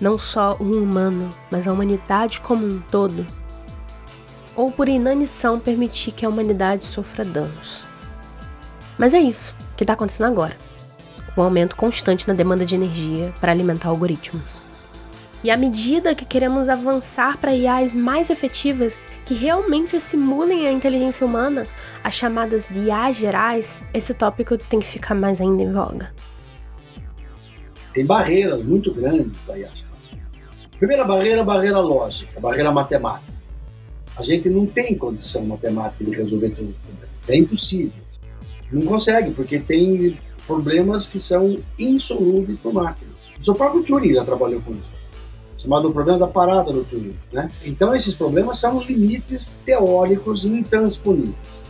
não 0.00 0.18
só 0.18 0.56
um 0.60 0.82
humano, 0.82 1.30
mas 1.50 1.66
a 1.66 1.72
humanidade 1.72 2.40
como 2.40 2.66
um 2.66 2.80
todo, 2.80 3.26
ou 4.56 4.70
por 4.70 4.88
inanição 4.88 5.60
permitir 5.60 6.12
que 6.12 6.24
a 6.24 6.28
humanidade 6.28 6.84
sofra 6.84 7.24
danos. 7.24 7.86
Mas 8.96 9.12
é 9.12 9.18
isso 9.18 9.54
que 9.76 9.82
está 9.84 9.92
acontecendo 9.92 10.28
agora, 10.28 10.56
com 11.34 11.42
um 11.42 11.44
aumento 11.44 11.76
constante 11.76 12.26
na 12.26 12.34
demanda 12.34 12.64
de 12.64 12.74
energia 12.74 13.34
para 13.40 13.52
alimentar 13.52 13.88
algoritmos. 13.88 14.62
E 15.42 15.50
à 15.50 15.56
medida 15.56 16.14
que 16.14 16.26
queremos 16.26 16.68
avançar 16.68 17.38
para 17.38 17.54
IAs 17.54 17.94
mais 17.94 18.28
efetivas 18.28 18.98
que 19.24 19.32
realmente 19.32 19.98
simulem 19.98 20.66
a 20.66 20.72
inteligência 20.72 21.26
humana, 21.26 21.66
as 22.04 22.12
chamadas 22.12 22.66
de 22.68 22.78
IAs 22.80 23.16
gerais, 23.16 23.82
esse 23.94 24.12
tópico 24.12 24.58
tem 24.58 24.80
que 24.80 24.86
ficar 24.86 25.14
mais 25.14 25.40
ainda 25.40 25.62
em 25.62 25.72
voga. 25.72 26.12
Tem 27.94 28.04
barreiras 28.04 28.62
muito 28.62 28.92
grandes 28.92 29.34
para 29.46 29.58
IA 29.58 29.70
Primeira 30.78 31.04
barreira, 31.04 31.42
barreira 31.42 31.80
lógica, 31.80 32.38
barreira 32.38 32.70
matemática. 32.70 33.32
A 34.16 34.22
gente 34.22 34.50
não 34.50 34.66
tem 34.66 34.96
condição 34.96 35.42
matemática 35.46 36.04
de 36.04 36.10
resolver 36.10 36.50
todos 36.50 36.70
os 36.70 36.76
problemas. 36.76 37.10
É 37.28 37.36
impossível. 37.36 37.92
Não 38.70 38.84
consegue, 38.84 39.30
porque 39.30 39.58
tem 39.58 40.18
problemas 40.46 41.06
que 41.06 41.18
são 41.18 41.62
insolúveis 41.78 42.58
por 42.60 42.74
máquina. 42.74 43.10
O 43.40 43.44
seu 43.44 43.54
próprio 43.54 43.82
Turing 43.82 44.14
já 44.14 44.24
trabalhou 44.24 44.60
com 44.60 44.72
isso 44.72 44.99
chamado 45.60 45.92
problema 45.92 46.18
da 46.18 46.26
parada 46.26 46.72
do 46.72 46.84
Turing. 46.84 47.18
Né? 47.30 47.50
Então, 47.64 47.94
esses 47.94 48.14
problemas 48.14 48.58
são 48.58 48.80
limites 48.80 49.56
teóricos 49.64 50.46
intransponíveis. 50.46 51.62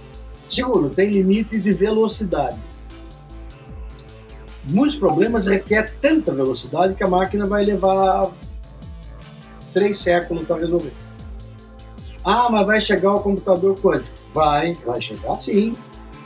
Segundo, 0.48 0.90
tem 0.90 1.10
limite 1.10 1.58
de 1.58 1.72
velocidade. 1.72 2.56
Muitos 4.64 4.96
problemas 4.96 5.46
requerem 5.46 5.90
tanta 6.00 6.32
velocidade 6.32 6.94
que 6.94 7.02
a 7.02 7.08
máquina 7.08 7.46
vai 7.46 7.64
levar 7.64 8.30
três 9.74 9.98
séculos 9.98 10.44
para 10.44 10.56
resolver. 10.56 10.92
Ah, 12.24 12.48
mas 12.48 12.66
vai 12.66 12.80
chegar 12.80 13.14
o 13.14 13.20
computador 13.20 13.74
quântico? 13.80 14.14
Vai, 14.32 14.78
vai 14.86 15.00
chegar 15.00 15.36
sim. 15.38 15.74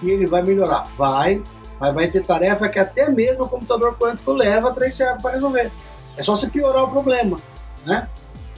E 0.02 0.10
ele 0.10 0.26
vai 0.26 0.42
melhorar? 0.42 0.86
Vai. 0.98 1.42
Mas 1.80 1.94
vai 1.94 2.10
ter 2.10 2.22
tarefa 2.22 2.68
que 2.68 2.78
até 2.78 3.08
mesmo 3.08 3.44
o 3.44 3.48
computador 3.48 3.96
quântico 3.96 4.32
leva 4.32 4.74
três 4.74 4.96
séculos 4.96 5.22
para 5.22 5.32
resolver. 5.32 5.72
É 6.16 6.22
só 6.22 6.36
se 6.36 6.50
piorar 6.50 6.84
o 6.84 6.90
problema 6.90 7.40
né? 7.86 8.08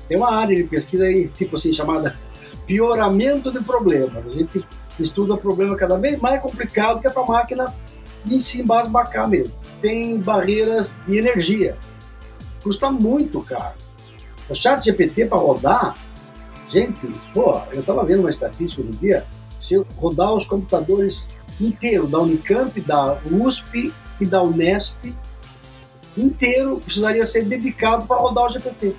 Tem 0.09 0.16
uma 0.16 0.32
área 0.32 0.55
de 0.55 0.65
pesquisa 0.65 1.05
aí, 1.05 1.28
tipo 1.28 1.57
assim, 1.57 1.73
chamada 1.73 2.16
pioramento 2.66 3.51
de 3.51 3.62
problemas. 3.62 4.27
A 4.27 4.31
gente 4.31 4.65
estuda 4.98 5.36
problema 5.36 5.77
cada 5.77 5.98
vez 5.98 6.19
mais 6.19 6.40
complicado 6.40 7.01
que 7.01 7.07
é 7.07 7.11
para 7.11 7.23
a 7.23 7.27
máquina 7.27 7.74
em 8.24 8.39
si 8.39 8.62
embasbacar 8.62 9.28
mesmo. 9.28 9.53
Tem 9.81 10.19
barreiras 10.19 10.97
de 11.07 11.19
energia. 11.19 11.77
Custa 12.62 12.90
muito 12.90 13.40
caro. 13.40 13.74
O 14.48 14.55
chat 14.55 14.85
GPT 14.85 15.27
para 15.27 15.39
rodar, 15.39 15.97
gente, 16.69 17.07
pô, 17.35 17.61
eu 17.73 17.81
estava 17.81 18.05
vendo 18.05 18.20
uma 18.20 18.31
estatística 18.31 18.82
no 18.82 18.93
dia, 18.93 19.24
se 19.59 19.74
eu 19.74 19.86
rodar 19.97 20.35
os 20.35 20.47
computadores 20.47 21.31
inteiros 21.61 22.11
da 22.11 22.20
Unicamp, 22.20 22.81
da 22.81 23.20
USP 23.31 23.93
e 24.20 24.27
da 24.27 24.43
Unesp, 24.43 25.15
inteiro 26.16 26.78
precisaria 26.78 27.24
ser 27.24 27.44
dedicado 27.44 28.07
para 28.07 28.16
rodar 28.16 28.47
o 28.47 28.51
GPT. 28.51 28.94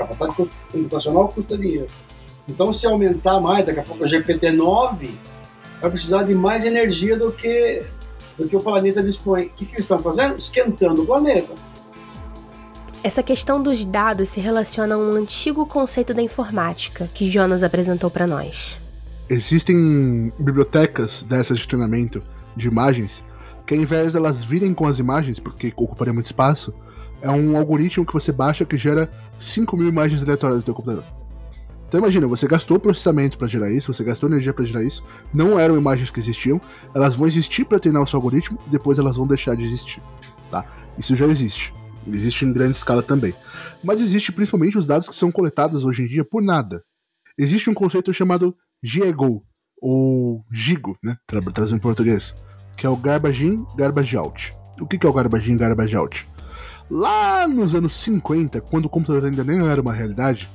Capacidade 0.00 0.34
computacional 0.72 1.28
custa 1.28 1.58
dinheiro. 1.58 1.86
Então, 2.48 2.72
se 2.72 2.86
aumentar 2.86 3.38
mais, 3.38 3.66
daqui 3.66 3.80
a 3.80 3.82
pouco 3.82 4.02
o 4.02 4.06
GPT-9 4.06 5.10
vai 5.80 5.90
precisar 5.90 6.22
de 6.22 6.34
mais 6.34 6.64
energia 6.64 7.18
do 7.18 7.30
que, 7.30 7.82
do 8.38 8.48
que 8.48 8.56
o 8.56 8.60
planeta 8.60 9.02
dispõe. 9.02 9.46
O 9.46 9.50
que, 9.50 9.66
que 9.66 9.72
eles 9.72 9.84
estão 9.84 9.98
fazendo? 9.98 10.38
Esquentando 10.38 11.02
o 11.02 11.06
planeta. 11.06 11.52
Essa 13.04 13.22
questão 13.22 13.62
dos 13.62 13.84
dados 13.84 14.30
se 14.30 14.40
relaciona 14.40 14.94
a 14.94 14.98
um 14.98 15.12
antigo 15.12 15.66
conceito 15.66 16.14
da 16.14 16.22
informática 16.22 17.06
que 17.12 17.26
Jonas 17.26 17.62
apresentou 17.62 18.10
para 18.10 18.26
nós. 18.26 18.80
Existem 19.28 20.32
bibliotecas 20.38 21.22
dessas 21.22 21.58
de 21.58 21.68
treinamento 21.68 22.22
de 22.56 22.68
imagens 22.68 23.22
que, 23.66 23.74
ao 23.74 23.80
invés 23.80 24.14
delas 24.14 24.42
virem 24.42 24.72
com 24.72 24.86
as 24.86 24.98
imagens, 24.98 25.38
porque 25.38 25.72
ocuparia 25.76 26.12
muito 26.12 26.26
espaço, 26.26 26.74
é 27.22 27.30
um 27.30 27.56
algoritmo 27.56 28.04
que 28.04 28.12
você 28.12 28.32
baixa 28.32 28.64
que 28.64 28.78
gera 28.78 29.10
5 29.38 29.76
mil 29.76 29.88
imagens 29.88 30.22
aleatórias 30.22 30.60
do 30.60 30.64
seu 30.64 30.74
computador. 30.74 31.04
Então 31.88 31.98
imagina, 31.98 32.26
você 32.28 32.46
gastou 32.46 32.78
processamento 32.78 33.36
para 33.36 33.48
gerar 33.48 33.70
isso, 33.70 33.92
você 33.92 34.04
gastou 34.04 34.28
energia 34.28 34.54
para 34.54 34.64
gerar 34.64 34.84
isso, 34.84 35.04
não 35.34 35.58
eram 35.58 35.76
imagens 35.76 36.08
que 36.08 36.20
existiam, 36.20 36.60
elas 36.94 37.16
vão 37.16 37.26
existir 37.26 37.64
para 37.64 37.80
treinar 37.80 38.02
o 38.02 38.06
seu 38.06 38.16
algoritmo 38.16 38.58
e 38.66 38.70
depois 38.70 38.98
elas 38.98 39.16
vão 39.16 39.26
deixar 39.26 39.56
de 39.56 39.64
existir, 39.64 40.00
tá? 40.52 40.64
Isso 40.96 41.16
já 41.16 41.26
existe. 41.26 41.74
Existe 42.06 42.44
em 42.44 42.52
grande 42.52 42.76
escala 42.76 43.02
também. 43.02 43.34
Mas 43.82 44.00
existe 44.00 44.30
principalmente 44.30 44.78
os 44.78 44.86
dados 44.86 45.08
que 45.08 45.14
são 45.14 45.32
coletados 45.32 45.84
hoje 45.84 46.02
em 46.02 46.06
dia 46.06 46.24
por 46.24 46.40
nada. 46.40 46.82
Existe 47.36 47.68
um 47.68 47.74
conceito 47.74 48.14
chamado 48.14 48.56
GEGO, 48.82 49.42
ou 49.80 50.44
GIGO, 50.52 50.96
né? 51.02 51.16
Trazendo 51.26 51.78
em 51.78 51.80
português, 51.80 52.34
que 52.76 52.86
é 52.86 52.88
o 52.88 52.96
Garbage 52.96 53.46
In, 53.46 53.64
Garbage 53.76 54.16
Out. 54.16 54.50
O 54.80 54.86
que 54.86 55.04
é 55.04 55.08
o 55.08 55.12
Garbage 55.12 55.50
In, 55.50 55.56
Garbage 55.56 55.96
Out? 55.96 56.26
Lá 56.90 57.46
nos 57.46 57.74
anos 57.74 57.94
50, 57.94 58.60
quando 58.62 58.86
o 58.86 58.88
computador 58.88 59.24
ainda 59.24 59.44
nem 59.44 59.66
era 59.66 59.80
uma 59.80 59.92
realidade, 59.92 60.48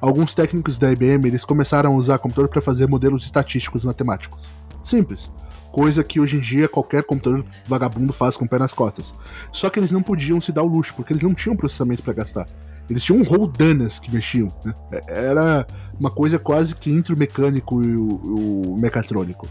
alguns 0.00 0.34
técnicos 0.34 0.78
da 0.78 0.92
IBM 0.92 1.26
eles 1.26 1.44
começaram 1.44 1.94
a 1.94 1.96
usar 1.96 2.18
computador 2.18 2.48
para 2.48 2.62
fazer 2.62 2.86
modelos 2.86 3.24
estatísticos 3.24 3.84
matemáticos. 3.84 4.48
Simples 4.84 5.30
coisa 5.78 6.02
que 6.02 6.18
hoje 6.18 6.36
em 6.36 6.40
dia 6.40 6.68
qualquer 6.68 7.04
computador 7.04 7.44
vagabundo 7.66 8.12
faz 8.12 8.36
com 8.36 8.44
o 8.44 8.48
pé 8.48 8.58
nas 8.58 8.72
costas. 8.72 9.14
Só 9.52 9.70
que 9.70 9.78
eles 9.78 9.92
não 9.92 10.02
podiam 10.02 10.40
se 10.40 10.50
dar 10.50 10.62
o 10.62 10.66
luxo, 10.66 10.94
porque 10.94 11.12
eles 11.12 11.22
não 11.22 11.34
tinham 11.34 11.56
processamento 11.56 12.02
para 12.02 12.14
gastar. 12.14 12.46
Eles 12.88 13.04
tinham 13.04 13.22
roldanas 13.22 13.98
que 13.98 14.12
mexiam. 14.12 14.52
Né? 14.64 14.74
Era 15.06 15.66
uma 15.98 16.10
coisa 16.10 16.38
quase 16.38 16.74
que 16.74 16.90
entre 16.90 17.14
o 17.14 17.16
mecânico 17.16 17.82
e 17.82 17.94
o, 17.94 18.72
o 18.72 18.76
mecatrônico. 18.76 19.46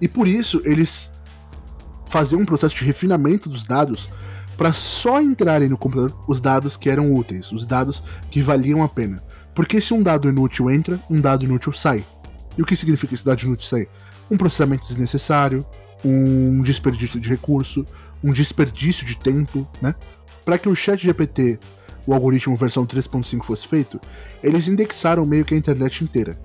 E 0.00 0.08
por 0.08 0.26
isso 0.26 0.60
eles 0.64 1.12
faziam 2.08 2.40
um 2.40 2.46
processo 2.46 2.74
de 2.74 2.84
refinamento 2.84 3.48
dos 3.48 3.64
dados 3.64 4.08
para 4.56 4.72
só 4.72 5.20
entrarem 5.20 5.68
no 5.68 5.78
computador 5.78 6.16
os 6.26 6.40
dados 6.40 6.76
que 6.76 6.88
eram 6.88 7.12
úteis, 7.12 7.52
os 7.52 7.66
dados 7.66 8.02
que 8.30 8.42
valiam 8.42 8.82
a 8.82 8.88
pena. 8.88 9.22
Porque 9.54 9.80
se 9.80 9.94
um 9.94 10.02
dado 10.02 10.28
inútil 10.28 10.70
entra, 10.70 10.98
um 11.10 11.20
dado 11.20 11.44
inútil 11.44 11.72
sai. 11.72 12.04
E 12.56 12.62
o 12.62 12.66
que 12.66 12.76
significa 12.76 13.14
esse 13.14 13.24
dado 13.24 13.42
inútil 13.42 13.68
sair? 13.68 13.88
um 14.30 14.36
processamento 14.36 14.86
desnecessário, 14.86 15.64
um 16.04 16.62
desperdício 16.62 17.20
de 17.20 17.28
recurso, 17.28 17.84
um 18.22 18.32
desperdício 18.32 19.06
de 19.06 19.16
tempo, 19.16 19.66
né? 19.80 19.94
Para 20.44 20.58
que 20.58 20.68
o 20.68 20.74
Chat 20.74 21.02
GPT, 21.02 21.58
o 22.06 22.14
algoritmo 22.14 22.56
versão 22.56 22.86
3.5 22.86 23.44
fosse 23.44 23.66
feito, 23.66 24.00
eles 24.42 24.68
indexaram 24.68 25.24
meio 25.24 25.44
que 25.44 25.54
a 25.54 25.58
internet 25.58 26.04
inteira. 26.04 26.38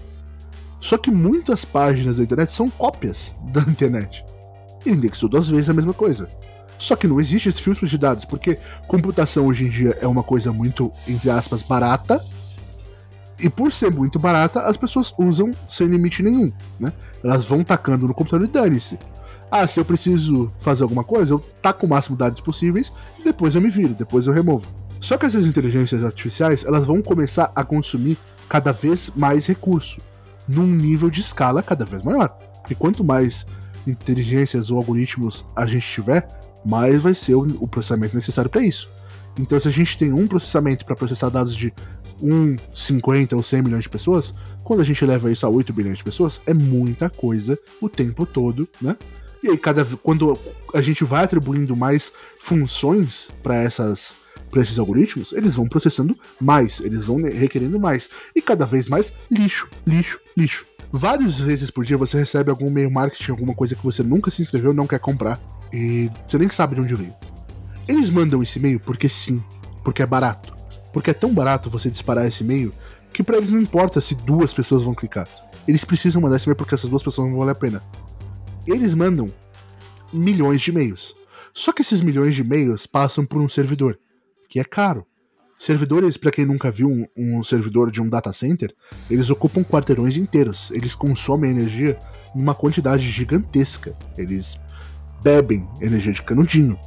Só 0.79 0.97
que 0.97 1.11
muitas 1.11 1.63
páginas 1.63 2.17
da 2.17 2.23
internet 2.23 2.51
são 2.51 2.69
cópias 2.69 3.35
da 3.51 3.61
internet. 3.61 4.25
Ele 4.85 4.95
indexou 4.95 5.29
duas 5.29 5.47
vezes 5.47 5.69
a 5.69 5.73
mesma 5.73 5.93
coisa. 5.93 6.27
Só 6.81 6.95
que 6.95 7.07
não 7.07 7.21
existe 7.21 7.47
esse 7.47 7.61
filtro 7.61 7.87
de 7.87 7.95
dados, 7.95 8.25
porque 8.25 8.57
computação 8.87 9.45
hoje 9.45 9.65
em 9.65 9.69
dia 9.69 9.95
é 10.01 10.07
uma 10.07 10.23
coisa 10.23 10.51
muito, 10.51 10.91
entre 11.07 11.29
aspas, 11.29 11.61
barata, 11.61 12.19
e 13.39 13.47
por 13.51 13.71
ser 13.71 13.93
muito 13.93 14.17
barata, 14.17 14.61
as 14.61 14.77
pessoas 14.77 15.13
usam 15.15 15.51
sem 15.69 15.85
limite 15.85 16.23
nenhum, 16.23 16.51
né? 16.79 16.91
Elas 17.23 17.45
vão 17.45 17.63
tacando 17.63 18.07
no 18.07 18.15
computador 18.15 18.47
e 18.47 18.51
dane-se. 18.51 18.97
Ah, 19.51 19.67
se 19.67 19.79
eu 19.79 19.85
preciso 19.85 20.51
fazer 20.57 20.81
alguma 20.81 21.03
coisa, 21.03 21.35
eu 21.35 21.39
taco 21.61 21.85
o 21.85 21.89
máximo 21.89 22.15
de 22.15 22.21
dados 22.21 22.41
possíveis 22.41 22.91
e 23.19 23.23
depois 23.23 23.53
eu 23.53 23.61
me 23.61 23.69
viro, 23.69 23.93
depois 23.93 24.25
eu 24.25 24.33
removo. 24.33 24.65
Só 24.99 25.19
que 25.19 25.27
essas 25.27 25.45
inteligências 25.45 26.03
artificiais, 26.03 26.65
elas 26.65 26.87
vão 26.87 26.99
começar 26.99 27.51
a 27.55 27.63
consumir 27.63 28.17
cada 28.49 28.71
vez 28.71 29.11
mais 29.15 29.45
recurso, 29.45 29.99
num 30.47 30.65
nível 30.65 31.11
de 31.11 31.21
escala 31.21 31.61
cada 31.61 31.85
vez 31.85 32.03
maior. 32.03 32.29
Porque 32.59 32.73
quanto 32.73 33.03
mais 33.03 33.45
inteligências 33.85 34.71
ou 34.71 34.77
algoritmos 34.77 35.45
a 35.55 35.67
gente 35.67 35.87
tiver, 35.87 36.27
mais 36.65 37.01
vai 37.01 37.13
ser 37.13 37.35
o 37.35 37.67
processamento 37.67 38.15
necessário 38.15 38.49
para 38.49 38.61
isso. 38.61 38.89
Então, 39.39 39.59
se 39.59 39.67
a 39.67 39.71
gente 39.71 39.97
tem 39.97 40.11
um 40.11 40.27
processamento 40.27 40.85
para 40.85 40.95
processar 40.95 41.29
dados 41.29 41.55
de 41.55 41.73
1, 42.21 42.57
50 42.71 43.35
ou 43.35 43.43
100 43.43 43.61
milhões 43.61 43.83
de 43.83 43.89
pessoas, 43.89 44.33
quando 44.63 44.81
a 44.81 44.83
gente 44.83 45.03
leva 45.05 45.31
isso 45.31 45.45
a 45.45 45.49
8 45.49 45.73
bilhões 45.73 45.97
de 45.97 46.03
pessoas, 46.03 46.41
é 46.45 46.53
muita 46.53 47.09
coisa 47.09 47.57
o 47.81 47.89
tempo 47.89 48.25
todo, 48.25 48.67
né? 48.81 48.95
E 49.43 49.49
aí, 49.49 49.57
cada, 49.57 49.83
quando 50.03 50.37
a 50.73 50.81
gente 50.81 51.03
vai 51.03 51.23
atribuindo 51.23 51.75
mais 51.75 52.11
funções 52.39 53.29
para 53.41 53.55
essas 53.55 54.15
para 54.51 54.61
esses 54.61 54.77
algoritmos, 54.77 55.31
eles 55.31 55.55
vão 55.55 55.65
processando 55.65 56.13
mais, 56.39 56.81
eles 56.81 57.05
vão 57.05 57.15
requerendo 57.23 57.79
mais. 57.79 58.09
E 58.35 58.41
cada 58.41 58.65
vez 58.65 58.89
mais 58.89 59.13
lixo, 59.31 59.69
lixo, 59.87 60.19
lixo. 60.35 60.65
Várias 60.91 61.39
vezes 61.39 61.71
por 61.71 61.85
dia 61.85 61.97
você 61.97 62.19
recebe 62.19 62.49
algum 62.49 62.67
e-mail 62.67 62.91
marketing, 62.91 63.31
alguma 63.31 63.55
coisa 63.55 63.75
que 63.75 63.83
você 63.83 64.03
nunca 64.03 64.29
se 64.29 64.41
inscreveu, 64.41 64.73
não 64.73 64.85
quer 64.85 64.99
comprar, 64.99 65.39
e 65.71 66.09
você 66.27 66.37
nem 66.37 66.49
sabe 66.49 66.75
de 66.75 66.81
onde 66.81 66.95
veio. 66.95 67.13
Eles 67.87 68.09
mandam 68.09 68.41
esse 68.41 68.59
e-mail 68.59 68.79
porque 68.79 69.09
sim, 69.09 69.43
porque 69.83 70.01
é 70.01 70.05
barato. 70.05 70.53
Porque 70.93 71.11
é 71.11 71.13
tão 71.13 71.33
barato 71.33 71.69
você 71.69 71.89
disparar 71.89 72.25
esse 72.25 72.43
e-mail 72.43 72.73
que 73.13 73.23
para 73.23 73.37
eles 73.37 73.49
não 73.49 73.59
importa 73.59 73.99
se 73.99 74.15
duas 74.15 74.53
pessoas 74.53 74.83
vão 74.83 74.93
clicar. 74.93 75.27
Eles 75.67 75.83
precisam 75.83 76.21
mandar 76.21 76.37
esse 76.37 76.45
e-mail 76.45 76.57
porque 76.57 76.75
essas 76.75 76.89
duas 76.89 77.03
pessoas 77.03 77.29
não 77.29 77.37
valem 77.37 77.51
a 77.51 77.55
pena. 77.55 77.83
Eles 78.65 78.93
mandam 78.93 79.27
milhões 80.11 80.61
de 80.61 80.71
e-mails. 80.71 81.15
Só 81.53 81.71
que 81.71 81.81
esses 81.81 82.01
milhões 82.01 82.35
de 82.35 82.41
e-mails 82.41 82.85
passam 82.85 83.25
por 83.25 83.41
um 83.41 83.49
servidor, 83.49 83.99
que 84.47 84.59
é 84.59 84.63
caro. 84.63 85.05
Servidores, 85.59 86.17
para 86.17 86.31
quem 86.31 86.45
nunca 86.45 86.71
viu 86.71 86.89
um, 86.89 87.05
um, 87.15 87.43
servidor 87.43 87.91
de 87.91 88.01
um 88.01 88.09
data 88.09 88.33
center, 88.33 88.73
eles 89.09 89.29
ocupam 89.29 89.63
quarteirões 89.63 90.17
inteiros. 90.17 90.71
Eles 90.71 90.95
consomem 90.95 91.51
energia 91.51 91.99
numa 92.33 92.55
quantidade 92.55 93.07
gigantesca. 93.07 93.95
Eles 94.17 94.59
bebem 95.21 95.67
energia 95.79 96.13
de 96.13 96.21
canudinho. 96.21 96.77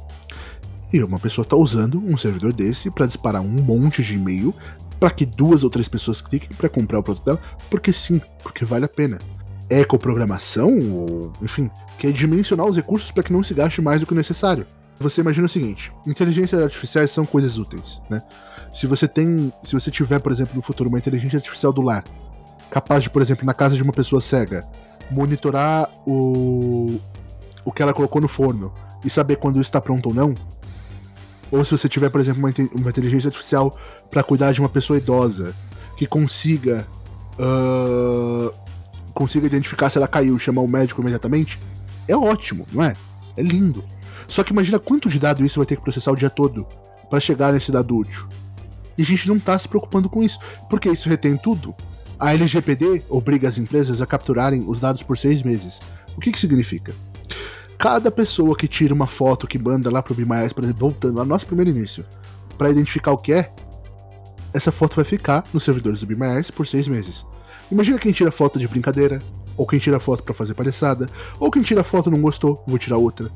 E 0.91 1.03
uma 1.03 1.19
pessoa 1.19 1.43
está 1.43 1.55
usando 1.55 1.99
um 1.99 2.17
servidor 2.17 2.53
desse 2.53 2.89
para 2.91 3.05
disparar 3.05 3.41
um 3.41 3.49
monte 3.49 4.03
de 4.03 4.15
e-mail 4.15 4.53
para 4.99 5.11
que 5.11 5.25
duas 5.25 5.63
ou 5.63 5.69
três 5.69 5.87
pessoas 5.87 6.21
cliquem 6.21 6.49
para 6.55 6.69
comprar 6.69 6.99
o 6.99 7.03
produto 7.03 7.25
dela, 7.25 7.39
porque 7.69 7.91
sim, 7.91 8.21
porque 8.41 8.63
vale 8.63 8.85
a 8.85 8.89
pena. 8.89 9.19
Ecoprogramação, 9.69 10.77
ou 10.77 11.33
enfim, 11.41 11.69
que 11.97 12.07
é 12.07 12.11
dimensionar 12.11 12.65
os 12.65 12.75
recursos 12.75 13.11
para 13.11 13.23
que 13.23 13.33
não 13.33 13.43
se 13.43 13.53
gaste 13.53 13.81
mais 13.81 13.99
do 13.99 14.07
que 14.07 14.13
o 14.13 14.15
necessário. 14.15 14.65
Você 14.99 15.21
imagina 15.21 15.47
o 15.47 15.49
seguinte: 15.49 15.91
inteligências 16.05 16.61
artificiais 16.61 17.11
são 17.11 17.25
coisas 17.25 17.57
úteis, 17.57 18.01
né? 18.09 18.21
Se 18.73 18.87
você 18.87 19.07
tem, 19.07 19.51
se 19.63 19.73
você 19.73 19.89
tiver, 19.89 20.19
por 20.19 20.31
exemplo, 20.31 20.55
no 20.55 20.61
futuro 20.61 20.89
uma 20.89 20.97
inteligência 20.97 21.37
artificial 21.37 21.73
do 21.73 21.81
lar, 21.81 22.03
capaz 22.69 23.03
de, 23.03 23.09
por 23.09 23.21
exemplo, 23.21 23.45
na 23.45 23.53
casa 23.53 23.75
de 23.75 23.83
uma 23.83 23.93
pessoa 23.93 24.21
cega, 24.21 24.67
monitorar 25.11 25.89
o 26.05 26.99
o 27.65 27.71
que 27.71 27.81
ela 27.81 27.93
colocou 27.93 28.21
no 28.21 28.27
forno 28.27 28.71
e 29.03 29.09
saber 29.09 29.35
quando 29.35 29.55
isso 29.55 29.63
está 29.63 29.81
pronto 29.81 30.09
ou 30.09 30.15
não, 30.15 30.33
ou 31.51 31.63
se 31.65 31.71
você 31.71 31.89
tiver, 31.89 32.09
por 32.09 32.21
exemplo, 32.21 32.39
uma, 32.39 32.53
uma 32.79 32.89
inteligência 32.89 33.27
artificial 33.27 33.77
para 34.09 34.23
cuidar 34.23 34.51
de 34.51 34.59
uma 34.59 34.69
pessoa 34.69 34.97
idosa 34.97 35.53
que 35.97 36.05
consiga 36.05 36.85
uh, 37.39 38.51
consiga 39.13 39.47
identificar 39.47 39.89
se 39.89 39.97
ela 39.97 40.07
caiu, 40.07 40.37
chamar 40.37 40.61
o 40.61 40.67
médico 40.67 41.01
imediatamente, 41.01 41.59
é 42.07 42.15
ótimo, 42.15 42.67
não 42.71 42.83
é? 42.83 42.93
É 43.37 43.41
lindo. 43.41 43.83
Só 44.27 44.43
que 44.43 44.51
imagina 44.51 44.77
quanto 44.77 45.09
de 45.09 45.19
dado 45.19 45.45
isso 45.45 45.59
vai 45.59 45.65
ter 45.65 45.77
que 45.77 45.81
processar 45.81 46.11
o 46.11 46.15
dia 46.15 46.29
todo 46.29 46.67
para 47.09 47.19
chegar 47.19 47.53
nesse 47.53 47.71
dado 47.71 47.95
útil. 47.95 48.27
E 48.97 49.01
a 49.01 49.05
gente 49.05 49.27
não 49.27 49.39
tá 49.39 49.57
se 49.57 49.67
preocupando 49.67 50.09
com 50.09 50.23
isso, 50.23 50.39
porque 50.69 50.89
isso 50.89 51.09
retém 51.09 51.37
tudo. 51.37 51.73
A 52.19 52.33
LGPD 52.33 53.03
obriga 53.09 53.47
as 53.47 53.57
empresas 53.57 54.01
a 54.01 54.05
capturarem 54.05 54.63
os 54.67 54.79
dados 54.79 55.03
por 55.03 55.17
seis 55.17 55.43
meses. 55.43 55.79
O 56.15 56.21
que, 56.21 56.31
que 56.31 56.39
significa? 56.39 56.93
Cada 57.77 58.09
pessoa 58.09 58.55
que 58.55 58.67
tira 58.67 58.93
uma 58.93 59.07
foto 59.07 59.47
que 59.47 59.61
manda 59.61 59.91
lá 59.91 60.01
pro 60.01 60.15
BMS, 60.15 60.53
por 60.53 60.63
exemplo, 60.63 60.79
voltando 60.79 61.19
ao 61.19 61.25
nosso 61.25 61.45
primeiro 61.45 61.71
início, 61.71 62.05
para 62.57 62.69
identificar 62.69 63.11
o 63.11 63.17
que 63.17 63.33
é, 63.33 63.53
essa 64.53 64.71
foto 64.71 64.95
vai 64.95 65.05
ficar 65.05 65.43
nos 65.53 65.63
servidores 65.63 65.99
do 65.99 66.07
BMS 66.07 66.51
por 66.51 66.65
seis 66.65 66.87
meses. 66.87 67.25
Imagina 67.71 67.99
quem 67.99 68.11
tira 68.11 68.31
foto 68.31 68.57
de 68.57 68.67
brincadeira, 68.67 69.19
ou 69.57 69.67
quem 69.67 69.79
tira 69.79 69.99
foto 69.99 70.23
para 70.23 70.33
fazer 70.33 70.53
palhaçada, 70.53 71.09
ou 71.39 71.51
quem 71.51 71.61
tira 71.61 71.83
foto 71.83 72.09
não 72.09 72.21
gostou, 72.21 72.63
vou 72.67 72.77
tirar 72.77 72.97
outra. 72.97 73.29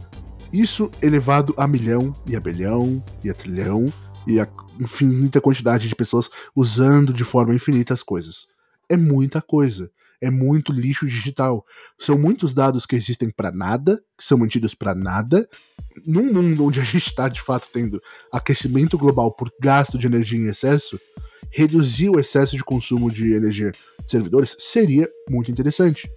Isso 0.51 0.89
elevado 1.01 1.53
a 1.57 1.67
milhão, 1.67 2.13
e 2.25 2.35
a 2.35 2.39
bilhão, 2.39 3.03
e 3.23 3.29
a 3.29 3.33
trilhão, 3.33 3.85
e 4.25 4.39
a 4.39 4.47
infinita 4.79 5.41
quantidade 5.41 5.87
de 5.87 5.95
pessoas 5.95 6.29
usando 6.55 7.13
de 7.13 7.23
forma 7.23 7.53
infinita 7.53 7.93
as 7.93 8.03
coisas. 8.03 8.47
É 8.87 8.97
muita 8.97 9.41
coisa. 9.41 9.91
É 10.21 10.29
muito 10.29 10.71
lixo 10.71 11.07
digital. 11.07 11.65
São 11.97 12.17
muitos 12.17 12.53
dados 12.53 12.85
que 12.85 12.95
existem 12.95 13.29
para 13.29 13.51
nada, 13.51 14.01
que 14.17 14.23
são 14.23 14.37
mantidos 14.37 14.73
para 14.73 14.93
nada. 14.93 15.47
Num 16.05 16.33
mundo 16.33 16.65
onde 16.65 16.79
a 16.79 16.83
gente 16.83 17.07
está 17.07 17.29
de 17.29 17.41
fato 17.41 17.69
tendo 17.71 18.01
aquecimento 18.31 18.97
global 18.97 19.31
por 19.31 19.51
gasto 19.61 19.97
de 19.97 20.07
energia 20.07 20.39
em 20.39 20.47
excesso, 20.47 20.99
reduzir 21.51 22.09
o 22.09 22.19
excesso 22.19 22.55
de 22.55 22.63
consumo 22.63 23.11
de 23.11 23.33
energia 23.33 23.71
de 23.71 24.11
servidores 24.11 24.55
seria 24.59 25.09
muito 25.29 25.51
interessante. 25.51 26.09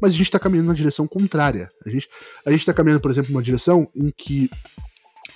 Mas 0.00 0.12
a 0.12 0.16
gente 0.16 0.26
está 0.26 0.38
caminhando 0.38 0.68
na 0.68 0.74
direção 0.74 1.06
contrária. 1.06 1.68
A 1.86 1.90
gente 1.90 2.08
a 2.44 2.50
está 2.50 2.74
caminhando, 2.74 3.00
por 3.00 3.10
exemplo, 3.10 3.30
numa 3.30 3.42
direção 3.42 3.88
em 3.94 4.10
que, 4.10 4.50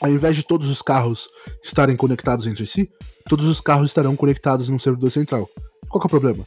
ao 0.00 0.10
invés 0.10 0.36
de 0.36 0.42
todos 0.42 0.68
os 0.68 0.82
carros 0.82 1.28
estarem 1.62 1.96
conectados 1.96 2.46
entre 2.46 2.66
si, 2.66 2.90
todos 3.28 3.46
os 3.46 3.60
carros 3.60 3.90
estarão 3.90 4.16
conectados 4.16 4.68
num 4.68 4.78
servidor 4.78 5.10
central. 5.10 5.48
Qual 5.88 6.02
é 6.02 6.06
o 6.06 6.08
problema? 6.08 6.46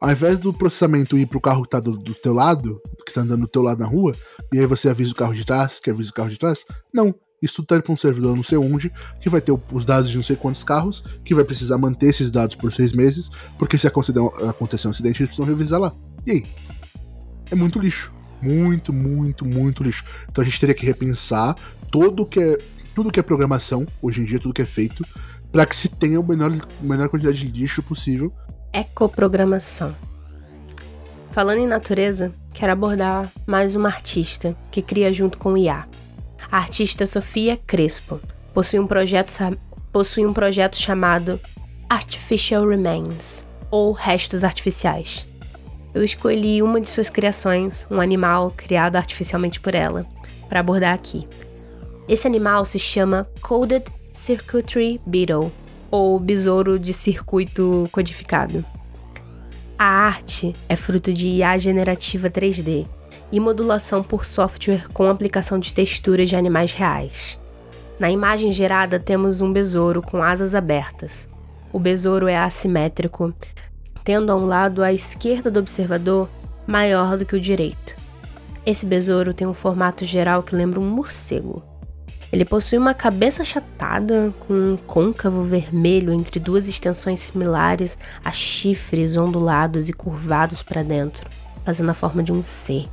Ao 0.00 0.10
invés 0.10 0.38
do 0.38 0.52
processamento 0.52 1.18
ir 1.18 1.26
pro 1.26 1.40
carro 1.40 1.62
que 1.62 1.68
tá 1.68 1.78
do, 1.78 1.92
do 1.92 2.14
teu 2.14 2.32
lado, 2.32 2.80
que 3.04 3.12
tá 3.12 3.20
andando 3.20 3.42
do 3.42 3.48
teu 3.48 3.60
lado 3.60 3.80
na 3.80 3.86
rua, 3.86 4.14
e 4.52 4.58
aí 4.58 4.64
você 4.64 4.88
avisa 4.88 5.12
o 5.12 5.14
carro 5.14 5.34
de 5.34 5.44
trás, 5.44 5.78
que 5.78 5.90
avisa 5.90 6.10
o 6.10 6.14
carro 6.14 6.30
de 6.30 6.38
trás, 6.38 6.64
não. 6.92 7.14
Isso 7.42 7.62
tá 7.64 7.80
para 7.80 7.92
um 7.92 7.96
servidor 7.96 8.36
não 8.36 8.42
sei 8.42 8.58
onde, 8.58 8.92
que 9.18 9.30
vai 9.30 9.40
ter 9.40 9.58
os 9.72 9.84
dados 9.86 10.10
de 10.10 10.16
não 10.16 10.22
sei 10.22 10.36
quantos 10.36 10.62
carros, 10.62 11.02
que 11.24 11.34
vai 11.34 11.42
precisar 11.42 11.78
manter 11.78 12.08
esses 12.08 12.30
dados 12.30 12.54
por 12.54 12.70
seis 12.70 12.92
meses, 12.92 13.30
porque 13.58 13.78
se 13.78 13.86
acontecer 13.86 14.18
um 14.86 14.90
acidente, 14.90 15.22
eles 15.22 15.28
precisam 15.28 15.46
revisar 15.46 15.80
lá. 15.80 15.90
E 16.26 16.32
aí? 16.32 16.46
É 17.50 17.54
muito 17.54 17.78
lixo. 17.78 18.12
Muito, 18.42 18.92
muito, 18.92 19.44
muito 19.44 19.82
lixo. 19.82 20.04
Então 20.30 20.42
a 20.42 20.44
gente 20.44 20.60
teria 20.60 20.74
que 20.74 20.84
repensar 20.84 21.54
todo 21.90 22.26
que 22.26 22.40
é, 22.40 22.58
tudo 22.94 23.10
que 23.10 23.20
é 23.20 23.22
programação, 23.22 23.86
hoje 24.02 24.20
em 24.20 24.24
dia, 24.24 24.38
tudo 24.38 24.54
que 24.54 24.62
é 24.62 24.66
feito, 24.66 25.04
para 25.50 25.66
que 25.66 25.74
se 25.74 25.88
tenha 25.88 26.18
a 26.18 26.22
menor, 26.22 26.52
menor 26.80 27.08
quantidade 27.08 27.38
de 27.38 27.60
lixo 27.60 27.82
possível. 27.82 28.32
Ecoprogramação. 28.72 29.96
Falando 31.30 31.58
em 31.58 31.66
natureza, 31.66 32.30
quero 32.52 32.72
abordar 32.72 33.30
mais 33.44 33.74
uma 33.74 33.88
artista 33.88 34.56
que 34.70 34.80
cria 34.80 35.12
junto 35.12 35.38
com 35.38 35.54
o 35.54 35.58
IA. 35.58 35.88
A 36.50 36.58
artista 36.58 37.04
Sofia 37.04 37.56
Crespo 37.66 38.20
possui 38.54 38.78
um 38.78 38.86
projeto, 38.86 39.32
possui 39.92 40.24
um 40.24 40.32
projeto 40.32 40.76
chamado 40.76 41.40
Artificial 41.88 42.66
Remains, 42.66 43.44
ou 43.72 43.90
Restos 43.90 44.44
Artificiais. 44.44 45.26
Eu 45.92 46.04
escolhi 46.04 46.62
uma 46.62 46.80
de 46.80 46.88
suas 46.88 47.10
criações, 47.10 47.88
um 47.90 48.00
animal 48.00 48.52
criado 48.56 48.94
artificialmente 48.94 49.58
por 49.58 49.74
ela, 49.74 50.06
para 50.48 50.60
abordar 50.60 50.94
aqui. 50.94 51.26
Esse 52.08 52.26
animal 52.26 52.64
se 52.64 52.78
chama 52.78 53.28
Coded 53.40 53.84
Circuitry 54.12 55.00
Beetle, 55.04 55.50
ou 55.90 56.18
besouro 56.18 56.78
de 56.78 56.92
circuito 56.92 57.88
codificado. 57.90 58.64
A 59.78 59.84
arte 59.84 60.54
é 60.68 60.76
fruto 60.76 61.12
de 61.12 61.28
IA 61.28 61.56
generativa 61.56 62.28
3D 62.28 62.86
e 63.32 63.40
modulação 63.40 64.02
por 64.02 64.24
software 64.24 64.88
com 64.92 65.08
aplicação 65.08 65.58
de 65.58 65.72
texturas 65.72 66.28
de 66.28 66.36
animais 66.36 66.72
reais. 66.72 67.38
Na 67.98 68.10
imagem 68.10 68.52
gerada 68.52 68.98
temos 68.98 69.40
um 69.40 69.52
besouro 69.52 70.02
com 70.02 70.22
asas 70.22 70.54
abertas. 70.54 71.28
O 71.72 71.78
besouro 71.78 72.28
é 72.28 72.36
assimétrico, 72.36 73.32
tendo 74.04 74.32
a 74.32 74.36
um 74.36 74.44
lado 74.44 74.82
à 74.82 74.92
esquerda 74.92 75.50
do 75.50 75.60
observador 75.60 76.28
maior 76.66 77.16
do 77.16 77.24
que 77.24 77.36
o 77.36 77.40
direito. 77.40 77.94
Esse 78.64 78.84
besouro 78.84 79.32
tem 79.32 79.46
um 79.46 79.52
formato 79.52 80.04
geral 80.04 80.42
que 80.42 80.54
lembra 80.54 80.80
um 80.80 80.86
morcego. 80.86 81.69
Ele 82.32 82.44
possui 82.44 82.78
uma 82.78 82.94
cabeça 82.94 83.42
achatada 83.42 84.32
com 84.40 84.54
um 84.54 84.76
côncavo 84.76 85.42
vermelho 85.42 86.12
entre 86.12 86.38
duas 86.38 86.68
extensões 86.68 87.20
similares 87.20 87.98
a 88.24 88.30
chifres 88.30 89.16
ondulados 89.16 89.88
e 89.88 89.92
curvados 89.92 90.62
para 90.62 90.84
dentro, 90.84 91.28
fazendo 91.64 91.90
a 91.90 91.94
forma 91.94 92.22
de 92.22 92.32
um 92.32 92.44
C. 92.44 92.84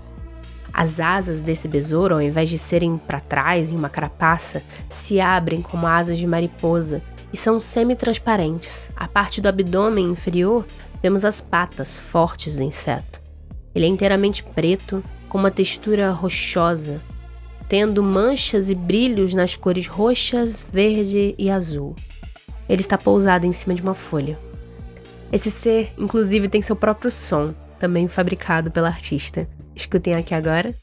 As 0.74 1.00
asas 1.00 1.42
desse 1.42 1.68
besouro, 1.68 2.16
ao 2.16 2.22
invés 2.22 2.50
de 2.50 2.58
serem 2.58 2.98
para 2.98 3.20
trás 3.20 3.72
em 3.72 3.76
uma 3.76 3.90
carapaça, 3.90 4.62
se 4.90 5.20
abrem 5.20 5.62
como 5.62 5.88
asas 5.88 6.18
de 6.18 6.28
mariposa 6.28 7.02
e 7.32 7.38
são 7.38 7.60
semi-transparentes. 7.60 8.90
A 8.96 9.08
parte 9.08 9.42
do 9.42 9.48
abdômen 9.48 10.12
inferior 10.12 10.66
vemos 11.02 11.24
as 11.24 11.42
patas 11.42 11.98
fortes 11.98 12.56
do 12.56 12.64
inseto. 12.64 13.22
Ele 13.74 13.86
é 13.86 13.90
inteiramente 13.90 14.44
preto, 14.44 15.04
com 15.30 15.38
uma 15.38 15.52
textura 15.52 16.12
rochosa, 16.12 17.02
tendo 17.68 18.02
manchas 18.02 18.70
e 18.70 18.76
brilhos 18.76 19.34
nas 19.34 19.56
cores 19.56 19.88
roxas, 19.88 20.66
verde 20.72 21.36
e 21.38 21.50
azul. 21.50 21.96
Ele 22.70 22.82
está 22.82 22.98
pousado 22.98 23.46
em 23.46 23.52
cima 23.52 23.76
de 23.76 23.82
uma 23.82 23.94
folha. 23.94 24.40
Esse 25.32 25.52
ser, 25.52 25.94
inclusive, 25.98 26.48
tem 26.48 26.62
seu 26.62 26.76
próprio 26.76 27.12
som, 27.12 27.54
também 27.80 28.08
fabricado 28.08 28.72
pela 28.72 28.88
artista. 28.88 29.48
Escutem 29.76 30.16
aqui 30.16 30.34
agora. 30.34 30.74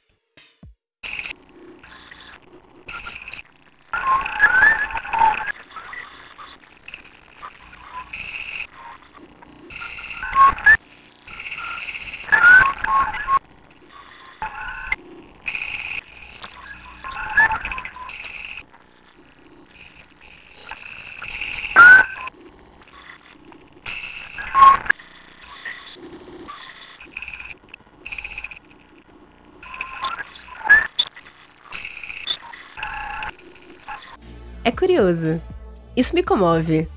Isso 35.96 36.14
me 36.14 36.22
comove. 36.22 36.88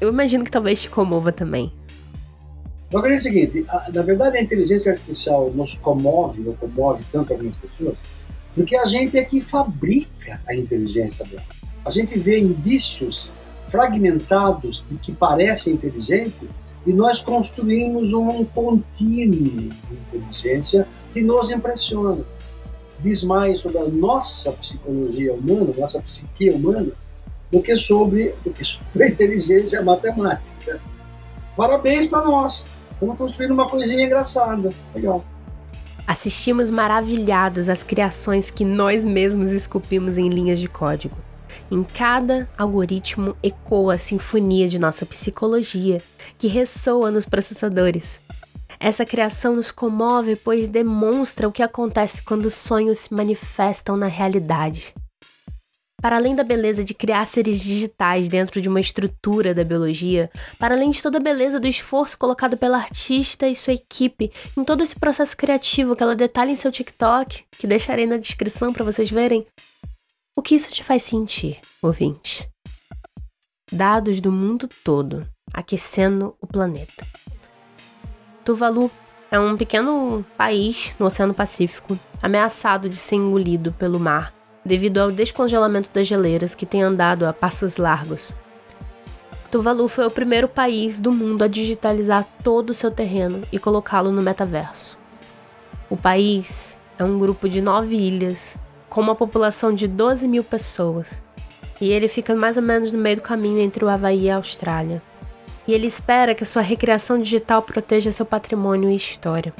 Eu 0.00 0.10
imagino 0.10 0.44
que 0.44 0.50
talvez 0.50 0.82
te 0.82 0.88
comova 0.88 1.32
também. 1.32 1.72
Eu 2.90 2.98
acredito 2.98 3.20
o 3.20 3.22
seguinte, 3.24 3.64
a, 3.68 3.92
na 3.92 4.02
verdade 4.02 4.38
a 4.38 4.42
inteligência 4.42 4.92
artificial 4.92 5.50
nos 5.50 5.74
comove, 5.74 6.42
ou 6.46 6.54
comove 6.54 7.04
tanto 7.12 7.32
algumas 7.34 7.56
pessoas, 7.56 7.98
porque 8.54 8.74
a 8.76 8.86
gente 8.86 9.18
é 9.18 9.24
que 9.24 9.42
fabrica 9.42 10.40
a 10.48 10.54
inteligência 10.54 11.26
dela. 11.26 11.42
A 11.84 11.90
gente 11.90 12.18
vê 12.18 12.38
indícios 12.38 13.34
fragmentados 13.68 14.84
de 14.90 14.96
que 14.98 15.12
parece 15.12 15.70
inteligente 15.70 16.48
e 16.86 16.92
nós 16.94 17.20
construímos 17.20 18.14
um 18.14 18.44
contínuo 18.44 19.38
de 19.38 20.16
inteligência 20.16 20.86
que 21.12 21.22
nos 21.22 21.50
impressiona. 21.50 22.24
Diz 23.00 23.22
mais 23.22 23.60
sobre 23.60 23.78
a 23.78 23.86
nossa 23.86 24.52
psicologia 24.52 25.34
humana, 25.34 25.74
nossa 25.76 26.00
psique 26.00 26.50
humana, 26.50 26.92
do 27.50 27.62
que 27.62 27.76
sobre, 27.76 28.34
do 28.44 28.50
que 28.50 28.64
sobre 28.64 29.04
a 29.04 29.08
inteligência 29.08 29.82
matemática. 29.82 30.80
Parabéns 31.56 32.08
para 32.08 32.24
nós. 32.24 32.68
Estamos 32.90 33.18
construindo 33.18 33.52
uma 33.52 33.68
coisinha 33.68 34.04
engraçada. 34.04 34.72
Legal. 34.94 35.22
Assistimos 36.06 36.70
maravilhados 36.70 37.68
às 37.68 37.82
criações 37.82 38.50
que 38.50 38.64
nós 38.64 39.04
mesmos 39.04 39.52
esculpimos 39.52 40.18
em 40.18 40.28
linhas 40.28 40.58
de 40.58 40.68
código. 40.68 41.16
Em 41.70 41.82
cada 41.82 42.48
algoritmo 42.56 43.36
ecoa 43.42 43.94
a 43.94 43.98
sinfonia 43.98 44.68
de 44.68 44.78
nossa 44.78 45.04
psicologia, 45.04 46.00
que 46.38 46.48
ressoa 46.48 47.10
nos 47.10 47.26
processadores. 47.26 48.20
Essa 48.80 49.04
criação 49.04 49.56
nos 49.56 49.70
comove, 49.70 50.36
pois 50.36 50.68
demonstra 50.68 51.48
o 51.48 51.52
que 51.52 51.62
acontece 51.62 52.22
quando 52.22 52.46
os 52.46 52.54
sonhos 52.54 52.98
se 52.98 53.12
manifestam 53.12 53.96
na 53.96 54.06
realidade. 54.06 54.94
Para 56.00 56.16
além 56.16 56.36
da 56.36 56.44
beleza 56.44 56.84
de 56.84 56.94
criar 56.94 57.24
seres 57.24 57.60
digitais 57.60 58.28
dentro 58.28 58.60
de 58.60 58.68
uma 58.68 58.78
estrutura 58.78 59.52
da 59.52 59.64
biologia, 59.64 60.30
para 60.56 60.76
além 60.76 60.90
de 60.90 61.02
toda 61.02 61.18
a 61.18 61.20
beleza 61.20 61.58
do 61.58 61.66
esforço 61.66 62.16
colocado 62.16 62.56
pela 62.56 62.76
artista 62.76 63.48
e 63.48 63.54
sua 63.54 63.72
equipe 63.72 64.30
em 64.56 64.62
todo 64.62 64.82
esse 64.82 64.94
processo 64.94 65.36
criativo 65.36 65.96
que 65.96 66.02
ela 66.02 66.14
detalha 66.14 66.52
em 66.52 66.56
seu 66.56 66.70
TikTok, 66.70 67.44
que 67.50 67.66
deixarei 67.66 68.06
na 68.06 68.16
descrição 68.16 68.72
para 68.72 68.84
vocês 68.84 69.10
verem, 69.10 69.44
o 70.36 70.42
que 70.42 70.54
isso 70.54 70.72
te 70.72 70.84
faz 70.84 71.02
sentir, 71.02 71.58
ouvinte? 71.82 72.48
Dados 73.72 74.20
do 74.20 74.30
mundo 74.30 74.68
todo 74.84 75.28
aquecendo 75.52 76.36
o 76.40 76.46
planeta. 76.46 77.04
Tuvalu 78.44 78.88
é 79.32 79.40
um 79.40 79.56
pequeno 79.56 80.24
país 80.36 80.94
no 80.96 81.06
Oceano 81.06 81.34
Pacífico, 81.34 81.98
ameaçado 82.22 82.88
de 82.88 82.96
ser 82.96 83.16
engolido 83.16 83.72
pelo 83.72 83.98
mar 83.98 84.37
devido 84.68 84.98
ao 84.98 85.10
descongelamento 85.10 85.90
das 85.92 86.06
geleiras 86.06 86.54
que 86.54 86.66
tem 86.66 86.82
andado 86.82 87.26
a 87.26 87.32
passos 87.32 87.78
largos. 87.78 88.34
Tuvalu 89.50 89.88
foi 89.88 90.06
o 90.06 90.10
primeiro 90.10 90.46
país 90.46 91.00
do 91.00 91.10
mundo 91.10 91.42
a 91.42 91.48
digitalizar 91.48 92.26
todo 92.44 92.68
o 92.68 92.74
seu 92.74 92.90
terreno 92.90 93.40
e 93.50 93.58
colocá-lo 93.58 94.12
no 94.12 94.20
metaverso. 94.20 94.98
O 95.88 95.96
país 95.96 96.76
é 96.98 97.02
um 97.02 97.18
grupo 97.18 97.48
de 97.48 97.62
nove 97.62 97.96
ilhas, 97.96 98.58
com 98.90 99.00
uma 99.00 99.14
população 99.14 99.72
de 99.72 99.88
12 99.88 100.28
mil 100.28 100.44
pessoas, 100.44 101.22
e 101.80 101.90
ele 101.90 102.08
fica 102.08 102.36
mais 102.36 102.58
ou 102.58 102.62
menos 102.62 102.92
no 102.92 102.98
meio 102.98 103.16
do 103.16 103.22
caminho 103.22 103.58
entre 103.58 103.82
o 103.82 103.88
Havaí 103.88 104.24
e 104.24 104.30
a 104.30 104.36
Austrália. 104.36 105.02
E 105.66 105.72
ele 105.72 105.86
espera 105.86 106.34
que 106.34 106.44
sua 106.44 106.62
recriação 106.62 107.18
digital 107.18 107.62
proteja 107.62 108.10
seu 108.10 108.26
patrimônio 108.26 108.90
e 108.90 108.96
história. 108.96 109.54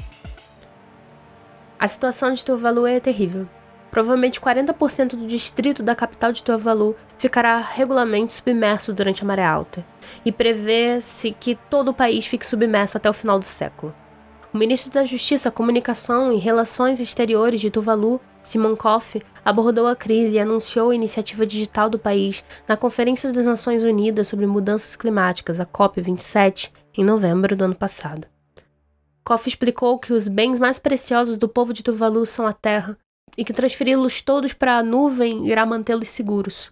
A 1.79 1.87
situação 1.87 2.31
de 2.31 2.45
Tuvalu 2.45 2.85
é 2.85 2.99
terrível. 2.99 3.47
Provavelmente 3.91 4.39
40% 4.39 5.15
do 5.15 5.25
distrito 5.25 5.81
da 5.81 5.95
capital 5.95 6.31
de 6.31 6.43
Tuvalu 6.43 6.95
ficará 7.17 7.57
regularmente 7.57 8.33
submerso 8.33 8.93
durante 8.93 9.23
a 9.23 9.25
maré 9.25 9.43
alta, 9.43 9.85
e 10.23 10.31
prevê-se 10.31 11.31
que 11.31 11.55
todo 11.69 11.89
o 11.89 11.93
país 11.93 12.25
fique 12.25 12.45
submerso 12.45 12.97
até 12.97 13.09
o 13.09 13.13
final 13.13 13.39
do 13.39 13.45
século. 13.45 13.93
O 14.53 14.57
ministro 14.57 14.91
da 14.91 15.03
Justiça, 15.03 15.51
Comunicação 15.51 16.31
e 16.31 16.37
Relações 16.37 16.99
Exteriores 16.99 17.61
de 17.61 17.69
Tuvalu, 17.69 18.19
Simon 18.41 18.75
Koff, 18.75 19.21
abordou 19.45 19.85
a 19.85 19.95
crise 19.95 20.37
e 20.37 20.39
anunciou 20.39 20.89
a 20.89 20.95
iniciativa 20.95 21.45
digital 21.45 21.89
do 21.89 21.99
país 21.99 22.43
na 22.67 22.75
Conferência 22.75 23.31
das 23.31 23.45
Nações 23.45 23.83
Unidas 23.83 24.27
sobre 24.27 24.47
Mudanças 24.47 24.95
Climáticas, 24.95 25.59
a 25.59 25.65
COP27, 25.65 26.71
em 26.97 27.03
novembro 27.03 27.55
do 27.55 27.63
ano 27.65 27.75
passado. 27.75 28.27
Koff 29.23 29.47
explicou 29.47 29.99
que 29.99 30.13
os 30.13 30.27
bens 30.27 30.59
mais 30.59 30.79
preciosos 30.79 31.37
do 31.37 31.47
povo 31.47 31.71
de 31.71 31.83
Tuvalu 31.83 32.25
são 32.25 32.47
a 32.47 32.53
terra, 32.53 32.97
e 33.39 33.45
que 33.45 33.53
transferi-los 33.53 34.21
todos 34.21 34.51
para 34.51 34.77
a 34.77 34.83
nuvem 34.83 35.47
irá 35.47 35.65
mantê-los 35.65 36.09
seguros. 36.09 36.71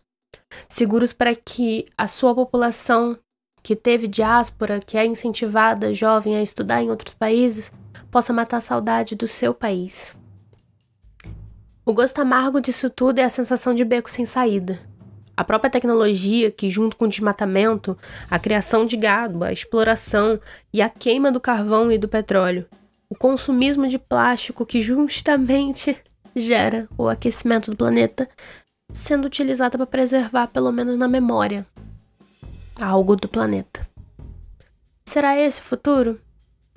Seguros 0.68 1.14
para 1.14 1.34
que 1.34 1.86
a 1.98 2.08
sua 2.08 2.36
população, 2.36 3.18
que 3.64 3.74
teve 3.74 4.06
diáspora, 4.06 4.82
que 4.82 4.98
é 4.98 5.06
incentivada 5.06 5.94
jovem 5.94 6.36
a 6.36 6.42
estudar 6.42 6.84
em 6.84 6.90
outros 6.90 7.14
países, 7.14 7.72
possa 8.12 8.34
matar 8.34 8.58
a 8.58 8.62
saudade 8.62 9.16
do 9.16 9.26
seu 9.26 9.54
país. 9.54 10.14
O 11.86 11.94
gosto 11.94 12.20
amargo 12.20 12.60
disso 12.60 12.90
tudo 12.90 13.20
é 13.20 13.24
a 13.24 13.30
sensação 13.30 13.74
de 13.74 13.86
beco 13.86 14.10
sem 14.10 14.26
saída. 14.26 14.78
A 15.38 15.46
própria 15.46 15.72
tecnologia, 15.72 16.52
que, 16.52 16.70
junto 16.70 16.98
com 16.98 17.06
o 17.06 17.10
desmatamento, 17.10 17.98
a 18.30 18.38
criação 18.38 18.86
de 18.86 18.98
gado, 18.98 19.42
a 19.42 19.54
exploração 19.54 20.38
e 20.74 20.82
a 20.82 20.90
queima 20.90 21.32
do 21.32 21.40
carvão 21.40 21.90
e 21.90 21.98
do 21.98 22.10
petróleo, 22.10 22.68
o 23.10 23.16
consumismo 23.16 23.88
de 23.88 23.98
plástico, 23.98 24.66
que 24.66 24.82
justamente 24.84 25.96
gera 26.40 26.88
o 26.98 27.08
aquecimento 27.08 27.72
do 27.72 27.78
planeta, 27.78 28.30
sendo 28.92 29.26
utilizada 29.26 29.78
para 29.78 29.88
preservar, 29.88 30.48
pelo 30.48 30.72
menos 30.72 30.98
na 30.98 31.08
memória, 31.08 31.66
algo 32.76 33.16
do 33.16 33.28
planeta. 33.28 33.88
Será 35.06 35.38
esse 35.38 35.62
o 35.62 35.64
futuro? 35.64 36.22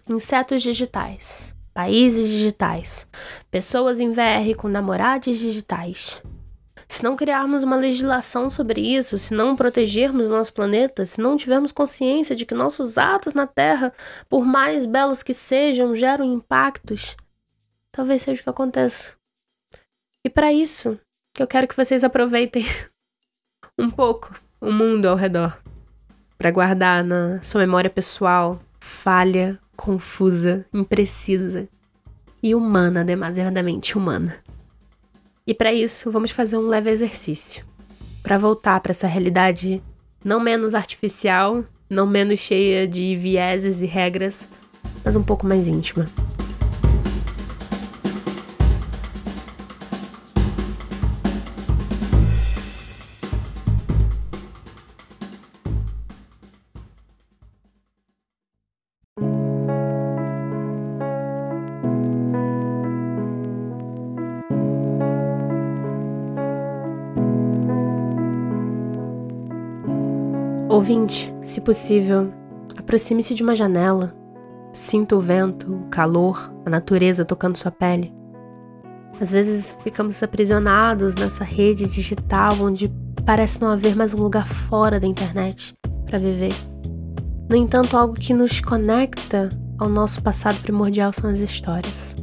Insetos 0.09 0.62
digitais, 0.62 1.55
países 1.74 2.28
digitais, 2.28 3.07
pessoas 3.51 4.01
em 4.01 4.11
VR 4.11 4.57
com 4.57 4.69
namorados 4.69 5.39
digitais. 5.39 6.23
Se 6.89 7.05
não 7.05 7.15
criarmos 7.15 7.62
uma 7.62 7.77
legislação 7.77 8.51
sobre 8.51 8.81
isso, 8.81 9.16
se 9.16 9.32
não 9.32 9.55
protegermos 9.55 10.28
nosso 10.28 10.53
planeta, 10.53 11.07
se 11.07 11.20
não 11.20 11.37
tivermos 11.37 11.70
consciência 11.70 12.35
de 12.35 12.45
que 12.45 12.53
nossos 12.53 12.99
atos 12.99 13.32
na 13.32 13.47
Terra, 13.47 13.93
por 14.28 14.45
mais 14.45 14.87
belos 14.87 15.23
que 15.23 15.32
sejam, 15.32 15.95
geram 15.95 16.24
impactos, 16.24 17.16
talvez 17.93 18.23
seja 18.23 18.41
o 18.41 18.43
que 18.43 18.51
aconteça. 18.51 19.20
E 20.25 20.31
para 20.31 20.53
isso, 20.53 20.99
que 21.35 21.43
eu 21.43 21.47
quero 21.47 21.67
que 21.67 21.77
vocês 21.77 22.05
aproveitem 22.05 22.65
um 23.79 23.91
pouco 23.91 24.35
o 24.61 24.71
mundo 24.71 25.07
ao 25.07 25.17
redor, 25.17 25.59
para 26.37 26.51
guardar 26.51 27.03
na 27.03 27.43
sua 27.43 27.61
memória 27.61 27.91
pessoal 27.91 28.61
falha, 28.79 29.59
confusa, 29.77 30.65
imprecisa 30.73 31.69
e 32.43 32.55
humana, 32.55 33.05
demasiadamente 33.05 33.97
humana. 33.97 34.37
E 35.47 35.55
para 35.55 35.73
isso, 35.73 36.11
vamos 36.11 36.31
fazer 36.31 36.57
um 36.57 36.67
leve 36.67 36.91
exercício 36.91 37.65
para 38.23 38.39
voltar 38.39 38.81
para 38.81 38.91
essa 38.91 39.07
realidade 39.07 39.83
não 40.25 40.39
menos 40.39 40.75
artificial, 40.75 41.65
não 41.89 42.07
menos 42.07 42.41
cheia 42.41 42.87
de 42.87 43.15
vieses 43.15 43.83
e 43.83 43.87
regras, 43.87 44.49
mas 45.05 45.17
um 45.17 45.23
pouco 45.23 45.47
mais 45.47 45.67
íntima. 45.67 46.07
Ouvinte, 70.91 71.33
se 71.45 71.61
possível, 71.61 72.33
aproxime-se 72.77 73.33
de 73.33 73.45
uma 73.45 73.55
janela. 73.55 74.12
Sinta 74.73 75.15
o 75.15 75.21
vento, 75.21 75.73
o 75.73 75.89
calor, 75.89 76.53
a 76.67 76.71
natureza 76.71 77.25
tocando 77.25 77.57
sua 77.57 77.71
pele. 77.71 78.12
Às 79.21 79.31
vezes 79.31 79.77
ficamos 79.85 80.21
aprisionados 80.21 81.15
nessa 81.15 81.45
rede 81.45 81.87
digital 81.87 82.57
onde 82.61 82.93
parece 83.25 83.61
não 83.61 83.69
haver 83.69 83.95
mais 83.95 84.15
um 84.15 84.19
lugar 84.19 84.49
fora 84.49 84.99
da 84.99 85.07
internet 85.07 85.75
para 86.07 86.19
viver. 86.19 86.55
No 87.49 87.55
entanto, 87.55 87.97
algo 87.97 88.15
que 88.15 88.35
nos 88.35 88.61
conecta 88.61 89.49
ao 89.79 89.89
nosso 89.89 90.21
passado 90.21 90.61
primordial 90.61 91.12
são 91.12 91.31
as 91.31 91.39
histórias. 91.39 92.17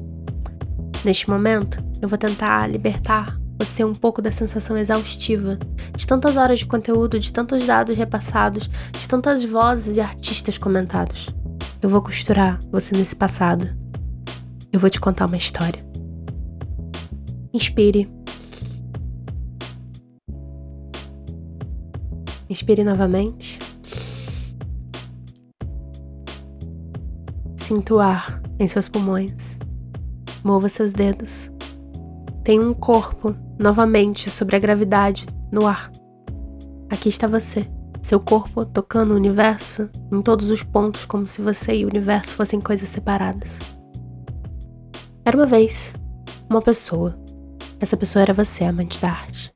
Neste 1.05 1.29
momento, 1.29 1.81
eu 2.01 2.09
vou 2.09 2.17
tentar 2.17 2.67
libertar 2.67 3.39
você 3.57 3.83
um 3.83 3.93
pouco 3.93 4.21
da 4.21 4.31
sensação 4.31 4.77
exaustiva 4.77 5.57
de 5.95 6.05
tantas 6.05 6.37
horas 6.37 6.59
de 6.59 6.65
conteúdo, 6.65 7.19
de 7.19 7.33
tantos 7.33 7.65
dados 7.65 7.97
repassados, 7.97 8.69
de 8.91 9.07
tantas 9.07 9.43
vozes 9.43 9.97
e 9.97 10.01
artistas 10.01 10.57
comentados. 10.57 11.29
Eu 11.81 11.89
vou 11.89 12.01
costurar 12.01 12.59
você 12.71 12.95
nesse 12.95 13.15
passado. 13.15 13.67
Eu 14.71 14.79
vou 14.79 14.89
te 14.89 14.99
contar 14.99 15.25
uma 15.25 15.37
história. 15.37 15.83
Inspire. 17.53 18.09
Inspire 22.49 22.83
novamente. 22.83 23.59
Sinta 27.55 27.93
o 27.95 27.99
ar 27.99 28.41
em 28.59 28.67
seus 28.67 28.87
pulmões. 28.87 29.59
Mova 30.43 30.69
seus 30.69 30.93
dedos. 30.93 31.51
Tem 32.47 32.61
um 32.61 32.73
corpo 32.73 33.35
novamente 33.59 34.31
sobre 34.31 34.55
a 34.55 34.59
gravidade 34.59 35.25
no 35.51 35.67
ar. 35.67 35.91
Aqui 36.89 37.09
está 37.09 37.27
você, 37.27 37.69
seu 38.01 38.21
corpo 38.21 38.63
tocando 38.63 39.11
o 39.11 39.17
universo 39.17 39.89
em 40.09 40.21
todos 40.21 40.49
os 40.49 40.63
pontos, 40.63 41.03
como 41.03 41.27
se 41.27 41.41
você 41.41 41.75
e 41.75 41.83
o 41.83 41.89
universo 41.89 42.33
fossem 42.35 42.61
coisas 42.61 42.87
separadas. 42.87 43.59
Era 45.25 45.35
uma 45.35 45.45
vez 45.45 45.93
uma 46.49 46.61
pessoa. 46.61 47.19
Essa 47.81 47.97
pessoa 47.97 48.23
era 48.23 48.33
você, 48.33 48.63
amante 48.63 49.01
da 49.01 49.09
arte. 49.09 49.53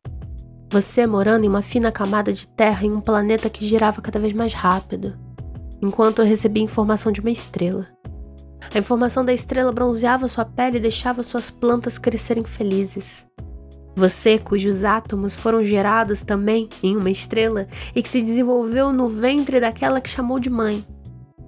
Você 0.70 1.08
morando 1.08 1.46
em 1.46 1.48
uma 1.48 1.62
fina 1.62 1.94
camada 1.94 2.34
de 2.34 2.46
terra 2.46 2.86
em 2.86 2.92
um 2.92 3.00
planeta 3.00 3.50
que 3.50 3.66
girava 3.66 4.02
cada 4.02 4.20
vez 4.20 4.34
mais 4.34 4.54
rápido, 4.54 5.18
enquanto 5.82 6.20
eu 6.20 6.26
recebia 6.26 6.62
informação 6.62 7.10
de 7.10 7.22
uma 7.22 7.32
estrela. 7.32 7.88
A 8.74 8.78
informação 8.78 9.26
da 9.26 9.34
estrela 9.34 9.72
bronzeava 9.72 10.28
sua 10.28 10.46
pele 10.46 10.78
e 10.78 10.82
deixava 10.82 11.24
suas 11.24 11.50
plantas 11.50 11.98
crescerem 11.98 12.44
felizes. 12.44 13.26
Você, 13.96 14.40
cujos 14.40 14.84
átomos 14.84 15.36
foram 15.36 15.64
gerados 15.64 16.22
também 16.22 16.70
em 16.82 16.96
uma 16.96 17.10
estrela 17.10 17.68
e 17.94 18.02
que 18.02 18.08
se 18.08 18.22
desenvolveu 18.22 18.94
no 18.94 19.08
ventre 19.08 19.60
daquela 19.60 20.00
que 20.00 20.10
chamou 20.10 20.40
de 20.40 20.50
mãe. 20.50 20.86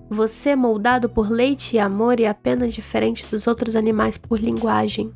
Você, 0.10 0.56
moldado 0.56 1.10
por 1.10 1.32
leite 1.32 1.76
e 1.76 1.80
amor 1.80 2.20
e 2.20 2.26
apenas 2.26 2.74
diferente 2.74 3.26
dos 3.28 3.48
outros 3.48 3.76
animais 3.76 4.18
por 4.18 4.40
linguagem. 4.40 5.12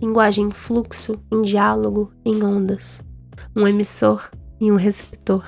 Linguagem 0.00 0.46
em 0.46 0.50
fluxo, 0.50 1.22
em 1.30 1.42
diálogo, 1.42 2.12
em 2.24 2.42
ondas. 2.42 3.04
Um 3.54 3.68
emissor 3.68 4.30
e 4.60 4.72
um 4.72 4.76
receptor. 4.76 5.44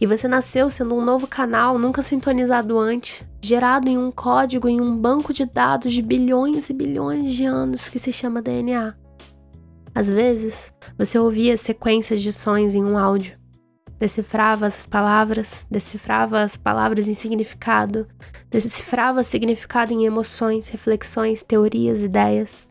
E 0.00 0.06
você 0.06 0.28
nasceu 0.28 0.68
sendo 0.70 0.94
um 0.94 1.04
novo 1.04 1.26
canal 1.26 1.78
nunca 1.78 2.02
sintonizado 2.02 2.78
antes, 2.78 3.24
gerado 3.40 3.88
em 3.88 3.98
um 3.98 4.10
código 4.10 4.68
em 4.68 4.80
um 4.80 4.96
banco 4.96 5.32
de 5.32 5.44
dados 5.44 5.92
de 5.92 6.02
bilhões 6.02 6.70
e 6.70 6.74
bilhões 6.74 7.32
de 7.32 7.44
anos 7.44 7.88
que 7.88 7.98
se 7.98 8.12
chama 8.12 8.42
DNA. 8.42 8.94
Às 9.94 10.10
vezes, 10.10 10.72
você 10.98 11.18
ouvia 11.18 11.56
sequências 11.56 12.20
de 12.20 12.32
sons 12.32 12.74
em 12.74 12.84
um 12.84 12.98
áudio, 12.98 13.38
decifrava 13.98 14.66
as 14.66 14.84
palavras, 14.84 15.66
decifrava 15.70 16.42
as 16.42 16.56
palavras 16.56 17.08
em 17.08 17.14
significado, 17.14 18.06
decifrava 18.50 19.22
significado 19.22 19.92
em 19.92 20.04
emoções, 20.04 20.68
reflexões, 20.68 21.42
teorias, 21.42 22.02
ideias. 22.02 22.68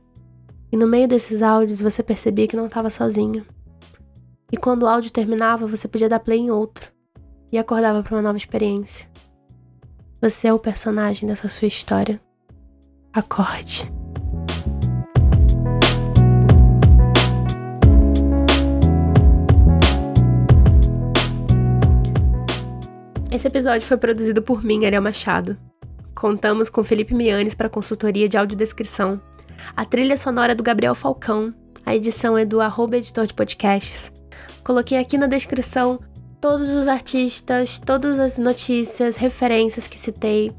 E 0.72 0.78
no 0.78 0.88
meio 0.88 1.08
desses 1.08 1.42
áudios 1.42 1.82
você 1.82 2.04
percebia 2.04 2.48
que 2.48 2.56
não 2.56 2.68
estava 2.68 2.90
sozinho. 2.90 3.46
E 4.56 4.58
quando 4.58 4.84
o 4.84 4.88
áudio 4.88 5.12
terminava, 5.12 5.68
você 5.68 5.86
podia 5.86 6.08
dar 6.08 6.22
play 6.22 6.40
em 6.40 6.50
outro 6.50 6.90
e 7.52 7.58
acordava 7.58 8.02
para 8.02 8.16
uma 8.16 8.22
nova 8.22 8.38
experiência. 8.38 9.06
Você 10.22 10.48
é 10.48 10.54
o 10.54 10.58
personagem 10.58 11.28
dessa 11.28 11.50
sua 11.50 11.68
história. 11.68 12.22
Acorde. 13.12 13.92
Esse 23.30 23.50
episódio 23.50 23.86
foi 23.86 23.98
produzido 23.98 24.42
por 24.42 24.64
mim, 24.64 24.86
Ariel 24.86 25.02
Machado, 25.02 25.58
contamos 26.16 26.70
com 26.70 26.82
Felipe 26.82 27.14
Mianes 27.14 27.54
para 27.54 27.68
consultoria 27.68 28.30
de 28.30 28.38
audiodescrição. 28.38 29.20
A 29.76 29.84
trilha 29.84 30.16
sonora 30.16 30.54
é 30.54 30.56
do 30.56 30.64
Gabriel 30.64 30.96
Falcão. 30.96 31.54
A 31.86 31.94
edição 31.94 32.38
é 32.38 32.46
do 32.46 32.62
arroba 32.62 32.96
editor 32.96 33.28
de 33.28 33.34
podcasts. 33.34 34.15
Coloquei 34.66 34.98
aqui 34.98 35.18
na 35.18 35.28
descrição 35.28 36.00
todos 36.42 36.70
os 36.72 36.88
artistas, 36.88 37.80
todas 37.80 38.20
as 38.20 38.38
notícias, 38.38 39.16
referências 39.16 39.88
que 39.88 39.98
citei 39.98 40.52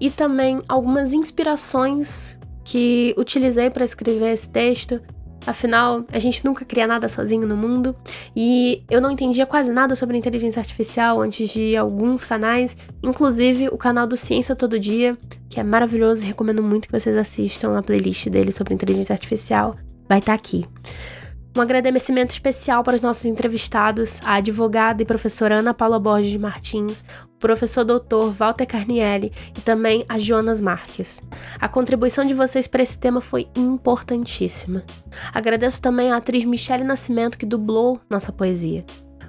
e 0.00 0.10
também 0.10 0.62
algumas 0.66 1.12
inspirações 1.12 2.38
que 2.64 3.14
utilizei 3.18 3.68
para 3.68 3.84
escrever 3.84 4.32
esse 4.32 4.48
texto 4.48 5.00
Afinal, 5.48 6.04
a 6.12 6.18
gente 6.18 6.44
nunca 6.44 6.62
cria 6.62 6.86
nada 6.86 7.08
sozinho 7.08 7.46
no 7.46 7.56
mundo 7.56 7.96
e 8.36 8.84
eu 8.90 9.00
não 9.00 9.10
entendia 9.10 9.46
quase 9.46 9.72
nada 9.72 9.94
sobre 9.94 10.16
inteligência 10.16 10.60
artificial 10.60 11.22
antes 11.22 11.48
de 11.48 11.74
alguns 11.74 12.22
canais, 12.22 12.76
inclusive 13.02 13.68
o 13.68 13.78
canal 13.78 14.06
do 14.06 14.14
Ciência 14.14 14.54
Todo 14.54 14.78
Dia, 14.78 15.16
que 15.48 15.58
é 15.58 15.62
maravilhoso 15.62 16.22
e 16.22 16.26
recomendo 16.26 16.62
muito 16.62 16.86
que 16.86 16.92
vocês 16.92 17.16
assistam 17.16 17.78
a 17.78 17.82
playlist 17.82 18.28
dele 18.28 18.52
sobre 18.52 18.74
inteligência 18.74 19.14
artificial. 19.14 19.74
Vai 20.06 20.18
estar 20.18 20.32
tá 20.32 20.34
aqui. 20.34 20.64
Um 21.58 21.60
agradecimento 21.60 22.30
especial 22.30 22.84
para 22.84 22.94
os 22.94 23.00
nossos 23.00 23.24
entrevistados, 23.24 24.20
a 24.22 24.34
advogada 24.34 25.02
e 25.02 25.04
professora 25.04 25.56
Ana 25.56 25.74
Paula 25.74 25.98
Borges 25.98 26.36
Martins, 26.36 27.02
o 27.24 27.38
professor 27.40 27.82
doutor 27.82 28.30
Walter 28.30 28.64
Carnielli 28.64 29.32
e 29.56 29.60
também 29.60 30.04
a 30.08 30.20
Jonas 30.20 30.60
Marques. 30.60 31.20
A 31.60 31.68
contribuição 31.68 32.24
de 32.24 32.32
vocês 32.32 32.68
para 32.68 32.84
esse 32.84 32.96
tema 32.96 33.20
foi 33.20 33.48
importantíssima. 33.56 34.84
Agradeço 35.34 35.82
também 35.82 36.12
à 36.12 36.18
atriz 36.18 36.44
Michele 36.44 36.84
Nascimento 36.84 37.36
que 37.36 37.44
dublou 37.44 38.00
nossa 38.08 38.30
poesia. 38.30 38.86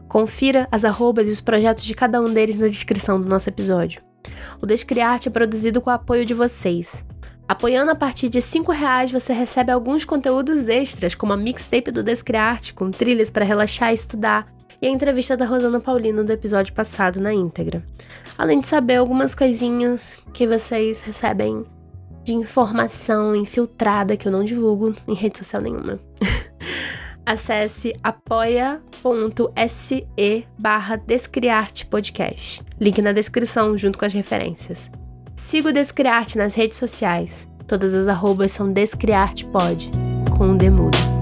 Confira 0.08 0.68
as 0.72 0.86
arrobas 0.86 1.28
e 1.28 1.32
os 1.32 1.42
projetos 1.42 1.84
de 1.84 1.96
cada 1.96 2.22
um 2.22 2.32
deles 2.32 2.58
na 2.58 2.68
descrição 2.68 3.20
do 3.20 3.28
nosso 3.28 3.50
episódio. 3.50 4.04
O 4.62 4.68
Descriarte 4.68 5.30
é 5.30 5.32
produzido 5.32 5.82
com 5.82 5.90
o 5.90 5.94
apoio 5.94 6.24
de 6.24 6.36
vocês. 6.36 7.04
Apoiando 7.50 7.90
a 7.90 7.96
partir 7.96 8.30
de 8.30 8.38
R$ 8.38 8.44
reais 8.72 9.12
você 9.12 9.34
recebe 9.34 9.72
alguns 9.72 10.06
conteúdos 10.06 10.70
extras, 10.70 11.16
como 11.16 11.34
a 11.34 11.38
mixtape 11.38 11.90
do 11.90 12.04
Descriarte, 12.04 12.76
com 12.76 12.92
trilhas 12.92 13.32
para 13.32 13.44
relaxar 13.44 13.90
e 13.90 13.96
estudar, 13.96 14.46
e 14.80 14.86
a 14.86 14.90
entrevista 14.92 15.36
da 15.36 15.48
Rosana 15.48 15.80
Paulino 15.80 16.24
do 16.24 16.32
episódio 16.32 16.72
passado 16.76 17.20
na 17.20 17.34
íntegra. 17.34 17.84
Além 18.38 18.60
de 18.60 18.68
saber 18.68 18.98
algumas 18.98 19.34
coisinhas 19.34 20.22
que 20.32 20.46
vocês 20.46 21.02
recebem 21.02 21.64
de 22.24 22.34
informação 22.34 23.36
infiltrada 23.36 24.16
que 24.16 24.28
eu 24.28 24.32
não 24.32 24.44
divulgo 24.44 24.94
em 25.08 25.16
rede 25.16 25.40
social 25.40 25.60
nenhuma. 25.60 26.00
Acesse 27.26 27.96
apoia.se 28.04 30.08
barra. 30.56 31.02
Link 32.80 33.02
na 33.02 33.12
descrição 33.12 33.76
junto 33.76 33.98
com 33.98 34.06
as 34.06 34.14
referências. 34.14 34.92
Siga 35.40 35.70
o 35.70 35.74
Descriarte 35.74 36.38
nas 36.38 36.54
redes 36.54 36.78
sociais. 36.78 37.48
Todas 37.66 37.96
as 37.96 38.10
arrobas 38.10 38.52
são 38.52 38.72
DescriartePod, 38.72 39.90
com 40.38 40.52
o 40.52 40.58
Demudo. 40.58 41.19